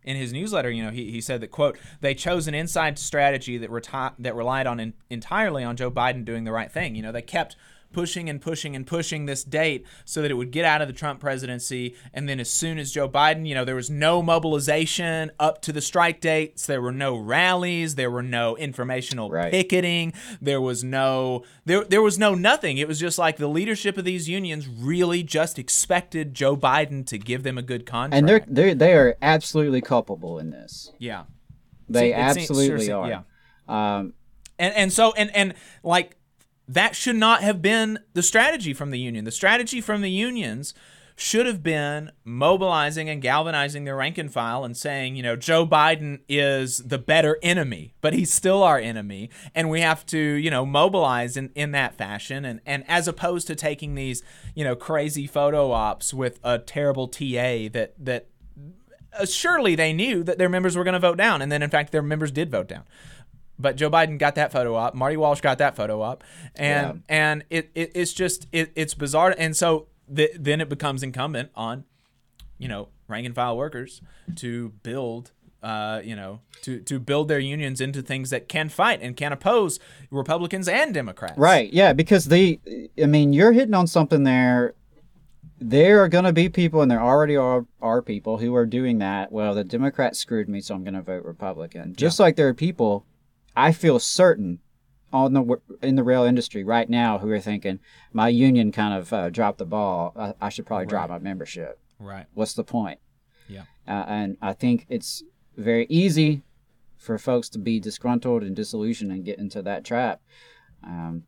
in 0.03 0.15
his 0.15 0.33
newsletter, 0.33 0.71
you 0.71 0.83
know, 0.83 0.91
he, 0.91 1.11
he 1.11 1.21
said 1.21 1.41
that 1.41 1.51
quote 1.51 1.77
they 2.01 2.13
chose 2.13 2.47
an 2.47 2.53
inside 2.53 2.97
strategy 2.97 3.57
that 3.57 3.69
reti- 3.69 4.13
that 4.19 4.35
relied 4.35 4.67
on 4.67 4.79
en- 4.79 4.93
entirely 5.09 5.63
on 5.63 5.75
Joe 5.75 5.91
Biden 5.91 6.25
doing 6.25 6.45
the 6.45 6.51
right 6.51 6.71
thing. 6.71 6.95
You 6.95 7.01
know, 7.01 7.11
they 7.11 7.21
kept 7.21 7.55
pushing 7.91 8.29
and 8.29 8.39
pushing 8.41 8.75
and 8.75 8.85
pushing 8.85 9.25
this 9.25 9.43
date 9.43 9.85
so 10.05 10.21
that 10.21 10.31
it 10.31 10.35
would 10.35 10.51
get 10.51 10.65
out 10.65 10.81
of 10.81 10.87
the 10.87 10.93
Trump 10.93 11.19
presidency. 11.19 11.95
And 12.13 12.29
then 12.29 12.39
as 12.39 12.49
soon 12.49 12.77
as 12.79 12.91
Joe 12.91 13.09
Biden, 13.09 13.47
you 13.47 13.55
know, 13.55 13.65
there 13.65 13.75
was 13.75 13.89
no 13.89 14.21
mobilization 14.21 15.31
up 15.39 15.61
to 15.63 15.73
the 15.73 15.81
strike 15.81 16.21
dates. 16.21 16.65
There 16.65 16.81
were 16.81 16.91
no 16.91 17.15
rallies. 17.15 17.95
There 17.95 18.11
were 18.11 18.23
no 18.23 18.55
informational 18.57 19.29
picketing. 19.29 20.13
There 20.41 20.61
was 20.61 20.83
no 20.83 21.43
there 21.65 21.83
there 21.83 22.01
was 22.01 22.17
no 22.17 22.35
nothing. 22.35 22.77
It 22.77 22.87
was 22.87 22.99
just 22.99 23.17
like 23.17 23.37
the 23.37 23.47
leadership 23.47 23.97
of 23.97 24.05
these 24.05 24.29
unions 24.29 24.67
really 24.67 25.23
just 25.23 25.57
expected 25.57 26.33
Joe 26.33 26.55
Biden 26.55 27.05
to 27.07 27.17
give 27.17 27.43
them 27.43 27.57
a 27.57 27.61
good 27.61 27.85
contract. 27.85 28.15
And 28.15 28.27
they're 28.29 28.45
they 28.47 28.73
they 28.73 28.93
are 28.93 29.17
absolutely 29.21 29.81
culpable 29.81 30.39
in 30.39 30.51
this. 30.51 30.91
Yeah. 30.99 31.23
They 31.87 32.11
See, 32.11 32.13
it 32.13 32.33
seems- 32.33 32.37
absolutely 32.49 32.85
sure 32.85 32.97
are. 32.97 33.09
Yeah. 33.09 33.21
Um, 33.67 34.13
and 34.59 34.73
and 34.75 34.93
so 34.93 35.13
and 35.13 35.33
and 35.35 35.53
like 35.83 36.15
that 36.69 36.95
should 36.95 37.15
not 37.15 37.41
have 37.41 37.63
been 37.63 37.97
the 38.13 38.21
strategy 38.21 38.75
from 38.75 38.91
the 38.91 38.99
union. 38.99 39.25
The 39.25 39.31
strategy 39.31 39.81
from 39.81 40.01
the 40.01 40.11
unions 40.11 40.75
should 41.15 41.47
have 41.47 41.63
been 41.63 42.11
mobilizing 42.23 43.09
and 43.09 43.23
galvanizing 43.23 43.85
their 43.85 43.95
rank 43.95 44.19
and 44.19 44.31
file 44.31 44.63
and 44.63 44.77
saying, 44.77 45.15
you 45.15 45.23
know, 45.23 45.35
Joe 45.35 45.65
Biden 45.65 46.19
is 46.29 46.77
the 46.77 46.99
better 46.99 47.39
enemy, 47.41 47.95
but 48.01 48.13
he's 48.13 48.31
still 48.31 48.61
our 48.61 48.77
enemy, 48.77 49.31
and 49.55 49.69
we 49.69 49.81
have 49.81 50.05
to, 50.05 50.17
you 50.17 50.51
know, 50.51 50.63
mobilize 50.65 51.35
in, 51.35 51.49
in 51.55 51.71
that 51.71 51.95
fashion, 51.95 52.45
and 52.45 52.61
and 52.67 52.85
as 52.87 53.07
opposed 53.07 53.47
to 53.47 53.55
taking 53.55 53.95
these, 53.95 54.21
you 54.53 54.63
know, 54.63 54.75
crazy 54.75 55.25
photo 55.25 55.71
ops 55.71 56.13
with 56.13 56.39
a 56.43 56.59
terrible 56.59 57.07
TA 57.07 57.67
that 57.73 57.93
that 57.97 58.27
uh, 59.19 59.25
surely 59.25 59.75
they 59.75 59.91
knew 59.91 60.23
that 60.23 60.37
their 60.37 60.49
members 60.49 60.77
were 60.77 60.83
going 60.83 60.93
to 60.93 60.99
vote 60.99 61.17
down, 61.17 61.41
and 61.41 61.51
then 61.51 61.63
in 61.63 61.69
fact 61.69 61.91
their 61.91 62.03
members 62.03 62.31
did 62.31 62.51
vote 62.51 62.67
down. 62.67 62.83
But 63.59 63.75
Joe 63.75 63.89
Biden 63.91 64.17
got 64.17 64.35
that 64.35 64.51
photo 64.53 64.75
up. 64.75 64.95
Marty 64.95 65.17
Walsh 65.17 65.41
got 65.41 65.57
that 65.57 65.75
photo 65.75 66.01
up, 66.01 66.23
and 66.55 67.03
and 67.09 67.43
it, 67.49 67.69
it 67.75 67.91
it's 67.93 68.13
just 68.13 68.47
it, 68.53 68.71
it's 68.75 68.93
bizarre. 68.93 69.35
And 69.37 69.55
so 69.55 69.87
th- 70.13 70.31
then 70.39 70.61
it 70.61 70.69
becomes 70.69 71.03
incumbent 71.03 71.51
on, 71.55 71.83
you 72.57 72.69
know, 72.69 72.87
rank 73.09 73.25
and 73.25 73.35
file 73.35 73.57
workers 73.57 74.01
to 74.37 74.69
build, 74.81 75.31
uh, 75.61 75.99
you 76.03 76.15
know, 76.15 76.39
to 76.61 76.79
to 76.79 76.99
build 76.99 77.27
their 77.27 77.39
unions 77.39 77.81
into 77.81 78.01
things 78.01 78.29
that 78.29 78.47
can 78.47 78.69
fight 78.69 79.01
and 79.01 79.17
can 79.17 79.33
oppose 79.33 79.77
Republicans 80.09 80.69
and 80.69 80.93
Democrats. 80.93 81.37
Right. 81.37 81.71
Yeah, 81.73 81.91
because 81.91 82.25
they 82.25 82.59
I 83.01 83.07
mean, 83.07 83.33
you're 83.33 83.51
hitting 83.51 83.75
on 83.75 83.87
something 83.87 84.23
there. 84.23 84.73
There 85.61 86.01
are 86.01 86.07
going 86.07 86.23
to 86.23 86.31
be 86.31 86.47
people 86.47 86.81
and 86.81 86.89
there 86.89 87.01
already 87.01 87.35
are 87.35 87.65
are 87.81 88.01
people 88.01 88.37
who 88.37 88.55
are 88.55 88.65
doing 88.65 88.99
that. 88.99 89.33
Well, 89.33 89.53
the 89.53 89.65
Democrats 89.65 90.17
screwed 90.17 90.47
me, 90.47 90.61
so 90.61 90.73
I'm 90.73 90.85
going 90.85 90.93
to 90.93 91.01
vote 91.01 91.25
Republican. 91.25 91.93
Just 91.97 92.17
like 92.21 92.37
there 92.37 92.47
are 92.47 92.53
people 92.53 93.05
I 93.55 93.71
feel 93.71 93.99
certain 93.99 94.59
on 95.11 95.33
the 95.33 95.59
in 95.81 95.95
the 95.95 96.03
rail 96.03 96.23
industry 96.23 96.63
right 96.63 96.89
now 96.89 97.17
who 97.17 97.29
are 97.31 97.39
thinking 97.39 97.79
my 98.13 98.29
union 98.29 98.71
kind 98.71 98.93
of 98.93 99.11
uh, 99.11 99.29
dropped 99.29 99.57
the 99.57 99.65
ball. 99.65 100.13
I, 100.15 100.33
I 100.41 100.49
should 100.49 100.65
probably 100.65 100.85
drop 100.85 101.09
my 101.09 101.19
membership. 101.19 101.79
Right. 101.99 102.25
What's 102.33 102.53
the 102.53 102.63
point? 102.63 102.99
Yeah. 103.47 103.63
Uh, 103.87 104.05
and 104.07 104.37
I 104.41 104.53
think 104.53 104.85
it's 104.89 105.23
very 105.57 105.87
easy 105.89 106.43
for 106.97 107.17
folks 107.17 107.49
to 107.49 107.59
be 107.59 107.79
disgruntled 107.79 108.43
and 108.43 108.55
disillusioned 108.55 109.11
and 109.11 109.25
get 109.25 109.39
into 109.39 109.61
that 109.63 109.83
trap. 109.83 110.21
Um, 110.83 111.23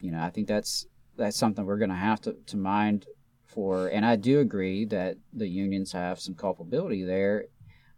you 0.00 0.10
know, 0.10 0.20
I 0.20 0.30
think 0.30 0.48
that's 0.48 0.86
that's 1.16 1.36
something 1.36 1.64
we're 1.64 1.78
going 1.78 1.90
to 1.90 1.96
have 1.96 2.20
to 2.22 2.36
to 2.46 2.56
mind 2.56 3.06
for. 3.46 3.88
And 3.88 4.04
I 4.04 4.16
do 4.16 4.40
agree 4.40 4.84
that 4.86 5.16
the 5.32 5.48
unions 5.48 5.92
have 5.92 6.20
some 6.20 6.34
culpability 6.34 7.04
there 7.04 7.46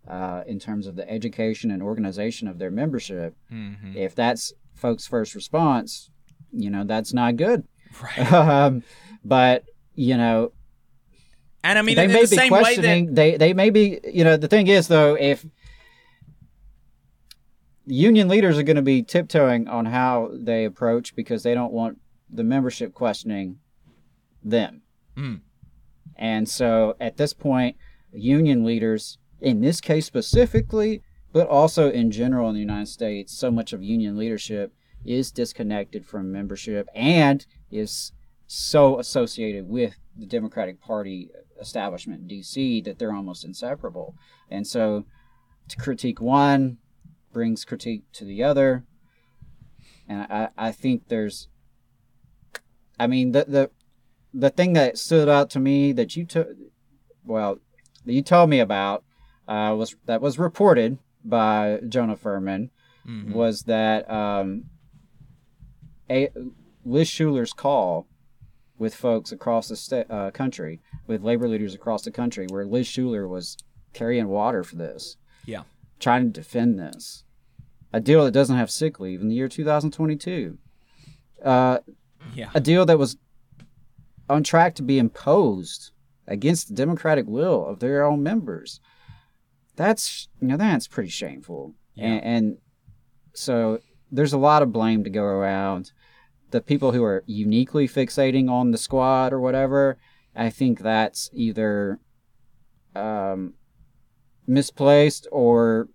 uh, 0.08 0.42
in 0.46 0.58
terms 0.58 0.86
of 0.86 0.96
the 0.96 1.08
education 1.10 1.70
and 1.70 1.82
organization 1.82 2.48
of 2.48 2.58
their 2.58 2.70
membership. 2.70 3.36
Mhm. 3.52 3.94
If 3.96 4.14
that's 4.14 4.52
folks' 4.74 5.06
first 5.06 5.34
response, 5.34 6.10
you 6.52 6.70
know, 6.70 6.84
that's 6.84 7.12
not 7.12 7.36
good. 7.36 7.64
Right. 8.02 8.32
um, 8.32 8.82
but 9.24 9.64
you 9.94 10.16
know, 10.16 10.52
And 11.64 11.78
I 11.78 11.82
mean, 11.82 11.96
they 11.96 12.06
may 12.06 12.24
the 12.24 12.30
be 12.30 12.36
same 12.36 12.52
way 12.52 12.60
questioning. 12.60 13.06
that 13.06 13.14
they 13.14 13.36
they 13.36 13.52
may 13.54 13.70
be. 13.70 14.00
You 14.04 14.24
know, 14.24 14.36
the 14.36 14.48
thing 14.48 14.68
is 14.68 14.88
though, 14.88 15.14
if 15.14 15.44
union 17.86 18.28
leaders 18.28 18.58
are 18.58 18.62
going 18.62 18.76
to 18.76 18.82
be 18.82 19.02
tiptoeing 19.02 19.68
on 19.68 19.86
how 19.86 20.30
they 20.32 20.64
approach 20.64 21.14
because 21.14 21.42
they 21.42 21.54
don't 21.54 21.72
want 21.72 21.98
the 22.28 22.44
membership 22.44 22.92
questioning 22.92 23.58
them. 24.42 24.82
Mm. 25.16 25.40
And 26.16 26.48
so 26.48 26.96
at 27.00 27.16
this 27.16 27.32
point, 27.32 27.76
union 28.12 28.64
leaders, 28.64 29.18
in 29.40 29.60
this 29.60 29.80
case 29.80 30.06
specifically, 30.06 31.02
but 31.32 31.48
also 31.48 31.90
in 31.90 32.10
general 32.10 32.48
in 32.48 32.54
the 32.54 32.60
United 32.60 32.88
States, 32.88 33.36
so 33.36 33.50
much 33.50 33.72
of 33.72 33.82
union 33.82 34.16
leadership 34.16 34.72
is 35.04 35.30
disconnected 35.30 36.06
from 36.06 36.32
membership 36.32 36.88
and 36.94 37.46
is 37.70 38.12
so 38.46 38.98
associated 38.98 39.68
with 39.68 39.96
the 40.16 40.26
Democratic 40.26 40.80
Party 40.80 41.30
establishment 41.60 42.22
in 42.22 42.38
DC 42.38 42.84
that 42.84 42.98
they're 42.98 43.12
almost 43.12 43.44
inseparable. 43.44 44.14
And 44.50 44.66
so 44.66 45.04
to 45.68 45.76
critique 45.76 46.20
one 46.20 46.78
brings 47.32 47.64
critique 47.64 48.04
to 48.12 48.24
the 48.24 48.42
other. 48.42 48.84
And 50.08 50.22
I, 50.22 50.48
I 50.56 50.72
think 50.72 51.08
there's 51.08 51.48
I 52.98 53.06
mean 53.06 53.32
the 53.32 53.44
the 53.46 53.70
the 54.32 54.50
thing 54.50 54.72
that 54.74 54.98
stood 54.98 55.28
out 55.28 55.50
to 55.50 55.60
me 55.60 55.92
that 55.92 56.16
you 56.16 56.24
took 56.24 56.48
well 57.24 57.58
that 58.04 58.12
you 58.12 58.22
told 58.22 58.48
me 58.48 58.60
about 58.60 59.04
uh, 59.48 59.74
was 59.76 59.96
that 60.06 60.20
was 60.20 60.38
reported 60.38 60.98
by 61.24 61.80
Jonah 61.88 62.16
Furman 62.16 62.70
Mhm. 63.06 63.32
was 63.32 63.62
that 63.62 64.10
um, 64.10 64.64
a 66.10 66.28
Liz 66.84 67.08
Shuler's 67.08 67.52
call 67.52 68.06
with 68.78 68.94
folks 68.94 69.32
across 69.32 69.68
the 69.68 69.76
sta- 69.76 70.04
uh, 70.10 70.30
country, 70.30 70.80
with 71.06 71.22
labor 71.22 71.48
leaders 71.48 71.74
across 71.74 72.02
the 72.02 72.10
country, 72.10 72.46
where 72.50 72.66
Liz 72.66 72.86
Shuler 72.86 73.28
was 73.28 73.56
carrying 73.92 74.28
water 74.28 74.62
for 74.62 74.76
this, 74.76 75.16
Yeah. 75.46 75.62
trying 75.98 76.24
to 76.24 76.30
defend 76.40 76.78
this, 76.78 77.24
a 77.92 78.00
deal 78.00 78.24
that 78.24 78.32
doesn't 78.32 78.56
have 78.56 78.70
sick 78.70 79.00
leave 79.00 79.20
in 79.22 79.28
the 79.28 79.34
year 79.34 79.48
2022, 79.48 80.58
uh, 81.42 81.78
Yeah. 82.34 82.50
a 82.54 82.60
deal 82.60 82.84
that 82.86 82.98
was 82.98 83.16
on 84.28 84.42
track 84.42 84.74
to 84.74 84.82
be 84.82 84.98
imposed 84.98 85.92
against 86.26 86.68
the 86.68 86.74
democratic 86.74 87.26
will 87.26 87.64
of 87.64 87.78
their 87.78 88.04
own 88.04 88.22
members. 88.22 88.80
That's 89.76 90.28
you 90.40 90.48
know 90.48 90.56
that's 90.56 90.88
pretty 90.88 91.10
shameful, 91.10 91.74
and, 91.96 92.24
and 92.24 92.56
so 93.34 93.80
there's 94.10 94.32
a 94.32 94.38
lot 94.38 94.62
of 94.62 94.72
blame 94.72 95.04
to 95.04 95.10
go 95.10 95.22
around. 95.22 95.92
The 96.50 96.60
people 96.60 96.92
who 96.92 97.04
are 97.04 97.24
uniquely 97.26 97.86
fixating 97.86 98.48
on 98.48 98.70
the 98.70 98.78
squad 98.78 99.32
or 99.32 99.40
whatever, 99.40 99.98
I 100.34 100.48
think 100.48 100.80
that's 100.80 101.28
either 101.34 101.98
um, 102.94 103.54
misplaced 104.46 105.26
or 105.30 105.88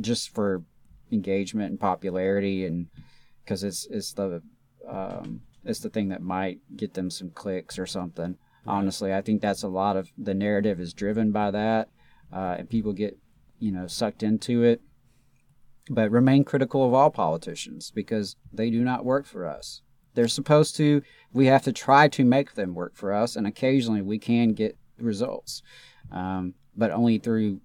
just 0.00 0.34
for 0.34 0.64
engagement 1.12 1.70
and 1.70 1.80
popularity, 1.80 2.64
and 2.64 2.88
because 3.44 3.62
it's 3.62 3.86
it's 3.86 4.12
the 4.12 4.42
um, 4.88 5.42
it's 5.64 5.80
the 5.80 5.90
thing 5.90 6.08
that 6.08 6.22
might 6.22 6.58
get 6.76 6.94
them 6.94 7.10
some 7.10 7.30
clicks 7.30 7.78
or 7.78 7.86
something. 7.86 8.36
Honestly, 8.66 9.12
I 9.12 9.20
think 9.20 9.42
that's 9.42 9.62
a 9.62 9.68
lot 9.68 9.96
of 9.96 10.10
the 10.16 10.34
narrative 10.34 10.80
is 10.80 10.94
driven 10.94 11.30
by 11.32 11.50
that, 11.50 11.88
uh, 12.34 12.56
and 12.58 12.68
people 12.68 12.92
get 12.92 13.16
you 13.58 13.72
know 13.72 13.86
sucked 13.86 14.22
into 14.22 14.62
it. 14.62 14.80
But 15.90 16.10
remain 16.10 16.44
critical 16.44 16.86
of 16.86 16.94
all 16.94 17.10
politicians 17.10 17.90
because 17.94 18.36
they 18.50 18.70
do 18.70 18.82
not 18.82 19.04
work 19.04 19.26
for 19.26 19.46
us. 19.46 19.82
They're 20.14 20.28
supposed 20.28 20.76
to. 20.76 21.02
We 21.32 21.46
have 21.46 21.62
to 21.64 21.72
try 21.72 22.08
to 22.08 22.24
make 22.24 22.54
them 22.54 22.74
work 22.74 22.96
for 22.96 23.12
us, 23.12 23.36
and 23.36 23.46
occasionally 23.46 24.00
we 24.00 24.18
can 24.18 24.54
get 24.54 24.78
results, 24.98 25.62
um, 26.10 26.54
but 26.74 26.90
only 26.90 27.18
through 27.18 27.60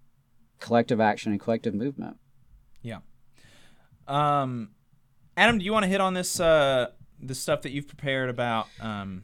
collective 0.60 1.00
action 1.00 1.32
and 1.32 1.40
collective 1.40 1.74
movement. 1.74 2.18
Yeah. 2.82 3.00
Um, 4.08 4.72
Adam, 5.38 5.60
do 5.60 5.66
you 5.66 5.72
want 5.72 5.84
to 5.84 5.90
hit 5.90 6.02
on 6.02 6.14
this 6.14 6.40
uh, 6.40 6.88
the 7.22 7.36
stuff 7.36 7.62
that 7.62 7.72
you've 7.72 7.88
prepared 7.88 8.30
about 8.30 8.68
um, 8.82 9.24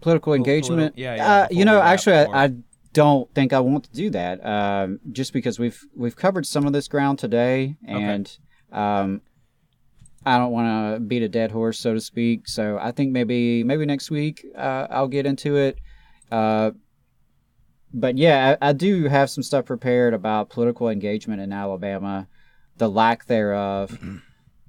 political 0.00 0.34
engagement? 0.34 0.94
politi- 0.94 0.98
yeah, 0.98 1.14
yeah, 1.16 1.34
Uh, 1.34 1.48
you 1.50 1.64
know, 1.64 1.80
actually, 1.80 2.16
I, 2.16 2.44
I 2.44 2.54
don't 2.96 3.32
think 3.34 3.52
I 3.52 3.60
want 3.60 3.84
to 3.84 3.92
do 3.92 4.08
that. 4.10 4.44
Um, 4.44 5.00
just 5.12 5.34
because 5.34 5.58
we've 5.58 5.84
we've 5.94 6.16
covered 6.16 6.46
some 6.46 6.66
of 6.66 6.72
this 6.72 6.88
ground 6.88 7.18
today, 7.18 7.76
and 7.86 8.38
um, 8.72 9.20
I 10.24 10.38
don't 10.38 10.50
want 10.50 10.94
to 10.94 11.00
beat 11.00 11.22
a 11.22 11.28
dead 11.28 11.52
horse, 11.52 11.78
so 11.78 11.92
to 11.92 12.00
speak. 12.00 12.48
So 12.48 12.78
I 12.80 12.92
think 12.92 13.12
maybe 13.12 13.62
maybe 13.64 13.84
next 13.84 14.10
week 14.10 14.46
uh, 14.56 14.86
I'll 14.88 15.08
get 15.08 15.26
into 15.26 15.56
it. 15.56 15.78
Uh, 16.32 16.70
but 17.92 18.16
yeah, 18.16 18.56
I, 18.62 18.70
I 18.70 18.72
do 18.72 19.08
have 19.08 19.28
some 19.28 19.42
stuff 19.42 19.66
prepared 19.66 20.14
about 20.14 20.48
political 20.48 20.88
engagement 20.88 21.42
in 21.42 21.52
Alabama, 21.52 22.28
the 22.78 22.88
lack 22.88 23.26
thereof, 23.26 23.98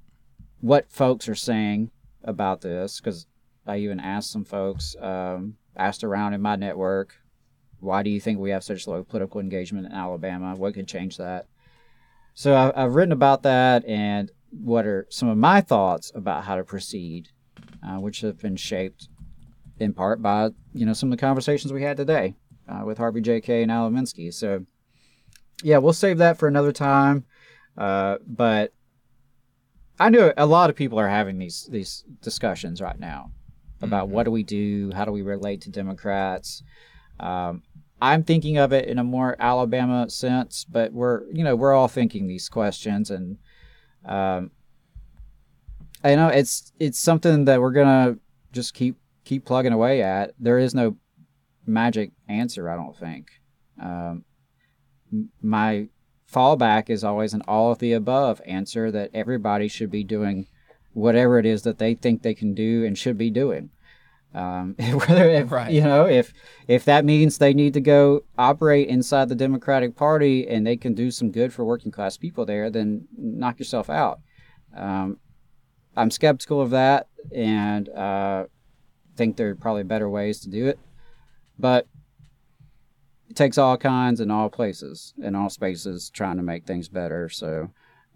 what 0.60 0.92
folks 0.92 1.30
are 1.30 1.34
saying 1.34 1.90
about 2.22 2.60
this, 2.60 3.00
because 3.00 3.26
I 3.66 3.78
even 3.78 4.00
asked 4.00 4.30
some 4.30 4.44
folks, 4.44 4.94
um, 5.00 5.56
asked 5.78 6.04
around 6.04 6.34
in 6.34 6.42
my 6.42 6.56
network, 6.56 7.16
why 7.80 8.02
do 8.02 8.10
you 8.10 8.20
think 8.20 8.38
we 8.38 8.50
have 8.50 8.64
such 8.64 8.86
low 8.86 9.04
political 9.04 9.40
engagement 9.40 9.86
in 9.86 9.92
Alabama? 9.92 10.54
What 10.56 10.74
could 10.74 10.88
change 10.88 11.16
that? 11.16 11.46
So 12.34 12.54
I, 12.54 12.84
I've 12.84 12.94
written 12.94 13.12
about 13.12 13.42
that 13.42 13.84
and 13.86 14.30
what 14.50 14.86
are 14.86 15.06
some 15.10 15.28
of 15.28 15.36
my 15.36 15.60
thoughts 15.60 16.10
about 16.14 16.44
how 16.44 16.56
to 16.56 16.64
proceed, 16.64 17.28
uh, 17.86 18.00
which 18.00 18.20
have 18.22 18.38
been 18.40 18.56
shaped 18.56 19.08
in 19.78 19.92
part 19.92 20.20
by 20.20 20.50
you 20.72 20.86
know 20.86 20.92
some 20.92 21.12
of 21.12 21.18
the 21.18 21.20
conversations 21.20 21.72
we 21.72 21.82
had 21.82 21.96
today 21.96 22.34
uh, 22.68 22.82
with 22.84 22.98
Harvey 22.98 23.20
J. 23.20 23.40
Kaye 23.40 23.62
and 23.62 23.72
Alan 23.72 23.94
Minsky. 23.94 24.32
So 24.32 24.64
yeah, 25.62 25.78
we'll 25.78 25.92
save 25.92 26.18
that 26.18 26.38
for 26.38 26.48
another 26.48 26.72
time. 26.72 27.24
Uh, 27.76 28.16
but 28.26 28.72
I 30.00 30.10
know 30.10 30.32
a 30.36 30.46
lot 30.46 30.70
of 30.70 30.76
people 30.76 30.98
are 30.98 31.08
having 31.08 31.38
these 31.38 31.68
these 31.70 32.04
discussions 32.22 32.80
right 32.80 32.98
now 32.98 33.32
about 33.80 34.08
what 34.08 34.24
do 34.24 34.30
we 34.30 34.42
do, 34.42 34.90
how 34.92 35.04
do 35.04 35.12
we 35.12 35.22
relate 35.22 35.62
to 35.62 35.70
Democrats. 35.70 36.62
Um, 37.20 37.62
I'm 38.00 38.22
thinking 38.22 38.58
of 38.58 38.72
it 38.72 38.86
in 38.86 38.98
a 38.98 39.04
more 39.04 39.36
Alabama 39.38 40.08
sense, 40.08 40.64
but 40.64 40.92
we're 40.92 41.24
you 41.32 41.44
know 41.44 41.56
we're 41.56 41.74
all 41.74 41.88
thinking 41.88 42.26
these 42.26 42.48
questions, 42.48 43.10
and 43.10 43.38
um, 44.04 44.50
I 46.04 46.14
know 46.14 46.28
it's 46.28 46.72
it's 46.78 46.98
something 46.98 47.44
that 47.46 47.60
we're 47.60 47.72
gonna 47.72 48.18
just 48.52 48.74
keep 48.74 48.96
keep 49.24 49.44
plugging 49.44 49.72
away 49.72 50.02
at. 50.02 50.34
There 50.38 50.58
is 50.58 50.74
no 50.74 50.96
magic 51.66 52.12
answer, 52.28 52.70
I 52.70 52.76
don't 52.76 52.96
think. 52.96 53.28
Um, 53.82 54.24
my 55.42 55.88
fallback 56.32 56.90
is 56.90 57.04
always 57.04 57.34
an 57.34 57.42
all 57.48 57.72
of 57.72 57.78
the 57.78 57.92
above 57.92 58.40
answer 58.46 58.90
that 58.90 59.10
everybody 59.14 59.68
should 59.68 59.90
be 59.90 60.04
doing 60.04 60.46
whatever 60.92 61.38
it 61.38 61.46
is 61.46 61.62
that 61.62 61.78
they 61.78 61.94
think 61.94 62.22
they 62.22 62.34
can 62.34 62.54
do 62.54 62.84
and 62.84 62.96
should 62.96 63.18
be 63.18 63.30
doing. 63.30 63.70
Um, 64.34 64.74
whether 64.78 65.28
if, 65.28 65.50
Right. 65.50 65.72
you 65.72 65.80
know 65.80 66.06
if 66.06 66.34
if 66.66 66.84
that 66.84 67.04
means 67.04 67.38
they 67.38 67.54
need 67.54 67.72
to 67.74 67.80
go 67.80 68.24
operate 68.36 68.88
inside 68.88 69.28
the 69.30 69.34
Democratic 69.34 69.96
Party 69.96 70.46
and 70.46 70.66
they 70.66 70.76
can 70.76 70.94
do 70.94 71.10
some 71.10 71.30
good 71.30 71.52
for 71.52 71.64
working 71.64 71.90
class 71.90 72.16
people 72.18 72.44
there, 72.44 72.68
then 72.70 73.08
knock 73.16 73.58
yourself 73.58 73.88
out. 73.88 74.20
Um, 74.76 75.18
I'm 75.96 76.10
skeptical 76.10 76.60
of 76.60 76.70
that 76.70 77.08
and 77.34 77.88
uh, 77.88 78.44
think 79.16 79.36
there 79.36 79.48
are 79.48 79.54
probably 79.56 79.82
better 79.82 80.08
ways 80.10 80.40
to 80.40 80.50
do 80.50 80.66
it, 80.66 80.78
but 81.58 81.86
it 83.28 83.34
takes 83.36 83.58
all 83.58 83.76
kinds 83.76 84.20
and 84.20 84.30
all 84.30 84.48
places 84.48 85.14
and 85.22 85.36
all 85.36 85.50
spaces 85.50 86.10
trying 86.10 86.36
to 86.36 86.42
make 86.42 86.66
things 86.66 86.88
better. 86.88 87.28
So, 87.28 87.70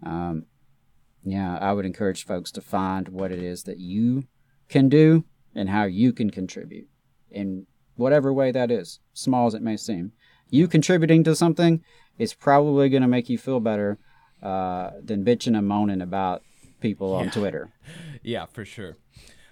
um, 0.05 0.45
yeah, 1.23 1.57
I 1.57 1.73
would 1.73 1.85
encourage 1.85 2.25
folks 2.25 2.51
to 2.51 2.61
find 2.61 3.09
what 3.09 3.31
it 3.31 3.41
is 3.41 3.63
that 3.63 3.79
you 3.79 4.25
can 4.69 4.89
do 4.89 5.25
and 5.55 5.69
how 5.69 5.83
you 5.83 6.13
can 6.13 6.29
contribute 6.29 6.87
in 7.29 7.65
whatever 7.95 8.33
way 8.33 8.51
that 8.51 8.71
is, 8.71 8.99
small 9.13 9.47
as 9.47 9.53
it 9.53 9.61
may 9.61 9.77
seem. 9.77 10.11
You 10.49 10.67
contributing 10.67 11.23
to 11.25 11.35
something 11.35 11.83
is 12.17 12.33
probably 12.33 12.89
going 12.89 13.01
to 13.01 13.07
make 13.07 13.29
you 13.29 13.37
feel 13.37 13.59
better 13.59 13.97
uh, 14.41 14.91
than 15.01 15.25
bitching 15.25 15.57
and 15.57 15.67
moaning 15.67 16.01
about 16.01 16.43
people 16.79 17.13
on 17.13 17.29
Twitter. 17.31 17.71
Yeah, 18.25 18.45
for 18.45 18.63
sure. 18.63 18.95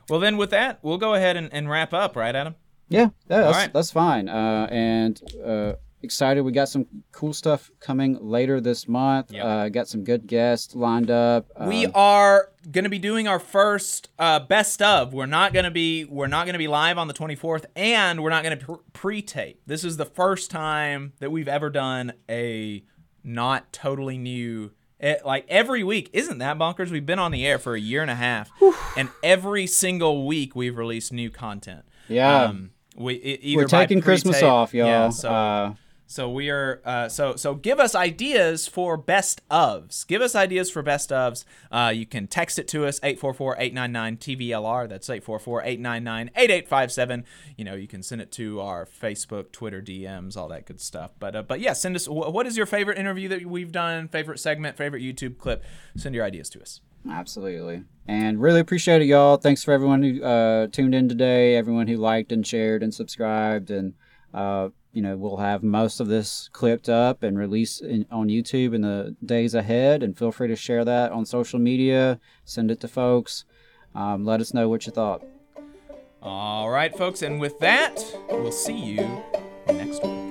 Well, 0.09 0.21
then 0.21 0.37
with 0.37 0.49
that, 0.51 0.79
we'll 0.81 0.97
go 0.97 1.13
ahead 1.13 1.35
and, 1.35 1.51
and 1.51 1.69
wrap 1.69 1.93
up, 1.93 2.15
right, 2.15 2.33
Adam? 2.33 2.55
Yeah, 2.87 2.99
yeah 3.01 3.41
that's, 3.41 3.57
right. 3.57 3.73
that's 3.73 3.91
fine. 3.91 4.29
Uh, 4.29 4.67
and 4.71 5.21
uh, 5.45 5.73
excited. 6.03 6.41
We 6.41 6.51
got 6.51 6.69
some 6.69 6.85
cool 7.11 7.33
stuff 7.33 7.71
coming 7.79 8.17
later 8.21 8.59
this 8.61 8.87
month. 8.87 9.31
Yep. 9.31 9.45
Uh, 9.45 9.69
got 9.69 9.87
some 9.87 10.03
good 10.03 10.27
guests 10.27 10.75
lined 10.75 11.11
up. 11.11 11.47
we 11.65 11.85
Um, 11.85 11.91
are 11.95 12.49
going 12.71 12.83
to 12.83 12.89
be 12.89 12.99
doing 12.99 13.27
our 13.27 13.39
first 13.39 14.09
uh, 14.19 14.39
best 14.39 14.81
of. 14.81 15.13
We're 15.13 15.25
not 15.25 15.53
going 15.53 15.65
to 15.65 15.71
be 15.71 16.05
we're 16.05 16.27
not 16.27 16.45
going 16.45 16.53
to 16.53 16.59
be 16.59 16.67
live 16.67 16.97
on 16.97 17.07
the 17.07 17.13
24th, 17.13 17.65
and 17.75 18.23
we're 18.23 18.29
not 18.29 18.43
going 18.43 18.57
to 18.57 18.79
pre-tape. 18.93 19.61
This 19.65 19.83
is 19.83 19.97
the 19.97 20.05
first 20.05 20.51
time 20.51 21.13
that 21.19 21.31
we've 21.31 21.47
ever 21.47 21.69
done 21.69 22.13
a 22.29 22.83
not 23.23 23.71
totally 23.73 24.17
new. 24.17 24.71
It, 24.99 25.25
like 25.25 25.45
every 25.49 25.83
week, 25.83 26.11
isn't 26.13 26.37
that 26.37 26.59
bonkers? 26.59 26.91
We've 26.91 27.05
been 27.05 27.17
on 27.17 27.31
the 27.31 27.45
air 27.47 27.57
for 27.57 27.73
a 27.73 27.79
year 27.79 28.03
and 28.03 28.11
a 28.11 28.15
half, 28.15 28.51
and 28.95 29.09
every 29.23 29.65
single 29.65 30.27
week 30.27 30.55
we've 30.55 30.77
released 30.77 31.11
new 31.11 31.31
content. 31.31 31.85
Yeah. 32.07 32.43
Um, 32.43 32.71
we 32.95 33.15
either 33.15 33.63
We're 33.63 33.67
taking 33.67 34.01
Christmas 34.01 34.43
off, 34.43 34.73
y'all. 34.73 34.85
Yeah, 34.85 35.09
so 35.09 35.31
uh, 35.31 35.73
so 36.11 36.29
we 36.29 36.49
are 36.49 36.81
uh, 36.83 37.07
so 37.07 37.37
so 37.37 37.55
give 37.55 37.79
us 37.79 37.95
ideas 37.95 38.67
for 38.67 38.97
best 38.97 39.47
ofs. 39.47 40.05
Give 40.05 40.21
us 40.21 40.35
ideas 40.35 40.69
for 40.69 40.81
best 40.81 41.09
ofs. 41.09 41.45
Uh, 41.71 41.93
you 41.95 42.05
can 42.05 42.27
text 42.27 42.59
it 42.59 42.67
to 42.67 42.85
us 42.85 42.99
844-899-TVLR. 42.99 44.89
That's 44.89 45.07
844-899-8857. 45.07 47.23
You 47.55 47.63
know, 47.63 47.75
you 47.75 47.87
can 47.87 48.03
send 48.03 48.21
it 48.21 48.29
to 48.33 48.59
our 48.59 48.85
Facebook, 48.85 49.53
Twitter 49.53 49.81
DMs, 49.81 50.35
all 50.35 50.49
that 50.49 50.65
good 50.65 50.81
stuff. 50.81 51.11
But 51.17 51.33
uh, 51.33 51.43
but 51.43 51.61
yeah, 51.61 51.71
send 51.71 51.95
us 51.95 52.09
what 52.09 52.45
is 52.45 52.57
your 52.57 52.65
favorite 52.65 52.97
interview 52.97 53.29
that 53.29 53.45
we've 53.45 53.71
done, 53.71 54.09
favorite 54.09 54.41
segment, 54.41 54.75
favorite 54.75 55.01
YouTube 55.01 55.37
clip? 55.37 55.63
Send 55.95 56.13
your 56.13 56.25
ideas 56.25 56.49
to 56.49 56.61
us. 56.61 56.81
Absolutely. 57.09 57.85
And 58.05 58.41
really 58.41 58.59
appreciate 58.59 59.01
it, 59.01 59.05
y'all. 59.05 59.37
Thanks 59.37 59.63
for 59.63 59.71
everyone 59.71 60.03
who 60.03 60.21
uh, 60.21 60.67
tuned 60.67 60.93
in 60.93 61.07
today, 61.07 61.55
everyone 61.55 61.87
who 61.87 61.95
liked 61.95 62.33
and 62.33 62.45
shared 62.45 62.83
and 62.83 62.93
subscribed. 62.93 63.71
And, 63.71 63.93
uh, 64.33 64.69
you 64.93 65.01
know, 65.01 65.15
we'll 65.15 65.37
have 65.37 65.63
most 65.63 65.99
of 65.99 66.07
this 66.07 66.49
clipped 66.51 66.89
up 66.89 67.23
and 67.23 67.37
released 67.37 67.81
in, 67.81 68.05
on 68.11 68.27
YouTube 68.27 68.73
in 68.73 68.81
the 68.81 69.15
days 69.25 69.53
ahead. 69.53 70.03
And 70.03 70.17
feel 70.17 70.31
free 70.31 70.47
to 70.47 70.55
share 70.55 70.83
that 70.85 71.11
on 71.11 71.25
social 71.25 71.59
media, 71.59 72.19
send 72.43 72.71
it 72.71 72.79
to 72.81 72.87
folks. 72.87 73.45
Um, 73.95 74.25
let 74.25 74.41
us 74.41 74.53
know 74.53 74.69
what 74.69 74.85
you 74.85 74.91
thought. 74.91 75.23
All 76.21 76.69
right, 76.69 76.95
folks, 76.95 77.23
and 77.23 77.39
with 77.39 77.57
that, 77.59 77.99
we'll 78.29 78.51
see 78.51 78.77
you 78.77 79.23
next 79.67 80.03
week. 80.03 80.30